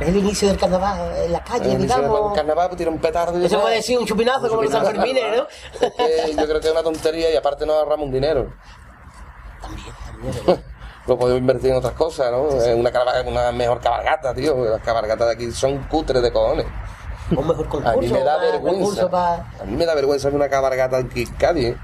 Es 0.00 0.08
el 0.08 0.16
inicio 0.16 0.48
del 0.48 0.58
carnaval 0.58 1.12
en 1.24 1.32
la 1.32 1.42
calle, 1.42 1.64
Eh, 1.72 1.76
"Bueno, 1.76 1.82
digamos. 1.82 2.28
En 2.30 2.34
carnaval 2.36 2.68
pues, 2.68 2.78
tira 2.78 2.90
un 2.90 2.98
petardo 2.98 3.38
y 3.40 3.44
Eso 3.46 3.56
ya". 3.56 3.62
puede 3.62 3.74
decir 3.76 3.98
un 3.98 4.06
chupinazo 4.06 4.42
Un 4.42 4.48
como 4.50 4.62
los 4.62 4.70
chupinazo, 4.72 4.94
Sanfermines, 4.94 5.36
¿no? 5.36 5.46
Es 5.86 5.92
que 6.26 6.34
yo 6.36 6.46
creo 6.46 6.60
que 6.60 6.66
es 6.68 6.72
una 6.72 6.82
tontería 6.84 7.30
y 7.32 7.36
aparte 7.36 7.66
nos 7.66 7.76
ahorramos 7.76 8.06
un 8.06 8.12
dinero. 8.12 8.52
También, 9.60 9.86
también. 10.06 10.64
Lo 11.08 11.18
podemos 11.18 11.40
invertir 11.40 11.70
en 11.70 11.76
otras 11.78 11.94
cosas, 11.94 12.30
¿no? 12.30 12.42
Una, 12.42 12.92
cabalga- 12.92 13.26
una 13.26 13.50
mejor 13.50 13.80
cabalgata, 13.80 14.34
tío. 14.34 14.54
Las 14.66 14.82
cabalgatas 14.82 15.26
de 15.28 15.32
aquí 15.32 15.50
son 15.52 15.78
cutres 15.88 16.22
de 16.22 16.30
cojones. 16.32 16.66
Un 17.30 17.46
mejor 17.48 17.66
concurso. 17.68 17.88
A 17.88 17.96
mí 17.96 18.08
me 18.08 18.22
da 18.22 18.36
vergüenza. 18.36 19.08
A 19.60 19.64
mí 19.64 19.74
me 19.76 19.86
da 19.86 19.94
vergüenza 19.94 20.28
ver 20.28 20.34
una 20.36 20.48
cabalgata 20.50 20.98
aquí 20.98 21.22
en 21.22 21.34
Cádiz. 21.36 21.66
¿eh? 21.68 21.76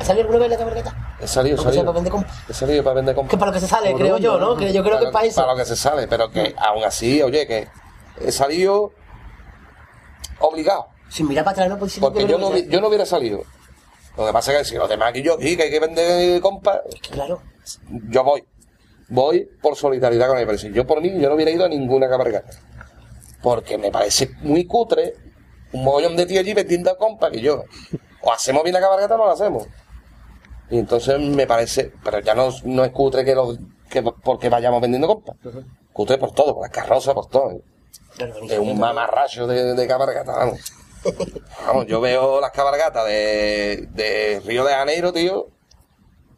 ¿Ha 0.00 0.04
salido 0.04 0.26
alguna 0.26 0.40
vez 0.40 0.50
la 0.50 0.58
cabalgata? 0.58 0.94
He 1.20 1.26
salido, 1.28 1.56
sea 1.56 1.82
para 1.84 1.92
vender 1.92 2.12
compa. 2.12 2.32
He 2.48 2.52
salido 2.54 2.82
para 2.84 2.94
vender 2.96 3.14
Que 3.14 3.20
compas. 3.20 3.38
para 3.38 3.50
lo 3.50 3.54
que 3.54 3.60
se 3.60 3.68
sale, 3.68 3.94
creo 3.94 4.18
yo, 4.18 4.38
¿no? 4.38 4.56
Que 4.56 4.72
yo 4.72 4.82
creo 4.82 4.98
que 4.98 5.04
es 5.06 5.10
para 5.10 5.26
eso. 5.26 5.40
Para 5.40 5.52
lo 5.52 5.58
que 5.58 5.64
se 5.64 5.76
sale, 5.76 6.08
pero 6.08 6.30
que 6.30 6.54
aún 6.58 6.84
así, 6.84 7.22
oye, 7.22 7.46
que 7.46 7.68
he 8.20 8.32
salido 8.32 8.92
obligado. 10.40 10.88
Sin 11.08 11.28
mirar 11.28 11.44
para 11.44 11.52
atrás, 11.52 11.68
¿no? 11.68 11.78
Pues 11.78 11.98
Porque 11.98 12.26
yo 12.26 12.38
no, 12.38 12.56
yo 12.56 12.80
no 12.80 12.88
hubiera 12.88 13.06
salido. 13.06 13.42
Lo 14.16 14.26
que 14.26 14.32
pasa 14.32 14.52
es 14.52 14.58
que 14.58 14.64
si 14.64 14.74
los 14.76 14.88
demás 14.88 15.10
aquí 15.10 15.22
yo 15.22 15.34
aquí, 15.34 15.56
que 15.56 15.64
hay 15.64 15.70
que 15.70 15.80
vender 15.80 16.40
compas, 16.40 16.80
Es 16.92 17.00
que 17.00 17.10
claro. 17.10 17.42
yo 18.08 18.24
voy. 18.24 18.44
Voy 19.08 19.48
por 19.60 19.76
solidaridad 19.76 20.28
con 20.28 20.38
el 20.38 20.46
precio. 20.46 20.70
Yo 20.70 20.86
por 20.86 21.00
mí, 21.00 21.12
yo 21.20 21.28
no 21.28 21.34
hubiera 21.34 21.50
ido 21.50 21.64
a 21.64 21.68
ninguna 21.68 22.08
cabalgata. 22.08 22.50
Porque 23.42 23.76
me 23.76 23.90
parece 23.90 24.30
muy 24.40 24.64
cutre 24.66 25.14
un 25.72 25.84
mogollón 25.84 26.16
de 26.16 26.24
tío 26.26 26.40
allí 26.40 26.54
vendiendo 26.54 26.96
compas 26.96 27.30
que 27.30 27.40
yo. 27.40 27.64
O 28.22 28.32
hacemos 28.32 28.62
bien 28.62 28.72
la 28.74 28.80
cabalgata 28.80 29.14
o 29.14 29.18
no 29.18 29.26
la 29.26 29.32
hacemos. 29.34 29.66
Y 30.70 30.78
entonces 30.78 31.20
me 31.20 31.46
parece, 31.46 31.92
pero 32.02 32.20
ya 32.20 32.34
no, 32.34 32.48
no 32.64 32.84
es 32.84 32.90
cutre 32.90 33.24
que, 33.24 33.34
los, 33.34 33.58
que 33.88 34.02
porque 34.02 34.48
vayamos 34.48 34.80
vendiendo 34.80 35.06
compas. 35.06 35.36
Cutre 35.92 36.18
por 36.18 36.32
todo, 36.32 36.54
por 36.54 36.62
las 36.62 36.70
carrozas, 36.70 37.14
por 37.14 37.28
todo. 37.28 37.60
Es 38.48 38.58
un 38.58 38.78
mamarracho 38.78 39.46
de, 39.46 39.74
de 39.74 39.86
cabalgata, 39.86 40.32
vamos. 40.32 40.60
Vamos, 41.66 41.86
yo 41.86 42.00
veo 42.00 42.40
las 42.40 42.50
cabalgatas 42.50 43.04
de, 43.04 43.88
de 43.92 44.40
Río 44.46 44.64
de 44.64 44.72
Janeiro, 44.72 45.12
tío. 45.12 45.48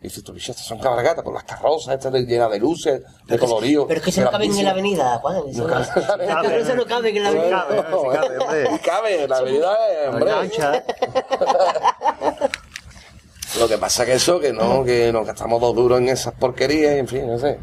Y 0.00 0.08
dices, 0.08 0.24
tú, 0.24 0.32
bicho, 0.32 0.52
estas 0.52 0.66
son 0.66 0.78
cabalgatas, 0.78 1.24
por 1.24 1.32
las 1.32 1.44
carrozas, 1.44 1.94
estas 1.94 2.12
llenas 2.12 2.50
de 2.50 2.58
luces, 2.58 3.02
de 3.26 3.38
colorido. 3.38 3.86
Pero 3.86 3.98
es 3.98 4.04
que 4.04 4.12
se 4.12 4.22
no 4.22 4.30
caben 4.30 4.54
en 4.54 4.64
la 4.64 4.72
avenida, 4.72 5.18
Juan. 5.18 5.36
No 5.52 5.66
no, 5.66 5.68
cabe. 5.68 6.60
eso 6.60 6.74
no 6.74 6.84
caben 6.84 7.16
en 7.16 7.22
la 7.22 7.28
avenida. 7.28 7.66
Cabe, 7.68 8.38
cabe. 8.38 8.80
Cabe, 8.84 9.28
la 9.28 9.36
avenida 9.38 9.76
es, 9.88 10.08
hombre. 10.08 10.32
Lo 13.58 13.68
que 13.68 13.78
pasa 13.78 14.04
que 14.04 14.14
eso, 14.14 14.38
que 14.38 14.52
no, 14.52 14.84
que 14.84 15.12
nos 15.12 15.26
gastamos 15.26 15.60
dos 15.60 15.74
duros 15.74 15.98
en 15.98 16.08
esas 16.08 16.34
porquerías, 16.34 16.96
y 16.96 16.98
en 16.98 17.08
fin, 17.08 17.26
no 17.26 17.38
sé. 17.38 17.58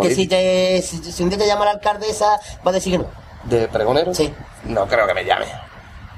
Que 0.00 0.14
si, 0.14 0.26
te, 0.26 0.80
si, 0.82 0.98
si 1.12 1.22
un 1.22 1.28
día 1.28 1.38
te 1.38 1.46
llama 1.46 1.64
la 1.66 1.72
alcaldesa, 1.72 2.40
va 2.66 2.70
a 2.70 2.74
decir 2.74 2.92
que 2.92 2.98
no. 2.98 3.06
¿De 3.44 3.68
pregonero? 3.68 4.14
Sí. 4.14 4.32
No 4.64 4.86
creo 4.86 5.06
que 5.06 5.14
me 5.14 5.24
llame. 5.24 5.46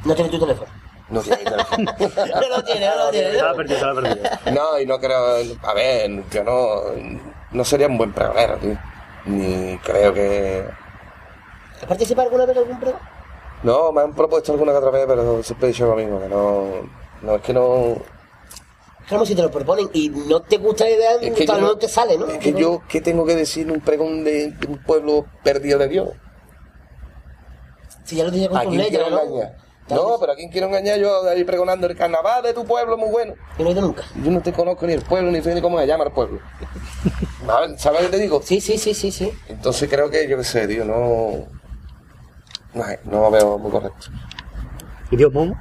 No 0.04 0.14
tiene 0.14 0.30
tu 0.30 0.38
teléfono. 0.38 0.70
No 1.08 1.20
tiene 1.20 1.38
teléfono. 1.44 1.92
No 1.98 2.48
lo 2.48 2.64
tiene, 2.64 2.86
no 2.86 2.96
lo 2.96 3.10
tiene. 3.10 3.30
Se 3.32 3.42
la 3.42 3.50
ha 3.50 3.54
perdido, 3.54 3.78
se 3.78 3.84
la 3.84 3.90
ha 3.92 3.94
perdido. 3.94 4.30
No, 4.52 4.80
y 4.80 4.86
no 4.86 4.98
creo. 4.98 5.36
A 5.62 5.74
ver, 5.74 6.10
yo 6.30 6.44
no. 6.44 6.80
No 7.50 7.64
sería 7.64 7.86
un 7.86 7.98
buen 7.98 8.12
pregonero, 8.12 8.56
tío. 8.56 8.78
Ni 9.26 9.78
creo 9.78 10.12
que. 10.12 10.64
¿Has 11.80 11.86
participado 11.86 12.26
alguna 12.28 12.46
vez 12.46 12.56
en 12.56 12.62
algún 12.62 12.80
pregón? 12.80 13.00
No, 13.62 13.92
me 13.92 14.02
han 14.02 14.12
propuesto 14.12 14.52
alguna 14.52 14.72
que 14.72 14.78
otra 14.78 14.90
vez, 14.90 15.04
pero 15.06 15.42
siempre 15.42 15.68
he 15.68 15.72
dicho 15.72 15.86
lo 15.86 15.96
mismo, 15.96 16.20
que 16.20 16.28
no. 16.28 16.64
No, 17.22 17.34
es 17.36 17.42
que 17.42 17.52
no. 17.52 17.96
Claro, 19.12 19.26
si 19.26 19.34
te 19.34 19.42
lo 19.42 19.50
proponen 19.50 19.90
y 19.92 20.08
no 20.08 20.40
te 20.40 20.56
gusta 20.56 20.84
la 20.84 20.90
idea, 20.90 21.10
Es 21.20 21.34
que 21.34 21.44
tal 21.44 21.56
yo 21.56 21.62
vez 21.62 21.62
no- 21.62 21.68
no 21.74 21.78
te 21.78 21.86
sale, 21.88 22.16
¿no? 22.16 22.26
Es 22.28 22.38
que 22.38 22.54
yo, 22.54 22.80
¿qué 22.88 23.02
tengo 23.02 23.26
que 23.26 23.36
decir 23.36 23.70
un 23.70 23.80
pregón 23.80 24.24
de, 24.24 24.52
de 24.52 24.66
un 24.66 24.78
pueblo 24.78 25.26
perdido 25.44 25.78
de 25.78 25.88
Dios? 25.88 26.08
Si 28.04 28.16
ya 28.16 28.24
lo 28.24 28.30
dije 28.30 28.48
con 28.48 28.56
¿A 28.56 28.62
tus 28.62 28.70
quién 28.70 28.82
leyes, 28.82 28.98
quiero 29.02 29.16
¿no? 29.90 30.16
pero 30.18 30.32
¿a 30.32 30.34
quién 30.34 30.50
quiero 30.50 30.68
engañar 30.68 30.98
yo 30.98 31.28
ahí 31.28 31.44
pregonando 31.44 31.86
el 31.86 31.94
carnaval 31.94 32.42
de 32.42 32.54
tu 32.54 32.64
pueblo 32.64 32.96
muy 32.96 33.10
bueno? 33.10 33.34
Yo 33.58 33.64
no 33.64 33.68
he 33.70 33.72
ido 33.74 33.82
nunca. 33.82 34.02
Yo 34.24 34.30
no 34.30 34.40
te 34.40 34.50
conozco 34.52 34.86
ni 34.86 34.94
el 34.94 35.02
pueblo, 35.02 35.30
ni 35.30 35.42
sé 35.42 35.54
ni 35.54 35.60
cómo 35.60 35.78
se 35.78 35.86
llama 35.86 36.04
el 36.04 36.12
pueblo. 36.12 36.40
¿Sabes 37.76 38.00
lo 38.04 38.10
que 38.10 38.16
te 38.16 38.22
digo? 38.22 38.40
Sí, 38.42 38.62
sí, 38.62 38.78
sí, 38.78 38.94
sí, 38.94 39.12
sí. 39.12 39.30
Entonces 39.48 39.90
creo 39.90 40.08
que, 40.08 40.26
yo 40.26 40.38
qué 40.38 40.44
sé, 40.44 40.66
tío, 40.66 40.86
no... 40.86 41.46
No, 42.72 42.84
no 43.04 43.20
lo 43.20 43.30
veo 43.30 43.58
muy 43.58 43.70
correcto. 43.70 44.06
¿Y 45.10 45.16
Dios 45.16 45.30
Momo? 45.30 45.54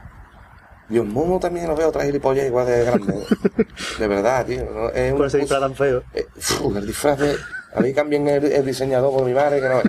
Dios 0.91 1.05
Momo 1.05 1.39
también 1.39 1.67
lo 1.67 1.75
veo 1.75 1.87
otra 1.87 2.03
gilipollas 2.03 2.45
igual 2.45 2.67
de 2.67 2.83
grande. 2.83 3.13
De 3.99 4.07
verdad, 4.07 4.45
tío. 4.45 4.65
¿no? 4.69 4.89
Es 4.89 5.13
Con 5.13 5.25
ese 5.25 5.37
disfraz 5.39 5.61
tan 5.61 5.75
feo. 5.75 6.03
Eh, 6.13 6.27
uf, 6.61 6.75
el 6.75 6.85
disfraz 6.85 7.17
de... 7.17 7.35
A 7.73 7.79
mí 7.79 7.93
también 7.93 8.27
el, 8.27 8.43
el 8.45 8.65
diseñador 8.65 9.11
por 9.13 9.25
mi 9.25 9.33
madre, 9.33 9.61
que 9.61 9.69
no 9.69 9.79
es. 9.79 9.85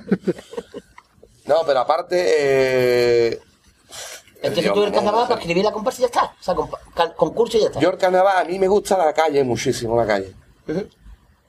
No, 1.47 1.57
pero 1.67 1.81
aparte... 1.81 2.25
Eh... 2.39 3.41
Entonces 4.37 4.65
Dios 4.65 4.75
tú 4.75 4.85
el 4.85 4.93
carnaval 4.93 5.27
para 5.29 5.41
escribir 5.41 5.65
la 5.65 5.73
comparsa 5.73 6.01
y 6.01 6.03
ya 6.03 6.07
está. 6.07 6.25
O 6.25 6.43
sea, 6.43 7.13
concurso 7.15 7.59
y 7.59 7.61
ya 7.61 7.67
está. 7.67 7.81
Yo 7.81 7.91
el 7.91 7.99
carnaval, 7.99 8.39
a 8.39 8.45
mí 8.45 8.59
me 8.59 8.69
gusta 8.69 8.97
la 8.97 9.13
calle 9.13 9.43
muchísimo, 9.45 9.97
la 9.97 10.07
calle. 10.07 10.33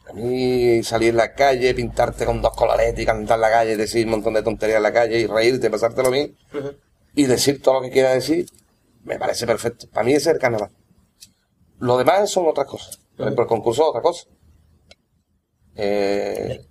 A 0.10 0.14
mí 0.14 0.84
salir 0.84 1.10
en 1.10 1.18
la 1.18 1.34
calle, 1.34 1.74
pintarte 1.74 2.26
con 2.26 2.41
dos 2.41 2.56
coloretes 2.56 2.99
y 2.99 3.06
cantar 3.06 3.36
en 3.38 3.41
la 3.41 3.49
calle, 3.49 3.78
decir 3.78 4.06
un 4.06 4.12
montón 4.12 4.34
de 4.34 4.43
tonterías 4.43 4.78
en 4.78 4.84
la 4.84 4.93
calle 4.93 5.20
y 5.20 5.28
reírte, 5.28 5.70
pasártelo 5.70 6.12
bien 6.12 6.36
Ujú. 6.54 6.72
y 7.16 7.26
decir 7.26 7.62
todo 7.62 7.76
lo 7.76 7.82
que 7.82 7.89
quieras 7.89 8.14
decir, 8.16 8.45
me 9.04 9.18
parece 9.20 9.45
perfecto. 9.45 9.88
Para 9.91 10.06
mí 10.06 10.12
ese 10.14 10.30
es 10.30 10.36
el 10.36 10.41
carnaval. 10.41 10.72
Lo 11.80 11.97
demás 11.97 12.30
son 12.30 12.47
otras 12.47 12.68
cosas. 12.68 12.99
Por 13.16 13.26
ejemplo, 13.26 13.43
el 13.43 13.49
concurso 13.49 13.84
es 13.84 13.89
otra 13.89 14.01
cosa. 14.01 14.26
Eh, 15.76 16.66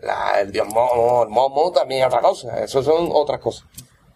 la- 0.00 0.40
el 0.40 0.52
dios 0.52 0.66
momo, 0.68 1.22
el 1.24 1.28
momo 1.28 1.72
también 1.72 2.02
es 2.02 2.06
otra 2.08 2.20
cosa. 2.20 2.62
Eso 2.64 2.82
son 2.82 3.08
otras 3.12 3.40
cosas. 3.40 3.64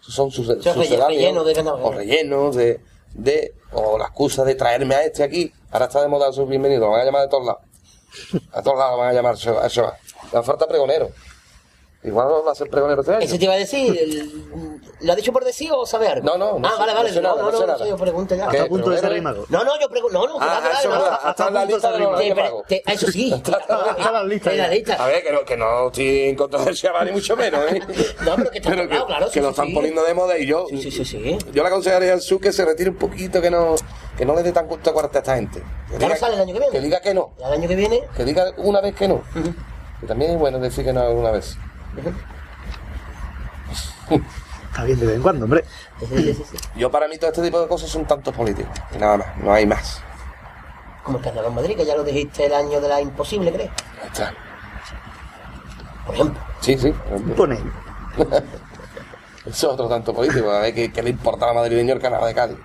Eso 0.00 0.12
son 0.12 0.30
sus, 0.30 0.46
sucedáneos, 0.46 1.06
relleno 1.08 1.44
de 1.44 1.54
carnaval. 1.54 1.82
O 1.82 1.92
rellenos 1.92 2.56
de, 2.56 2.80
de, 3.14 3.54
o 3.72 3.98
la 3.98 4.06
excusa 4.06 4.44
de 4.44 4.54
traerme 4.54 4.94
a 4.94 5.04
este 5.04 5.22
aquí. 5.22 5.52
Ahora 5.70 5.86
está 5.86 6.02
de 6.02 6.08
moda 6.08 6.32
sus 6.32 6.48
bienvenidos, 6.48 6.82
lo 6.82 6.90
van 6.90 7.00
a 7.00 7.04
llamar 7.04 7.22
de 7.22 7.28
todos 7.28 7.46
lados. 7.46 7.62
A 8.52 8.62
todos 8.62 8.78
lados 8.78 8.92
lo 8.92 8.98
van 8.98 9.08
a 9.10 9.12
llamar, 9.12 9.34
eso 9.34 9.62
eso 9.64 9.82
va. 9.82 9.96
Le 10.32 10.42
falta 10.42 10.66
pregonero. 10.68 11.10
Igual 12.04 12.28
va 12.46 12.52
a 12.52 12.54
ser 12.54 12.68
pregonero 12.68 13.00
este 13.00 13.14
año. 13.14 13.24
Eso 13.24 13.38
te 13.38 13.44
iba 13.44 13.54
a 13.54 13.56
decir. 13.56 13.98
el- 13.98 14.44
¿Lo 15.00 15.12
ha 15.12 15.16
dicho 15.16 15.32
por 15.32 15.44
decir 15.44 15.70
o 15.72 15.84
sabe 15.86 16.06
algo? 16.08 16.24
No, 16.26 16.36
no, 16.38 16.58
no 16.58 16.68
Ah, 16.68 16.72
vale, 16.78 16.92
no 16.92 16.98
vale. 16.98 17.20
nada, 17.20 17.34
no, 17.36 17.42
no 17.42 17.50
no, 17.52 17.58
sé 17.58 17.66
no, 17.66 17.78
sé, 17.78 17.88
yo 17.88 17.96
pregunto 17.96 18.34
ya. 18.34 18.48
¿Qué? 18.48 18.56
Hasta 18.58 18.66
a 18.66 18.68
punto 18.68 18.90
de 18.90 18.98
ser. 18.98 19.22
No, 19.22 19.32
no, 19.64 19.80
yo 19.80 19.88
pregunto. 19.88 20.18
No, 20.18 20.26
no, 20.26 20.34
Ah, 20.40 20.60
claro, 20.60 20.66
eso 20.68 20.76
es 20.78 20.86
claro, 20.86 21.04
no. 21.22 21.28
Hasta 21.28 21.48
en 21.48 21.54
la 21.54 21.64
lista 21.64 21.92
de 21.92 21.98
los 21.98 22.18
Reyes 22.18 22.36
Magos. 22.36 22.64
Eso 22.68 23.06
sí. 23.10 23.32
Está 23.34 24.12
la 24.12 24.24
lista 24.24 24.52
En 24.52 24.58
la 24.58 24.68
lista. 24.68 24.94
A 25.02 25.06
ver, 25.06 25.22
que 25.24 25.32
no, 25.32 25.44
que 25.44 25.56
no 25.56 25.86
estoy 25.86 26.20
en 26.28 26.36
contra 26.36 26.62
del 26.64 26.74
Shabbat 26.74 27.04
ni 27.06 27.12
mucho 27.12 27.36
menos, 27.36 27.72
¿eh? 27.72 27.80
No, 28.24 28.36
pero 28.36 28.50
que 28.50 28.58
está 28.58 28.70
Pero 28.70 28.88
claro, 28.88 29.06
claro, 29.06 29.26
que 29.26 29.32
sí, 29.32 29.40
lo 29.40 29.46
sí, 29.46 29.50
están 29.50 29.66
sí. 29.68 29.74
poniendo 29.74 30.04
de 30.04 30.14
moda 30.14 30.38
y 30.38 30.46
yo... 30.46 30.66
Sí, 30.68 30.82
sí, 30.82 30.90
sí, 30.90 31.04
sí. 31.04 31.38
Yo 31.52 31.62
le 31.62 31.68
aconsejaría 31.68 32.12
al 32.12 32.20
SU 32.22 32.38
que 32.38 32.52
se 32.52 32.64
retire 32.64 32.90
un 32.90 32.96
poquito, 32.96 33.40
que 33.42 33.50
no, 33.50 33.74
que 34.16 34.24
no 34.24 34.34
le 34.34 34.42
dé 34.42 34.52
tan 34.52 34.66
gusto 34.66 34.90
a 34.90 34.92
cuarta 34.92 35.18
a 35.18 35.20
esta 35.22 35.36
gente. 35.36 35.62
Que 35.90 35.98
Ya 35.98 36.08
no 36.08 36.16
sale 36.16 36.34
el 36.36 36.40
año 36.42 36.52
que 36.54 36.60
viene. 36.60 36.72
Que 36.72 36.80
diga 36.80 37.00
que 37.00 37.14
no. 37.14 37.32
El 37.38 37.52
año 37.52 37.68
que 37.68 37.76
viene. 37.76 38.02
Que 38.16 38.24
diga 38.24 38.52
una 38.58 38.80
vez 38.80 38.94
que 38.94 39.08
no. 39.08 39.22
Que 40.00 40.06
también 40.06 40.32
es 40.32 40.38
bueno 40.38 40.58
decir 40.58 40.84
que 40.84 40.92
no 40.92 41.00
alguna 41.02 41.30
vez. 41.30 41.56
Está 44.70 44.84
bien 44.84 44.98
de 44.98 45.06
vez 45.06 45.16
en 45.16 45.22
cuando, 45.22 45.44
hombre. 45.44 45.64
Yo 46.76 46.90
para 46.90 47.08
mí 47.08 47.16
todo 47.18 47.30
este 47.30 47.42
tipo 47.42 47.60
de 47.60 47.68
cosas 47.68 47.88
son 47.90 48.04
tantos 48.06 48.34
políticos. 48.34 48.72
Y 48.94 48.98
nada 48.98 49.18
más, 49.18 49.36
no 49.38 49.52
hay 49.52 49.66
más. 49.66 50.00
Como 51.02 51.18
el 51.18 51.24
Carnaval 51.24 51.50
en 51.50 51.54
Madrid, 51.56 51.76
que 51.76 51.86
ya 51.86 51.96
lo 51.96 52.02
dijiste 52.02 52.46
el 52.46 52.54
año 52.54 52.80
de 52.80 52.88
la 52.88 53.00
imposible, 53.00 53.52
¿crees? 53.52 53.70
Ya 54.02 54.06
está. 54.06 54.34
Por 56.06 56.14
ejemplo. 56.14 56.40
Sí, 56.60 56.78
sí. 56.78 56.94
Pone. 57.36 57.58
Eso 59.46 59.50
es 59.50 59.64
otro 59.64 59.88
tanto 59.88 60.14
político. 60.14 60.50
A 60.50 60.60
ver 60.60 60.74
qué, 60.74 60.92
qué 60.92 61.02
le 61.02 61.10
importa 61.10 61.44
a 61.44 61.48
la 61.48 61.54
madrileño 61.54 61.94
el 61.94 62.00
carnaval 62.00 62.28
de 62.28 62.34
Cádiz. 62.34 62.58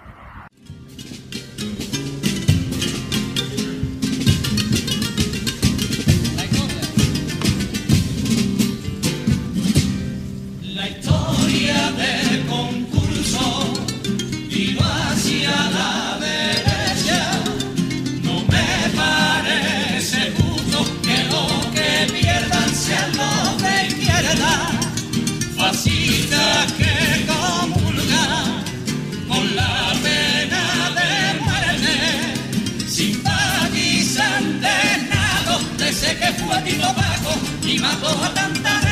Y 38.09 38.15
mató 38.17 38.23
a 38.23 38.33
tanta 38.33 38.88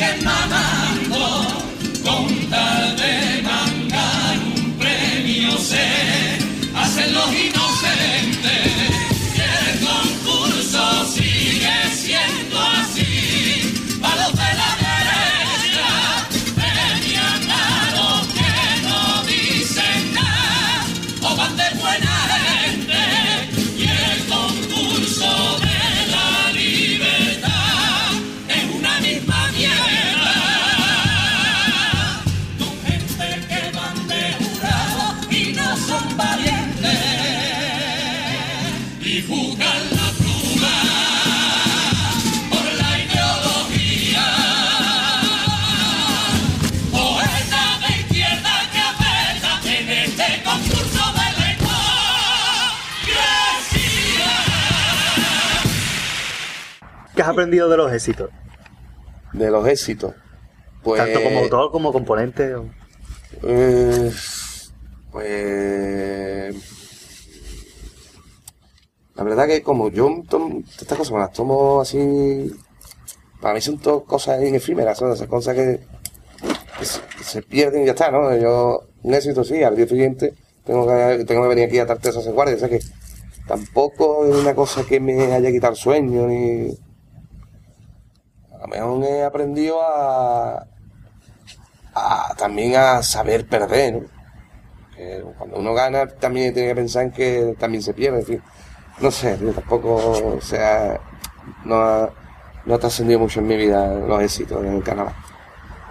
siguen 0.00 0.24
mamando 0.24 1.46
con 2.02 2.50
tal 2.50 2.96
de 2.96 3.42
mangar 3.42 4.38
un 4.56 4.72
premio 4.78 5.58
se 5.58 6.38
hacen 6.74 7.12
los 7.12 7.30
¿Qué 57.20 57.24
has 57.24 57.28
aprendido 57.32 57.68
de 57.68 57.76
los 57.76 57.92
éxitos? 57.92 58.30
De 59.34 59.50
los 59.50 59.68
éxitos. 59.68 60.14
Pues, 60.82 61.02
Tanto 61.02 61.22
como 61.22 61.40
autor 61.40 61.70
como 61.70 61.92
componente. 61.92 62.54
o- 62.54 62.64
Eh, 63.42 64.10
pues. 65.12 66.56
La 69.16 69.22
verdad 69.22 69.46
que 69.46 69.62
como 69.62 69.90
yo 69.90 70.22
tomo, 70.30 70.62
estas 70.66 70.96
cosas 70.96 71.12
me 71.12 71.18
las 71.18 71.30
tomo 71.34 71.82
así. 71.82 72.50
Para 73.42 73.52
mí 73.52 73.60
son 73.60 73.76
todas 73.76 74.04
cosas 74.04 74.40
efímeras, 74.40 74.96
son 74.96 75.12
esas 75.12 75.28
cosas 75.28 75.54
que, 75.54 75.80
que 76.78 76.84
se, 76.86 77.00
que 77.18 77.22
se 77.22 77.42
pierden 77.42 77.82
y 77.82 77.84
ya 77.84 77.92
está, 77.92 78.10
¿no? 78.10 78.34
Yo, 78.34 78.84
un 79.02 79.12
éxito 79.12 79.44
sí, 79.44 79.62
al 79.62 79.76
día 79.76 79.86
siguiente 79.86 80.32
tengo 80.64 80.86
que, 80.86 81.26
tengo 81.26 81.42
que 81.42 81.48
venir 81.48 81.66
aquí 81.66 81.78
a 81.80 81.84
darte 81.84 82.08
esas 82.08 82.26
guardias, 82.28 82.56
o 82.56 82.60
sea 82.60 82.70
que 82.70 82.82
tampoco 83.46 84.24
es 84.24 84.34
una 84.36 84.54
cosa 84.54 84.84
que 84.88 85.00
me 85.00 85.34
haya 85.34 85.50
quitado 85.50 85.74
el 85.74 85.78
sueño 85.78 86.26
ni. 86.26 86.74
Mejor 88.70 89.04
he 89.04 89.24
aprendido 89.24 89.80
a, 89.82 90.66
a- 91.94 92.34
también 92.36 92.76
a 92.76 93.02
saber 93.02 93.46
perder, 93.46 94.06
cuando 95.38 95.58
uno 95.58 95.72
gana 95.72 96.06
también 96.06 96.52
tiene 96.52 96.68
que 96.68 96.74
pensar 96.74 97.04
en 97.04 97.10
que 97.12 97.54
también 97.58 97.82
se 97.82 97.94
pierde, 97.94 98.20
en 98.20 98.26
fin. 98.26 98.42
No 99.00 99.10
sé, 99.10 99.38
yo 99.40 99.52
tampoco, 99.52 100.36
o 100.36 100.40
sea, 100.42 101.00
no 101.64 101.76
ha, 101.80 102.10
no 102.66 102.74
ha 102.74 102.78
trascendido 102.78 103.18
mucho 103.18 103.40
en 103.40 103.46
mi 103.46 103.56
vida 103.56 103.94
los 103.94 104.22
éxitos 104.22 104.62
en 104.62 104.74
el 104.76 104.82
canal. 104.82 105.08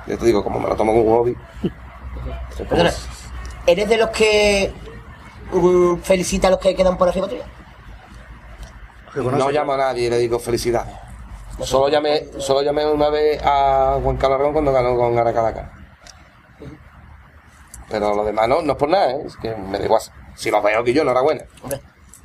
Ya 0.06 0.16
te 0.18 0.26
digo, 0.26 0.44
como 0.44 0.60
me 0.60 0.68
lo 0.70 0.76
tomo 0.76 0.92
como 0.94 1.04
un 1.06 1.18
hobby. 1.18 1.38
Perdona, 2.70 2.92
¿eres 3.66 3.90
de 3.90 3.98
los 3.98 4.10
que 4.10 4.72
mm, 5.52 5.96
felicita 6.02 6.48
a 6.48 6.52
los 6.52 6.60
que 6.60 6.76
quedan 6.76 6.98
por 6.98 7.10
arriba 7.10 7.28
tuya? 7.28 7.46
No 9.16 9.50
llamo 9.50 9.74
a 9.74 9.78
nadie 9.78 10.06
y 10.06 10.10
le 10.10 10.18
digo 10.20 10.38
felicidades. 10.38 10.94
Solo 11.62 11.90
llamé, 11.90 12.26
solo 12.40 12.62
llamé 12.62 12.86
una 12.86 13.10
vez 13.10 13.42
a 13.44 14.00
Juan 14.02 14.18
Carlos 14.18 14.36
Aragón 14.36 14.54
cuando 14.54 14.72
ganó 14.72 14.96
con 14.96 15.18
Aracalaca. 15.18 15.72
Pero 17.90 18.16
lo 18.16 18.24
demás 18.24 18.48
no, 18.48 18.62
no 18.62 18.74
es 18.74 18.78
por 18.78 18.90
nada, 18.90 19.12
¿eh? 19.12 19.24
es 19.26 19.36
que 19.38 19.56
me 19.56 19.78
da 19.80 19.86
igual. 19.86 20.02
Si 20.36 20.52
los 20.52 20.64
veo 20.64 20.84
que 20.84 20.94
yo, 20.94 21.02
enhorabuena. 21.02 21.44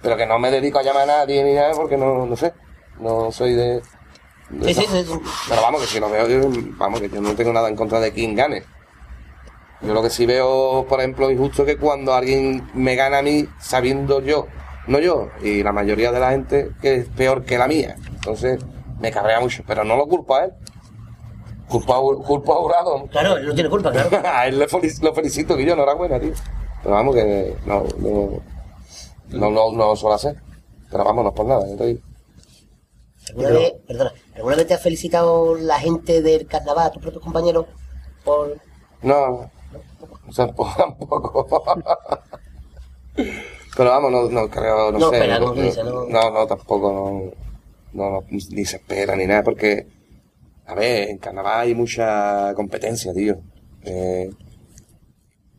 Pero 0.03 0.16
que 0.16 0.26
no 0.26 0.39
me 0.39 0.51
dedico 0.51 0.78
a 0.78 0.82
llamar 0.82 1.05
a 1.05 1.07
nadie 1.18 1.43
ni 1.43 1.55
nada 1.55 1.72
porque 1.74 1.97
no, 1.97 2.26
no 2.26 2.37
sé. 2.37 2.53
No 3.01 3.32
soy 3.32 3.55
de. 3.55 3.82
de 4.51 4.68
sí, 4.68 4.74
sí, 4.74 4.85
esa- 4.85 4.93
sí, 4.93 5.05
sí. 5.05 5.20
Pero 5.49 5.62
vamos, 5.62 5.80
que 5.80 5.87
si 5.87 6.01
lo 6.01 6.11
veo, 6.11 6.28
yo- 6.28 6.49
vamos, 6.76 7.01
que 7.01 7.09
yo 7.09 7.20
no 7.20 7.35
tengo 7.35 7.53
nada 7.53 7.68
en 7.68 7.76
contra 7.76 7.99
de 8.01 8.12
quien 8.12 8.35
gane. 8.37 8.62
Yo 9.80 9.93
lo 9.95 10.03
que 10.03 10.11
sí 10.11 10.26
veo, 10.26 10.87
por 10.89 11.01
ejemplo, 11.01 11.30
injusto 11.30 11.64
que 11.64 11.76
cuando 11.78 12.14
alguien 12.14 12.70
me 12.74 12.95
gana 12.95 13.18
a 13.18 13.22
mí 13.22 13.49
sabiendo 13.59 14.20
yo, 14.20 14.47
no 14.87 14.99
yo, 14.99 15.30
y 15.43 15.62
la 15.62 15.72
mayoría 15.72 16.12
de 16.12 16.20
la 16.20 16.30
gente 16.30 16.70
que 16.80 16.95
es 16.97 17.09
peor 17.09 17.45
que 17.45 17.59
la 17.59 17.66
mía. 17.66 17.97
Entonces, 18.14 18.61
me 19.01 19.11
cabrea 19.11 19.40
mucho, 19.40 19.62
pero 19.66 19.84
no 19.84 19.97
lo 19.97 20.07
culpo 20.07 20.36
a 20.36 20.45
él. 20.45 20.53
Culpo 21.68 21.95
a, 21.95 22.24
culpo 22.24 22.53
a 22.53 22.57
Jurado. 22.57 23.07
Claro, 23.07 23.36
él 23.36 23.47
no 23.47 23.55
tiene 23.55 23.70
culpa, 23.70 23.90
claro. 23.90 24.11
a 24.24 24.47
él 24.47 24.59
le 24.59 24.66
lo 25.03 25.14
felicito, 25.14 25.57
que 25.57 25.64
yo, 25.64 25.72
enhorabuena, 25.72 26.20
tío. 26.20 26.32
Pero 26.82 26.95
vamos, 26.95 27.14
que 27.14 27.57
no, 27.64 27.84
no, 27.99 28.42
no, 29.30 29.51
no, 29.51 29.72
no 29.72 29.86
lo 29.86 29.97
suelo 29.97 30.14
hacer. 30.14 30.36
Pero 30.90 31.05
vamos, 31.05 31.24
no 31.24 31.30
es 31.30 31.36
por 31.36 31.47
nada, 31.47 31.66
yo 31.68 31.76
te 31.76 31.86
digo. 31.86 32.01
¿Alguna 33.30 33.51
vez, 33.51 33.72
perdona, 33.86 34.12
¿alguna 34.36 34.57
vez 34.57 34.66
te 34.66 34.74
ha 34.74 34.78
felicitado 34.78 35.55
la 35.57 35.78
gente 35.78 36.20
del 36.20 36.47
carnaval, 36.47 36.92
tus 36.92 37.01
propios 37.01 37.24
compañeros, 37.24 37.66
por... 38.22 38.59
No, 39.01 39.51
tampoco. 40.36 40.74
tampoco. 40.76 41.47
Pero 43.76 43.90
vamos, 43.90 44.12
no, 44.12 44.28
no 44.28 44.51
creo, 44.51 44.92
no, 44.92 44.99
No 44.99 45.11
sé. 45.11 45.26
¿no? 45.82 46.05
no, 46.05 46.30
no, 46.30 46.47
tampoco, 46.47 46.92
no, 46.92 47.43
no, 47.95 48.20
ni 48.28 48.64
se 48.64 48.76
espera 48.76 49.16
ni 49.16 49.26
nada, 49.26 49.42
porque, 49.42 49.86
a 50.66 50.74
ver, 50.74 51.09
en 51.11 51.18
carnaval 51.18 51.61
hay 51.61 51.74
mucha 51.74 52.53
competencia, 52.55 53.14
tío. 53.14 53.38
Eh, 53.82 54.30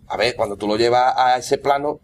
a 0.07 0.17
ver, 0.17 0.35
cuando 0.35 0.55
tú 0.57 0.67
lo 0.67 0.77
llevas 0.77 1.13
a 1.17 1.37
ese 1.37 1.57
plano, 1.57 1.99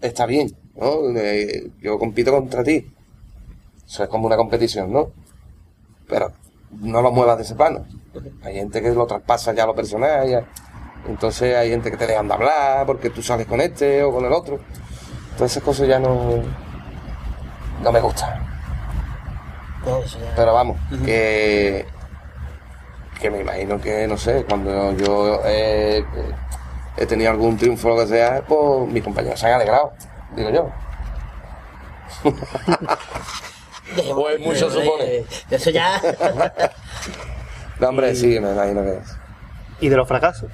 está 0.00 0.26
bien, 0.26 0.56
¿no? 0.76 1.10
Eh, 1.18 1.70
yo 1.80 1.98
compito 1.98 2.32
contra 2.32 2.62
ti. 2.64 2.86
Eso 3.86 4.04
es 4.04 4.08
como 4.08 4.26
una 4.26 4.36
competición, 4.36 4.92
¿no? 4.92 5.12
Pero 6.08 6.32
no 6.70 7.02
lo 7.02 7.12
muevas 7.12 7.36
de 7.36 7.44
ese 7.44 7.54
plano. 7.54 7.86
Hay 8.42 8.54
gente 8.54 8.80
que 8.80 8.90
lo 8.90 9.06
traspasa 9.06 9.52
ya 9.52 9.64
a 9.64 9.66
lo 9.66 9.74
personal, 9.74 10.28
ya. 10.28 10.46
Entonces 11.06 11.56
hay 11.56 11.70
gente 11.70 11.90
que 11.90 11.96
te 11.96 12.06
dejan 12.06 12.28
de 12.28 12.34
hablar 12.34 12.86
porque 12.86 13.10
tú 13.10 13.22
sales 13.22 13.46
con 13.46 13.60
este 13.60 14.02
o 14.02 14.12
con 14.12 14.24
el 14.24 14.32
otro. 14.32 14.58
Todas 15.36 15.52
esas 15.52 15.62
cosas 15.62 15.86
ya 15.86 15.98
no, 15.98 16.42
no 17.82 17.92
me 17.92 18.00
gustan. 18.00 18.55
No, 19.86 19.98
eso 20.02 20.18
ya... 20.18 20.32
Pero 20.36 20.52
vamos, 20.52 20.76
que, 21.04 21.86
que 23.20 23.30
me 23.30 23.40
imagino 23.40 23.80
que, 23.80 24.06
no 24.08 24.16
sé, 24.18 24.44
cuando 24.48 24.92
yo 24.96 25.40
he, 25.46 26.04
he 26.96 27.06
tenido 27.06 27.30
algún 27.30 27.56
triunfo 27.56 27.88
o 27.88 27.90
lo 27.96 28.00
que 28.02 28.08
sea, 28.08 28.42
pues 28.46 28.88
mis 28.92 29.02
compañeros 29.04 29.38
se 29.40 29.46
han 29.46 29.54
alegrado, 29.54 29.92
digo 30.34 30.50
yo. 30.50 30.70
Pues 34.14 34.40
mucho 34.40 34.68
supone. 34.68 35.04
Eh, 35.04 35.26
Eso 35.50 35.70
ya... 35.70 36.00
No, 37.78 37.88
hombre, 37.90 38.14
sí, 38.16 38.40
me 38.40 38.52
imagino 38.52 38.82
que 38.82 38.90
es. 38.96 39.16
¿Y 39.80 39.88
de 39.90 39.96
los 39.96 40.08
fracasos? 40.08 40.50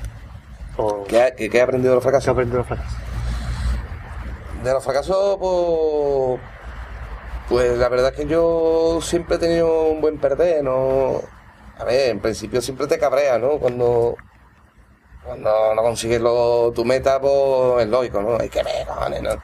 ¿O 0.77 1.05
¿Qué, 1.05 1.23
ha- 1.23 1.35
qué- 1.35 1.49
qué 1.49 1.59
he 1.59 1.63
aprendido 1.63 1.93
de 1.93 1.95
los 1.97 2.03
qué 2.05 2.09
has 2.17 2.25
fracasos? 2.25 2.29
aprendido 2.33 2.63
de 2.63 2.69
los 2.69 2.79
fracasos? 2.79 2.99
De 4.65 4.73
los 4.73 4.85
fracasos, 4.85 5.39
pues, 5.39 6.41
pues 7.53 7.77
la 7.77 7.91
verdad 7.91 8.13
es 8.13 8.17
que 8.17 8.27
yo 8.27 8.99
siempre 9.03 9.37
he 9.37 9.39
tenido 9.39 9.91
un 9.91 10.01
buen 10.01 10.19
perder, 10.19 10.65
¿no? 10.65 11.21
A 11.79 11.85
ver, 11.85 12.09
en 12.09 12.19
principio 12.19 12.63
siempre 12.63 12.87
te 12.87 12.99
cabrea, 12.99 13.39
¿no? 13.39 13.59
Cuando, 13.59 14.17
cuando 15.23 15.75
no 15.75 15.83
consigues 15.83 16.23
lo, 16.23 16.73
tu 16.73 16.83
meta, 16.87 17.21
pues 17.21 17.83
es 17.83 17.89
lógico, 17.89 18.23
¿no? 18.23 18.39
Hay 18.41 18.49
que 18.49 18.63
ver, 18.63 18.87
¿no? 19.23 19.43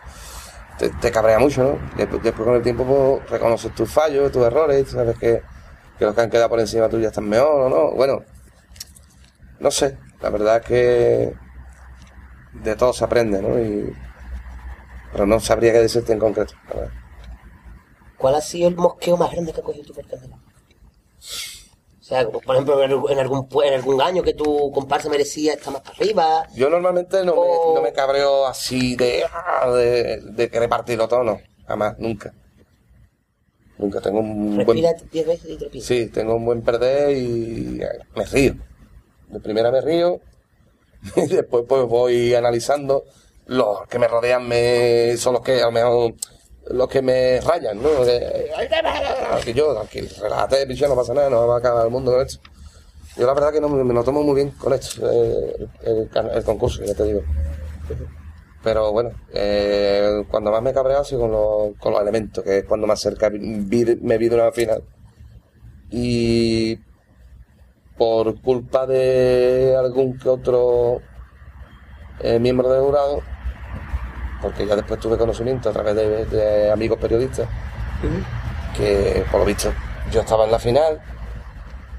Te, 0.79 0.89
te 0.89 1.11
cabrea 1.11 1.39
mucho, 1.39 1.63
¿no? 1.65 1.97
Después, 1.99 2.23
después 2.23 2.47
con 2.47 2.57
el 2.57 2.63
tiempo, 2.63 3.21
pues, 3.21 3.31
reconoces 3.31 3.75
tus 3.75 3.93
fallos, 3.93 4.33
tus 4.33 4.43
errores, 4.43 4.89
sabes 4.89 5.19
que, 5.19 5.43
que 5.99 6.05
los 6.07 6.15
que 6.15 6.21
han 6.23 6.31
quedado 6.31 6.49
por 6.49 6.61
encima 6.61 6.89
tuya 6.89 7.09
están 7.09 7.29
mejor 7.29 7.61
o 7.61 7.69
no. 7.69 7.91
Bueno, 7.91 8.23
no 9.61 9.71
sé, 9.71 9.99
la 10.23 10.31
verdad 10.31 10.57
es 10.57 10.63
que 10.65 11.35
de 12.55 12.75
todo 12.75 12.95
se 12.95 13.05
aprende, 13.05 13.43
¿no? 13.43 13.59
Y, 13.59 13.95
pero 15.13 15.27
no 15.27 15.41
sabría 15.41 15.73
qué 15.73 15.81
decirte 15.81 16.15
en 16.15 16.19
concreto. 16.19 16.55
la 16.69 16.75
verdad. 16.75 17.08
¿Cuál 18.19 18.35
ha 18.35 18.41
sido 18.41 18.69
el 18.69 18.77
mosqueo 18.77 19.16
más 19.16 19.31
grande 19.33 19.53
que 19.53 19.61
ha 19.61 19.64
cogido 19.64 19.85
tu 19.87 19.95
por? 19.95 20.39
O 22.01 22.05
sea, 22.09 22.25
como, 22.25 22.41
por 22.41 22.55
ejemplo, 22.55 22.83
en 22.83 22.91
algún- 23.19 23.49
en 23.64 23.75
algún, 23.75 24.01
año 24.01 24.23
que 24.23 24.33
tu 24.33 24.71
comparsa 24.73 25.11
merecía 25.11 25.53
estar 25.55 25.73
más 25.73 25.83
para 25.83 25.95
arriba. 25.97 26.47
Yo 26.55 26.71
normalmente 26.71 27.23
no, 27.25 27.35
O- 27.35 27.69
me, 27.69 27.75
no 27.75 27.83
me 27.83 27.93
cabreo 27.93 28.47
así 28.47 28.97
de, 28.97 29.25
ah, 29.31 29.71
de, 29.71 30.21
de 30.23 30.51
querer 30.51 30.69
partirlo 30.71 31.07
todo, 31.07 31.23
no. 31.23 31.39
Jamás, 31.66 31.99
nunca. 31.99 32.33
Nunca 33.77 34.01
tengo 34.01 34.21
un 34.21 34.57
Respira 34.57 34.91
buen... 34.93 35.11
10 35.11 35.27
veces 35.27 35.51
y 35.51 35.57
te. 35.57 35.81
Sí, 35.81 36.07
tengo 36.09 36.35
un 36.35 36.45
buen 36.45 36.62
perder 36.62 37.16
y 37.16 37.81
eh, 37.83 37.89
me 38.16 38.25
río. 38.25 38.55
De 39.29 39.41
primera 39.41 39.71
me 39.71 39.81
río 39.83 40.21
y 41.16 41.27
después 41.29 41.64
pues 41.69 41.85
voy 41.87 42.35
analizando. 42.35 43.05
Los 43.47 43.87
que 43.89 43.99
me 43.99 44.09
rodean 44.09 44.49
me, 44.49 45.16
son 45.16 45.35
los 45.35 45.43
que 45.43 45.61
a 45.62 45.66
lo 45.66 45.73
mejor 45.73 46.14
los 46.71 46.89
que 46.89 47.03
me 47.03 47.41
rayan, 47.41 47.83
¿no? 47.83 47.89
Que, 48.05 48.51
que 49.45 49.55
yo, 49.55 49.75
tranquilo, 49.75 50.09
relájate, 50.23 50.66
picho, 50.66 50.89
no 50.89 50.97
pasa 50.97 51.14
nada, 51.14 51.31
no 51.31 51.47
va 51.47 51.57
a 51.57 51.59
acabar 51.59 51.85
el 51.87 51.91
mundo 51.93 52.12
con 52.12 52.21
esto. 52.27 52.41
Yo 53.16 53.27
la 53.27 53.35
verdad 53.35 53.53
que 53.53 53.61
no 53.61 53.69
me, 53.69 53.93
lo 53.95 54.05
tomo 54.05 54.23
muy 54.23 54.35
bien 54.37 54.51
con 54.53 54.73
esto, 54.73 55.11
eh, 55.11 55.66
el, 55.83 56.09
can- 56.11 56.31
el 56.31 56.45
concurso, 56.45 56.85
ya 56.85 56.95
te 56.95 57.05
digo. 57.05 57.21
Pero 58.62 58.93
bueno, 58.93 59.11
eh, 59.33 60.25
cuando 60.31 60.51
más 60.51 60.62
me 60.62 60.71
he 60.71 60.75
cabreado 60.75 61.03
ha 61.03 61.05
sido 61.05 61.23
con 61.23 61.31
los, 61.33 61.77
con 61.79 61.93
los 61.93 62.03
elementos, 62.03 62.45
que 62.45 62.59
es 62.59 62.64
cuando 62.64 62.87
más 62.87 63.01
cerca 63.01 63.31
me 63.31 64.19
vi 64.19 64.29
de 64.29 64.35
una 64.35 64.53
final. 64.53 64.83
Y 65.91 66.79
por 67.97 68.41
culpa 68.43 68.87
de 68.87 69.75
algún 69.77 70.19
que 70.19 70.29
otro 70.29 71.01
eh, 72.21 72.39
miembro 72.39 72.69
del 72.73 72.83
jurado, 72.83 73.23
porque 74.41 74.66
ya 74.66 74.76
después 74.76 75.01
tuve 75.01 75.16
conocimiento 75.16 75.70
a 75.70 75.72
través 75.72 75.95
de, 75.97 76.26
de 76.26 76.70
amigos 76.70 76.99
periodistas, 76.99 77.49
que 78.76 79.24
por 79.30 79.41
lo 79.41 79.47
visto 79.47 79.72
yo 80.11 80.20
estaba 80.20 80.45
en 80.45 80.51
la 80.51 80.59
final, 80.59 81.01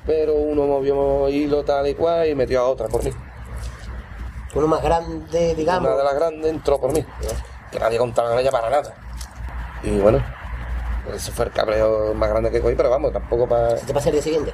pero 0.06 0.34
uno 0.34 0.66
movió 0.66 1.30
hilo 1.30 1.64
tal 1.64 1.88
y 1.88 1.96
cual 1.96 2.28
y 2.28 2.36
metió 2.36 2.62
a 2.62 2.68
otra 2.68 2.88
por 2.88 3.04
mí. 3.04 3.12
Uno 4.56 4.68
más 4.68 4.82
grande, 4.82 5.54
digamos. 5.56 5.88
Una 5.88 5.98
de 5.98 6.04
las 6.04 6.16
grandes 6.16 6.52
entró 6.52 6.80
por 6.80 6.92
mí, 6.92 7.06
que 7.72 7.80
nadie 7.80 7.98
contaba 7.98 8.30
con 8.30 8.40
ella 8.40 8.52
para 8.52 8.70
nada. 8.70 8.94
Y 9.84 10.00
bueno, 10.00 10.24
ese 11.14 11.32
fue 11.32 11.46
el 11.46 11.52
cabreo 11.52 12.14
más 12.14 12.30
grande 12.30 12.50
que 12.52 12.60
cogí, 12.60 12.76
pero 12.76 12.90
vamos, 12.90 13.14
tampoco 13.14 13.48
para... 13.48 13.76
¿Qué 13.76 13.86
te 13.86 13.94
pasa 13.94 14.10
el 14.10 14.14
día 14.14 14.24
siguiente? 14.24 14.54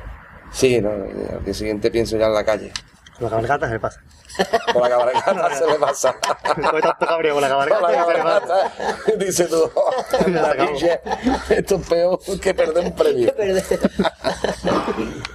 Sí, 0.51 0.81
no, 0.81 0.89
al 0.89 1.43
día 1.45 1.53
siguiente 1.53 1.89
pienso 1.91 2.17
ya 2.17 2.27
en 2.27 2.33
la 2.33 2.43
calle. 2.43 2.71
Con 3.17 3.23
la 3.23 3.29
cabalgata 3.29 3.67
se 3.67 3.73
le 3.73 3.79
pasa. 3.79 4.01
Con 4.73 4.81
la 4.81 4.89
cabalgata 4.89 5.55
se 5.55 5.67
le 5.67 5.75
pasa. 5.75 6.15
Con 6.43 6.81
tanto 6.81 7.05
cabreo 7.05 7.33
con 7.35 7.41
la 7.41 7.49
Con 7.49 7.59
la 7.59 7.65
cabalgata 7.67 8.05
se 8.05 8.13
le 8.13 8.23
pasa. 8.23 8.39
cabalgata, 8.47 9.15
dice 9.17 9.45
tú, 9.45 9.71
esto 11.49 11.75
es 11.75 11.87
peor 11.87 12.19
que 12.41 12.53
perder 12.53 12.85
un 12.85 12.95
premio. 12.95 13.33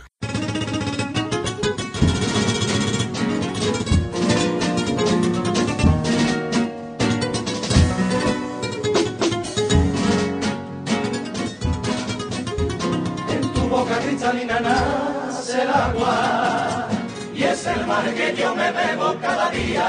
que 18.09 18.35
yo 18.37 18.55
me 18.55 18.71
bebo 18.73 19.15
cada 19.21 19.51
día. 19.51 19.89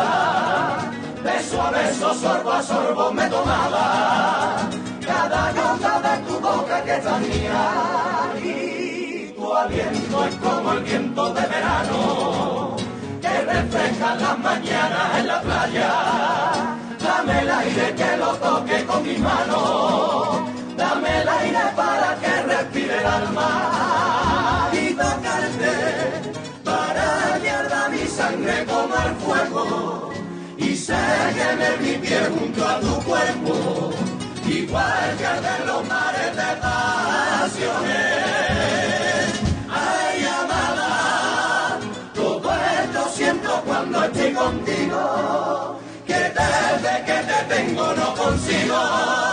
Beso 1.24 1.62
a 1.62 1.72
beso, 1.72 2.14
sorbo 2.16 2.52
a 2.52 2.64
sorbo 2.64 3.12
me 3.14 3.28
tomaba 3.28 4.70
cada 5.06 5.52
gota 5.54 5.94
de 6.06 6.26
tu 6.26 6.40
boca 6.40 6.84
que 6.84 6.96
está 6.98 7.18
mía. 7.20 7.64
Y 8.44 9.34
tu 9.36 9.54
aliento 9.54 10.26
es 10.26 10.36
como 10.36 10.74
el 10.74 10.84
viento 10.84 11.34
de 11.34 11.42
verano 11.42 12.76
que 13.22 13.42
refresca 13.54 14.16
las 14.16 14.40
mañanas 14.40 15.20
en 15.20 15.28
la 15.28 15.42
playa. 15.42 15.94
Dame 17.00 17.40
el 17.42 17.50
aire 17.50 17.96
que 17.96 18.18
lo 18.18 18.36
toque 18.36 18.86
con 18.86 19.04
mis 19.04 19.20
manos. 19.20 20.42
Dame 20.76 21.22
el 21.22 21.30
aire 21.30 21.66
para 21.76 22.16
que 22.16 22.42
respire 22.44 23.00
el 23.00 23.06
alma 23.06 23.81
el 29.06 29.16
fuego 29.16 30.12
y 30.58 30.70
me 31.58 31.78
mi 31.78 31.98
pie 31.98 32.20
junto 32.38 32.68
a 32.68 32.80
tu 32.80 32.96
cuerpo 33.04 33.94
igual 34.48 35.18
que 35.18 35.26
arden 35.26 35.68
los 35.68 35.88
mares 35.88 36.36
de 36.36 36.56
pasiones. 36.62 37.82
Ay, 39.70 40.26
amada, 40.26 41.80
todo 42.14 42.52
esto 42.54 43.10
siento 43.14 43.62
cuando 43.66 44.04
estoy 44.04 44.34
contigo, 44.34 45.80
que 46.06 46.14
desde 46.14 47.06
que 47.06 47.18
te 47.30 47.56
tengo 47.56 47.94
no 47.94 48.16
consigo 48.16 49.31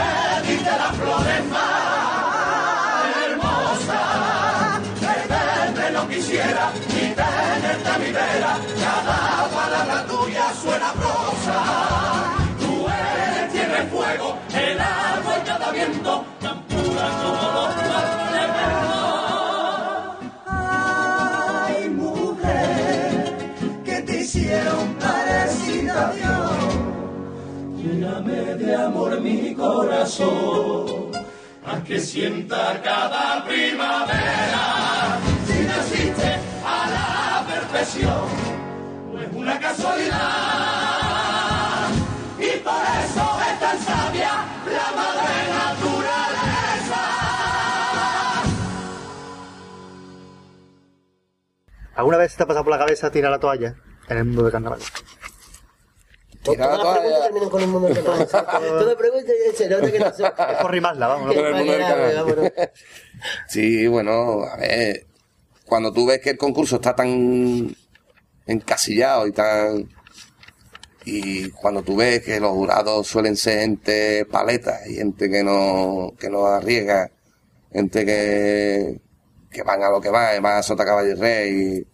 me 0.00 0.48
diste 0.48 0.70
las 0.70 0.96
flores 0.96 1.44
más 1.46 3.06
hermosas. 3.24 4.80
Perderte 5.00 5.90
no 5.92 6.08
quisiera 6.08 6.72
ni 6.88 7.14
tenerte 7.20 7.88
a 8.44 8.58
cada 8.84 9.48
palabra 9.48 10.06
tuya 10.06 10.46
suena 10.62 10.92
prosa. 10.92 11.58
Tú 12.60 12.86
eres 12.88 13.52
tierra 13.52 13.86
fuego, 13.90 14.38
el 14.54 14.80
agua 14.80 15.38
y 15.38 15.46
cada 15.46 15.70
viento, 15.72 16.24
tan 16.40 16.62
pura 16.64 17.08
como 17.22 17.44
los 17.56 17.79
de 28.60 28.74
amor 28.74 29.20
mi 29.20 29.54
corazón, 29.54 31.10
a 31.66 31.82
que 31.82 31.98
sienta 31.98 32.80
cada 32.82 33.44
primavera. 33.44 35.18
Si 35.46 35.62
naciste 35.64 36.38
a 36.64 36.90
la 36.90 37.46
perfección, 37.46 38.26
no 39.12 39.20
es 39.20 39.32
una 39.32 39.58
casualidad. 39.58 40.18
Y 42.38 42.58
por 42.58 42.84
eso 43.04 43.38
es 43.48 43.60
tan 43.60 43.78
sabia 43.80 44.44
la 44.66 44.88
madre 44.96 45.36
naturaleza. 45.60 47.02
¿Alguna 51.94 52.18
vez 52.18 52.36
te 52.36 52.42
ha 52.42 52.46
pasado 52.46 52.64
por 52.64 52.72
la 52.72 52.78
cabeza 52.78 53.10
tirar 53.10 53.30
la 53.30 53.38
toalla 53.38 53.74
en 54.08 54.18
el 54.18 54.24
mundo 54.24 54.44
de 54.44 54.52
carnaval? 54.52 54.80
Tira 56.42 56.68
la 56.68 56.76
Todas 56.76 56.94
las 56.94 56.98
preguntas 56.98 57.22
terminan 57.22 57.50
con 57.50 57.62
el 57.62 57.68
mundo 57.68 57.88
del 57.88 57.96
carnaval. 57.96 58.28
Todas 58.28 58.86
las 58.86 58.94
preguntas 58.94 59.34
se 59.54 59.68
nota 59.68 59.92
que 59.92 59.98
no. 59.98 60.06
Es 60.06 60.56
por 60.62 60.70
rimarla, 60.70 61.06
vamos. 61.06 61.34
Con 61.34 61.46
el 61.46 61.54
mundo 61.54 61.72
del. 61.72 61.82
Vámonos. 62.16 62.52
Sí, 63.48 63.86
bueno, 63.86 64.44
a 64.44 64.56
ver, 64.56 65.06
cuando 65.66 65.92
tú 65.92 66.06
ves 66.06 66.20
que 66.20 66.30
el 66.30 66.38
concurso 66.38 66.76
está 66.76 66.96
tan 66.96 67.74
encasillado 68.46 69.26
y 69.26 69.32
tan... 69.32 69.88
Y 71.04 71.50
cuando 71.50 71.82
tú 71.82 71.96
ves 71.96 72.22
que 72.22 72.40
los 72.40 72.52
jurados 72.52 73.06
suelen 73.06 73.36
ser 73.36 73.60
gente 73.60 74.26
paleta 74.26 74.80
y 74.86 74.96
gente 74.96 75.30
que 75.30 75.42
no, 75.42 76.12
que 76.18 76.28
no 76.28 76.46
arriesga, 76.46 77.10
gente 77.72 78.04
que, 78.04 79.00
que 79.50 79.62
van 79.62 79.82
a 79.82 79.90
lo 79.90 80.00
que 80.00 80.10
van, 80.10 80.42
van 80.42 80.58
a 80.58 80.62
sota 80.62 80.84
caballo 80.84 81.10
y 81.10 81.14
rey 81.14 81.86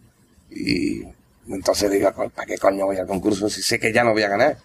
y, 0.50 1.00
y 1.00 1.15
entonces 1.48 1.90
digo, 1.90 2.12
¿para 2.12 2.46
qué 2.46 2.58
coño 2.58 2.86
voy 2.86 2.96
al 2.96 3.06
concurso 3.06 3.48
si 3.48 3.62
sé 3.62 3.78
que 3.78 3.92
ya 3.92 4.04
no 4.04 4.12
voy 4.12 4.22
a 4.22 4.28
ganar? 4.28 4.58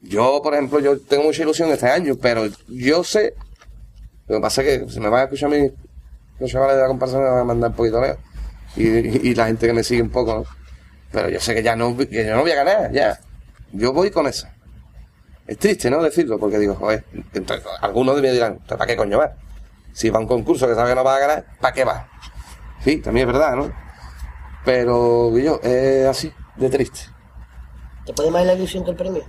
Yo, 0.00 0.40
por 0.42 0.54
ejemplo, 0.54 0.80
yo 0.80 1.00
tengo 1.00 1.24
mucha 1.24 1.42
ilusión 1.42 1.70
este 1.70 1.88
año, 1.88 2.16
pero 2.16 2.46
yo 2.68 3.02
sé 3.04 3.34
lo 4.26 4.36
que 4.36 4.40
pasa 4.40 4.62
es 4.62 4.80
que 4.80 4.90
se 4.90 5.00
me 5.00 5.08
van 5.08 5.20
a 5.20 5.24
escuchar 5.24 5.50
mí, 5.50 5.70
los 6.38 6.50
chavales 6.50 6.76
de 6.76 6.82
la 6.82 6.88
comparsa 6.88 7.18
me 7.18 7.24
van 7.24 7.38
a 7.40 7.44
mandar 7.44 7.70
un 7.70 7.76
poquito 7.76 8.00
lejos. 8.00 8.18
Y, 8.76 9.28
y 9.28 9.34
la 9.34 9.46
gente 9.46 9.66
que 9.66 9.72
me 9.72 9.84
sigue 9.84 10.02
un 10.02 10.10
poco, 10.10 10.34
¿no? 10.34 10.44
Pero 11.12 11.28
yo 11.28 11.38
sé 11.38 11.54
que 11.54 11.62
ya 11.62 11.76
no, 11.76 11.96
que 11.96 12.24
yo 12.24 12.34
no 12.34 12.42
voy 12.42 12.50
a 12.50 12.56
ganar, 12.56 12.90
ya. 12.90 13.20
Yo 13.72 13.92
voy 13.92 14.10
con 14.10 14.26
esa. 14.26 14.52
Es 15.46 15.58
triste, 15.58 15.90
¿no? 15.90 16.02
Decirlo, 16.02 16.38
porque 16.38 16.58
digo, 16.58 16.74
joder, 16.74 17.04
entonces, 17.34 17.66
algunos 17.82 18.16
de 18.16 18.22
mí 18.22 18.30
dirán, 18.30 18.58
¿para 18.66 18.86
qué 18.86 18.96
coño 18.96 19.18
vas? 19.18 19.32
Si 19.92 20.08
va 20.08 20.18
a 20.18 20.22
un 20.22 20.26
concurso 20.26 20.66
que 20.66 20.74
sabe 20.74 20.90
que 20.90 20.94
no 20.96 21.04
va 21.04 21.16
a 21.16 21.20
ganar, 21.20 21.44
¿para 21.60 21.74
qué 21.74 21.84
va? 21.84 22.08
Sí, 22.82 22.96
también 22.96 23.28
es 23.28 23.34
verdad, 23.34 23.54
¿no? 23.54 23.72
Pero 24.64 25.36
yo, 25.38 25.60
es 25.62 26.06
así, 26.06 26.32
de 26.56 26.70
triste. 26.70 27.00
¿Te 28.06 28.12
puede 28.12 28.30
más 28.30 28.46
la 28.46 28.54
ilusión 28.54 28.84
que 28.84 28.90
el 28.90 28.96
premio? 28.96 29.24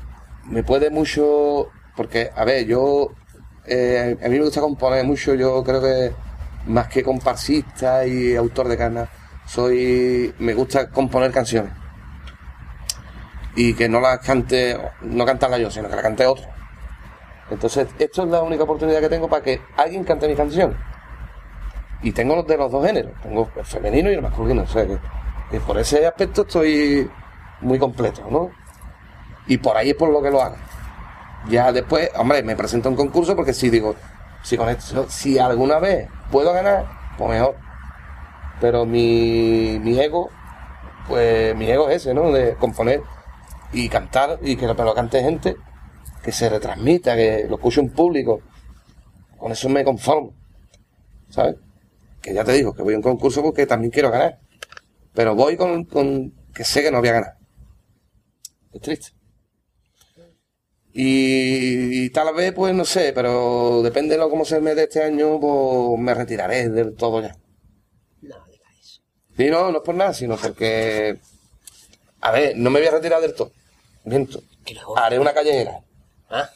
me 0.48 0.64
puede 0.64 0.90
mucho 0.90 1.70
porque 1.96 2.30
a 2.36 2.46
ver 2.46 2.66
yo 2.66 3.12
eh, 3.66 4.18
a 4.24 4.28
mí 4.28 4.38
me 4.38 4.46
gusta 4.46 4.62
componer 4.62 5.04
mucho 5.06 5.34
yo 5.34 5.64
creo 5.64 5.82
que 5.82 6.12
más 6.68 6.88
que 6.88 7.04
comparsista 7.04 8.06
y 8.06 8.36
autor 8.36 8.68
de 8.68 8.78
carna 8.78 9.10
soy 9.46 10.34
me 10.40 10.54
gusta 10.54 10.90
componer 10.90 11.32
canciones 11.32 11.72
y 13.56 13.74
que 13.74 13.90
no 13.90 14.00
las 14.02 14.20
cante 14.20 14.78
no 15.02 15.26
cantarla 15.26 15.58
yo 15.58 15.72
sino 15.72 15.90
que 15.90 15.96
la 15.96 16.02
cante 16.02 16.26
otro 16.26 16.46
entonces 17.50 17.88
esto 17.98 18.24
es 18.24 18.30
la 18.30 18.42
única 18.44 18.64
oportunidad 18.64 19.00
que 19.00 19.10
tengo 19.10 19.28
para 19.28 19.44
que 19.44 19.62
alguien 19.78 20.04
cante 20.04 20.28
mi 20.28 20.36
canción 20.36 20.78
y 22.04 22.12
tengo 22.12 22.36
los 22.36 22.46
de 22.46 22.58
los 22.58 22.72
dos 22.72 22.86
géneros 22.86 23.14
tengo 23.24 23.50
el 23.56 23.66
femenino 23.66 24.12
y 24.12 24.16
el 24.16 24.22
masculino 24.22 24.62
o 24.64 24.68
sea 24.68 24.86
que, 24.86 24.98
que 25.52 25.60
por 25.60 25.78
ese 25.78 26.06
aspecto 26.06 26.42
estoy 26.42 27.10
muy 27.62 27.80
completo 27.80 28.28
no 28.30 28.50
y 29.48 29.58
por 29.58 29.78
ahí 29.78 29.92
es 29.92 29.96
por 29.96 30.10
lo 30.10 30.22
que 30.22 30.32
lo 30.32 30.42
hago. 30.42 30.56
Ya 31.50 31.72
después, 31.72 32.10
hombre, 32.16 32.42
me 32.42 32.56
presento 32.56 32.90
a 32.90 32.92
un 32.92 32.98
concurso 32.98 33.36
porque 33.36 33.54
si 33.54 33.70
digo, 33.70 33.96
si 34.44 34.58
con 34.58 34.70
esto, 34.70 35.06
si 35.10 35.38
alguna 35.38 35.80
vez 35.80 36.10
puedo 36.32 36.52
ganar, 36.54 36.86
pues 37.18 37.30
mejor. 37.30 37.56
Pero 38.60 38.86
mi, 38.86 39.80
mi 39.80 40.00
ego, 40.00 40.30
pues 41.08 41.56
mi 41.56 41.70
ego 41.70 41.90
es 41.90 41.98
ese, 41.98 42.14
¿no? 42.14 42.32
De 42.32 42.56
componer 42.56 43.02
y 43.74 43.90
cantar 43.90 44.40
y 44.42 44.56
que 44.56 44.66
lo 44.66 44.96
cante 44.96 45.22
gente, 45.22 45.56
que 46.24 46.32
se 46.32 46.50
retransmita, 46.50 47.16
que 47.16 47.46
lo 47.48 47.56
escuche 47.56 47.82
un 47.82 47.90
público. 47.90 48.42
Con 49.38 49.52
eso 49.52 49.70
me 49.70 49.84
conformo. 49.84 50.34
¿Sabes? 51.30 51.58
Que 52.22 52.34
ya 52.34 52.44
te 52.44 52.54
digo, 52.54 52.74
que 52.74 52.82
voy 52.82 52.94
a 52.94 52.98
un 52.98 53.04
concurso 53.04 53.44
porque 53.44 53.68
también 53.68 53.92
quiero 53.92 54.10
ganar. 54.10 54.40
Pero 55.16 55.36
voy 55.36 55.58
con, 55.58 55.86
con 55.86 56.32
que 56.54 56.64
sé 56.64 56.84
que 56.84 56.92
no 56.92 57.00
voy 57.00 57.10
a 57.10 57.14
ganar. 57.14 57.34
Es 58.74 58.82
triste. 58.82 59.10
Y, 60.94 62.06
y 62.06 62.10
tal 62.12 62.34
vez, 62.34 62.54
pues 62.54 62.74
no 62.74 62.86
sé, 62.86 63.12
pero 63.14 63.82
depende 63.84 64.16
de 64.16 64.20
lo 64.20 64.30
cómo 64.30 64.46
se 64.46 64.62
me 64.62 64.76
dé 64.76 64.84
este 64.84 65.04
año, 65.04 65.40
pues 65.40 66.00
me 66.00 66.14
retiraré 66.14 66.70
del 66.70 66.96
todo 66.96 67.22
ya. 67.22 67.36
No, 68.22 68.36
diga 68.50 68.66
eso. 68.80 69.02
Sí, 69.36 69.50
no, 69.50 69.72
no 69.72 69.80
es 69.80 69.84
por 69.84 69.96
nada, 69.96 70.14
sino 70.14 70.38
porque. 70.38 71.18
A 72.22 72.32
ver, 72.32 72.58
no 72.58 72.70
me 72.70 72.80
voy 72.80 72.88
a 72.88 72.92
retirar 72.92 73.22
del 73.22 73.36
todo. 73.36 73.52
No. 74.06 74.26
Haré 74.96 75.20
una 75.20 75.34
callejera. 75.34 75.82
¿Ah? 76.30 76.50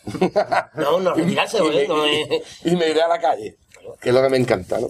No, 0.76 1.00
no, 1.00 1.14
retirarse, 1.14 1.58
y, 1.64 1.70
me, 1.70 1.88
No 1.88 2.08
y- 2.08 2.42
y 2.64 2.76
me 2.76 2.90
iré 2.90 3.02
a 3.02 3.08
la 3.08 3.20
calle, 3.20 3.58
que 4.02 4.10
es 4.10 4.16
lo 4.16 4.22
que 4.22 4.30
me 4.30 4.38
encanta, 4.38 4.80
¿no? 4.80 4.90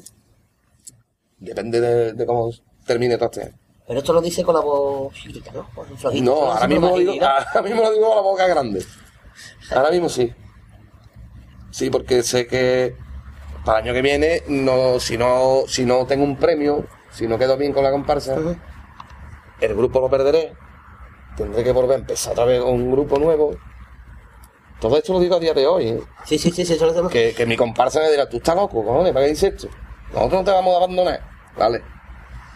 Depende 1.39 1.81
de, 1.81 2.13
de 2.13 2.25
cómo 2.25 2.51
termine 2.85 3.17
todo 3.17 3.29
este 3.29 3.43
año. 3.43 3.58
Pero 3.89 4.01
esto 4.01 4.13
lo 4.13 4.21
dice 4.21 4.43
con 4.43 4.53
la 4.53 4.61
voz 4.61 5.11
chiquitita, 5.15 5.51
¿no? 5.51 5.67
Con 5.73 5.87
flojita, 5.97 6.23
No, 6.23 6.51
ahora 6.51 6.67
mismo, 6.67 6.95
digo, 6.95 7.13
ahora 7.23 7.61
mismo 7.63 7.81
lo 7.81 7.91
digo 7.91 8.07
con 8.07 8.15
la 8.17 8.21
boca 8.21 8.45
grande. 8.45 8.85
Ahora 9.71 9.89
mismo 9.89 10.07
sí. 10.07 10.31
Sí, 11.71 11.89
porque 11.89 12.21
sé 12.21 12.45
que 12.45 12.95
para 13.65 13.79
el 13.79 13.85
año 13.85 13.93
que 13.95 14.03
viene, 14.03 14.43
no, 14.47 14.99
si 14.99 15.17
no, 15.17 15.63
si 15.65 15.85
no 15.85 16.05
tengo 16.05 16.23
un 16.23 16.35
premio, 16.35 16.85
si 17.09 17.25
no 17.25 17.39
quedo 17.39 17.57
bien 17.57 17.73
con 17.73 17.83
la 17.83 17.89
comparsa, 17.89 18.37
el 19.59 19.75
grupo 19.75 19.99
lo 20.01 20.07
perderé. 20.07 20.53
Tendré 21.35 21.63
que 21.63 21.71
volver 21.71 21.93
a 21.93 21.99
empezar 22.01 22.33
otra 22.33 22.45
vez 22.45 22.61
con 22.61 22.73
un 22.73 22.91
grupo 22.91 23.17
nuevo. 23.17 23.57
Todo 24.79 24.97
esto 24.97 25.13
lo 25.13 25.19
digo 25.19 25.37
a 25.37 25.39
día 25.39 25.55
de 25.55 25.65
hoy. 25.65 25.87
¿eh? 25.87 26.03
Sí, 26.25 26.37
sí, 26.37 26.51
sí, 26.51 26.63
sí, 26.63 26.73
eso 26.73 26.85
lo 26.85 26.91
hacemos. 26.91 27.11
Que, 27.11 27.33
que 27.33 27.47
mi 27.47 27.57
comparsa 27.57 28.01
me 28.01 28.11
dirá, 28.11 28.29
tú 28.29 28.37
estás 28.37 28.55
loco, 28.55 28.85
cojones, 28.85 29.13
¿para 29.13 29.25
qué 29.25 29.31
dices 29.31 29.55
esto? 29.55 29.67
Nosotros 30.13 30.41
no 30.41 30.43
te 30.43 30.51
vamos 30.51 30.75
a 30.75 30.77
abandonar. 30.77 31.21
Vale. 31.57 31.98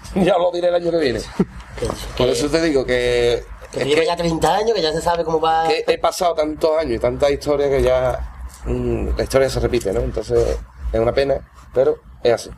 ya 0.16 0.38
lo 0.38 0.52
diré 0.52 0.68
el 0.70 0.76
año 0.76 0.92
que 0.92 0.98
viene. 0.98 1.20
Por 2.18 2.28
eso 2.30 2.50
te 2.50 2.62
digo 2.62 2.86
que... 2.86 3.44
que 3.72 3.82
es 3.82 3.86
lleva 3.88 4.02
que- 4.02 4.08
ya 4.08 4.16
30 4.16 4.56
años, 4.56 4.74
que 4.74 4.82
ya 4.82 4.92
se 4.92 5.02
sabe 5.02 5.24
cómo 5.24 5.40
va. 5.40 5.68
que 5.68 5.84
he 5.88 5.98
pasado 5.98 6.36
tantos 6.36 6.72
años 6.78 6.94
y 6.96 7.00
tantas 7.00 7.32
historias 7.32 7.70
que 7.70 7.82
ya 7.82 8.20
mm, 8.66 9.18
la 9.18 9.24
historia 9.24 9.50
se 9.50 9.60
repite, 9.60 9.92
¿no? 9.94 10.02
Entonces 10.02 10.58
es 10.92 11.00
una 11.00 11.14
pena, 11.14 11.36
pero 11.74 11.98
es 12.24 12.34
así. 12.34 12.50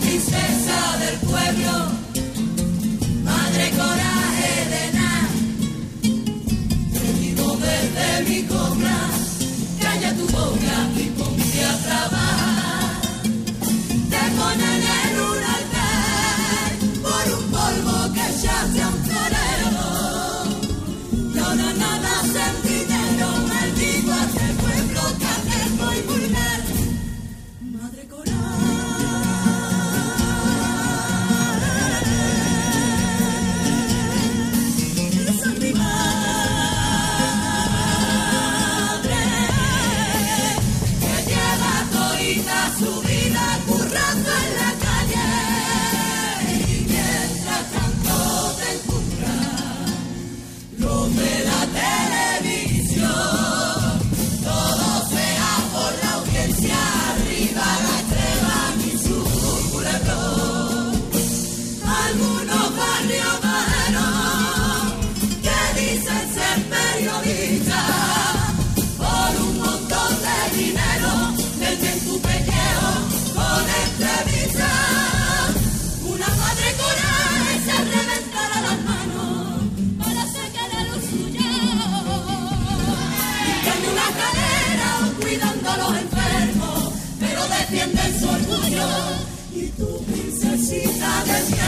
princesa 0.00 0.96
del 0.98 1.18
pueblo. 1.28 1.99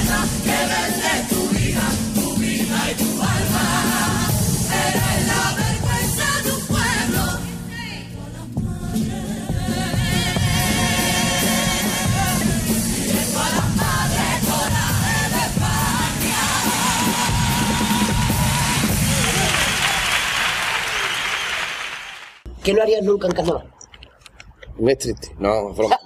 Que 0.02 0.58
vende 0.70 1.14
tu 1.30 1.40
vida, 1.54 1.86
tu 2.14 2.26
vida 2.36 2.78
y 2.90 2.94
tu 2.94 3.10
alma. 3.22 3.66
Eres 4.82 5.20
la 5.30 5.44
vergüenza 5.62 6.28
de 6.44 6.50
un 6.52 6.62
pueblo. 6.66 7.24
Con 8.16 8.30
las 8.36 8.48
madres. 8.56 9.24
Y 12.98 13.10
a 13.36 13.46
las 13.56 13.68
madres 13.76 14.36
coraje 14.48 15.18
de 15.34 15.40
España. 15.50 16.42
¿Qué 22.64 22.70
no 22.74 22.82
harías 22.82 23.02
nunca 23.02 23.26
en 23.28 23.32
carnaval? 23.34 23.66
Me 24.78 24.92
es 24.92 24.98
triste. 24.98 25.34
No, 25.38 25.72
broma. 25.74 25.98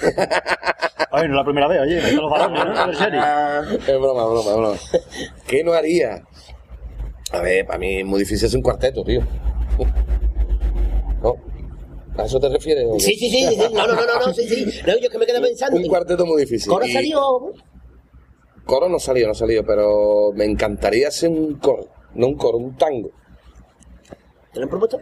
Ay, 1.12 1.28
no 1.28 1.34
es 1.34 1.36
la 1.38 1.44
primera 1.44 1.68
vez, 1.68 1.80
oye, 1.82 1.98
esto 1.98 2.22
los 2.22 2.30
varones, 2.30 2.64
¿no? 2.64 2.88
En 2.90 2.94
serio. 2.94 3.22
es 3.86 4.00
broma, 4.00 4.24
broma, 4.26 4.54
broma. 4.56 4.76
¿Qué 5.46 5.62
no 5.62 5.72
haría? 5.72 6.22
A 7.32 7.40
ver, 7.40 7.66
para 7.66 7.78
mí 7.78 7.98
es 7.98 8.06
muy 8.06 8.20
difícil 8.20 8.46
hacer 8.46 8.56
un 8.58 8.62
cuarteto, 8.62 9.04
tío. 9.04 9.20
¿No? 11.22 11.36
¿A 12.16 12.24
eso 12.24 12.40
te 12.40 12.48
refieres? 12.48 12.86
o? 12.88 12.98
Sí, 12.98 13.14
sí, 13.16 13.30
sí, 13.30 13.46
sí. 13.46 13.56
No, 13.72 13.86
no, 13.86 13.94
no, 13.94 14.06
no, 14.06 14.26
no, 14.26 14.34
sí, 14.34 14.46
sí. 14.48 14.64
No, 14.86 14.92
yo 14.94 15.04
es 15.04 15.08
que 15.10 15.18
me 15.18 15.26
quedé 15.26 15.40
pensando. 15.40 15.76
Un 15.76 15.86
cuarteto 15.86 16.24
muy 16.26 16.40
difícil. 16.42 16.70
¿Coro 16.72 16.84
Y- 16.86 16.92
salió? 16.92 17.52
Coro 18.64 18.88
no 18.88 18.98
salió, 18.98 19.26
no 19.26 19.34
salió, 19.34 19.64
pero 19.66 20.30
me 20.34 20.44
encantaría 20.44 21.08
hacer 21.08 21.28
un 21.30 21.54
coro. 21.58 21.88
No 22.14 22.26
un 22.28 22.36
coro, 22.36 22.58
un 22.58 22.76
tango. 22.76 23.10
¿Te 24.52 24.60
lo 24.60 24.64
han 24.64 24.70
propuesto? 24.70 24.98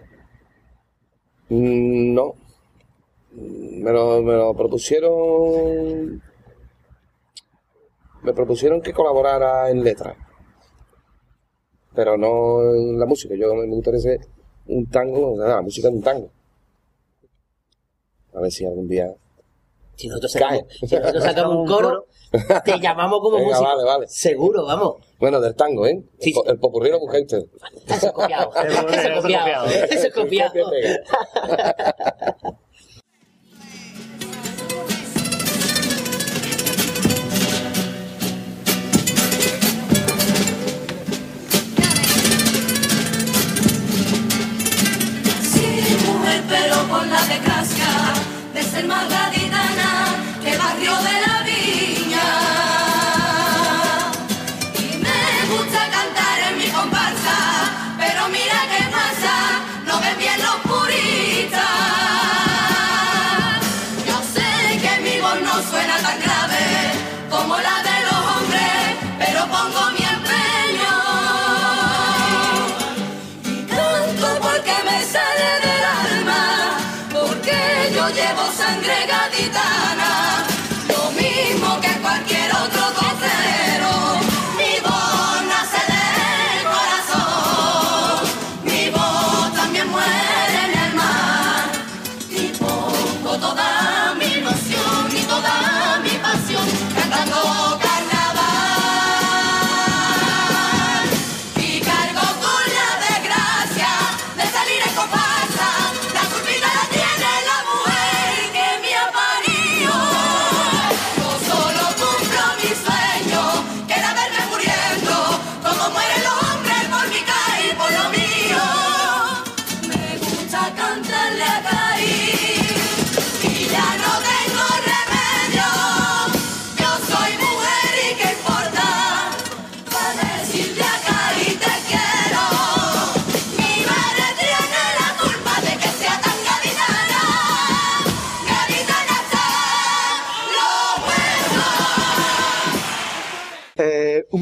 Mm, 1.51 2.15
No. 2.15 2.35
Me 3.41 3.91
lo, 3.93 4.21
me 4.23 4.35
lo 4.35 4.55
propusieron. 4.55 6.23
Me 8.23 8.33
propusieron 8.35 8.83
que 8.83 8.93
colaborara 8.93 9.71
en 9.71 9.83
letras. 9.83 10.17
Pero 11.95 12.17
no 12.19 12.61
en 12.75 12.99
la 12.99 13.07
música. 13.07 13.35
Yo 13.35 13.55
me 13.55 13.67
gustaría 13.67 13.99
hacer 13.99 14.21
un 14.67 14.87
tango, 14.91 15.33
o 15.33 15.37
sea, 15.37 15.47
la 15.57 15.63
música 15.63 15.89
de 15.89 15.95
un 15.97 16.03
tango. 16.03 16.31
A 18.35 18.41
ver 18.41 18.53
si 18.53 18.65
algún 18.67 18.89
día. 18.89 19.13
Si 19.97 20.09
nosotros 20.09 20.33
sacamos, 20.33 20.63
si 20.81 20.97
nosotros 20.97 21.25
sacamos 21.25 21.57
un 21.57 21.67
coro, 21.67 22.07
te 22.65 22.79
llamamos 22.79 23.21
como 23.21 23.37
Venga, 23.37 23.49
músico. 23.51 23.65
vale, 23.69 23.85
vale. 23.85 24.09
Seguro, 24.09 24.65
vamos. 24.65 24.97
Bueno, 25.19 25.41
del 25.41 25.55
tango, 25.55 25.87
¿eh? 25.87 26.03
Sí, 26.19 26.31
El, 26.31 26.35
po- 26.35 26.43
sí. 26.45 26.51
el 26.51 26.59
popurrí 26.59 26.91
lo. 26.91 27.49
Eso 27.87 28.07
es 28.07 28.13
copiado. 28.13 28.51
Eso 28.55 29.09
es 29.09 29.21
copiado. 29.21 29.67
Eso 29.67 30.07
es 30.07 30.15
copiado. 30.15 30.53
pero 46.51 46.77
por 46.89 47.07
la 47.07 47.23
de 47.27 47.39
casca, 47.39 47.91
de 48.53 48.63
ser 48.63 48.85
más 48.87 49.09
gaditana 49.09 49.40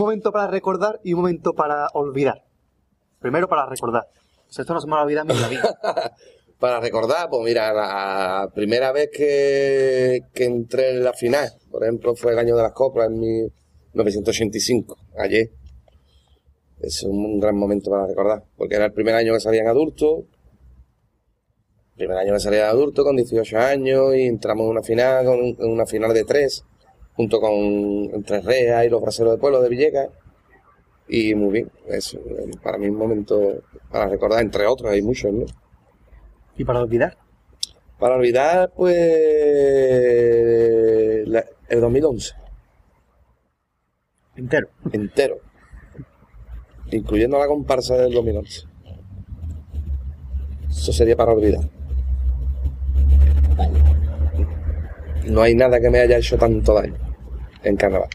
momento 0.08 0.32
para 0.32 0.46
recordar 0.46 1.00
y 1.04 1.12
un 1.12 1.20
momento 1.20 1.52
para 1.52 1.88
olvidar. 1.92 2.44
Primero 3.20 3.48
para 3.48 3.66
recordar. 3.66 4.08
Esto 4.48 4.72
no 4.72 4.80
se 4.80 4.86
me 4.86 4.94
va 4.94 5.00
a 5.00 5.04
olvidar 5.04 5.30
en 5.30 5.40
la 5.40 5.48
vida. 5.48 5.80
Para 6.58 6.80
recordar, 6.80 7.28
pues 7.30 7.44
mira, 7.44 7.72
la 7.72 8.50
primera 8.52 8.90
vez 8.90 9.10
que, 9.12 10.22
que 10.34 10.44
entré 10.44 10.90
en 10.90 11.04
la 11.04 11.12
final, 11.12 11.52
por 11.70 11.84
ejemplo, 11.84 12.16
fue 12.16 12.32
el 12.32 12.38
año 12.40 12.56
de 12.56 12.62
las 12.64 12.72
coplas 12.72 13.06
en 13.06 13.20
1985, 13.20 14.96
ayer. 15.18 15.50
Es 16.80 17.04
un 17.04 17.38
gran 17.38 17.56
momento 17.56 17.90
para 17.90 18.08
recordar, 18.08 18.42
porque 18.56 18.74
era 18.74 18.86
el 18.86 18.92
primer 18.92 19.14
año 19.14 19.34
que 19.34 19.40
salían 19.40 19.68
adultos, 19.68 20.24
primer 21.96 22.16
año 22.16 22.32
que 22.32 22.40
salía 22.40 22.68
adulto 22.68 23.04
con 23.04 23.14
18 23.14 23.56
años 23.58 24.16
y 24.16 24.22
entramos 24.22 24.64
en 24.64 24.70
una 24.70 24.82
final, 24.82 25.26
en 25.26 25.70
una 25.70 25.86
final 25.86 26.12
de 26.12 26.24
tres, 26.24 26.64
junto 27.18 27.40
con 27.40 27.52
Entre 28.14 28.40
Reas 28.40 28.86
y 28.86 28.90
los 28.90 29.02
Braceros 29.02 29.32
de 29.32 29.38
Pueblo 29.38 29.60
de 29.60 29.68
Villegas. 29.68 30.08
Y 31.08 31.34
muy 31.34 31.50
bien, 31.52 31.68
es 31.88 32.16
para 32.62 32.78
mí 32.78 32.86
un 32.86 32.94
momento 32.96 33.60
para 33.90 34.06
recordar, 34.08 34.40
entre 34.40 34.64
otros, 34.66 34.92
hay 34.92 35.02
muchos, 35.02 35.32
¿no? 35.32 35.44
y 36.56 36.64
para 36.64 36.80
olvidar. 36.80 37.16
Para 37.98 38.14
olvidar, 38.16 38.70
pues, 38.76 38.96
la- 41.28 41.44
el 41.68 41.80
2011, 41.80 42.34
Entero. 44.36 44.68
entero, 44.92 45.38
incluyendo 46.92 47.36
la 47.38 47.46
comparsa 47.48 47.96
del 47.96 48.12
2011. 48.12 48.62
Eso 50.70 50.92
sería 50.92 51.16
para 51.16 51.32
olvidar. 51.32 51.68
No 55.26 55.42
hay 55.42 55.54
nada 55.56 55.80
que 55.80 55.90
me 55.90 55.98
haya 56.00 56.18
hecho 56.18 56.38
tanto 56.38 56.74
daño 56.74 57.07
en 57.62 57.76
carnaval. 57.76 58.08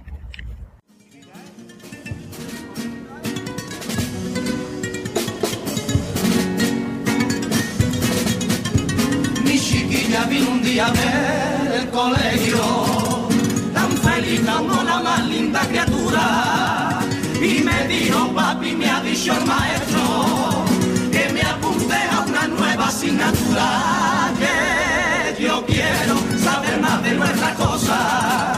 Mi 9.44 9.60
chiquilla 9.60 10.24
vino 10.26 10.52
un 10.52 10.64
día 10.64 10.88
del 11.72 11.90
colegio, 11.90 12.61
tan 13.74 13.91
feliz 13.98 14.41
como 14.41 14.84
la 14.84 14.99
más 14.99 15.26
linda 15.28 15.61
criatura. 15.68 16.99
Y 17.41 17.61
me 17.61 17.88
dijo, 17.88 18.34
papi, 18.34 18.72
me 18.74 18.90
ha 18.90 19.02
dicho 19.02 19.34
el 19.34 19.45
maestro, 19.45 20.64
que 21.11 21.30
me 21.34 21.41
apunte 21.41 21.95
a 21.95 22.22
una 22.22 22.48
nueva 22.48 22.88
asignatura. 22.88 24.32
Que 24.40 25.44
yo 25.44 25.65
quiero 25.65 26.15
saber 26.40 26.80
más 26.80 27.03
de 27.03 27.11
nuestra 27.15 27.53
cosa, 27.56 28.53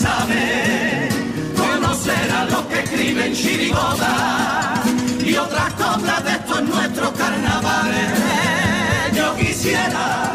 todo 0.00 0.12
lo 0.12 0.26
que 0.26 0.34
sabes. 0.34 1.14
Conocer 1.56 2.30
a 2.32 2.44
los 2.46 2.62
que 2.66 2.80
escriben 2.80 3.34
chirigota 3.34 4.82
y 5.24 5.36
otras 5.36 5.72
coplas 5.74 6.24
de 6.24 6.30
estos 6.30 6.62
nuestros 6.62 7.10
carnavales. 7.12 8.10
Yo 9.14 9.34
quisiera 9.36 10.29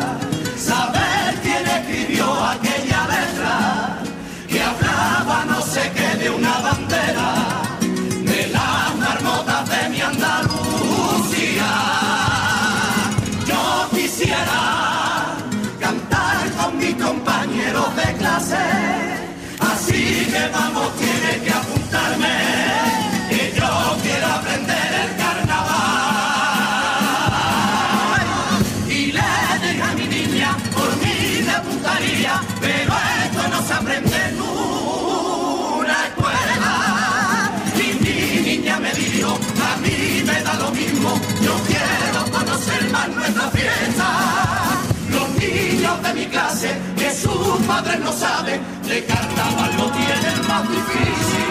sus 47.56 47.66
padres 47.68 48.00
no 48.00 48.12
saben, 48.12 48.60
de 48.88 49.06
carnaval 49.06 49.72
lo 49.78 49.92
tienen 49.92 50.48
más 50.48 50.64
difícil. 50.70 51.48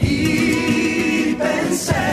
Y 0.00 1.34
pensé 1.34 2.04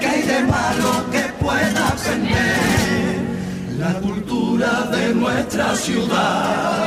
que 0.00 0.06
hay 0.06 0.22
de 0.22 0.42
malo 0.44 1.10
que 1.12 1.20
pueda 1.44 1.88
aprender 1.88 3.20
la 3.78 3.92
cultura 3.94 4.82
de 4.90 5.14
nuestra 5.14 5.76
ciudad 5.76 6.84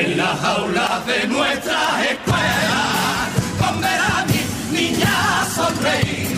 en 0.00 0.16
las 0.16 0.42
aulas 0.42 1.06
de 1.06 1.28
nuestras 1.28 2.06
escuelas 2.10 3.28
con 3.60 3.80
ver 3.80 4.00
a 4.00 4.24
mi 4.26 4.42
niña 4.76 5.46
sonreír 5.54 6.36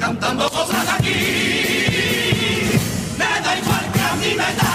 cantando 0.00 0.50
cosas 0.50 0.88
aquí 0.98 1.77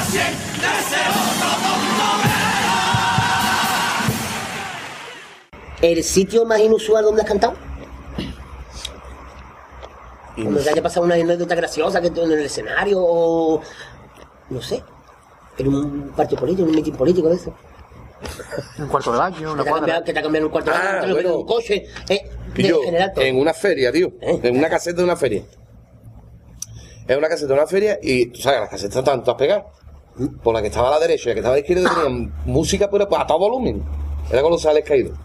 cien 0.09 0.33
de 0.59 0.67
ese 0.79 1.01
otro 1.09 1.53
¿El 5.81 6.03
sitio 6.03 6.45
más 6.45 6.59
inusual 6.59 7.03
donde 7.03 7.21
has 7.21 7.27
cantado? 7.27 7.53
Cuando 10.35 10.61
te 10.61 10.69
haya 10.69 10.81
pasado 10.81 11.05
una 11.05 11.15
anécdota 11.15 11.53
graciosa 11.55 12.01
que 12.01 12.07
en 12.07 12.17
el 12.17 12.39
escenario 12.45 12.97
o. 12.99 13.61
No 14.49 14.61
sé. 14.61 14.81
En 15.57 15.67
un 15.67 16.11
partido 16.15 16.39
político, 16.39 16.63
en 16.63 16.69
un 16.69 16.75
mitin 16.75 16.95
político 16.95 17.29
de 17.29 17.35
eso. 17.35 17.53
Un 18.79 18.87
cuarto 18.87 19.11
del 19.11 19.21
año, 19.21 19.37
Que 19.37 19.45
una 19.45 19.63
cuadra. 19.63 19.77
cambiado, 19.79 20.03
que 20.05 20.13
te 20.13 20.19
ha 20.19 20.23
cambiado 20.23 20.47
un 20.47 20.51
cuarto 20.51 20.71
de 20.71 20.77
Ah, 20.77 20.81
año, 20.81 21.01
te 21.01 21.07
lo 21.07 21.15
ven 21.15 21.25
en 21.25 21.31
bueno. 21.31 21.39
un 21.41 21.45
coche. 21.47 21.85
Eh, 22.09 22.29
de 22.55 22.63
yo, 22.63 22.81
general 22.81 23.11
todo. 23.13 23.23
en 23.25 23.37
una 23.39 23.53
feria, 23.53 23.91
tío. 23.91 24.13
¿Eh? 24.21 24.39
En 24.41 24.57
una 24.57 24.69
caseta 24.69 24.97
de 24.97 25.03
una 25.03 25.15
feria. 25.17 25.43
Es 27.07 27.17
una 27.17 27.27
caseta 27.27 27.53
de 27.53 27.59
una 27.59 27.67
feria 27.67 27.99
y, 28.01 28.27
tú 28.27 28.39
sabes, 28.41 28.61
las 28.61 28.69
casetas 28.69 28.97
estaban 28.97 29.23
todas 29.23 29.37
pegadas. 29.37 29.65
Por 30.43 30.53
la 30.53 30.61
que 30.61 30.67
estaba 30.67 30.89
a 30.89 30.91
la 30.91 30.99
derecha 30.99 31.23
y 31.23 31.27
la 31.29 31.33
que 31.33 31.39
estaba 31.39 31.55
a 31.55 31.57
la 31.57 31.61
izquierda 31.61 31.89
tenían 31.89 32.33
música, 32.45 32.89
pero 32.89 33.07
a 33.17 33.27
todo 33.27 33.39
volumen. 33.39 33.83
Era 34.31 34.41
con 34.41 34.51
los 34.51 34.61
sales 34.61 34.83
caídos. 34.85 35.17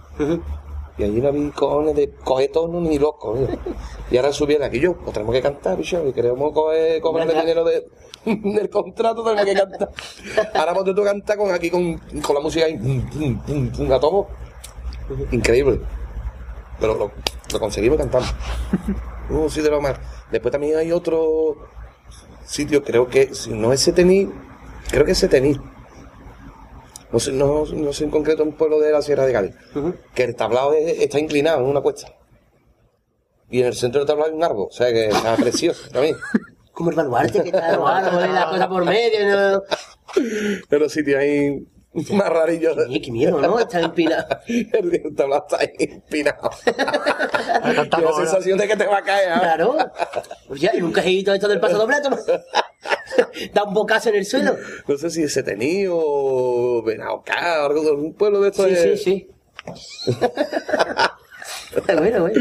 Y 0.97 1.05
allí 1.05 1.21
no 1.21 1.29
había 1.29 1.51
cojones 1.53 1.95
de 1.95 2.11
coger 2.25 2.51
tono 2.51 2.81
ni 2.81 2.99
loco. 2.99 3.37
¿no? 3.37 3.47
Y 4.11 4.17
ahora 4.17 4.33
subieron 4.33 4.67
aquí 4.67 4.81
yo, 4.81 4.97
pues 4.97 5.13
tenemos 5.13 5.33
que 5.33 5.43
cantar, 5.43 5.77
bicho, 5.77 6.05
y 6.09 6.13
queremos 6.13 6.53
coger, 6.53 7.01
cobrar 7.01 7.31
el 7.31 7.39
dinero 7.39 7.65
de, 7.65 7.87
del 8.25 8.69
contrato, 8.69 9.23
tenemos 9.23 9.45
que 9.45 9.55
cantar. 9.55 9.91
Ahora 10.55 10.75
ponte 10.75 10.95
tú 10.95 11.05
cantar 11.05 11.37
con 11.37 11.53
aquí 11.53 11.71
con, 11.71 11.99
con 12.23 12.35
la 12.35 12.41
música 12.41 12.65
ahí, 12.67 13.05
a 13.93 14.01
todo. 14.01 14.27
Increíble. 15.31 15.81
Pero 16.81 16.95
lo, 16.95 17.11
lo 17.53 17.61
conseguimos 17.61 17.99
cantando. 17.99 18.29
Uh, 19.31 19.49
sí, 19.51 19.61
de 19.61 19.71
lo 19.71 19.81
más. 19.81 19.99
Después 20.31 20.53
también 20.53 20.77
hay 20.79 20.93
otro 20.93 21.57
sitio, 22.47 22.83
creo 22.83 23.09
que, 23.09 23.35
si 23.35 23.51
no 23.53 23.73
es 23.73 23.81
Setení, 23.81 24.31
creo 24.91 25.05
que 25.05 25.13
es 25.13 25.19
Setení. 25.19 25.59
No 27.13 27.19
sé, 27.19 27.33
no, 27.33 27.65
no 27.65 27.93
sé 27.93 28.05
en 28.05 28.11
concreto 28.11 28.43
un 28.43 28.53
pueblo 28.53 28.81
de 28.81 28.93
la 28.93 29.01
Sierra 29.03 29.25
de 29.27 29.33
Cádiz. 29.33 29.55
Que 30.15 30.25
el 30.25 30.35
tablado 30.37 30.73
es- 30.75 30.99
está 31.01 31.19
inclinado 31.19 31.61
en 31.61 31.67
una 31.67 31.81
cuesta. 31.81 32.13
Y 33.51 33.61
en 33.61 33.67
el 33.67 33.75
centro 33.75 34.01
del 34.01 34.07
tablado 34.09 34.31
hay 34.31 34.37
un 34.37 34.45
árbol. 34.45 34.67
O 34.69 34.73
sea 34.73 34.89
que 34.93 35.09
está 35.09 35.37
precioso 35.41 35.89
también. 35.91 36.17
Como 36.73 36.91
el 36.91 36.97
baluarte 36.97 37.43
que 37.43 37.49
está 37.49 37.77
raro, 37.77 38.11
pone 38.11 38.29
la 38.33 38.49
cosa 38.51 38.69
por 38.69 38.85
medio. 38.85 39.53
¿no? 39.53 39.63
Pero 40.69 40.83
los 40.85 40.93
sitios 40.93 41.19
ahí 41.19 41.67
más 42.12 42.28
rarillos. 42.28 42.77
Oye, 42.77 43.01
qué 43.01 43.10
miedo, 43.10 43.40
¿no? 43.40 43.59
Está 43.59 43.81
empinado. 43.81 44.39
El 44.47 45.15
tablado 45.16 45.47
está 45.48 45.60
ahí 45.60 45.73
empinado. 45.78 46.51
la 47.65 48.12
sensación 48.16 48.59
de 48.59 48.69
que 48.69 48.77
te 48.77 48.86
va 48.86 48.98
a 48.98 49.02
caer. 49.02 49.32
¿ah? 49.32 49.40
Claro. 49.40 49.77
Oye, 50.48 50.70
en 50.74 50.85
un 50.85 50.93
cajito 50.93 51.32
esto 51.32 51.48
del 51.48 51.60
paso 51.60 51.78
doble, 51.78 51.97
toma. 52.02 52.19
da 53.52 53.65
un 53.65 53.74
bocazo 53.74 54.10
en 54.10 54.16
el 54.16 54.27
suelo. 54.27 54.56
No 54.86 54.97
sé 54.97 55.10
si 55.10 55.23
es 55.23 55.32
Setení 55.32 55.86
o 55.90 56.82
Benaucá 56.85 57.62
o 57.62 57.66
algo 57.66 57.82
de 57.82 57.90
un 57.93 58.15
pueblo 58.15 58.40
de 58.40 58.51
estos. 58.51 58.66
Sí, 58.66 58.73
de- 58.74 58.97
sí, 58.97 59.05
sí. 59.05 60.16
bueno, 61.86 62.20
bueno. 62.23 62.40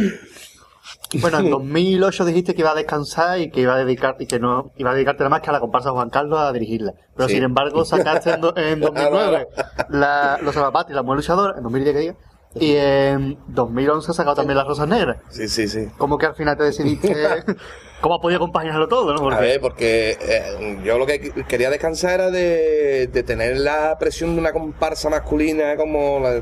Bueno, 1.21 1.39
en 1.39 1.49
2008 1.51 2.25
dijiste 2.25 2.53
que 2.55 2.61
iba 2.61 2.71
a 2.71 2.75
descansar 2.75 3.39
y 3.39 3.49
que 3.49 3.61
iba 3.61 3.75
a 3.75 3.77
dedicar 3.77 4.15
y 4.19 4.25
que 4.27 4.39
no 4.39 4.71
iba 4.77 4.91
a 4.91 4.93
dedicarte 4.93 5.19
nada 5.23 5.29
más 5.29 5.41
que 5.41 5.49
a 5.49 5.53
la 5.53 5.59
comparsa 5.59 5.91
Juan 5.91 6.09
Carlos 6.09 6.39
a 6.39 6.51
dirigirla. 6.53 6.93
Pero 7.15 7.27
Sí. 7.29 7.35
sin 7.35 7.43
embargo 7.43 7.85
sacaste 7.85 8.31
en, 8.31 8.41
do- 8.41 8.53
en 8.57 8.79
2009 8.81 9.47
la, 9.89 10.39
los 10.41 10.53
Salvapatis, 10.53 10.95
la 10.95 11.03
mujer 11.03 11.17
luchadora, 11.17 11.57
en 11.57 11.63
2010 11.63 11.93
que 11.95 11.99
diga, 12.01 12.15
y 12.55 12.75
en 12.75 13.37
2011 13.49 14.09
has 14.11 14.17
sacado 14.17 14.35
también 14.35 14.57
las 14.57 14.65
Rosas 14.67 14.87
Negras. 14.87 15.17
Sí, 15.29 15.47
sí, 15.47 15.67
sí. 15.67 15.87
¿Cómo 15.97 16.17
que 16.17 16.25
al 16.25 16.35
final 16.35 16.57
te 16.57 16.63
decidiste? 16.63 17.13
¿Cómo 18.01 18.15
has 18.15 18.21
podido 18.21 18.39
compaginarlo 18.39 18.87
todo? 18.87 19.13
¿no? 19.13 19.19
Porque- 19.19 19.37
A 19.37 19.41
ver, 19.41 19.59
porque 19.61 20.17
eh, 20.21 20.79
yo 20.83 20.97
lo 20.99 21.05
que 21.05 21.33
qu- 21.33 21.45
quería 21.47 21.69
descansar 21.69 22.11
era 22.13 22.31
de, 22.31 23.07
de 23.11 23.23
tener 23.23 23.57
la 23.57 23.97
presión 23.99 24.33
de 24.35 24.41
una 24.41 24.51
comparsa 24.53 25.09
masculina 25.09 25.75
como 25.77 26.19
la, 26.19 26.35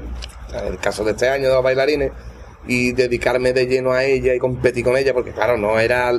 el 0.68 0.78
caso 0.82 1.04
de 1.04 1.12
este 1.12 1.30
año 1.30 1.48
de 1.50 1.54
los 1.56 1.64
bailarines, 1.64 2.12
y 2.68 2.92
dedicarme 2.94 3.54
de 3.54 3.68
lleno 3.68 3.92
a 3.94 4.04
ella 4.04 4.34
y 4.34 4.40
competir 4.40 4.84
con 4.84 4.98
ella, 4.98 5.14
porque 5.14 5.32
claro, 5.32 5.58
no 5.58 5.80
era 5.80 6.14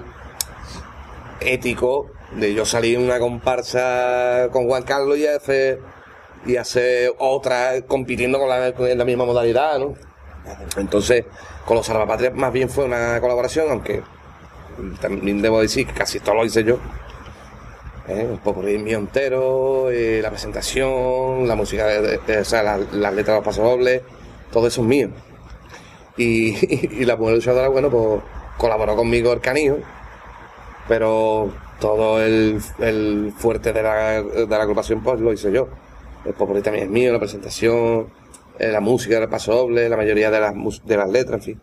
ético 1.41 2.11
de 2.37 2.55
yo 2.55 2.65
salir 2.65 2.97
en 2.97 3.05
una 3.05 3.19
comparsa 3.19 4.49
con 4.53 4.67
Juan 4.67 4.83
Carlos 4.83 5.17
y 5.19 5.27
hacer, 5.27 5.81
y 6.45 6.57
hacer 6.57 7.13
otra 7.19 7.83
compitiendo 7.87 8.39
con 8.39 8.49
la, 8.49 8.73
con 8.73 8.97
la 8.97 9.05
misma 9.05 9.25
modalidad, 9.25 9.79
¿no? 9.79 9.95
Entonces, 10.77 11.25
con 11.65 11.77
los 11.77 11.87
Salvapatrias 11.87 12.35
más 12.35 12.53
bien 12.53 12.69
fue 12.69 12.85
una 12.85 13.21
colaboración, 13.21 13.67
aunque 13.71 14.03
también 15.01 15.43
debo 15.43 15.61
decir 15.61 15.87
que 15.87 15.93
casi 15.95 16.21
todo 16.21 16.37
lo 16.37 16.45
hice 16.45 16.63
yo. 16.63 16.79
¿eh? 18.09 18.27
Un 18.31 18.39
poco 18.39 18.63
de 18.63 18.79
mío 18.79 18.99
entero, 18.99 19.91
eh, 19.91 20.21
la 20.23 20.31
presentación, 20.31 21.49
la 21.49 21.57
música, 21.57 21.87
de, 21.87 22.19
de- 22.19 22.39
o 22.39 22.45
sea, 22.45 22.63
la- 22.63 22.79
las 22.79 23.15
letras 23.15 23.27
de 23.27 23.35
los 23.35 23.45
pasos 23.45 23.65
dobles, 23.65 24.03
todo 24.53 24.69
eso 24.69 24.83
es 24.83 24.87
mío. 24.87 25.09
Y, 26.17 27.05
la 27.05 27.17
mujer 27.17 27.37
luchadora, 27.37 27.69
bueno, 27.69 27.91
pues 27.91 28.23
colaboró 28.59 28.97
conmigo 28.97 29.33
el 29.33 29.41
canijo, 29.41 29.79
pero 30.89 31.53
todo 31.81 32.23
el, 32.23 32.61
el 32.79 33.33
fuerte 33.37 33.73
de 33.73 33.83
la, 33.83 34.23
de 34.23 34.47
la 34.47 34.63
agrupación 34.63 35.03
pues 35.03 35.21
lo 35.21 35.33
hice 35.33 35.53
yo. 35.53 35.69
El 36.25 36.35
popurrí 36.35 36.63
también 36.63 36.87
es 36.87 36.91
mío, 36.91 37.13
la 37.13 37.19
presentación, 37.19 38.09
eh, 38.59 38.73
la 38.73 38.81
música, 38.81 39.19
el 39.19 39.29
paso 39.29 39.55
doble, 39.55 39.89
la 39.89 39.97
mayoría 39.97 40.31
de 40.31 40.41
las, 40.41 40.55
de 40.85 40.97
las 40.97 41.09
letras, 41.09 41.41
en 41.41 41.43
fin. 41.43 41.61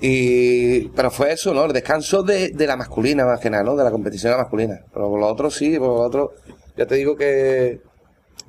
Y, 0.00 0.88
pero 0.88 1.10
fue 1.10 1.32
eso, 1.32 1.54
¿no? 1.54 1.64
El 1.64 1.72
descanso 1.72 2.22
de, 2.22 2.50
de 2.50 2.66
la 2.66 2.76
masculina 2.76 3.24
más 3.24 3.40
que 3.40 3.48
nada, 3.48 3.64
¿no? 3.64 3.74
De 3.74 3.84
la 3.84 3.90
competición 3.90 4.36
masculina. 4.36 4.80
Pero 4.92 5.08
por 5.08 5.18
lo 5.18 5.26
otro 5.26 5.50
sí, 5.50 5.78
por 5.78 5.88
lo 5.88 6.00
otro, 6.00 6.32
ya 6.76 6.86
te 6.86 6.96
digo 6.96 7.16
que, 7.16 7.80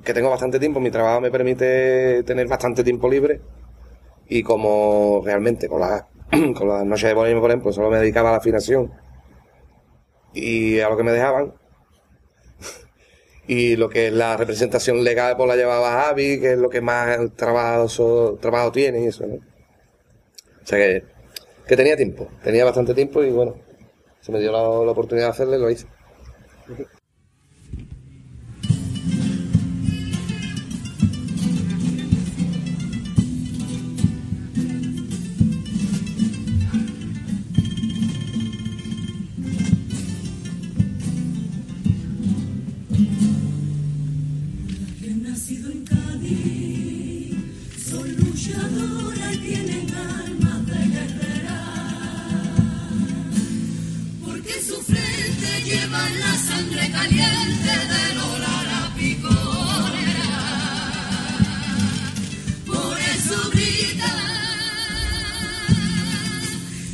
que 0.04 0.12
tengo 0.14 0.28
bastante 0.28 0.58
tiempo, 0.58 0.80
mi 0.80 0.90
trabajo 0.90 1.20
me 1.20 1.30
permite 1.30 2.22
tener 2.24 2.46
bastante 2.46 2.84
tiempo 2.84 3.08
libre. 3.08 3.40
Y 4.28 4.42
como 4.42 5.22
realmente 5.24 5.68
con 5.68 5.80
las, 5.80 6.04
con 6.30 6.68
las 6.68 6.84
noches 6.84 7.08
de 7.08 7.14
bohemia, 7.14 7.40
por 7.40 7.50
ejemplo, 7.50 7.72
solo 7.72 7.90
me 7.90 7.98
dedicaba 7.98 8.30
a 8.30 8.32
la 8.32 8.38
afinación 8.38 8.92
y 10.32 10.80
a 10.80 10.88
lo 10.88 10.96
que 10.96 11.02
me 11.02 11.12
dejaban. 11.12 11.54
Y 13.48 13.76
lo 13.76 13.88
que 13.88 14.08
es 14.08 14.12
la 14.12 14.36
representación 14.36 15.04
legal, 15.04 15.36
pues 15.36 15.48
la 15.48 15.54
llevaba 15.54 16.02
Javi, 16.02 16.40
que 16.40 16.54
es 16.54 16.58
lo 16.58 16.68
que 16.68 16.80
más 16.80 17.16
trabajo, 17.36 18.36
trabajo 18.40 18.72
tiene 18.72 19.04
y 19.04 19.06
eso, 19.06 19.24
¿no? 19.24 19.36
O 19.36 20.66
sea 20.66 20.78
que, 20.78 21.04
que 21.64 21.76
tenía 21.76 21.96
tiempo, 21.96 22.26
tenía 22.42 22.64
bastante 22.64 22.92
tiempo 22.92 23.22
y 23.22 23.30
bueno, 23.30 23.54
se 24.20 24.32
me 24.32 24.40
dio 24.40 24.50
la, 24.50 24.60
oportunidad 24.90 25.26
de 25.26 25.30
hacerlo 25.30 25.54
y 25.54 25.60
lo 25.60 25.70
hice. 25.70 25.86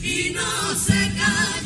y 0.03 0.31
no 0.31 0.75
se 0.75 0.93
callan. 0.93 1.62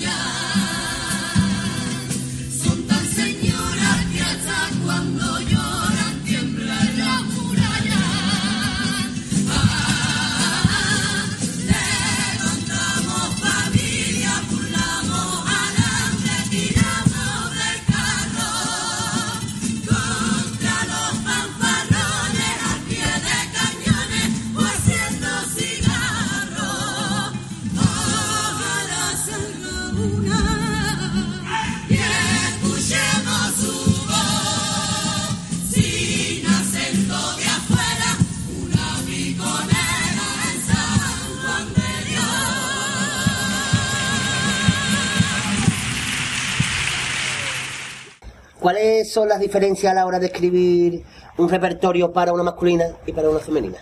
¿Cuáles 48.66 49.12
son 49.12 49.28
las 49.28 49.38
diferencias 49.38 49.92
a 49.92 49.94
la 49.94 50.06
hora 50.06 50.18
de 50.18 50.26
escribir 50.26 51.04
un 51.36 51.48
repertorio 51.48 52.12
para 52.12 52.32
una 52.32 52.42
masculina 52.42 52.84
y 53.06 53.12
para 53.12 53.30
una 53.30 53.38
femenina? 53.38 53.78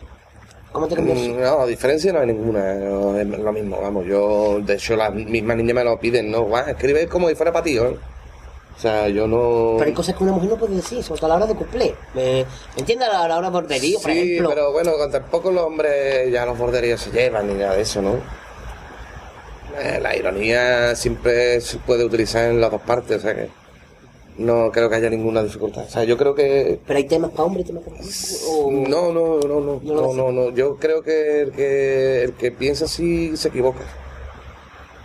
¿Cómo 0.72 0.86
te 0.86 0.94
cambias? 0.96 1.16
Mm, 1.20 1.40
No, 1.40 1.66
diferencia 1.66 2.12
no 2.12 2.20
hay 2.20 2.26
ninguna, 2.26 2.74
no, 2.74 3.18
es 3.18 3.26
lo 3.26 3.50
mismo, 3.50 3.80
vamos, 3.80 4.04
yo, 4.04 4.60
de 4.60 4.74
hecho 4.74 4.94
las 4.94 5.14
mismas 5.14 5.56
niñas 5.56 5.74
me 5.76 5.84
lo 5.84 5.98
piden, 5.98 6.30
¿no? 6.30 6.46
Escribe 6.68 7.08
como 7.08 7.30
si 7.30 7.34
fuera 7.34 7.50
para 7.50 7.64
ti, 7.64 7.76
¿no? 7.76 7.84
O 8.76 8.78
sea, 8.78 9.08
yo 9.08 9.26
no... 9.26 9.76
Pero 9.78 9.88
hay 9.88 9.94
cosas 9.94 10.16
que 10.16 10.22
una 10.24 10.32
mujer 10.34 10.50
no 10.50 10.56
puede 10.58 10.74
decir, 10.76 11.02
sobre 11.02 11.18
todo 11.18 11.32
a 11.32 11.38
la 11.38 11.44
hora 11.44 11.54
de 11.54 11.58
cuplé. 11.58 11.94
¿Me, 12.12 12.44
¿me 12.74 12.80
entiendes? 12.80 13.08
A 13.08 13.26
la 13.26 13.38
hora 13.38 13.46
de 13.48 13.52
borderío, 13.54 13.98
por 14.00 14.12
Sí, 14.12 14.18
ejemplo. 14.18 14.50
pero 14.50 14.70
bueno, 14.72 14.90
tampoco 15.10 15.50
los 15.50 15.64
hombres 15.64 16.30
ya 16.30 16.44
los 16.44 16.58
borderíos 16.58 17.00
se 17.00 17.10
llevan 17.10 17.46
ni 17.46 17.54
nada 17.54 17.74
de 17.74 17.80
eso, 17.80 18.02
¿no? 18.02 18.16
Eh, 19.80 19.98
la 20.02 20.14
ironía 20.14 20.94
siempre 20.94 21.58
se 21.62 21.78
puede 21.78 22.04
utilizar 22.04 22.50
en 22.50 22.60
las 22.60 22.70
dos 22.70 22.82
partes, 22.82 23.16
o 23.16 23.20
sea 23.20 23.34
que 23.34 23.63
no 24.38 24.70
creo 24.72 24.88
que 24.90 24.96
haya 24.96 25.10
ninguna 25.10 25.42
dificultad. 25.42 25.84
O 25.84 25.88
sea, 25.90 26.04
yo 26.04 26.16
creo 26.16 26.34
que 26.34 26.80
Pero 26.86 26.96
hay 26.96 27.04
temas 27.04 27.30
para 27.30 27.44
hombres 27.44 27.64
y 27.64 27.68
temas 27.68 27.82
para 27.84 27.96
mujeres. 27.96 28.44
o- 28.48 28.70
No, 28.70 29.12
no, 29.12 29.38
no, 29.40 29.60
no, 29.60 29.80
No 29.82 30.12
no, 30.14 30.32
no. 30.32 30.50
Yo 30.50 30.76
creo 30.76 31.02
que 31.02 31.42
el 31.42 31.52
que 31.52 32.22
el 32.24 32.32
que 32.34 32.50
piensa 32.50 32.86
así 32.86 33.36
se 33.36 33.48
equivoca. 33.48 33.84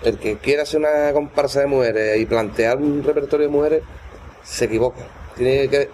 El 0.03 0.17
que 0.17 0.37
quiera 0.37 0.63
hacer 0.63 0.79
una 0.79 1.11
comparsa 1.13 1.59
de 1.59 1.67
mujeres 1.67 2.19
y 2.19 2.25
plantear 2.25 2.77
un 2.77 3.03
repertorio 3.03 3.47
de 3.47 3.51
mujeres 3.51 3.83
se 4.43 4.65
equivoca. 4.65 5.01
Tiene 5.35 5.67
que 5.67 5.89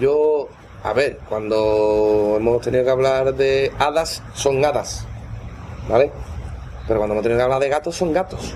yo 0.00 0.48
a 0.82 0.92
ver, 0.92 1.18
cuando 1.28 2.34
hemos 2.36 2.60
tenido 2.62 2.84
que 2.84 2.90
hablar 2.90 3.34
de 3.34 3.72
hadas 3.78 4.22
son 4.34 4.64
hadas. 4.64 5.06
¿Vale? 5.88 6.10
Pero 6.86 7.00
cuando 7.00 7.14
hemos 7.14 7.22
tenido 7.22 7.38
que 7.38 7.42
hablar 7.44 7.60
de 7.60 7.68
gatos 7.68 7.96
son 7.96 8.12
gatos. 8.12 8.54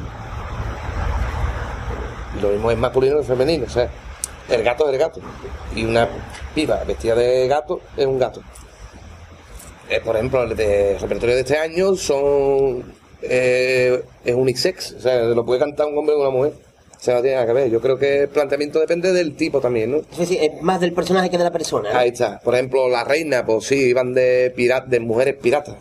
Lo 2.40 2.50
mismo 2.50 2.70
es 2.70 2.78
masculino 2.78 3.18
que 3.18 3.24
femenino, 3.24 3.64
o 3.66 3.70
sea, 3.70 3.88
el 4.48 4.62
gato 4.62 4.86
es 4.86 4.92
el 4.92 4.98
gato. 4.98 5.20
Y 5.74 5.84
una 5.84 6.08
piba 6.54 6.82
vestida 6.84 7.14
de 7.14 7.48
gato 7.48 7.80
es 7.96 8.06
un 8.06 8.18
gato. 8.18 8.42
Eh, 9.90 10.00
por 10.04 10.16
ejemplo, 10.16 10.42
el 10.42 10.54
de 10.56 10.98
repertorio 10.98 11.34
de 11.34 11.40
este 11.40 11.58
año 11.58 11.94
son 11.96 12.84
eh, 13.22 14.02
es 14.24 14.34
unisex, 14.34 14.92
o 14.92 15.00
sea, 15.00 15.22
lo 15.22 15.44
puede 15.44 15.60
cantar 15.60 15.86
un 15.86 15.98
hombre 15.98 16.14
o 16.14 16.20
una 16.20 16.30
mujer. 16.30 16.52
O 16.96 17.00
sea, 17.00 17.14
no 17.14 17.20
tiene 17.22 17.36
nada 17.36 17.46
que 17.46 17.52
ver. 17.52 17.70
Yo 17.70 17.80
creo 17.80 17.96
que 17.96 18.22
el 18.22 18.28
planteamiento 18.28 18.80
depende 18.80 19.12
del 19.12 19.36
tipo 19.36 19.60
también, 19.60 19.92
¿no? 19.92 19.98
Es 19.98 20.18
decir, 20.18 20.38
es 20.42 20.60
más 20.62 20.80
del 20.80 20.92
personaje 20.92 21.30
que 21.30 21.38
de 21.38 21.44
la 21.44 21.52
persona. 21.52 21.92
¿no? 21.92 21.98
Ahí 21.98 22.08
está. 22.08 22.40
Por 22.40 22.54
ejemplo, 22.54 22.88
la 22.88 23.04
reina, 23.04 23.46
pues 23.46 23.66
sí, 23.66 23.76
iban 23.76 24.14
de 24.14 24.52
pirat 24.54 24.86
de 24.86 24.98
mujeres 24.98 25.36
piratas. 25.36 25.76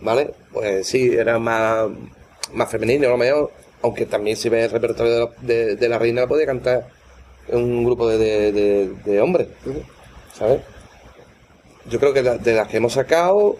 ¿Vale? 0.00 0.32
Pues 0.50 0.86
sí, 0.86 1.12
era 1.14 1.38
más, 1.38 1.90
más 2.54 2.70
femenino, 2.70 3.08
a 3.08 3.10
lo 3.10 3.18
mejor. 3.18 3.50
Aunque 3.82 4.06
también 4.06 4.36
si 4.36 4.48
ves 4.48 4.64
el 4.66 4.70
repertorio 4.70 5.12
de, 5.12 5.20
la- 5.20 5.30
de- 5.40 5.76
de 5.76 5.88
la 5.88 5.98
reina, 5.98 6.26
podía 6.26 6.46
cantar 6.46 6.86
un 7.48 7.84
grupo 7.84 8.08
de, 8.08 8.18
de, 8.18 8.52
de- 8.52 8.88
de 9.04 9.20
hombres. 9.20 9.48
¿Sabes? 10.34 10.60
Yo 11.90 11.98
creo 11.98 12.12
que 12.14 12.22
la- 12.22 12.38
de 12.38 12.54
las 12.54 12.68
que 12.68 12.76
hemos 12.76 12.92
sacado, 12.92 13.36
o, 13.36 13.58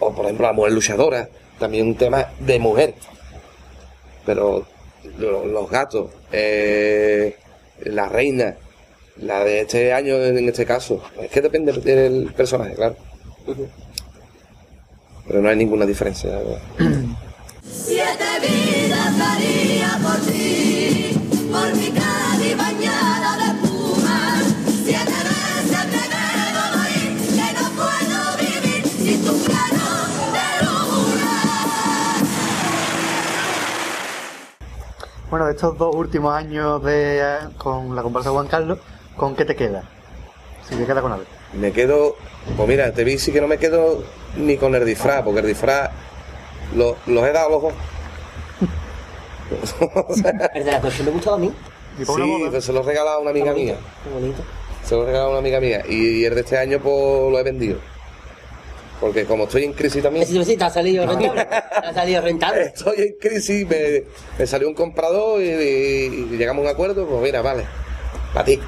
o, 0.00 0.12
por 0.14 0.24
ejemplo 0.24 0.46
la 0.46 0.52
mujer 0.52 0.72
luchadora, 0.72 1.28
también 1.58 1.86
un 1.86 1.94
tema 1.94 2.26
de 2.40 2.58
mujer. 2.58 2.94
Pero 4.26 4.66
lo- 5.18 5.46
los 5.46 5.70
gatos, 5.70 6.10
eh, 6.32 7.36
la 7.84 8.08
reina, 8.08 8.56
la 9.18 9.44
de 9.44 9.60
este 9.60 9.92
año 9.92 10.16
en 10.16 10.48
este 10.48 10.66
caso, 10.66 11.02
es 11.22 11.30
que 11.30 11.40
depende 11.40 11.72
del 11.72 12.32
personaje, 12.34 12.74
claro. 12.74 12.96
Pero 15.26 15.40
no 15.40 15.48
hay 15.48 15.56
ninguna 15.56 15.86
diferencia. 15.86 16.30
Siete 17.82 18.24
vidas 18.40 19.18
daría 19.18 19.98
por 20.02 20.16
ti, 20.26 21.16
por 21.50 21.74
mi 21.76 21.90
Cádiz 21.90 22.56
bañada 22.56 23.36
de 23.36 23.44
espuma. 23.52 24.42
Siete 24.84 25.18
veces 25.28 25.86
me 25.86 26.02
debo 26.12 26.62
morir, 26.76 27.10
que 27.34 27.48
no 27.56 27.66
puedo 27.76 28.18
vivir 28.38 28.86
sin 28.86 29.24
tu 29.24 29.32
grano 29.44 29.88
de 30.34 30.46
locura. 30.64 31.32
Bueno, 35.30 35.46
de 35.46 35.52
estos 35.52 35.78
dos 35.78 35.94
últimos 35.94 36.34
años 36.34 36.82
de, 36.84 37.18
eh, 37.18 37.38
con 37.56 37.96
la 37.96 38.02
comparsa 38.02 38.28
de 38.28 38.34
Juan 38.34 38.46
Carlos, 38.46 38.78
¿con 39.16 39.34
qué 39.34 39.44
te 39.44 39.56
queda? 39.56 39.84
Si 40.68 40.76
te 40.76 40.84
queda 40.86 41.00
con 41.00 41.12
algo. 41.12 41.24
Me 41.54 41.72
quedo, 41.72 42.16
pues 42.56 42.68
mira, 42.68 42.92
te 42.92 43.04
vi 43.04 43.18
sí 43.18 43.32
que 43.32 43.40
no 43.40 43.48
me 43.48 43.58
quedo 43.58 44.04
ni 44.36 44.56
con 44.56 44.74
el 44.74 44.84
disfraz, 44.84 45.24
porque 45.24 45.40
el 45.40 45.46
disfraz 45.46 45.90
lo- 46.74 46.96
los 47.06 47.24
he 47.26 47.32
dado 47.32 47.46
a 47.48 47.50
los 47.50 47.62
dos. 47.62 47.72
O 50.06 50.14
sea, 50.14 50.30
El 50.54 50.64
de 50.64 50.70
la 50.72 50.80
colección 50.80 51.06
me 51.06 51.12
gustaba 51.12 51.36
a 51.36 51.40
mí. 51.40 51.50
Sí, 51.98 52.04
pues 52.50 52.64
se 52.64 52.72
lo 52.72 52.80
he 52.80 52.82
regalado 52.84 53.18
a 53.18 53.20
una 53.20 53.30
amiga 53.30 53.52
mía. 53.52 53.76
Qué 54.04 54.10
bonito. 54.10 54.42
Se 54.84 54.94
lo 54.94 55.02
he 55.02 55.06
regalado 55.06 55.28
a 55.28 55.30
una 55.32 55.38
amiga 55.40 55.60
mía. 55.60 55.82
Y, 55.88 56.20
y 56.20 56.24
el 56.24 56.34
de 56.34 56.40
este 56.40 56.56
año, 56.56 56.78
pues 56.80 56.94
lo 57.32 57.38
he 57.38 57.42
vendido. 57.42 57.78
Porque 59.00 59.24
como 59.24 59.44
estoy 59.44 59.64
en 59.64 59.72
crisis 59.72 60.02
también. 60.02 60.26
Sí, 60.26 60.42
sí, 60.44 60.56
te 60.56 60.64
ha 60.64 60.70
salido 60.70 61.06
rentable. 61.06 61.44
Te 61.44 61.86
ha 61.86 61.94
salido 61.94 62.20
rentable. 62.22 62.62
Estoy 62.74 62.96
en 62.98 63.14
crisis, 63.20 63.66
me, 63.66 64.04
me 64.38 64.46
salió 64.46 64.68
un 64.68 64.74
comprador 64.74 65.40
y, 65.42 65.46
y- 65.48 66.28
y 66.32 66.36
llegamos 66.36 66.62
a 66.64 66.68
un 66.68 66.74
acuerdo, 66.74 67.06
pues 67.06 67.22
mira, 67.22 67.40
vale, 67.42 67.64
para 68.32 68.44
ti. 68.44 68.60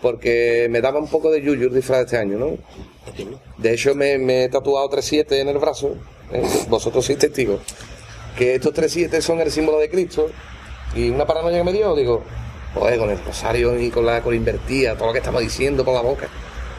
Porque 0.00 0.66
me 0.70 0.80
daba 0.80 0.98
un 0.98 1.08
poco 1.08 1.30
de 1.30 1.42
yuyu 1.42 1.68
el 1.68 1.74
disfraz 1.74 1.98
de 2.00 2.04
este 2.06 2.18
año, 2.18 2.38
¿no? 2.38 2.56
De 3.58 3.74
hecho, 3.74 3.94
me, 3.94 4.44
he 4.44 4.48
tatuado 4.48 4.88
3-7 4.90 5.32
en 5.40 5.48
el 5.48 5.58
brazo, 5.58 5.96
¿eh? 6.32 6.42
vosotros 6.68 7.04
sois 7.04 7.18
testigos, 7.18 7.60
que 8.36 8.54
estos 8.54 8.72
3-7 8.74 9.20
son 9.20 9.40
el 9.40 9.50
símbolo 9.50 9.78
de 9.78 9.90
Cristo. 9.90 10.28
Y 10.94 11.10
una 11.10 11.26
paranoia 11.26 11.58
que 11.58 11.64
me 11.64 11.72
dio, 11.72 11.94
digo, 11.94 12.22
joder, 12.74 12.98
con 12.98 13.10
el 13.10 13.24
rosario 13.24 13.78
y 13.80 13.90
con 13.90 14.04
la 14.04 14.22
con 14.22 14.34
invertida, 14.34 14.94
todo 14.94 15.06
lo 15.06 15.12
que 15.12 15.20
estamos 15.20 15.40
diciendo 15.40 15.84
por 15.84 15.94
la 15.94 16.02
boca. 16.02 16.28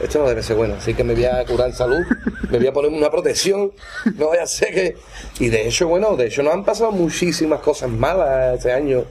Esto 0.02 0.20
no 0.20 0.28
debe 0.28 0.44
ser 0.44 0.56
bueno, 0.56 0.76
así 0.76 0.94
que 0.94 1.04
me 1.04 1.14
voy 1.14 1.26
a 1.26 1.46
curar 1.46 1.72
salud, 1.74 2.04
me 2.50 2.58
voy 2.58 2.68
a 2.68 2.74
poner 2.74 2.92
una 2.92 3.10
protección, 3.10 3.72
no 4.16 4.30
vaya 4.30 4.44
a 4.44 4.48
ser 4.48 4.74
que... 4.74 4.98
Y 5.40 5.50
de 5.50 5.68
hecho, 5.68 5.88
bueno, 5.88 6.16
de 6.16 6.28
hecho 6.28 6.44
nos 6.44 6.54
han 6.54 6.66
pasado 6.66 6.92
muchísimas 6.92 7.62
cosas 7.62 7.90
malas 7.90 8.58
este 8.58 8.72
año 8.72 9.06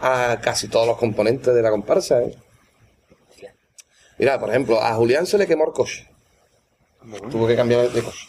a 0.00 0.38
casi 0.40 0.68
todos 0.68 0.86
los 0.86 0.96
componentes 0.96 1.54
de 1.54 1.62
la 1.62 1.70
comparsa. 1.70 2.22
¿eh? 2.22 2.34
Mira, 4.18 4.38
por 4.38 4.48
ejemplo, 4.50 4.80
a 4.80 4.94
Julián 4.94 5.26
se 5.26 5.38
le 5.38 5.46
quemó 5.46 5.66
el 5.66 5.72
coche. 5.72 6.08
Tuvo 7.30 7.46
que 7.46 7.56
cambiar 7.56 7.90
de 7.90 8.02
coche. 8.02 8.28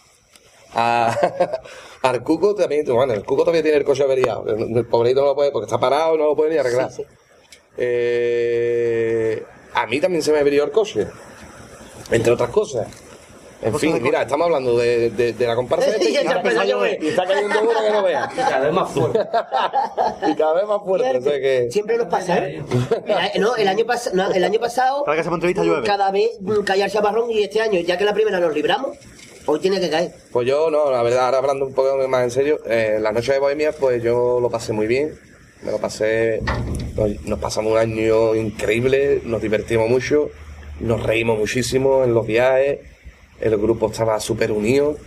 A, 0.74 1.16
al 2.04 2.24
Cuco 2.24 2.56
también, 2.56 2.86
bueno, 2.86 3.14
el 3.14 3.26
Cuco 3.26 3.42
todavía 3.42 3.64
tiene 3.64 3.78
el 3.78 3.84
coche 3.84 4.04
averiado. 4.04 4.46
El, 4.48 4.78
el 4.78 4.86
pobrecito 4.86 5.22
no 5.22 5.28
lo 5.28 5.36
puede, 5.36 5.52
porque 5.52 5.66
está 5.66 5.80
parado, 5.80 6.18
no 6.18 6.26
lo 6.26 6.36
puede 6.36 6.52
ni 6.52 6.58
arreglar. 6.58 6.92
Sí, 6.92 7.04
sí. 7.04 7.10
Eh, 7.78 9.44
a 9.74 9.88
mí 9.88 10.00
también 10.00 10.22
se 10.22 10.32
me 10.32 10.40
averió 10.40 10.64
el 10.64 10.72
coche. 10.72 11.08
Entre 12.12 12.32
otras 12.32 12.50
cosas. 12.50 12.88
En 13.62 13.78
fin, 13.78 14.02
mira, 14.02 14.22
estamos 14.22 14.46
hablando 14.46 14.78
de, 14.78 15.10
de- 15.10 15.34
de 15.34 15.48
la 15.48 15.56
comparsa 15.56 15.92
de 15.98 15.98
Y 16.10 16.14
ya 16.14 16.22
Peña, 16.22 16.32
empezó 16.38 16.62
a 16.62 16.66
llover. 16.66 17.04
y 17.04 17.08
está 17.10 17.26
cayendo 17.26 17.62
una 17.62 17.82
que 17.84 17.92
no 17.92 18.04
veas. 18.04 18.34
Cada 18.34 18.60
vez 18.60 18.74
más 18.74 18.92
fuerte. 18.92 19.20
Y 20.32 20.36
cada 20.36 20.54
vez 20.54 20.66
más 20.68 20.82
fuerte. 20.84 21.18
o 21.18 21.22
sea 21.22 21.40
que... 21.40 21.68
Siempre 21.72 21.98
nos 21.98 22.08
pasa, 22.08 22.38
¿eh? 22.48 22.64
No, 23.38 23.56
el 23.56 23.68
año, 23.68 23.86
pas- 23.86 24.12
no, 24.14 24.32
el 24.32 24.44
año 24.44 24.60
pasado, 24.60 25.04
Cada 25.04 25.18
que 25.22 25.54
llueve. 25.54 25.86
cada 25.86 26.12
vez 26.12 26.32
caía 26.66 26.86
el 26.86 26.92
chaparrón 26.92 27.30
y 27.32 27.44
este 27.44 27.62
año, 27.62 27.80
ya 27.82 27.98
que 27.98 28.06
la 28.06 28.14
primera 28.14 28.40
nos 28.40 28.54
libramos, 28.54 28.98
hoy 29.46 29.60
tiene 29.60 29.80
que 29.80 29.90
caer. 29.90 30.14
Pues 30.32 30.48
yo, 30.48 30.70
no, 30.72 30.90
la 30.92 31.04
verdad, 31.04 31.26
ahora 31.26 31.40
hablando 31.40 31.66
un 31.66 31.74
poco 31.74 31.98
más 32.08 32.24
en 32.24 32.32
serio, 32.32 32.60
eh, 32.66 32.98
las 33.02 33.14
noches 33.14 33.34
de 33.34 33.40
Bohemia, 33.40 33.72
pues 33.74 34.02
yo 34.04 34.40
lo 34.40 34.50
pasé 34.50 34.72
muy 34.74 34.88
bien. 34.88 35.18
Me 35.64 35.72
lo 35.72 35.78
pasé, 35.80 36.42
nos, 36.96 37.22
nos 37.26 37.40
pasamos 37.40 37.74
un 37.74 37.78
año 37.78 38.34
increíble, 38.36 39.22
nos 39.26 39.42
divertimos 39.42 39.90
mucho, 39.90 40.30
nos 40.80 41.04
reímos 41.04 41.38
muchísimo 41.38 42.06
en 42.06 42.14
los 42.14 42.26
viajes, 42.26 42.80
el 43.42 43.58
grupo 43.58 43.88
estaba 43.92 44.20
súper 44.20 44.52
unido, 44.52 44.98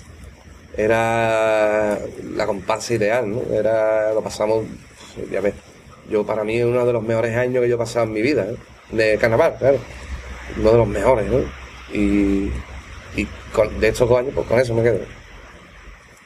era 0.76 1.98
la 2.34 2.46
comparsa 2.46 2.94
ideal, 2.94 3.30
¿no? 3.30 3.42
Era, 3.54 4.12
lo 4.14 4.22
pasamos, 4.22 4.64
ya 5.30 5.40
ves, 5.40 5.54
yo 6.10 6.24
para 6.24 6.44
mí 6.44 6.58
es 6.58 6.64
uno 6.64 6.86
de 6.86 6.92
los 6.92 7.02
mejores 7.02 7.36
años 7.36 7.62
que 7.62 7.68
yo 7.68 7.74
he 7.76 7.78
pasado 7.78 8.06
en 8.06 8.12
mi 8.12 8.22
vida, 8.22 8.44
¿eh? 8.46 8.56
de 8.90 9.18
carnaval, 9.18 9.56
claro, 9.58 9.78
uno 10.58 10.70
de 10.72 10.78
los 10.78 10.88
mejores, 10.88 11.26
¿no? 11.30 11.38
Y, 11.92 12.50
y 13.16 13.26
con- 13.52 13.78
de 13.80 13.88
estos 13.88 14.08
dos 14.08 14.18
años, 14.18 14.32
pues 14.34 14.46
con 14.46 14.58
eso 14.58 14.74
me 14.74 14.82
quedo. 14.82 15.00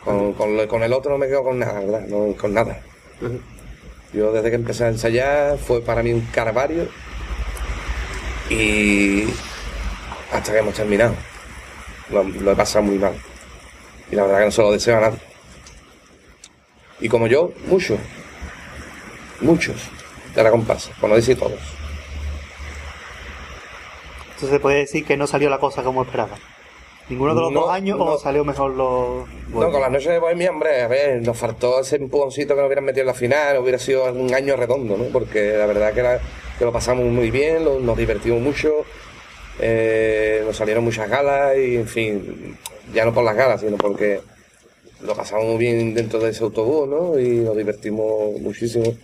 Con, 0.04 0.32
con, 0.34 0.66
con 0.68 0.82
el 0.84 0.92
otro 0.92 1.10
no 1.12 1.18
me 1.18 1.26
quedo 1.26 1.42
con 1.42 1.58
nada, 1.58 1.80
¿verdad? 1.80 2.00
No, 2.08 2.32
con 2.36 2.54
nada. 2.54 2.78
Yo 4.12 4.30
desde 4.32 4.50
que 4.50 4.56
empecé 4.56 4.84
a 4.84 4.88
ensayar 4.88 5.58
fue 5.58 5.80
para 5.82 6.02
mí 6.02 6.12
un 6.12 6.20
carvario 6.32 6.86
y 8.48 9.24
hasta 10.32 10.52
que 10.52 10.58
hemos 10.58 10.74
terminado. 10.74 11.14
Lo, 12.10 12.22
lo 12.22 12.52
he 12.52 12.56
pasado 12.56 12.84
muy 12.84 12.98
mal. 12.98 13.14
Y 14.10 14.16
la 14.16 14.22
verdad 14.24 14.38
que 14.40 14.44
no 14.46 14.50
se 14.50 14.62
lo 14.62 14.72
deseo 14.72 14.96
a 14.98 15.00
nadie. 15.00 15.18
Y 17.00 17.08
como 17.08 17.26
yo, 17.26 17.52
muchos. 17.66 17.98
Muchos 19.40 19.76
de 20.34 20.42
la 20.42 20.50
comparsa, 20.50 20.90
por 21.00 21.10
no 21.10 21.16
decir 21.16 21.38
todos. 21.38 21.58
Entonces 24.34 24.50
se 24.50 24.60
puede 24.60 24.78
decir 24.78 25.04
que 25.04 25.16
no 25.16 25.26
salió 25.26 25.48
la 25.50 25.58
cosa 25.58 25.82
como 25.82 26.02
esperaba. 26.02 26.36
Ninguno 27.08 27.34
de 27.34 27.40
los 27.42 27.52
No, 27.52 27.60
dos 27.62 27.70
años 27.70 27.98
no. 27.98 28.04
o 28.04 28.18
salió 28.18 28.44
mejor 28.44 28.72
los. 28.72 29.28
No, 29.48 29.70
con 29.70 29.80
las 29.80 29.90
noches 29.90 30.08
de 30.08 30.18
Bohemia, 30.18 30.50
hombre, 30.50 30.82
a 30.82 30.88
ver, 30.88 31.22
nos 31.22 31.38
faltó 31.38 31.80
ese 31.80 31.96
empujoncito 31.96 32.54
que 32.54 32.60
nos 32.60 32.66
hubieran 32.66 32.84
metido 32.84 33.02
en 33.02 33.06
la 33.08 33.14
final, 33.14 33.58
hubiera 33.58 33.78
sido 33.78 34.04
un 34.12 34.34
año 34.34 34.56
redondo, 34.56 34.96
¿no? 34.96 35.04
Porque 35.04 35.52
la 35.56 35.66
verdad 35.66 35.92
que, 35.94 36.02
la- 36.02 36.18
que 36.58 36.64
lo 36.64 36.72
pasamos 36.72 37.04
muy 37.06 37.30
bien, 37.30 37.64
lo- 37.64 37.78
nos 37.78 37.96
divertimos 37.96 38.40
mucho, 38.42 38.84
eh, 39.58 40.42
nos 40.44 40.56
salieron 40.56 40.84
muchas 40.84 41.08
galas 41.08 41.56
y, 41.56 41.76
en 41.76 41.86
fin, 41.88 42.56
ya 42.92 43.04
no 43.04 43.12
por 43.14 43.24
las 43.24 43.36
galas, 43.36 43.60
sino 43.60 43.76
porque 43.76 44.20
lo 45.02 45.14
pasamos 45.14 45.46
muy 45.46 45.58
bien 45.58 45.94
dentro 45.94 46.18
de 46.20 46.30
ese 46.30 46.44
autobús, 46.44 46.88
¿no? 46.88 47.18
Y 47.18 47.38
nos 47.40 47.56
divertimos 47.56 48.40
muchísimo. 48.40 48.94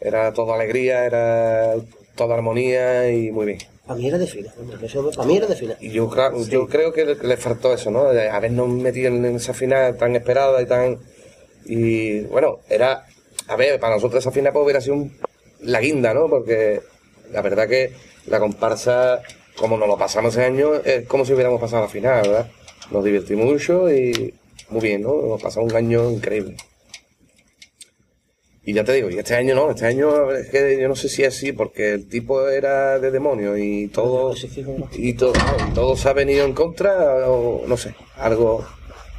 Era 0.00 0.32
toda 0.32 0.54
alegría, 0.54 1.04
era 1.04 1.74
toda 2.16 2.34
armonía 2.34 3.10
y 3.10 3.30
muy 3.30 3.46
bien. 3.46 3.58
Para 3.86 3.98
mí 3.98 4.08
era 4.08 4.18
de 4.18 4.26
fila, 4.26 4.52
eso 4.82 5.10
para 5.10 5.26
mí 5.26 5.36
era 5.36 5.46
de 5.46 5.56
fila. 5.56 5.76
Y 5.80 5.90
yo, 5.90 6.08
cra- 6.08 6.32
yo 6.48 6.68
creo 6.68 6.92
que 6.92 7.04
le, 7.04 7.14
le 7.16 7.36
faltó 7.36 7.74
eso, 7.74 7.90
¿no? 7.90 8.12
De 8.12 8.28
habernos 8.30 8.68
metido 8.68 9.08
en 9.08 9.24
esa 9.36 9.54
final 9.54 9.96
tan 9.96 10.14
esperada 10.16 10.60
y 10.62 10.66
tan... 10.66 10.98
Y 11.64 12.20
bueno, 12.22 12.58
era... 12.68 13.06
A 13.48 13.56
ver, 13.56 13.80
para 13.80 13.96
nosotros 13.96 14.22
esa 14.22 14.30
final 14.30 14.52
pues 14.52 14.64
hubiera 14.64 14.80
sido 14.80 14.94
un- 14.96 15.16
la 15.60 15.80
guinda, 15.80 16.14
¿no? 16.14 16.28
Porque 16.28 16.80
la 17.32 17.42
verdad 17.42 17.68
que 17.68 17.92
la 18.26 18.38
comparsa, 18.38 19.20
como 19.56 19.76
nos 19.76 19.88
lo 19.88 19.98
pasamos 19.98 20.34
ese 20.34 20.44
año, 20.44 20.74
es 20.74 21.06
como 21.06 21.24
si 21.24 21.32
hubiéramos 21.32 21.60
pasado 21.60 21.82
la 21.82 21.88
final, 21.88 22.22
¿verdad? 22.22 22.50
Nos 22.90 23.04
divertimos 23.04 23.46
mucho 23.46 23.92
y 23.92 24.34
muy 24.70 24.80
bien, 24.80 25.02
¿no? 25.02 25.14
Nos 25.22 25.42
pasamos 25.42 25.70
un 25.70 25.76
año 25.76 26.10
increíble. 26.10 26.56
Y 28.64 28.74
ya 28.74 28.84
te 28.84 28.92
digo, 28.92 29.10
y 29.10 29.18
este 29.18 29.34
año 29.34 29.56
no, 29.56 29.70
este 29.70 29.86
año 29.86 30.30
es 30.30 30.48
que 30.48 30.80
yo 30.80 30.88
no 30.88 30.94
sé 30.94 31.08
si 31.08 31.24
es 31.24 31.34
así, 31.34 31.52
porque 31.52 31.94
el 31.94 32.08
tipo 32.08 32.48
era 32.48 33.00
de 33.00 33.10
demonio 33.10 33.56
y 33.56 33.88
todo, 33.88 34.34
y 34.92 35.14
todo, 35.14 35.32
y 35.68 35.74
todo 35.74 35.96
se 35.96 36.08
ha 36.08 36.12
venido 36.12 36.44
en 36.44 36.52
contra, 36.52 37.28
o 37.28 37.66
no 37.66 37.76
sé, 37.76 37.96
algo 38.16 38.64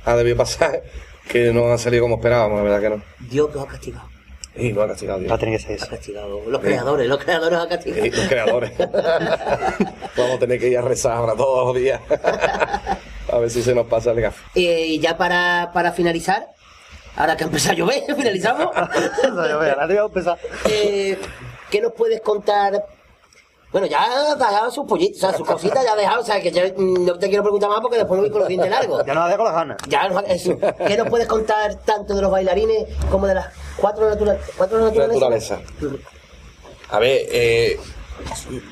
ha 0.06 0.16
debido 0.16 0.38
pasar 0.38 0.84
que 1.30 1.52
no 1.52 1.74
ha 1.74 1.78
salido 1.78 2.04
como 2.04 2.16
esperábamos, 2.16 2.58
la 2.58 2.64
verdad 2.64 2.82
que 2.82 2.90
no. 2.96 3.04
Dios 3.30 3.54
nos 3.54 3.66
ha 3.66 3.68
castigado. 3.68 4.13
Y 4.56 4.72
no 4.72 4.82
ha 4.84 4.88
castigado 4.88 5.20
Dios. 5.20 5.32
Va 5.32 5.36
a 5.36 5.40
tener 5.40 5.58
que 5.58 5.64
ser 5.64 5.72
Ha 5.72 5.76
eso. 5.76 5.88
castigado. 5.90 6.42
Los 6.48 6.62
creadores, 6.62 7.08
los 7.08 7.18
creadores 7.24 7.60
han 7.60 7.70
castigado. 7.70 8.06
Y 8.06 8.12
los 8.12 8.28
creadores. 8.28 8.72
Vamos 10.18 10.36
a 10.36 10.40
tener 10.40 10.60
que 10.60 10.68
ir 10.70 10.78
a 10.78 10.82
rezar 10.82 11.14
ahora 11.14 11.34
todos 11.36 11.68
los 11.74 11.76
días. 11.82 12.00
a 13.32 13.38
ver 13.40 13.50
si 13.50 13.64
se 13.64 13.74
nos 13.74 13.88
pasa 13.88 14.12
el 14.12 14.22
gafe. 14.22 14.42
Eh, 14.56 14.86
y 14.88 15.00
ya 15.00 15.18
para, 15.18 15.72
para 15.74 15.92
finalizar, 15.92 16.48
ahora 17.16 17.36
que 17.36 17.44
ha 17.46 17.48
empezado 17.48 17.74
a 17.74 17.78
llover, 17.78 18.04
finalizamos. 18.16 18.70
Ahora. 18.76 19.88
Eh, 20.70 21.18
¿Qué 21.72 21.82
nos 21.82 21.94
puedes 21.94 22.22
contar? 22.22 22.86
Bueno, 23.74 23.88
ya 23.88 24.04
has 24.04 24.38
dejado 24.38 24.70
sus 24.72 24.86
pollitos, 24.86 25.18
o 25.18 25.20
sea, 25.30 25.36
sus 25.38 25.48
cositas 25.48 25.84
ya 25.84 25.92
has 25.94 25.98
dejado, 25.98 26.22
o 26.22 26.24
sea, 26.24 26.40
que 26.40 26.52
yo 26.52 26.62
mm, 26.78 27.06
no 27.06 27.18
te 27.18 27.28
quiero 27.28 27.42
preguntar 27.44 27.70
más 27.72 27.82
porque 27.82 27.98
después 27.98 28.18
me 28.20 28.28
voy 28.28 28.32
con 28.32 28.40
los 28.42 28.48
dientes 28.48 28.70
largos. 28.70 29.04
Ya 29.06 29.14
nos 29.16 29.30
dejo 29.30 29.44
las 29.44 29.54
ganas. 29.54 29.78
Ya, 29.88 30.08
no- 30.10 30.20
eso. 30.22 30.56
¿Qué 30.88 30.96
nos 30.96 31.10
puedes 31.10 31.28
contar 31.28 31.74
tanto 31.84 32.14
de 32.14 32.22
los 32.22 32.30
bailarines 32.32 32.86
como 33.10 33.26
de 33.26 33.34
las 33.34 33.48
cuatro, 33.78 34.08
natura- 34.08 34.38
cuatro 34.58 34.80
naturalezas? 34.80 35.16
Naturaleza. 35.20 35.60
A 36.90 37.00
ver, 37.00 37.22
eh, 37.32 37.80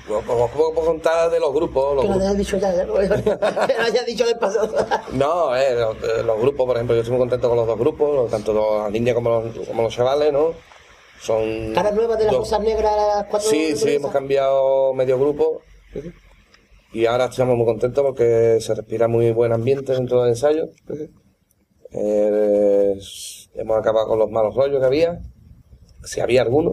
¿cómo 0.08 0.48
puedo 0.50 0.74
contar 0.86 1.32
de 1.32 1.40
los 1.40 1.52
grupos? 1.52 1.96
Los 1.96 2.04
Que 2.06 2.10
lo 2.12 2.16
hayas 2.20 2.38
dicho 2.38 2.58
ya, 2.58 2.72
ya, 2.72 2.82
que 2.86 2.88
lo 2.88 3.84
hayas 3.84 4.06
dicho 4.06 4.26
del 4.28 4.38
pasado. 4.38 4.70
No, 5.14 5.56
eh, 5.56 5.74
los, 5.76 5.96
eh, 6.04 6.24
los 6.24 6.40
grupos, 6.40 6.68
por 6.68 6.76
ejemplo, 6.76 6.96
yo 6.96 7.02
estoy 7.02 7.14
muy 7.18 7.22
contento 7.22 7.50
con 7.50 7.58
los 7.58 7.66
dos 7.66 7.80
grupos, 7.80 8.30
tanto 8.30 8.54
las 8.84 8.92
niñas 8.92 9.16
como 9.16 9.30
los, 9.32 9.68
como 9.68 9.82
los 9.82 9.94
chavales, 9.96 10.32
¿no? 10.32 10.54
Son... 11.22 11.74
Caras 11.74 11.94
nuevas 11.94 12.18
de 12.18 12.26
las 12.26 12.34
dos- 12.34 12.42
cosas 12.50 12.62
negras, 12.62 13.26
Sí, 13.42 13.76
sí, 13.76 13.96
hemos 13.96 14.12
cambiado 14.12 14.94
medio 14.94 15.20
grupo. 15.20 15.62
Y 16.94 17.06
ahora 17.06 17.26
estamos 17.26 17.56
muy 17.56 17.66
contentos 17.66 18.04
porque 18.04 18.58
se 18.60 18.74
respira 18.76 19.08
muy 19.08 19.32
buen 19.32 19.54
ambiente 19.54 19.94
dentro 19.94 20.22
del 20.22 20.30
ensayo. 20.32 20.70
Eh, 21.92 23.00
hemos 23.56 23.78
acabado 23.78 24.08
con 24.08 24.20
los 24.20 24.32
malos 24.32 24.56
rollos 24.56 24.80
que 24.80 24.86
había. 24.86 25.20
Si 26.04 26.20
había 26.20 26.42
alguno, 26.42 26.72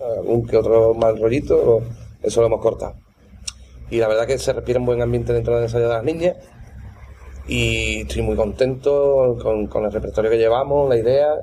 algún 0.00 0.46
que 0.46 0.56
otro 0.56 0.94
mal 0.94 1.20
rollito, 1.20 1.82
eso 2.22 2.40
lo 2.40 2.46
hemos 2.46 2.60
cortado. 2.60 2.94
Y 3.90 3.98
la 3.98 4.08
verdad 4.08 4.26
que 4.26 4.38
se 4.38 4.52
respira 4.52 4.78
un 4.78 4.86
buen 4.86 5.02
ambiente 5.02 5.32
dentro 5.32 5.54
del 5.56 5.64
ensayo 5.64 5.88
de 5.88 5.94
las 5.94 6.04
niñas. 6.04 6.36
Y 7.46 8.02
estoy 8.02 8.22
muy 8.22 8.36
contento 8.36 9.36
con, 9.42 9.66
con 9.66 9.84
el 9.84 9.92
repertorio 9.92 10.30
que 10.30 10.38
llevamos, 10.38 10.88
la 10.88 10.96
idea. 10.96 11.34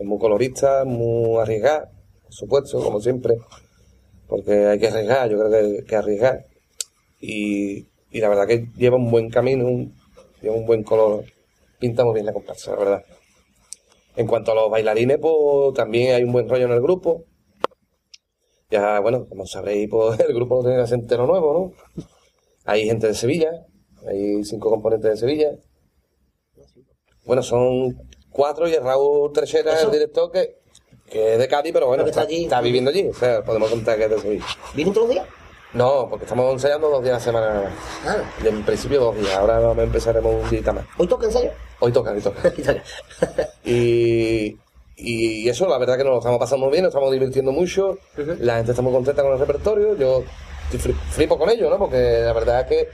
Es 0.00 0.04
muy 0.06 0.18
colorista, 0.18 0.84
muy 0.84 1.38
arriesgada. 1.40 1.92
por 2.24 2.32
supuesto, 2.34 2.82
como 2.82 3.00
siempre, 3.00 3.36
porque 4.28 4.66
hay 4.68 4.78
que 4.80 4.88
arriesgar, 4.88 5.30
yo 5.30 5.38
creo 5.38 5.50
que 5.50 5.56
hay 5.58 5.84
que 5.84 5.96
arriesgar. 5.96 6.46
Y, 7.20 7.88
y 8.10 8.20
la 8.20 8.28
verdad 8.30 8.46
que 8.48 8.68
lleva 8.76 8.96
un 8.98 9.10
buen 9.10 9.30
camino, 9.30 9.66
un- 9.66 9.94
lleva 10.42 10.56
un 10.56 10.66
buen 10.66 10.84
color, 10.84 11.24
pinta 11.80 12.04
muy 12.04 12.14
bien 12.14 12.26
la 12.26 12.34
comparsa, 12.34 12.72
la 12.72 12.78
verdad. 12.78 13.04
En 14.14 14.28
cuanto 14.28 14.52
a 14.52 14.54
los 14.54 14.70
bailarines, 14.70 15.18
pues 15.18 15.74
también 15.74 16.14
hay 16.14 16.22
un 16.22 16.30
buen 16.30 16.48
rollo 16.48 16.66
en 16.66 16.70
el 16.72 16.80
grupo. 16.80 17.24
Ya, 18.70 19.00
bueno, 19.00 19.26
como 19.28 19.44
sabréis, 19.46 19.88
pues 19.90 20.18
el 20.28 20.34
grupo 20.34 20.62
no 20.62 20.68
tiene 20.68 21.02
entero 21.02 21.26
nuevo, 21.26 21.52
¿no? 21.52 22.02
Hay 22.66 22.86
gente 22.86 23.08
de 23.08 23.14
Sevilla, 23.14 23.50
hay 24.06 24.44
cinco 24.44 24.70
componentes 24.70 25.12
de 25.12 25.16
Sevilla. 25.18 25.50
Bueno, 27.24 27.42
son 27.42 27.96
cuatro 28.30 28.68
y 28.68 28.74
el 28.74 28.82
Raúl 28.82 29.32
Trechera, 29.32 29.74
Eso. 29.74 29.86
el 29.86 29.92
director, 29.92 30.30
que, 30.32 30.56
que 31.10 31.32
es 31.34 31.38
de 31.38 31.48
Cádiz, 31.48 31.72
pero 31.72 31.86
bueno, 31.88 32.04
está 32.06 32.22
está, 32.22 32.32
allí. 32.32 32.44
está 32.44 32.60
viviendo 32.60 32.90
allí. 32.90 33.08
O 33.08 33.14
sea, 33.14 33.42
podemos 33.44 33.70
contar 33.70 33.96
que 33.98 34.04
es 34.04 34.10
de 34.10 34.18
Sevilla. 34.20 34.44
¿Vienen 34.74 34.94
todos 34.94 35.06
los 35.08 35.14
días? 35.16 35.26
No, 35.72 36.08
porque 36.10 36.24
estamos 36.24 36.52
ensayando 36.52 36.88
dos 36.90 37.02
días 37.02 37.14
a 37.14 37.18
la 37.18 37.24
semana 37.24 37.46
nada 37.54 37.62
más. 37.64 37.72
Claro. 38.02 38.22
Y 38.42 38.48
En 38.48 38.64
principio 38.64 39.00
dos 39.00 39.16
días, 39.16 39.34
ahora 39.36 39.60
vamos- 39.60 39.84
empezaremos 39.84 40.34
un 40.44 40.50
día 40.50 40.72
más. 40.72 40.84
¿Hoy 40.98 41.06
toca 41.06 41.26
ensayo? 41.26 41.50
Hoy 41.78 41.92
toca, 41.92 42.10
hoy 42.12 42.20
toca. 42.20 42.42
Y, 43.64 44.56
y 44.96 45.48
eso, 45.48 45.68
la 45.68 45.78
verdad 45.78 45.96
que 45.96 46.04
nos 46.04 46.12
lo 46.14 46.18
estamos 46.18 46.38
pasando 46.38 46.66
muy 46.66 46.72
bien, 46.72 46.82
nos 46.84 46.90
estamos 46.90 47.12
divirtiendo 47.12 47.52
mucho. 47.52 47.98
La 48.40 48.56
gente 48.56 48.72
está 48.72 48.82
muy 48.82 48.92
contenta 48.92 49.22
con 49.22 49.32
el 49.32 49.38
repertorio. 49.38 49.96
Yo 49.96 50.24
estoy 50.72 50.92
fli- 50.92 50.98
flipo 51.10 51.38
con 51.38 51.48
ellos, 51.50 51.70
¿no? 51.70 51.78
Porque 51.78 52.20
la 52.24 52.32
verdad 52.32 52.60
es 52.62 52.66
que 52.66 52.88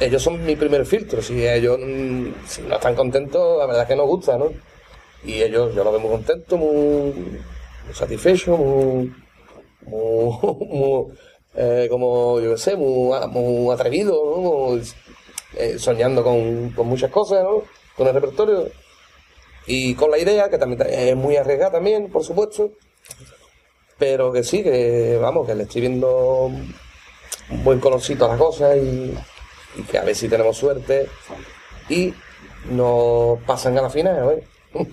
ellos 0.00 0.22
son 0.22 0.44
mi 0.44 0.56
primer 0.56 0.86
filtro. 0.86 1.22
Si 1.22 1.46
ellos 1.46 1.78
mm, 1.78 2.26
si 2.46 2.62
no 2.62 2.76
están 2.76 2.94
contentos, 2.94 3.58
la 3.58 3.66
verdad 3.66 3.82
es 3.82 3.88
que 3.88 3.96
nos 3.96 4.06
gusta, 4.06 4.38
¿no? 4.38 4.52
Y 5.24 5.42
ellos, 5.42 5.74
yo 5.74 5.82
los 5.84 5.92
veo 5.92 6.00
muy 6.00 6.10
contentos, 6.10 6.58
muy, 6.58 7.12
muy 7.84 7.94
satisfechos, 7.94 8.58
muy, 8.58 9.12
muy, 9.86 11.12
eh, 11.54 11.88
como, 11.90 12.40
yo 12.40 12.52
qué 12.52 12.58
sé, 12.58 12.76
muy, 12.76 13.14
muy 13.28 13.74
atrevidos, 13.74 14.16
¿no? 14.16 14.36
Muy, 14.36 14.82
eh, 15.56 15.78
soñando 15.78 16.22
con, 16.22 16.70
con 16.70 16.86
muchas 16.86 17.10
cosas, 17.10 17.42
¿no? 17.42 17.62
Con 17.96 18.06
el 18.06 18.14
repertorio. 18.14 18.68
Y 19.66 19.94
con 19.94 20.10
la 20.10 20.18
idea, 20.18 20.48
que 20.48 20.58
también 20.58 20.80
es 20.88 21.16
muy 21.16 21.36
arriesgada 21.36 21.72
también, 21.72 22.10
por 22.10 22.24
supuesto. 22.24 22.70
Pero 23.98 24.32
que 24.32 24.44
sí, 24.44 24.62
que 24.62 25.18
vamos, 25.20 25.46
que 25.46 25.54
le 25.54 25.64
estoy 25.64 25.82
viendo 25.82 26.44
un 27.50 27.64
buen 27.64 27.80
colorcito 27.80 28.24
a 28.24 28.28
la 28.28 28.38
cosa 28.38 28.76
y, 28.76 29.14
y 29.76 29.82
que 29.82 29.98
a 29.98 30.04
ver 30.04 30.14
si 30.14 30.28
tenemos 30.28 30.56
suerte. 30.56 31.08
Y 31.88 32.12
nos 32.70 33.40
pasan 33.46 33.76
a 33.78 33.82
la 33.82 33.90
final, 33.90 34.30
¿eh? 34.38 34.44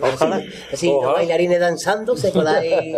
Ojalá. 0.00 0.40
Sí, 0.74 0.86
los 0.88 0.96
Ojalá. 0.98 1.12
bailarines 1.14 1.60
danzando, 1.60 2.16
se 2.16 2.30
coláis. 2.32 2.96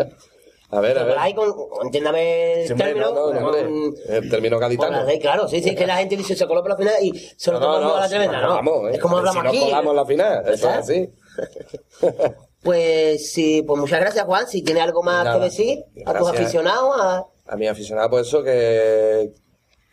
A 0.70 0.80
ver, 0.80 0.98
a 0.98 1.04
ver. 1.04 1.14
coláis 1.14 1.34
con. 1.34 1.54
Entiéndame 1.84 2.64
el 2.64 2.74
término. 2.76 3.12
no, 3.14 3.32
no, 3.32 3.40
no, 3.40 3.50
con- 3.50 3.94
El 4.08 4.30
término 4.30 4.58
gaditano. 4.58 5.04
claro, 5.20 5.48
sí, 5.48 5.62
sí, 5.62 5.70
es 5.70 5.76
que 5.76 5.86
la 5.86 5.96
gente 5.98 6.16
dice 6.16 6.34
se 6.36 6.46
coló 6.46 6.60
por 6.62 6.70
la 6.70 6.76
final 6.76 6.94
y 7.00 7.12
se 7.36 7.52
lo 7.52 7.60
tomamos 7.60 7.96
a 7.96 8.00
la 8.00 8.04
si 8.04 8.10
tremenda, 8.10 8.40
nos 8.40 8.42
¿no? 8.42 8.48
colamos, 8.48 8.90
¿eh? 8.90 8.94
Es 8.94 9.00
como 9.00 9.14
Si 9.14 9.18
hablamos 9.20 9.44
nos 9.44 9.52
aquí. 9.52 9.64
colamos 9.64 9.90
en 9.90 9.96
la 9.96 10.06
final, 10.06 10.48
eso 10.52 10.70
es 10.70 10.76
así. 10.76 11.10
Pues 12.64 13.30
sí, 13.30 13.62
pues 13.62 13.78
muchas 13.78 14.00
gracias, 14.00 14.24
Juan. 14.24 14.46
Si 14.48 14.62
tienes 14.62 14.82
algo 14.84 15.02
más 15.02 15.22
Nada, 15.22 15.36
que 15.38 15.44
decir 15.44 15.84
a 16.06 16.12
tus 16.14 16.22
gracias. 16.28 16.40
aficionados, 16.40 16.96
a... 16.98 17.24
a 17.46 17.56
mi 17.56 17.66
aficionado 17.68 18.08
por 18.08 18.22
eso 18.22 18.42
que, 18.42 19.34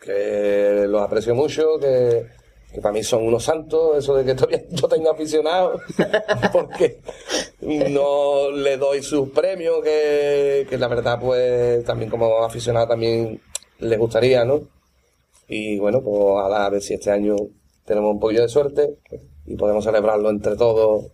que 0.04 0.84
los 0.88 1.02
aprecio 1.02 1.34
mucho, 1.34 1.78
que, 1.78 2.26
para 2.80 2.92
mí 2.92 3.02
son 3.02 3.26
unos 3.26 3.44
santos, 3.44 3.98
eso 3.98 4.14
de 4.16 4.24
que 4.24 4.34
todavía 4.34 4.64
yo 4.70 4.88
tengo 4.88 5.10
aficionados, 5.10 5.80
porque 6.52 7.00
no 7.60 8.50
le 8.50 8.76
doy 8.76 9.02
sus 9.02 9.30
premios, 9.30 9.82
que, 9.82 10.66
que 10.68 10.78
la 10.78 10.88
verdad 10.88 11.18
pues 11.20 11.84
también 11.84 12.10
como 12.10 12.44
aficionado 12.44 12.88
también 12.88 13.40
les 13.78 13.98
gustaría, 13.98 14.44
¿no? 14.44 14.62
Y 15.48 15.78
bueno, 15.78 16.02
pues 16.02 16.52
a 16.52 16.68
ver 16.70 16.80
si 16.80 16.94
este 16.94 17.10
año 17.10 17.36
tenemos 17.84 18.12
un 18.12 18.20
poquillo 18.20 18.42
de 18.42 18.48
suerte 18.48 18.96
y 19.46 19.56
podemos 19.56 19.84
celebrarlo 19.84 20.30
entre 20.30 20.56
todos 20.56 21.06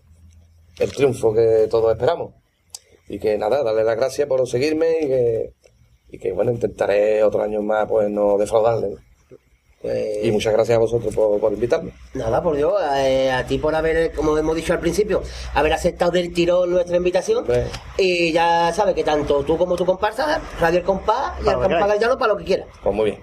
el 0.79 0.93
triunfo 0.93 1.35
que 1.35 1.67
todos 1.71 1.93
esperamos. 1.93 2.35
Y 3.09 3.19
que 3.19 3.39
nada, 3.39 3.63
darle 3.63 3.85
las 3.85 3.97
gracias 3.97 4.29
por 4.29 4.47
seguirme 4.47 4.99
y 5.01 5.07
que, 5.09 5.53
y 6.11 6.19
que 6.19 6.33
bueno, 6.33 6.51
intentaré 6.53 7.23
otros 7.23 7.43
años 7.45 7.63
más 7.63 7.87
pues 7.89 8.09
no 8.11 8.37
defraudarle. 8.39 8.97
Pues, 9.81 10.25
Y 10.25 10.33
muchas 10.33 10.53
gracias 10.53 10.77
a 10.77 10.81
vosotros 10.81 11.15
por, 11.15 11.39
por 11.39 11.53
invitarme. 11.53 11.93
Nada, 12.15 12.43
por 12.43 12.57
Dios, 12.57 12.75
eh, 12.97 13.31
a 13.31 13.47
ti 13.47 13.59
por 13.59 13.73
haber, 13.77 14.13
como 14.13 14.37
hemos 14.37 14.57
dicho 14.57 14.73
al 14.73 14.81
principio, 14.81 15.23
haber 15.55 15.73
aceptado 15.73 16.11
del 16.11 16.33
tirón 16.33 16.71
nuestra 16.71 16.97
invitación. 16.97 17.45
Y 17.97 18.33
ya 18.33 18.73
sabes 18.75 18.97
que 18.97 19.05
tanto 19.05 19.45
tú 19.45 19.57
como 19.57 19.77
tu 19.77 19.87
comparsa, 19.87 20.41
Radio 20.61 20.81
El 20.81 20.85
Compás 20.85 21.41
y 21.41 21.45
Para 21.45 21.59
el 21.59 21.63
Compás. 21.63 21.89
Gallano 21.89 22.19
para 22.19 22.33
lo 22.33 22.39
que 22.39 22.45
quieras. 22.45 22.67
Pues 22.83 22.95
muy 22.95 23.05
bien. 23.05 23.21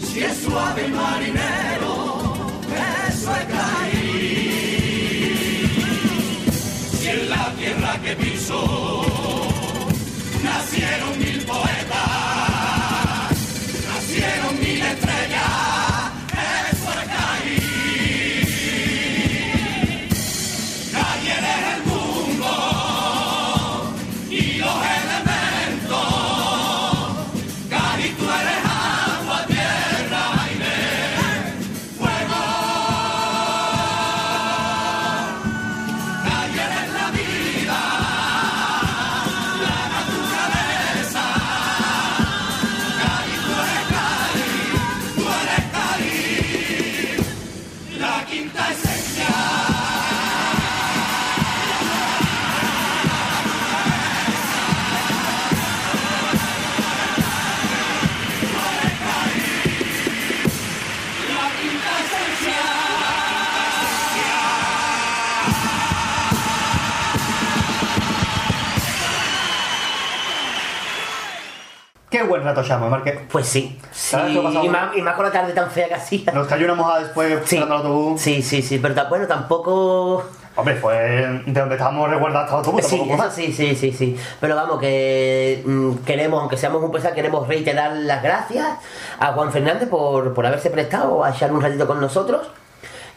Si 0.00 0.22
es 0.24 0.36
suave 0.38 0.88
marinero, 0.88 1.91
que 8.62 9.01
Qué 72.12 72.22
buen 72.22 72.44
rato 72.44 72.62
llamo, 72.62 72.88
Marque. 72.90 73.26
Pues 73.32 73.46
sí, 73.46 73.78
sí. 73.90 74.16
Y 74.62 74.68
más, 74.68 74.94
y 74.96 75.00
más 75.02 75.14
con 75.16 75.24
la 75.24 75.32
tarde 75.32 75.52
tan 75.54 75.70
fea 75.70 75.88
que 75.88 75.94
hacía. 75.94 76.30
Nos 76.32 76.46
cayó 76.46 76.66
una 76.66 76.74
mojada 76.74 77.00
después 77.00 77.40
Sí, 77.46 77.56
el 77.56 77.72
autobús. 77.72 78.20
sí, 78.20 78.42
sí, 78.42 78.60
sí, 78.62 78.78
pero 78.78 78.94
bueno, 79.08 79.26
tampoco... 79.26 80.22
Hombre, 80.54 80.76
fue 80.76 80.94
de 81.46 81.60
donde 81.60 81.76
estábamos 81.76 82.10
resguardados 82.10 82.44
hasta 82.52 82.70
el 82.70 82.76
autobús. 82.76 82.86
Sí, 82.86 83.10
eso 83.10 83.30
sí, 83.30 83.52
sí, 83.52 83.74
sí, 83.74 83.92
sí. 83.92 84.16
Pero 84.38 84.54
vamos, 84.54 84.78
que 84.78 85.62
mm, 85.64 85.94
queremos, 86.04 86.40
aunque 86.40 86.58
seamos 86.58 86.82
un 86.82 86.92
pesar, 86.92 87.14
queremos 87.14 87.48
reiterar 87.48 87.96
las 87.96 88.22
gracias 88.22 88.68
a 89.18 89.32
Juan 89.32 89.50
Fernández 89.50 89.88
por, 89.88 90.34
por 90.34 90.44
haberse 90.44 90.68
prestado 90.68 91.24
a 91.24 91.30
echar 91.30 91.50
un 91.50 91.62
ratito 91.62 91.86
con 91.86 91.98
nosotros. 92.00 92.46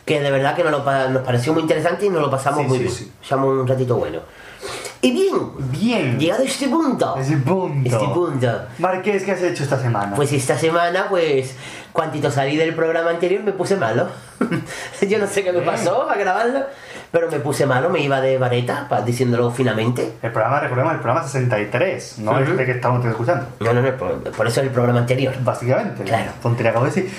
Que 0.05 0.21
de 0.21 0.31
verdad 0.31 0.55
que 0.55 0.63
nos, 0.63 0.71
lo 0.71 1.09
nos 1.09 1.23
pareció 1.23 1.51
muy 1.51 1.63
interesante 1.63 2.05
y 2.05 2.09
nos 2.09 2.21
lo 2.21 2.29
pasamos 2.31 2.61
Sí, 2.61 2.67
muy 2.67 2.77
sí, 2.77 2.83
bien. 2.85 2.95
sí. 2.95 3.11
Echamos 3.23 3.49
un 3.49 3.67
ratito 3.67 3.97
bueno. 3.97 4.19
Y 5.05 5.11
bien, 5.11 5.51
Bien. 5.69 6.19
llegado 6.19 6.41
a 6.41 6.45
este 6.47 6.67
punto. 6.67 7.15
Ese 7.15 7.37
punto. 7.37 7.87
Este 7.87 8.07
punto. 8.07 8.47
Marqués, 8.79 9.23
¿qué 9.23 9.33
has 9.33 9.41
hecho 9.43 9.61
esta 9.61 9.79
semana? 9.79 10.15
Pues 10.15 10.33
esta 10.33 10.57
semana, 10.57 11.05
pues, 11.09 11.53
cuantito 11.91 12.31
salí 12.31 12.57
del 12.57 12.73
programa 12.73 13.11
anterior 13.11 13.43
me 13.43 13.51
puse 13.51 13.75
malo. 13.75 14.07
Yo 15.07 15.19
no 15.19 15.27
sé 15.27 15.43
qué 15.43 15.51
me 15.51 15.61
pasó 15.61 16.07
para 16.07 16.19
grabarlo, 16.19 16.61
pero 17.15 17.31
me 17.31 17.39
puse 17.39 17.65
malo, 17.65 17.89
me 17.89 18.01
iba 18.01 18.19
de 18.19 18.37
vareta, 18.37 18.87
pa- 18.89 18.99
diciéndolo 19.01 19.49
finamente. 19.49 20.15
El 20.21 20.33
programa, 20.33 20.59
recordemos, 20.59 20.93
el 20.95 20.99
programa 20.99 21.25
63, 21.25 22.19
no 22.19 22.31
Ujú. 22.31 22.41
este 22.41 22.65
que 22.65 22.71
estamos 22.73 23.05
escuchando. 23.05 23.45
No, 23.61 23.71
no, 23.73 23.81
no, 23.81 23.95
por, 23.95 24.19
por 24.31 24.45
eso 24.47 24.59
es 24.59 24.67
el 24.67 24.73
programa 24.73 24.99
anterior. 24.99 25.33
Básicamente. 25.41 26.03
Claro. 26.03 26.31
Tontería 26.43 26.71
acabo 26.71 26.83
de 26.85 26.91
decir. 26.91 27.09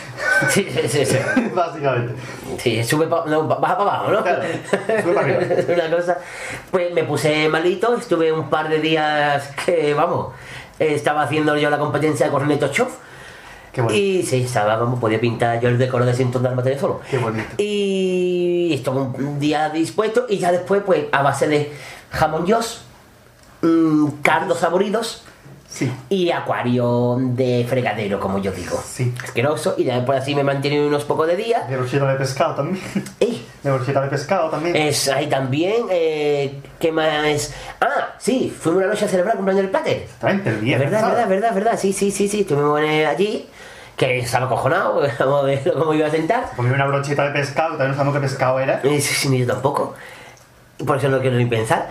Sí, 0.50 0.68
sí, 0.70 0.86
sí. 0.86 1.06
sí. 1.06 1.16
Básicamente. 1.54 2.12
Sí, 2.58 2.84
sube 2.84 3.06
pa- 3.06 3.24
no, 3.26 3.44
baja 3.48 3.78
para 3.78 3.90
abajo, 3.90 4.10
¿no? 4.12 4.22
Claro, 4.22 4.42
sube 5.02 5.14
para 5.14 5.20
arriba. 5.26 5.40
Una 5.88 5.96
cosa. 5.96 6.18
Pues 6.70 6.92
me 6.92 7.04
puse 7.04 7.48
malito, 7.48 7.96
estuve 7.96 8.30
un 8.32 8.50
par 8.50 8.68
de 8.68 8.80
días 8.80 9.50
que, 9.64 9.94
vamos, 9.94 10.34
estaba 10.78 11.22
haciendo 11.22 11.56
yo 11.56 11.70
la 11.70 11.78
competencia 11.78 12.26
de 12.26 12.32
Corneto 12.32 12.68
Chof. 12.68 12.92
Qué 13.72 13.82
bonito. 13.82 13.98
Y 14.02 14.22
sí, 14.22 14.42
estaba, 14.42 14.76
vamos, 14.76 14.98
podía 14.98 15.20
pintar 15.20 15.60
yo 15.60 15.68
el 15.68 15.76
decoro 15.76 16.06
de 16.06 16.14
Sinton 16.14 16.42
de 16.64 16.78
solo. 16.78 17.02
Qué 17.10 17.18
bonito. 17.18 17.46
Y 17.58 18.45
esto 18.74 18.92
un 18.92 19.38
día 19.40 19.68
dispuesto 19.70 20.26
y 20.28 20.38
ya 20.38 20.52
después, 20.52 20.82
pues, 20.84 21.06
a 21.12 21.22
base 21.22 21.48
de 21.48 21.72
jamón 22.10 22.46
yos, 22.46 22.82
mm, 23.62 24.06
cardos 24.22 24.58
saboridos 24.60 25.22
Sí. 25.68 25.92
y 26.08 26.30
acuario 26.30 27.18
de 27.20 27.66
fregadero, 27.68 28.18
como 28.18 28.38
yo 28.38 28.50
digo. 28.52 28.80
Sí. 28.86 29.12
Asqueroso. 29.22 29.74
Y 29.76 29.84
ya 29.84 29.96
después 29.96 30.22
así 30.22 30.34
me 30.34 30.42
mantiene 30.42 30.86
unos 30.86 31.04
pocos 31.04 31.26
de 31.26 31.36
días. 31.36 31.68
De 31.68 31.76
brocheta 31.76 32.10
de 32.10 32.16
pescado 32.16 32.54
también. 32.54 32.82
¡Ey! 33.20 33.44
De 33.62 33.70
brocheta 33.72 34.00
de 34.00 34.08
pescado 34.08 34.48
también. 34.48 34.74
Es 34.74 35.08
ahí 35.08 35.26
también, 35.26 35.84
eh, 35.90 36.60
¿qué 36.80 36.92
más? 36.92 37.52
Ah, 37.80 38.14
sí, 38.18 38.56
fuimos 38.58 38.84
una 38.84 38.92
noche 38.92 39.04
a 39.04 39.08
celebrar 39.08 39.34
el 39.34 39.38
cumpleaños 39.38 39.62
del 39.64 39.70
Plater. 39.70 39.96
Exactamente, 40.04 40.50
el 40.50 40.56
viernes. 40.58 40.90
verdad, 40.90 41.08
verdad, 41.10 41.28
verdad, 41.28 41.54
verdad, 41.54 41.78
sí, 41.78 41.92
sí, 41.92 42.10
sí, 42.10 42.28
sí, 42.28 42.40
estuvimos 42.40 42.80
eh, 42.80 43.04
allí, 43.04 43.46
que 43.96 44.18
estaba 44.18 44.46
acojonado, 44.46 45.00
vamos 45.18 45.42
a 45.42 45.46
ver 45.46 45.72
cómo 45.76 45.94
iba 45.94 46.06
a 46.06 46.10
sentar. 46.10 46.50
Comí 46.56 46.70
una 46.70 46.86
brocheta 46.86 47.24
de 47.26 47.30
pescado, 47.32 47.70
también 47.70 47.90
no 47.90 47.94
sabemos 47.96 48.14
qué 48.16 48.20
pescado 48.20 48.60
era. 48.60 48.80
Y 48.84 49.00
sí, 49.00 49.14
sí, 49.14 49.28
ni 49.28 49.38
yo 49.38 49.46
tampoco, 49.46 49.94
por 50.86 50.98
eso 50.98 51.08
no 51.08 51.20
quiero 51.20 51.36
ni 51.36 51.46
pensar. 51.46 51.88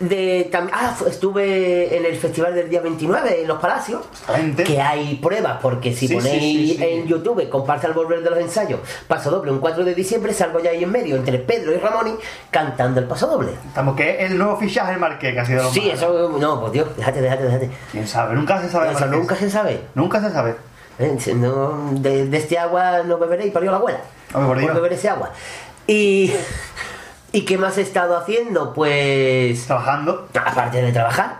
De, 0.00 0.48
tam- 0.50 0.70
ah, 0.72 0.94
estuve 1.06 1.94
en 1.94 2.06
el 2.06 2.16
festival 2.16 2.54
del 2.54 2.70
día 2.70 2.80
29 2.80 3.42
en 3.42 3.46
Los 3.46 3.60
Palacios, 3.60 4.00
Exactamente. 4.12 4.64
que 4.64 4.80
hay 4.80 5.16
pruebas, 5.16 5.58
porque 5.60 5.92
si 5.92 6.08
Sí, 6.08 6.14
ponéis 6.14 6.40
sí, 6.70 6.76
sí. 6.78 6.82
en 6.82 7.06
YouTube, 7.06 7.46
comparte 7.50 7.86
al 7.86 7.92
volver 7.92 8.22
de 8.22 8.30
los 8.30 8.38
ensayos, 8.38 8.80
paso 9.06 9.30
doble, 9.30 9.50
un 9.52 9.58
4 9.58 9.84
de 9.84 9.94
diciembre, 9.94 10.32
salgo 10.32 10.58
ya 10.58 10.70
ahí 10.70 10.84
en 10.84 10.90
medio, 10.90 11.16
entre 11.16 11.38
Pedro 11.38 11.74
y 11.74 11.76
Ramoni, 11.76 12.14
cantando 12.50 12.98
el 12.98 13.06
paso 13.06 13.26
doble. 13.26 13.52
Estamos 13.68 13.94
que 13.94 14.24
el 14.24 14.38
nuevo 14.38 14.56
fichaje 14.56 14.92
del 14.92 15.00
Marqués, 15.00 15.34
que 15.34 15.40
ha 15.40 15.44
sido 15.44 15.64
lo 15.64 15.70
Sí, 15.70 15.90
eso, 15.90 16.30
no, 16.40 16.60
pues 16.62 16.72
Dios, 16.72 16.88
déjate, 16.96 17.20
déjate, 17.20 17.42
déjate. 17.44 17.70
¿Quién 17.92 18.08
sabe? 18.08 18.34
Nunca 18.36 18.58
se 18.62 18.70
sabe. 18.70 18.92
Eso 18.92 19.04
nunca 19.04 19.36
se 19.36 19.50
sabe. 19.50 19.82
Nunca 19.94 20.18
se 20.22 20.30
sabe. 20.30 20.54
Eh, 21.00 21.34
No, 21.34 21.90
de, 21.92 22.26
de 22.26 22.36
este 22.36 22.58
agua 22.58 23.02
no 23.04 23.18
beberé 23.18 23.46
y 23.46 23.50
parió 23.50 23.70
la 23.70 23.78
abuela. 23.78 24.00
Hombre, 24.34 24.48
por 24.48 24.58
Dios. 24.60 24.74
beber 24.74 24.92
ese 24.92 25.08
agua. 25.08 25.30
Y, 25.86 26.32
¿Y 27.32 27.44
qué 27.44 27.56
más 27.58 27.78
he 27.78 27.82
estado 27.82 28.16
haciendo? 28.16 28.72
Pues. 28.74 29.64
Trabajando. 29.66 30.28
Aparte 30.34 30.82
de 30.82 30.92
trabajar, 30.92 31.39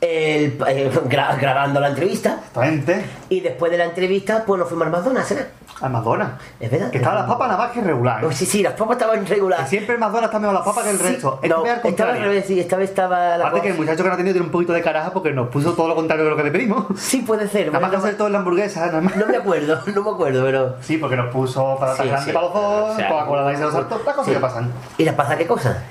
el- 0.00 0.58
eh, 0.66 0.90
gra- 1.08 1.38
grabando 1.38 1.78
la 1.80 1.88
entrevista. 1.88 2.36
Exactamente. 2.38 3.04
Y 3.28 3.40
después 3.40 3.70
de 3.70 3.78
la 3.78 3.84
entrevista, 3.84 4.44
pues 4.46 4.58
nos 4.58 4.68
fuimos 4.68 4.86
al 4.86 4.92
McDonald's, 4.92 5.28
¿será? 5.28 5.46
Al 5.82 5.90
McDonald's. 5.90 6.34
Es 6.58 6.70
verdad. 6.70 6.90
Que 6.90 6.98
estaban 6.98 7.18
las 7.18 7.26
papas 7.28 7.48
nada 7.48 7.58
más 7.64 7.72
que 7.72 7.80
regular. 7.80 8.24
Oh, 8.24 8.32
sí, 8.32 8.44
sí, 8.46 8.62
las 8.62 8.74
papas 8.74 8.96
estaban 8.98 9.26
regulares. 9.26 9.68
siempre 9.68 9.94
el 9.94 10.00
McDonald's 10.00 10.26
está 10.28 10.38
mejor 10.38 10.54
las 10.54 10.64
papas 10.64 10.84
que 10.84 10.90
el 10.90 10.96
Sí, 10.98 11.02
resto. 11.04 11.38
Esto 11.42 11.56
no, 11.56 11.64
al 11.70 11.80
estaba 11.84 12.12
al 12.12 12.20
revés, 12.20 12.44
sí, 12.46 12.60
esta 12.60 12.76
vez 12.76 12.90
estaba 12.90 13.36
la 13.38 13.46
Aparte 13.46 13.60
que 13.62 13.68
el 13.68 13.76
muchacho 13.78 14.02
que 14.02 14.08
no 14.08 14.14
ha 14.14 14.16
tenido 14.16 14.32
tiene 14.34 14.46
un 14.46 14.52
poquito 14.52 14.72
de 14.72 14.82
caraja 14.82 15.12
porque 15.12 15.32
nos 15.32 15.48
puso 15.48 15.72
todo 15.74 15.88
lo 15.88 15.94
contrario 15.94 16.24
de 16.24 16.30
lo 16.30 16.36
que 16.36 16.42
le 16.44 16.50
pedimos. 16.50 16.86
Sí, 16.98 17.22
puede 17.22 17.48
ser. 17.48 17.66
Nada 17.66 17.80
más 17.80 17.90
que 17.90 17.96
hacer 17.96 18.16
todo 18.16 18.26
en 18.26 18.32
la 18.34 18.38
hamburguesa, 18.40 18.86
nada 18.86 19.00
más. 19.00 19.16
no 19.16 19.26
me 19.26 19.36
acuerdo, 19.36 19.80
no 19.94 20.02
me 20.02 20.10
acuerdo, 20.10 20.44
pero. 20.44 20.76
Sí, 20.82 20.96
porque 20.98 21.16
nos 21.16 21.32
puso 21.32 21.76
patatas 21.78 21.98
Sí, 22.02 22.08
grandes 22.08 22.24
sí. 22.26 22.32
para 22.32 22.44
los 22.46 22.54
dos, 22.54 22.94
Coca-Cola 23.08 23.46
de 23.48 23.58
los 23.58 23.72
saltó, 23.72 23.96
las 24.04 24.14
cosas 24.16 24.26
sí. 24.26 24.32
que 24.32 24.40
pasan. 24.40 24.72
¿Y 24.98 25.04
les 25.04 25.14
pasa 25.14 25.36
qué 25.38 25.46
cosa? 25.46 25.82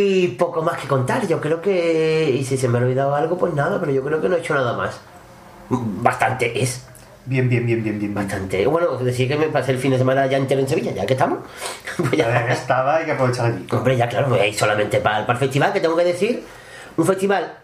Y 0.00 0.28
poco 0.28 0.62
más 0.62 0.78
que 0.78 0.86
contar, 0.86 1.26
yo 1.26 1.40
creo 1.40 1.60
que... 1.60 2.30
Y 2.30 2.44
si 2.44 2.56
se 2.56 2.68
me 2.68 2.78
ha 2.78 2.82
olvidado 2.82 3.16
algo, 3.16 3.36
pues 3.36 3.52
nada, 3.54 3.80
pero 3.80 3.90
yo 3.90 4.04
creo 4.04 4.20
que 4.20 4.28
no 4.28 4.36
he 4.36 4.38
hecho 4.38 4.54
nada 4.54 4.74
más. 4.74 5.00
Bastante 5.68 6.62
es, 6.62 6.84
Bien, 7.26 7.48
bien, 7.48 7.66
bien, 7.66 7.82
bien, 7.82 7.98
bien. 7.98 8.14
bastante. 8.14 8.64
Bueno, 8.68 8.96
decir 8.98 9.26
que 9.28 9.36
me 9.36 9.48
pasé 9.48 9.72
el 9.72 9.78
fin 9.78 9.90
de 9.90 9.98
semana 9.98 10.26
ya 10.26 10.36
entero 10.36 10.60
en 10.60 10.68
Sevilla, 10.68 10.92
ya 10.92 11.04
que 11.04 11.14
estamos. 11.14 11.40
Pues 11.96 12.12
Ya 12.12 12.28
ya, 12.30 12.46
que 12.46 12.52
estaba, 12.52 12.96
hay 12.96 13.06
que 13.06 13.12
aprovechar 13.12 13.46
allí. 13.46 13.66
hombre, 13.72 13.96
ya 13.96 14.08
claro, 14.08 14.28
voy 14.28 14.38
a 14.38 14.46
ir 14.46 14.54
solamente 14.54 15.00
para, 15.00 15.26
para 15.26 15.36
el 15.36 15.44
festival, 15.44 15.72
que 15.72 15.80
tengo 15.80 15.96
que 15.96 16.04
decir, 16.04 16.44
un 16.96 17.04
festival 17.04 17.54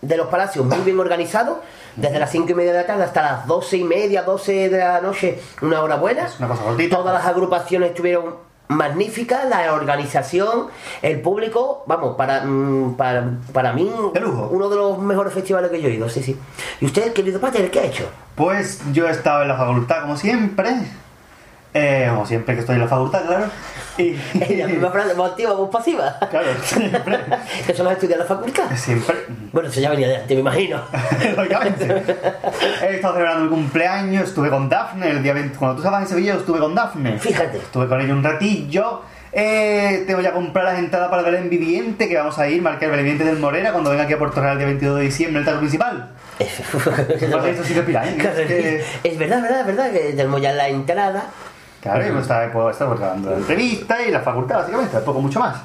de 0.00 0.16
los 0.16 0.28
palacios 0.28 0.64
muy 0.64 0.78
bien 0.78 0.98
organizado, 0.98 1.62
desde 1.94 2.18
las 2.18 2.30
5 2.30 2.50
y 2.50 2.54
media 2.54 2.72
de 2.72 2.78
la 2.78 2.86
tarde 2.86 3.04
hasta 3.04 3.22
las 3.22 3.46
12 3.46 3.76
y 3.76 3.84
media, 3.84 4.22
12 4.22 4.70
de 4.70 4.78
la 4.78 5.00
noche, 5.02 5.38
una 5.60 5.82
hora 5.82 5.96
buena. 5.96 6.24
Es 6.24 6.38
una 6.38 6.48
cosa 6.48 6.62
cortita. 6.64 6.96
Todas 6.96 7.14
las 7.14 7.26
agrupaciones 7.26 7.90
estuvieron 7.90 8.34
magníficas, 8.72 9.48
la 9.48 9.72
organización, 9.72 10.68
el 11.02 11.20
público, 11.20 11.84
vamos, 11.86 12.16
para, 12.16 12.42
mm, 12.44 12.94
para, 12.96 13.30
para 13.52 13.72
mí, 13.72 13.90
De 14.12 14.20
lujo. 14.20 14.48
uno 14.52 14.68
de 14.68 14.76
los 14.76 14.98
mejores 14.98 15.32
festivales 15.32 15.70
que 15.70 15.80
yo 15.80 15.88
he 15.88 15.92
ido, 15.94 16.08
sí, 16.08 16.22
sí. 16.22 16.36
¿Y 16.80 16.86
usted, 16.86 17.12
querido 17.12 17.40
Pater, 17.40 17.70
qué 17.70 17.80
ha 17.80 17.84
hecho? 17.84 18.08
Pues 18.34 18.80
yo 18.92 19.06
he 19.06 19.10
estado 19.10 19.42
en 19.42 19.48
la 19.48 19.56
facultad 19.56 20.02
como 20.02 20.16
siempre. 20.16 20.70
Eh, 21.74 22.06
como 22.10 22.26
siempre 22.26 22.54
que 22.54 22.60
estoy 22.60 22.74
en 22.76 22.82
la 22.82 22.88
facultad, 22.88 23.24
claro. 23.26 23.46
Y. 23.96 24.16
La 24.56 24.66
misma 24.66 24.90
frase, 24.90 25.14
voz 25.14 25.30
activa, 25.30 25.52
voz 25.54 25.70
pasiva. 25.70 26.16
claro, 26.30 26.48
siempre. 26.62 27.18
que 27.66 27.74
son 27.74 27.86
las 27.86 27.94
estudias 27.94 28.18
de 28.18 28.24
la 28.24 28.28
facultad. 28.28 28.64
Siempre. 28.76 29.16
Bueno, 29.52 29.68
eso 29.68 29.80
ya 29.80 29.90
venía 29.90 30.08
de 30.08 30.16
antes, 30.16 30.34
me 30.34 30.40
imagino. 30.40 30.80
Lógicamente. 31.36 32.04
He 32.82 32.94
estado 32.96 33.14
celebrando 33.14 33.44
mi 33.44 33.50
cumpleaños, 33.50 34.28
estuve 34.28 34.50
con 34.50 34.68
Dafne 34.68 35.10
el 35.10 35.22
día 35.22 35.32
20. 35.32 35.56
Cuando 35.58 35.76
tú 35.76 35.82
estabas 35.82 36.02
en 36.02 36.08
Sevilla, 36.08 36.34
yo 36.34 36.40
estuve 36.40 36.58
con 36.58 36.74
Dafne. 36.74 37.18
Fíjate. 37.18 37.58
Estuve 37.58 37.88
con 37.88 38.00
ella 38.00 38.12
un 38.12 38.22
ratillo. 38.22 39.02
Eh, 39.34 40.04
tengo 40.06 40.20
ya 40.20 40.32
comprar 40.32 40.66
las 40.66 40.78
entradas 40.78 41.08
para 41.08 41.20
el 41.20 41.32
Belén 41.32 41.48
Viviente, 41.48 42.06
que 42.06 42.16
vamos 42.18 42.38
a 42.38 42.48
ir, 42.48 42.60
marcar 42.60 42.84
el 42.84 42.90
Belén 42.90 43.04
Viviente 43.06 43.24
del 43.24 43.38
Morera 43.38 43.72
cuando 43.72 43.88
venga 43.88 44.04
aquí 44.04 44.12
a 44.12 44.18
Puerto 44.18 44.42
Real 44.42 44.52
el 44.52 44.58
día 44.58 44.66
22 44.66 44.98
de 44.98 45.02
diciembre, 45.04 45.36
en 45.36 45.38
el 45.38 45.44
teatro 45.44 45.60
principal. 45.60 46.10
Esto 46.38 47.64
sí 47.64 47.74
que 47.74 47.80
¿eh? 47.80 48.16
Es 48.18 48.46
que- 48.46 48.84
Es 49.04 49.18
verdad, 49.18 49.40
verdad, 49.42 49.64
verdad, 49.64 49.90
que 49.90 49.98
tenemos 50.10 50.40
ya 50.42 50.52
la 50.52 50.68
entrada. 50.68 51.24
Claro, 51.82 52.06
y 52.06 52.10
pues 52.10 52.22
está, 52.22 52.44
estamos 52.44 52.98
grabando 52.98 53.30
la 53.30 53.36
entrevista 53.38 54.00
y 54.02 54.10
la 54.12 54.20
facultad, 54.20 54.58
básicamente, 54.60 54.98
poco 55.00 55.20
mucho 55.20 55.40
más. 55.40 55.56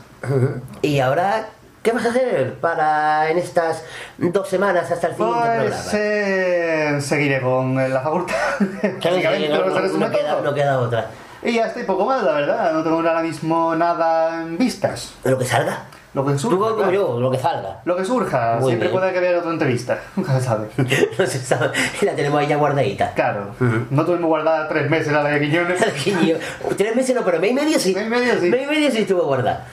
Y 0.82 1.00
ahora, 1.00 1.46
¿qué 1.84 1.92
vas 1.92 2.06
a 2.06 2.10
hacer 2.10 2.56
para 2.56 3.30
en 3.30 3.38
estas 3.38 3.84
dos 4.18 4.50
semanas 4.50 4.90
hasta 4.92 5.08
el 5.10 5.16
siguiente 5.16 5.40
Pues 5.62 5.74
programa? 5.76 5.92
eh, 5.94 6.98
seguiré 7.02 7.40
con 7.42 7.76
la 7.94 8.02
facultad. 8.02 8.36
Claro, 9.00 9.16
Básicamente, 9.16 9.50
no, 9.50 9.66
no 9.66 9.98
no- 10.08 10.12
queda, 10.12 10.42
no 10.42 10.54
queda 10.56 10.80
otra. 10.80 11.06
Y 11.44 11.54
ya 11.54 11.68
estoy 11.68 11.84
poco 11.84 12.06
más, 12.06 12.24
la 12.24 12.32
verdad. 12.34 12.74
No 12.74 12.82
tengo 12.84 12.96
ahora 12.98 13.22
mismo 13.22 13.76
nada 13.76 14.42
en 14.42 14.58
vistas. 14.58 15.14
Lo 15.24 15.38
que 15.38 15.46
salga. 15.46 15.84
Lo 16.14 16.26
que 16.26 16.32
Tú 16.34 16.40
surja. 16.40 16.58
como 16.58 16.76
claro. 16.78 16.92
yo, 16.92 17.20
lo 17.20 17.30
que 17.30 17.38
salga. 17.38 17.82
Lo 17.86 17.96
que 17.96 18.04
surja. 18.06 18.56
Muy 18.60 18.70
Siempre 18.72 18.88
bien. 18.90 19.00
puede 19.00 19.14
que 19.14 19.20
haya 19.20 19.38
otra 19.40 19.52
entrevista. 19.52 20.00
Nunca 20.16 20.40
se 20.40 20.46
sabe. 20.46 20.68
No 21.20 21.26
se 21.28 21.40
sabe. 21.40 21.70
La 22.02 22.16
tenemos 22.16 22.40
ahí 22.40 22.48
ya 22.48 22.56
guardadita. 22.58 23.14
Claro. 23.14 23.52
No 23.92 24.06
tuvimos 24.06 24.28
guardada 24.28 24.68
tres 24.68 24.90
meses 24.90 25.12
la 25.14 25.24
de 25.24 25.40
Quiñones. 25.40 25.80
Tres 26.78 26.96
meses 26.96 27.16
no, 27.16 27.24
pero 27.24 27.40
mes 27.40 27.52
y 27.52 27.54
medio 27.54 27.78
sí. 27.80 27.94
Mes 27.94 28.08
y 28.08 28.10
medio 28.10 28.40
sí. 28.40 28.50
Mes 28.50 28.64
y 28.64 28.66
medio 28.68 28.92
sí 28.92 28.98
estuvo 29.00 29.24
guardada. 29.24 29.68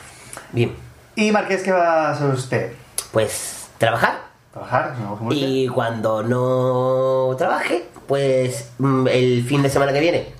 Bien, 0.52 0.74
Y 1.16 1.30
Marqués, 1.32 1.62
¿qué 1.62 1.72
va 1.72 2.08
a 2.08 2.10
hacer 2.12 2.28
usted? 2.28 2.72
pues 3.12 3.68
trabajar. 3.78 4.18
¿Trabajar? 4.52 4.94
¿No? 5.00 5.18
Y 5.32 5.68
cuando 5.68 6.22
no 6.22 7.34
trabaje, 7.36 7.86
pues 8.06 8.70
mm, 8.78 9.06
el 9.08 9.44
fin 9.44 9.62
de 9.62 9.68
semana 9.70 9.92
que 9.92 10.00
viene, 10.00 10.32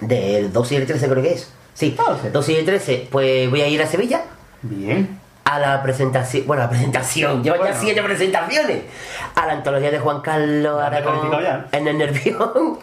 del 0.00 0.52
12 0.52 0.74
y 0.74 0.76
el 0.78 0.86
13 0.86 1.08
creo 1.08 1.22
que 1.22 1.32
es. 1.34 1.52
Sí, 1.74 1.96
Ah, 1.98 2.16
sí. 2.20 2.28
12 2.30 2.52
y 2.52 2.56
el 2.56 2.64
13, 2.66 3.08
pues 3.10 3.48
voy 3.50 3.60
a 3.62 3.68
ir 3.68 3.80
a 3.82 3.86
Sevilla 3.86 4.22
Bien. 4.62 5.18
a 5.44 5.58
la 5.58 5.82
presentación, 5.82 6.46
bueno, 6.46 6.62
a 6.62 6.66
la 6.66 6.70
presentación, 6.70 7.42
Bueno. 7.42 7.64
ya 7.66 7.74
siete 7.74 8.02
presentaciones, 8.02 8.82
a 9.34 9.46
la 9.46 9.52
antología 9.54 9.90
de 9.90 9.98
Juan 9.98 10.20
Carlos 10.20 10.80
Aragón 10.80 11.30
en 11.72 11.88
el 11.88 11.98
Nervión. 11.98 12.78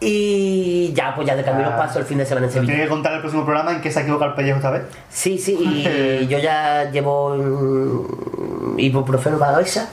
Y 0.00 0.92
ya, 0.92 1.12
pues 1.14 1.26
ya 1.26 1.34
de 1.34 1.42
camino 1.42 1.70
Ah. 1.72 1.76
paso 1.76 1.98
el 1.98 2.04
fin 2.04 2.18
de 2.18 2.26
semana 2.26 2.46
en 2.46 2.52
Sevilla. 2.52 2.76
que 2.76 2.88
contar 2.88 3.12
el 3.14 3.20
próximo 3.20 3.44
programa 3.44 3.72
en 3.72 3.80
qué 3.80 3.90
se 3.90 3.98
ha 3.98 4.02
equivocado 4.02 4.30
el 4.30 4.36
pellejo 4.36 4.56
esta 4.58 4.70
vez. 4.70 4.82
Sí, 5.10 5.38
sí, 5.38 5.58
y 5.60 6.26
yo 6.28 6.38
ya 6.38 6.90
llevo 6.90 7.34
mm, 7.36 8.78
ibuprofeno 8.78 9.38
para 9.38 9.52
la 9.52 9.58
cabeza, 9.58 9.88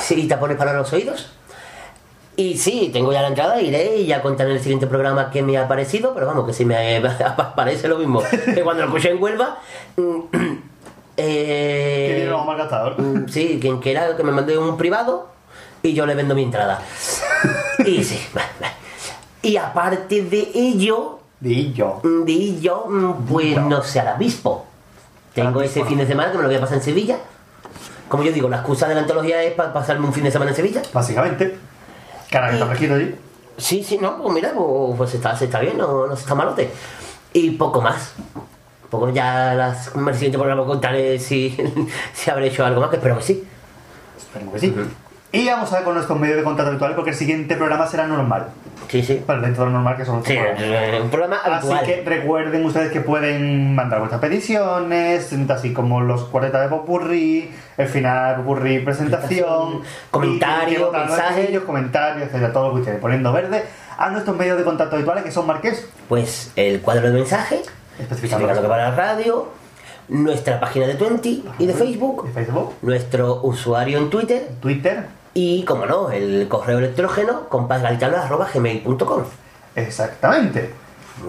sí, 0.00 0.14
y 0.22 0.26
tapones 0.28 0.56
para 0.56 0.72
los 0.72 0.92
oídos. 0.92 1.32
Y 2.38 2.58
sí, 2.58 2.90
tengo 2.92 3.12
ya 3.12 3.22
la 3.22 3.28
entrada, 3.28 3.60
iré 3.62 3.96
y 3.96 4.06
ya 4.06 4.20
contaré 4.20 4.50
en 4.50 4.56
el 4.56 4.62
siguiente 4.62 4.86
programa 4.86 5.30
qué 5.30 5.42
me 5.42 5.56
ha 5.56 5.66
parecido, 5.66 6.12
pero 6.12 6.26
vamos, 6.26 6.46
que 6.46 6.52
si 6.52 6.66
me 6.66 7.02
parece 7.56 7.88
lo 7.88 7.96
mismo 7.98 8.22
que 8.54 8.62
cuando 8.62 8.82
lo 8.82 8.88
escuché 8.88 9.10
en 9.10 9.22
Huelva. 9.22 9.58
mm, 9.96 10.18
eh, 11.16 12.30
más 12.46 12.58
gastador. 12.58 13.00
mm, 13.00 13.28
Sí, 13.28 13.58
quien 13.60 13.78
quiera 13.78 14.14
que 14.16 14.22
me 14.22 14.32
mande 14.32 14.58
un 14.58 14.76
privado 14.76 15.28
y 15.82 15.94
yo 15.94 16.04
le 16.04 16.14
vendo 16.14 16.34
mi 16.34 16.42
entrada. 16.42 16.80
Y 17.86 18.02
sí. 18.04 18.18
Y 19.42 19.56
aparte 19.58 20.22
de 20.22 20.50
ello, 20.54 21.20
de 21.40 22.32
ello, 22.32 22.84
mm, 22.86 23.24
pues 23.26 23.56
no 23.58 23.82
sé, 23.82 24.00
al 24.00 24.16
obispo. 24.16 24.66
Tengo 25.34 25.60
ese 25.62 25.84
fin 25.84 25.98
de 25.98 26.06
semana 26.06 26.32
que 26.32 26.36
me 26.38 26.42
lo 26.42 26.48
voy 26.48 26.56
a 26.56 26.60
pasar 26.60 26.78
en 26.78 26.82
Sevilla. 26.82 27.18
Como 28.08 28.22
yo 28.22 28.32
digo, 28.32 28.48
la 28.48 28.56
excusa 28.56 28.88
de 28.88 28.94
la 28.94 29.02
antología 29.02 29.42
es 29.42 29.52
para 29.54 29.72
pasarme 29.72 30.06
un 30.06 30.12
fin 30.12 30.24
de 30.24 30.30
semana 30.30 30.50
en 30.50 30.56
Sevilla. 30.56 30.82
Básicamente. 30.92 31.56
Cara, 32.30 32.48
que 32.48 32.54
está 32.54 32.66
fresquito 32.66 32.94
allí. 32.94 33.14
Sí, 33.58 33.82
sí, 33.82 33.98
no, 33.98 34.22
pues 34.22 34.34
mira, 34.34 34.52
pues, 34.52 34.96
pues 34.96 35.14
está, 35.14 35.34
se 35.36 35.46
está 35.46 35.60
bien, 35.60 35.78
no, 35.78 36.06
no 36.06 36.14
se 36.14 36.22
está 36.22 36.34
malote. 36.34 36.70
Y 37.32 37.50
poco 37.52 37.80
más. 37.80 38.14
Poco 38.90 39.10
ya 39.10 39.54
las, 39.54 39.94
en 39.94 40.06
el 40.06 40.14
siguiente 40.14 40.38
programa 40.38 40.64
contaré 40.64 41.18
si, 41.18 41.56
si 42.12 42.30
habré 42.30 42.48
hecho 42.48 42.64
algo 42.64 42.80
más, 42.80 42.90
que 42.90 42.96
espero 42.96 43.16
que 43.18 43.24
sí. 43.24 43.44
Esperemos 44.16 44.54
que 44.54 44.60
sí. 44.60 44.74
Y 45.32 45.46
vamos 45.48 45.72
a 45.72 45.76
ver 45.76 45.84
con 45.84 45.94
nuestros 45.94 46.18
medios 46.18 46.36
de 46.36 46.44
contacto 46.44 46.70
habituales 46.70 46.94
porque 46.94 47.10
el 47.10 47.16
siguiente 47.16 47.56
programa 47.56 47.86
será 47.86 48.06
normal. 48.06 48.48
Sí, 48.88 49.02
sí. 49.02 49.22
Pero 49.26 49.40
dentro 49.40 49.64
de 49.64 49.70
lo 49.70 49.76
normal 49.76 49.96
que 49.96 50.04
son 50.04 50.16
los 50.18 50.26
Sí, 50.26 50.34
eh, 50.36 51.00
un 51.02 51.10
programa 51.10 51.36
Así 51.44 51.50
habitual. 51.68 51.84
que 51.84 52.02
recuerden 52.04 52.64
ustedes 52.64 52.92
que 52.92 53.00
pueden 53.00 53.74
mandar 53.74 53.98
vuestras 53.98 54.20
peticiones, 54.20 55.32
así 55.50 55.72
como 55.72 56.00
los 56.00 56.24
40 56.24 56.60
de 56.60 56.68
Popurrí, 56.68 57.50
el 57.76 57.88
final 57.88 58.36
Popurrí 58.36 58.78
presentación, 58.80 59.82
votar 60.10 60.68
mensajes. 60.68 61.60
comentarios, 61.60 62.28
etcétera, 62.28 62.52
todo 62.52 62.68
lo 62.68 62.74
que 62.74 62.80
ustedes 62.80 63.00
poniendo 63.00 63.32
verde 63.32 63.64
a 63.98 64.10
nuestros 64.10 64.36
medios 64.36 64.58
de 64.58 64.64
contacto 64.64 64.96
habituales 64.96 65.24
que 65.24 65.30
son 65.30 65.46
Marqués, 65.46 65.88
Pues 66.08 66.52
el 66.56 66.80
cuadro 66.80 67.08
de 67.08 67.14
mensajes, 67.14 67.62
especificando 67.98 68.62
que 68.62 68.68
para 68.68 68.90
la 68.90 68.94
radio, 68.94 69.48
nuestra 70.08 70.60
página 70.60 70.86
de 70.86 70.94
Twenty 70.94 71.44
y 71.58 71.66
de 71.66 71.72
Facebook, 71.72 72.30
Facebook, 72.32 72.74
nuestro 72.82 73.40
usuario 73.42 73.98
en 73.98 74.10
Twitter 74.10 74.48
Twitter, 74.60 75.06
y, 75.38 75.64
como 75.64 75.84
no, 75.84 76.10
el 76.10 76.48
correo 76.48 76.78
electrógeno 76.78 77.48
compasgalitano.gmail.com 77.50 79.22
exactamente. 79.74 80.70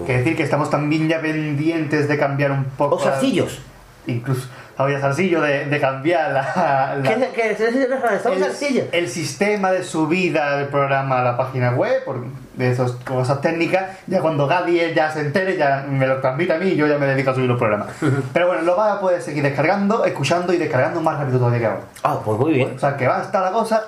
Quiere 0.04 0.20
decir 0.20 0.36
que 0.36 0.42
estamos 0.42 0.70
también 0.70 1.08
ya 1.08 1.20
pendientes 1.20 2.08
de 2.08 2.18
cambiar 2.18 2.50
un 2.52 2.64
poco. 2.64 2.96
O 2.96 2.98
zarcillos. 2.98 3.60
Incluso, 4.06 4.48
había 4.78 4.98
zarcillo 5.00 5.42
de, 5.42 5.66
de 5.66 5.80
cambiar 5.80 6.30
la, 6.32 6.96
la- 6.96 7.02
¿Qué, 7.02 7.28
qué, 7.34 7.50
estamos 7.50 8.38
el, 8.62 8.88
el 8.92 9.08
sistema 9.08 9.70
de 9.72 9.82
subida 9.82 10.56
del 10.56 10.68
programa 10.68 11.20
a 11.20 11.24
la 11.24 11.36
página 11.36 11.72
web, 11.72 12.04
por, 12.04 12.24
de 12.54 12.70
esas 12.70 12.92
cosas 12.92 13.40
técnicas, 13.42 13.98
ya 14.06 14.20
cuando 14.20 14.46
Gadiel 14.46 14.94
ya 14.94 15.10
se 15.10 15.20
entere, 15.20 15.56
ya 15.58 15.84
me 15.88 16.06
lo 16.06 16.20
transmite 16.20 16.54
a 16.54 16.58
mí 16.58 16.68
y 16.68 16.76
yo 16.76 16.86
ya 16.86 16.96
me 16.96 17.06
dedico 17.06 17.30
a 17.30 17.34
subir 17.34 17.48
los 17.48 17.58
programas. 17.58 17.88
Pero 18.32 18.46
bueno, 18.46 18.62
lo 18.62 18.76
va 18.76 18.94
a 18.94 19.00
poder 19.00 19.20
seguir 19.20 19.42
descargando, 19.42 20.04
escuchando 20.06 20.52
y 20.54 20.56
descargando 20.56 21.00
más 21.02 21.18
rápido 21.18 21.38
todavía 21.38 21.58
que 21.60 21.66
ahora. 21.66 21.80
Ah, 22.04 22.20
pues 22.24 22.38
muy 22.38 22.52
bien. 22.54 22.72
O 22.74 22.78
sea 22.78 22.96
que 22.96 23.06
va 23.06 23.18
a 23.18 23.22
estar 23.22 23.42
la 23.42 23.50
cosa 23.52 23.84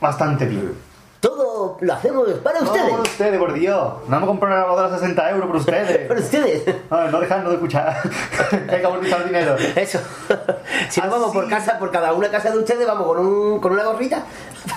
bastante 0.00 0.46
bien. 0.46 0.72
Todo 1.20 1.78
lo 1.80 1.94
hacemos 1.94 2.28
para 2.42 2.60
No, 2.60 2.66
ustedes. 2.66 2.90
por 2.90 3.00
ustedes, 3.00 3.38
por 3.38 3.52
Dios. 3.54 3.92
No 4.08 4.20
me 4.20 4.26
compro 4.26 4.46
una 4.46 4.56
grabadora 4.58 4.94
a 4.94 4.98
60 4.98 5.30
euros 5.30 5.46
por 5.46 5.56
ustedes. 5.56 5.98
Para 6.08 6.20
ustedes. 6.20 6.62
No, 6.90 7.10
no 7.10 7.18
dejarnos 7.20 7.48
de 7.48 7.54
escuchar. 7.54 7.96
Hay 8.70 8.80
que 8.80 8.86
amortizar 8.86 9.24
dinero. 9.24 9.56
Eso. 9.74 10.00
si 10.90 11.00
no 11.00 11.06
Así- 11.06 11.10
vamos 11.10 11.32
por 11.32 11.48
casa, 11.48 11.78
por 11.78 11.90
cada 11.90 12.12
una 12.12 12.28
casa 12.28 12.50
de 12.50 12.58
ustedes, 12.58 12.86
vamos 12.86 13.06
con, 13.06 13.24
un, 13.26 13.58
con 13.60 13.72
una 13.72 13.84
gorrita. 13.84 14.22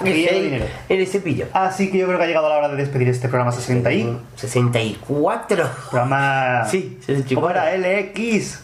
Dinero. 0.02 0.66
En 0.88 1.00
el 1.02 1.08
cepillo. 1.08 1.48
Así 1.52 1.92
que 1.92 1.98
yo 1.98 2.08
creo 2.08 2.18
que 2.18 2.24
ha 2.24 2.28
llegado 2.28 2.48
la 2.48 2.56
hora 2.60 2.70
de 2.70 2.78
despedir 2.78 3.10
este 3.10 3.28
programa 3.28 3.52
60 3.52 3.92
y... 3.92 4.18
64. 4.38 5.70
Programa... 5.92 6.64
Sí, 6.70 6.98
¿Cómo 7.06 7.50
64. 7.50 7.62
era? 7.62 7.78
LX... 7.78 8.60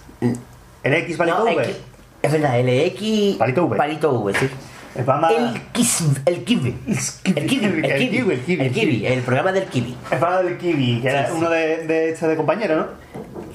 LX 0.85 1.17
palito 1.17 1.37
No, 1.39 1.45
que- 1.45 1.75
es 2.21 2.31
verdad, 2.31 2.59
LX. 2.61 3.37
Palito 3.37 3.65
V. 3.65 3.75
Palito 3.75 4.11
V, 4.13 4.33
sí. 4.39 4.49
El 4.95 5.05
programa... 5.05 5.31
El 5.31 5.61
Kiss, 5.71 6.03
el 6.25 6.43
Kiwi. 6.43 6.71
kiwi, 6.73 6.97
El 7.35 7.47
Kiwi, 7.47 7.65
el 7.65 7.81
Kiwi, 7.81 8.09
kiwi, 8.09 8.33
el 8.33 8.41
kiwi, 8.45 8.61
el 8.65 8.71
Kiwi, 8.71 9.05
el 9.07 9.21
programa 9.23 9.51
del 9.51 9.65
Kiwi. 9.65 9.97
El 10.11 10.17
programa 10.19 10.41
del 10.43 10.57
Kiwi, 10.57 11.01
que 11.01 11.07
era 11.09 11.25
Sí, 11.25 11.31
sí. 11.31 11.37
uno 11.39 11.49
de, 11.49 11.87
de 11.87 12.09
este 12.11 12.27
de 12.27 12.35
compañero, 12.35 12.75
¿no? 12.75 12.87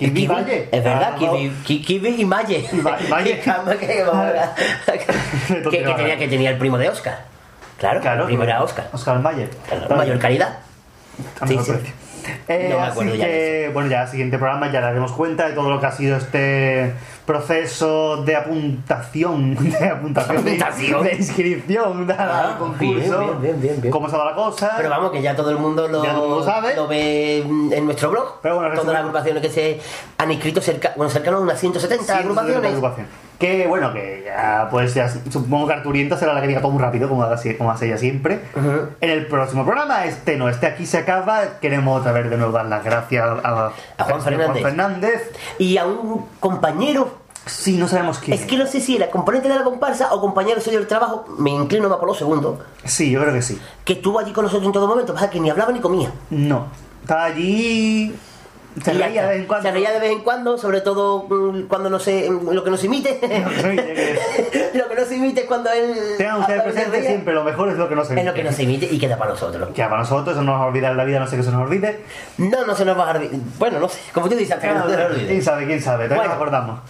El 0.00 0.12
Kiwi 0.12 0.26
Valle. 0.26 0.68
Es 0.72 0.82
verdad, 0.84 1.12
Ah, 1.14 1.18
Kiwi, 1.18 1.50
Ki- 1.64 1.82
Kiwi 1.82 2.20
y 2.20 2.24
Maye. 2.24 2.58
Y. 2.72 2.78
Calma, 3.44 3.76
que, 3.78 3.86
que, 5.70 5.78
tenía, 5.94 6.18
que 6.18 6.28
tenía 6.28 6.50
el 6.50 6.58
primo 6.58 6.76
de 6.78 6.88
Oscar. 6.88 7.24
Claro, 7.78 8.00
Claro. 8.00 8.22
el 8.22 8.26
primo 8.26 8.42
era 8.42 8.62
Oscar. 8.62 8.88
Oscar 8.92 9.20
Mayer. 9.20 9.48
Mayor 9.96 10.18
calidad. 10.18 10.58
A 11.40 11.46
sí. 11.46 11.54
precio. 11.54 11.78
Eh, 12.48 12.68
No 12.70 12.76
me 12.76 12.82
así 12.82 12.90
acuerdo 12.92 13.14
ya 13.14 13.24
que, 13.26 13.70
bueno, 13.72 13.88
ya 13.90 14.02
el 14.02 14.08
siguiente 14.08 14.38
programa 14.38 14.70
ya 14.72 14.80
daremos 14.80 15.12
cuenta 15.12 15.48
de 15.48 15.54
todo 15.54 15.68
lo 15.70 15.80
que 15.80 15.86
ha 15.86 15.92
sido 15.92 16.16
este 16.16 16.92
proceso 17.26 18.22
de 18.24 18.36
apuntación, 18.36 19.54
de 19.78 19.86
apuntación, 19.88 20.44
de- 20.44 20.50
Apuntación. 20.52 21.02
De, 21.04 21.12
inscripción 21.14 22.10
Ah, 22.18 22.52
al 22.52 22.58
concurso. 22.58 23.36
bien, 23.40 23.60
bien, 23.60 23.80
bien. 23.80 23.90
Cómo 23.92 24.08
se 24.08 24.16
va 24.16 24.24
la 24.26 24.34
cosa. 24.34 24.72
Pero 24.76 24.90
vamos, 24.90 25.10
que 25.12 25.20
ya 25.22 25.36
todo 25.36 25.50
el 25.50 25.58
mundo 25.58 25.86
lo, 25.88 26.42
sabe. 26.44 26.74
lo 26.74 26.86
ve 26.86 27.38
en 27.38 27.84
nuestro 27.84 28.10
blog. 28.10 28.40
Pero 28.42 28.56
bueno, 28.56 28.70
Todas 28.74 28.92
las 28.92 29.00
agrupaciones 29.00 29.42
que 29.42 29.50
se 29.50 29.80
han 30.16 30.30
inscrito, 30.32 30.60
cerca, 30.60 30.92
bueno, 30.96 31.10
cercano 31.10 31.38
a 31.38 31.40
unas 31.40 31.58
170 31.60 32.04
Sí, 32.04 32.12
agrupaciones. 32.12 32.64
agrupación. 32.72 33.06
Que 33.38 33.68
bueno, 33.68 33.92
que 33.92 34.24
ya 34.26 34.66
pues 34.68 34.94
ya 34.94 35.08
supongo 35.08 35.68
que 35.68 35.74
Arturienta 35.74 36.16
será 36.16 36.32
la 36.34 36.40
que 36.40 36.48
diga 36.48 36.60
todo 36.60 36.72
muy 36.72 36.82
rápido, 36.82 37.08
como 37.08 37.22
hace, 37.22 37.56
como 37.56 37.70
hace 37.70 37.86
ella 37.86 37.96
siempre. 37.96 38.40
En 39.00 39.10
el 39.10 39.26
próximo 39.28 39.64
programa, 39.64 40.04
este 40.06 40.36
no, 40.36 40.48
este 40.48 40.66
aquí 40.66 40.86
se 40.86 40.98
acaba. 40.98 41.60
Queremos 41.60 42.00
otra 42.00 42.10
vez 42.10 42.28
de 42.28 42.36
nuevo 42.36 42.52
dar 42.52 42.66
las 42.66 42.82
gracias 42.82 43.24
a, 43.44 43.70
A 43.96 44.04
Juan 44.04 44.22
Fernández. 44.22 44.62
Fernández. 44.62 45.32
Y 45.58 45.76
a 45.78 45.86
un 45.86 46.26
compañero, 46.40 47.16
Sí, 47.46 47.78
no 47.78 47.86
sabemos 47.88 48.18
quién. 48.18 48.36
es 48.38 48.44
que 48.44 48.58
no 48.58 48.66
sé 48.66 48.80
si 48.80 48.96
era 48.96 49.08
componente 49.08 49.48
de 49.48 49.54
la 49.54 49.62
comparsa 49.64 50.12
o 50.12 50.20
compañero 50.20 50.60
suyo 50.60 50.78
del 50.78 50.86
trabajo, 50.88 51.24
me 51.38 51.50
inclino 51.50 51.88
más 51.88 51.96
por 51.98 52.08
lo 52.08 52.14
segundo, 52.14 52.58
Sí, 52.84 53.10
yo 53.10 53.20
creo 53.22 53.32
que 53.32 53.40
sí. 53.40 53.58
que 53.84 53.94
estuvo 53.94 54.18
allí 54.18 54.32
con 54.32 54.44
nosotros 54.44 54.66
en 54.66 54.72
todo 54.72 54.86
momento, 54.88 55.14
pasa 55.14 55.30
que 55.30 55.40
ni 55.40 55.48
hablaba 55.48 55.72
ni 55.72 55.80
comía. 55.80 56.10
No. 56.28 56.66
Estaba 57.02 57.24
allí. 57.24 58.14
Se 58.84 58.92
reía 58.92 59.22
de 59.22 59.28
vez 59.28 59.40
en 59.40 59.46
cuando. 59.46 59.68
Se 59.68 59.72
reía 59.72 59.90
de 59.92 60.00
vez 60.00 60.12
en 60.12 60.20
cuando, 60.20 60.58
sobre 60.58 60.80
todo 60.80 61.26
mm, 61.28 61.62
cuando 61.68 61.90
no 61.90 61.98
se, 61.98 62.30
lo 62.30 62.64
que 62.64 62.70
no 62.70 62.76
se 62.76 62.86
imite. 62.86 63.20
lo 64.74 64.88
que 64.88 64.94
no 64.94 65.04
se 65.04 65.16
imite 65.16 65.40
es 65.42 65.46
cuando 65.46 65.70
él. 65.70 65.94
Tengan 66.16 66.40
ustedes 66.40 66.62
presente 66.62 67.02
siempre, 67.02 67.34
lo 67.34 67.44
mejor 67.44 67.68
es 67.70 67.76
lo 67.76 67.88
que 67.88 67.94
no 67.94 68.04
se 68.04 68.18
Es 68.18 68.24
lo 68.24 68.34
que 68.34 68.44
no 68.44 68.52
se 68.52 68.62
imite 68.62 68.88
y 68.90 68.98
queda 68.98 69.16
para 69.16 69.32
nosotros. 69.32 69.68
Que 69.74 69.82
para 69.82 69.98
nosotros 69.98 70.36
eso 70.36 70.42
no 70.42 70.52
nos 70.52 70.60
va 70.60 70.64
a 70.64 70.68
olvidar 70.68 70.92
en 70.92 70.98
la 70.98 71.04
vida, 71.04 71.20
no 71.20 71.26
sé 71.26 71.36
que 71.36 71.42
se 71.42 71.50
nos 71.50 71.62
olvide. 71.62 72.00
No, 72.38 72.64
no 72.66 72.74
se 72.74 72.84
nos 72.84 72.98
va 72.98 73.10
a 73.10 73.16
olvidar. 73.16 73.36
Bueno, 73.58 73.80
no 73.80 73.88
sé, 73.88 74.00
como 74.12 74.28
tú 74.28 74.36
dices, 74.36 74.56
hasta 74.56 74.68
que 74.68 74.74
no 74.74 74.88
se 74.88 74.96
nos 74.96 75.10
olvide. 75.10 75.26
¿Quién 75.26 75.42
sabe? 75.42 75.66
¿Quién 75.66 75.82
sabe? 75.82 76.04
Todavía 76.04 76.28
nos 76.28 76.36
acordamos. 76.36 76.80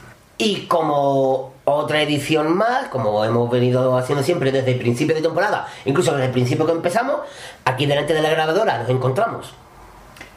Y 0.40 0.66
como 0.66 1.52
otra 1.64 2.00
edición 2.00 2.56
más, 2.56 2.88
como 2.88 3.24
hemos 3.24 3.50
venido 3.50 3.98
haciendo 3.98 4.22
siempre 4.22 4.52
desde 4.52 4.70
el 4.70 4.78
principio 4.78 5.16
de 5.16 5.20
temporada, 5.20 5.66
incluso 5.84 6.12
desde 6.12 6.26
el 6.26 6.32
principio 6.32 6.64
que 6.64 6.72
empezamos, 6.72 7.16
aquí 7.64 7.86
delante 7.86 8.14
de 8.14 8.22
la 8.22 8.30
grabadora 8.30 8.78
nos 8.78 8.88
encontramos 8.88 9.52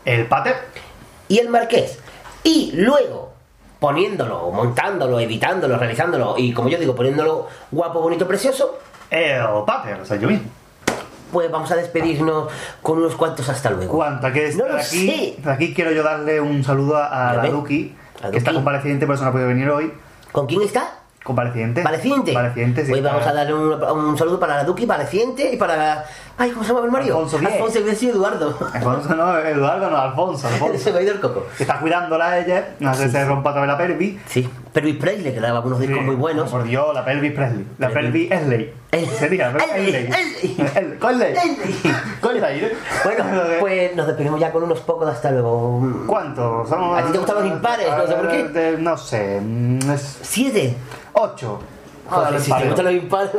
El 0.03 0.25
pater. 0.25 0.55
Y 1.31 1.39
el 1.39 1.49
marqués. 1.49 1.97
Y 2.43 2.71
luego, 2.73 3.31
poniéndolo, 3.79 4.51
montándolo, 4.51 5.19
editándolo, 5.19 5.77
realizándolo 5.77 6.35
y 6.37 6.53
como 6.53 6.67
yo 6.69 6.77
digo, 6.77 6.93
poniéndolo 6.95 7.47
guapo, 7.71 8.01
bonito, 8.01 8.27
precioso, 8.27 8.79
El 9.09 9.41
pater, 9.65 9.99
o 10.01 10.05
sea, 10.05 10.17
yo 10.17 10.27
mismo. 10.27 10.45
pues 11.31 11.49
vamos 11.49 11.71
a 11.71 11.75
despedirnos 11.77 12.49
con 12.81 12.97
unos 12.97 13.15
cuantos 13.15 13.47
hasta 13.47 13.69
luego. 13.69 13.95
Cuanta 13.95 14.33
que 14.33 14.53
No 14.55 14.65
aquí, 14.75 15.37
aquí 15.45 15.73
quiero 15.73 15.91
yo 15.91 16.03
darle 16.03 16.41
un 16.41 16.63
saludo 16.63 16.97
a, 16.97 17.29
a 17.29 17.33
la. 17.37 17.45
Duki, 17.49 17.95
que 18.31 18.37
está 18.37 18.53
compareciente, 18.53 19.05
por 19.05 19.15
eso 19.15 19.23
no 19.23 19.29
ha 19.29 19.31
podido 19.31 19.47
venir 19.47 19.69
hoy. 19.69 19.93
¿Con 20.31 20.47
quién 20.47 20.61
está? 20.61 21.00
Compareciente. 21.23 21.84
Valeciente. 21.84 22.34
Valeciente, 22.34 22.84
sí. 22.84 22.89
Pues 22.91 23.03
vamos 23.03 23.26
a 23.26 23.31
darle 23.34 23.53
un, 23.53 23.84
un 23.84 24.18
saludo 24.18 24.39
para 24.39 24.56
la 24.57 24.64
Duki, 24.64 24.85
Valeciente 24.88 25.53
y 25.53 25.57
para. 25.57 26.03
Ay, 26.38 26.49
¿cómo 26.49 26.64
se 26.64 26.73
llama 26.73 26.85
el 26.85 26.91
Mario? 26.91 27.15
Alfonso. 27.19 27.38
Alfonso 27.38 27.81
Diez 27.81 28.02
y 28.02 28.10
Eduardo. 28.10 28.57
Alfonso, 28.73 29.15
no, 29.15 29.38
Eduardo, 29.38 29.89
no, 29.91 29.98
Alfonso, 29.98 30.48
Se 30.48 30.53
Alfonso. 30.56 30.91
me 30.93 30.98
ha 30.99 31.02
ido 31.03 31.14
el 31.14 31.19
coco. 31.19 31.45
está 31.60 31.80
cuidándola 31.80 32.39
ella, 32.39 32.69
no 32.80 32.93
sé 32.95 33.06
si 33.06 33.11
se 33.11 33.26
rompa 33.26 33.52
otra 33.52 33.61
vez 33.61 33.68
la 33.69 33.77
pelvis. 33.77 34.19
Sí, 34.27 34.49
pero 34.73 34.88
y 34.88 34.93
Presley, 34.93 35.34
que 35.34 35.39
daba 35.41 35.60
unos 35.61 35.80
discos 35.80 35.98
Sí, 35.99 36.03
muy 36.06 36.15
buenos. 36.15 36.49
Por 36.49 36.64
Dios, 36.64 36.93
la 36.93 37.03
pelvis 37.03 37.34
Presley. 37.34 37.65
La 37.77 37.89
Presley. 37.89 38.27
pelvis 38.30 38.31
Esley. 38.31 38.73
Eh, 38.93 39.06
Sería. 39.18 39.52
Bueno, 43.03 43.23
pues 43.60 43.95
nos 43.95 44.07
despedimos 44.07 44.39
ya 44.39 44.52
con 44.52 44.64
unos 44.64 44.80
pocos 44.81 45.06
de 45.07 45.11
hasta 45.14 45.31
luego. 45.31 45.81
¿Cuántos? 46.07 46.69
Somos- 46.69 46.99
¿A 46.99 47.06
ti 47.06 47.11
te 47.11 47.18
gustan 47.18 47.35
los 47.38 47.45
impares? 47.48 47.88
No 47.89 48.07
sé 48.07 48.14
por 48.14 48.30
qué. 48.30 48.52
Eh, 48.56 48.76
No 48.80 48.98
sé. 48.98 49.39
mm, 49.41 49.91
Es 49.91 50.19
¿Siete? 50.22 50.76
ocho. 51.14 51.60
Joder, 52.10 52.39
si 52.41 52.52
te 52.53 52.65
gustan 52.68 52.85
los 52.85 52.93
impares. 52.93 53.31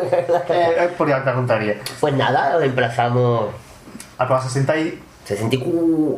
Eh, 0.49 0.77
es 0.81 0.91
por 0.93 1.09
ya 1.09 1.23
te 1.25 1.33
contaría. 1.33 1.77
Pues 2.01 2.15
nada, 2.15 2.57
os 2.57 2.63
emplazamos. 2.63 3.47
A 4.19 4.27
programa 4.27 4.43
60 4.43 4.77
y... 4.79 5.03
64. 5.25 5.71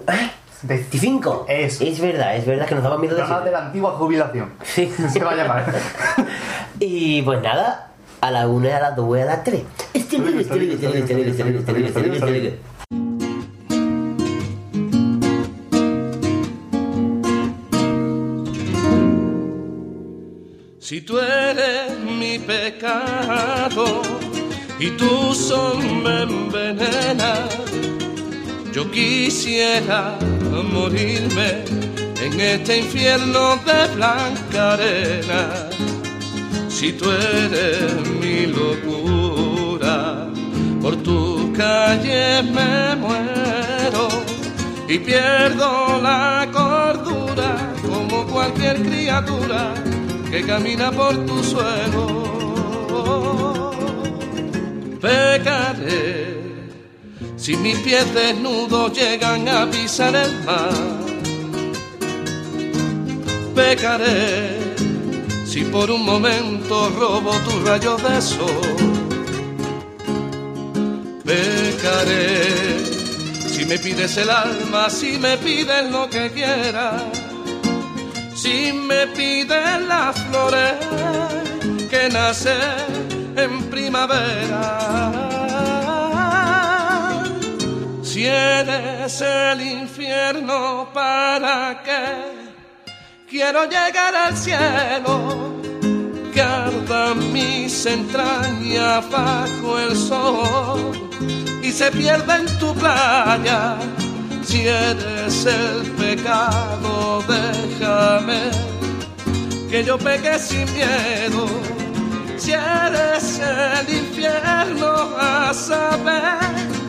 ¿eh? 0.09 0.31
65. 0.67 1.45
25. 1.45 1.47
Eso. 1.49 1.85
Es 1.85 2.01
verdad, 2.01 2.37
es 2.37 2.47
verdad 2.47 2.67
que 2.67 2.75
nos 2.75 2.85
daba 2.85 2.99
miedo 2.99 3.15
de 3.15 3.23
decir. 3.23 3.37
la 3.53 3.67
antigua 3.67 3.93
jubilación. 3.93 4.53
Sí. 4.63 4.93
Se 5.13 5.21
va 5.21 5.33
a 5.33 5.37
llamar. 5.37 5.75
Y 6.81 7.23
pues 7.23 7.41
nada, 7.41 7.93
a 8.21 8.31
la 8.33 8.49
una, 8.49 8.77
a 8.77 8.81
las 8.81 8.97
dos 8.97 9.17
y 9.17 9.21
a 9.21 9.25
las 9.27 9.45
tres. 9.45 9.63
Este 9.93 10.19
libre, 10.19 10.41
este 10.41 10.73
este 10.73 10.99
este 10.99 11.29
este 11.29 11.87
este 11.87 12.17
este 12.17 12.37
este. 12.37 12.59
Si 20.81 21.01
tú 21.01 21.19
eres 21.19 21.99
mi 22.01 22.39
pecado 22.41 24.03
y 24.81 24.91
tu 24.91 25.33
sol 25.33 25.79
me 26.03 26.23
envenena, 26.23 27.49
yo 28.73 28.91
quisiera 28.91 30.19
morirme 30.63 31.65
en 32.21 32.41
este 32.41 32.79
infierno 32.79 33.57
de 33.57 33.95
blanca 33.95 34.73
arena. 34.75 35.69
Si 36.69 36.93
tú 36.93 37.11
eres 37.11 37.93
mi 38.21 38.47
locura, 38.47 40.29
por 40.81 40.97
tu 40.97 41.53
calle 41.53 42.43
me 42.43 42.97
muero 42.97 44.09
y 44.89 44.99
pierdo 44.99 46.01
la 46.03 46.47
cordura 46.53 47.73
como 47.83 48.27
cualquier 48.27 48.83
criatura 48.83 49.73
que 50.31 50.45
camina 50.45 50.91
por 50.93 51.15
tu 51.27 51.43
suelo. 51.43 52.35
Pecaré 55.01 56.34
si 57.45 57.59
mis 57.59 57.77
pies 57.81 58.07
desnudos 58.15 58.91
llegan 58.95 59.47
a 59.47 59.71
pisar 59.71 60.15
el 60.17 60.33
mar. 60.45 60.73
Pecaré 63.55 64.75
si 65.45 65.63
por 65.65 65.91
un 65.91 66.07
momento 66.07 66.89
robo 66.99 67.33
tus 67.45 67.63
rayos 67.69 68.03
de 68.03 68.23
sol. 68.23 68.77
Pecaré 71.23 72.87
si 73.53 73.67
me 73.67 73.79
pides 73.79 74.17
el 74.17 74.31
alma, 74.31 74.89
si 74.89 75.19
me 75.19 75.37
pides 75.37 75.91
lo 75.91 76.09
que 76.09 76.31
quieras, 76.31 77.03
si 78.35 78.73
me 78.73 79.07
pides 79.09 79.83
las 79.87 80.19
flores 80.29 80.77
que 81.91 82.09
nacen 82.09 83.37
en 83.37 83.65
primavera. 83.65 85.24
Si 88.15 88.25
eres 88.25 89.21
el 89.23 89.61
infierno, 89.61 90.89
¿para 90.95 91.83
qué? 91.83 92.93
Quiero 93.29 93.65
llegar 93.65 94.15
al 94.15 94.37
cielo, 94.37 95.61
que 96.33 96.41
ardan 96.41 97.33
mis 97.33 97.85
entrañas 97.85 99.11
bajo 99.11 99.81
el 99.81 99.97
sol 99.97 101.11
y 101.61 101.73
se 101.73 101.91
pierda 101.91 102.37
en 102.37 102.47
tu 102.61 102.73
playa. 102.77 103.79
Si 104.45 104.61
eres 104.61 105.47
el 105.47 105.91
pecado, 105.99 107.21
déjame 107.27 108.43
que 109.69 109.83
yo 109.83 109.99
peque 109.99 110.39
sin 110.39 110.73
miedo. 110.73 111.49
Si 112.37 112.53
eres 112.53 113.41
el 113.41 113.93
infierno, 113.93 115.17
a 115.19 115.53
saber 115.53 116.84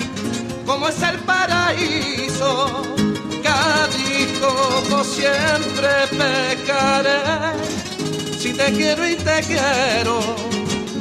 cómo 0.66 0.88
es 0.88 1.02
el 1.02 1.18
paraíso. 1.20 2.84
Cádiz, 3.44 4.40
como 4.42 5.04
siempre 5.04 5.90
pecaré. 6.10 7.20
Si 8.40 8.54
te 8.54 8.72
quiero 8.74 9.08
y 9.08 9.16
te 9.16 9.42
quiero, 9.42 10.20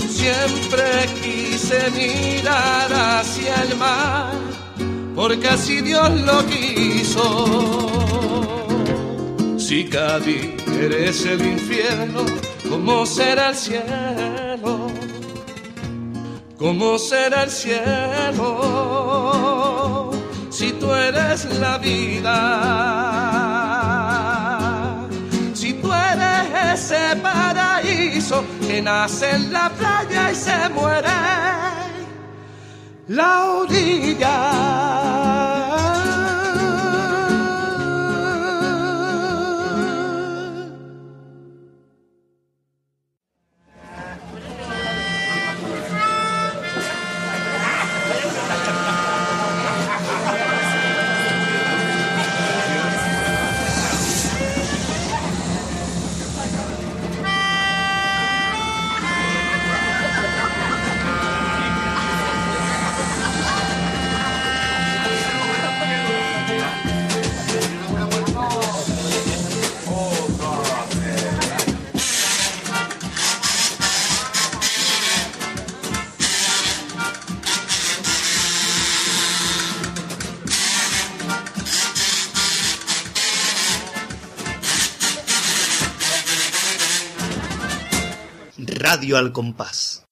siempre 0.08 1.06
quise 1.22 1.90
mirar 1.90 2.92
hacia 2.92 3.62
el 3.62 3.76
mar, 3.76 4.32
porque 5.14 5.48
así 5.48 5.80
Dios 5.80 6.10
lo 6.22 6.44
quiso. 6.46 7.84
Si 9.58 9.84
Cádiz 9.84 10.54
eres 10.80 11.24
el 11.26 11.44
infierno, 11.44 12.24
¿cómo 12.68 13.04
será 13.06 13.50
el 13.50 13.56
cielo? 13.56 14.83
¿Cómo 16.58 16.98
será 16.98 17.42
el 17.44 17.50
cielo 17.50 18.50
si 20.50 20.70
tú 20.72 20.92
eres 20.94 21.46
la 21.58 21.78
vida? 21.78 22.30
Si 25.52 25.72
tú 25.74 25.92
eres 25.92 26.74
ese 26.74 27.16
paraíso 27.16 28.44
que 28.66 28.80
nace 28.80 29.30
en 29.32 29.52
la 29.52 29.68
playa 29.70 30.30
y 30.30 30.34
se 30.36 30.68
muere 30.68 31.08
la 33.08 33.44
orilla. 33.50 34.34
Radio 89.04 89.18
al 89.18 89.32
compás. 89.32 90.03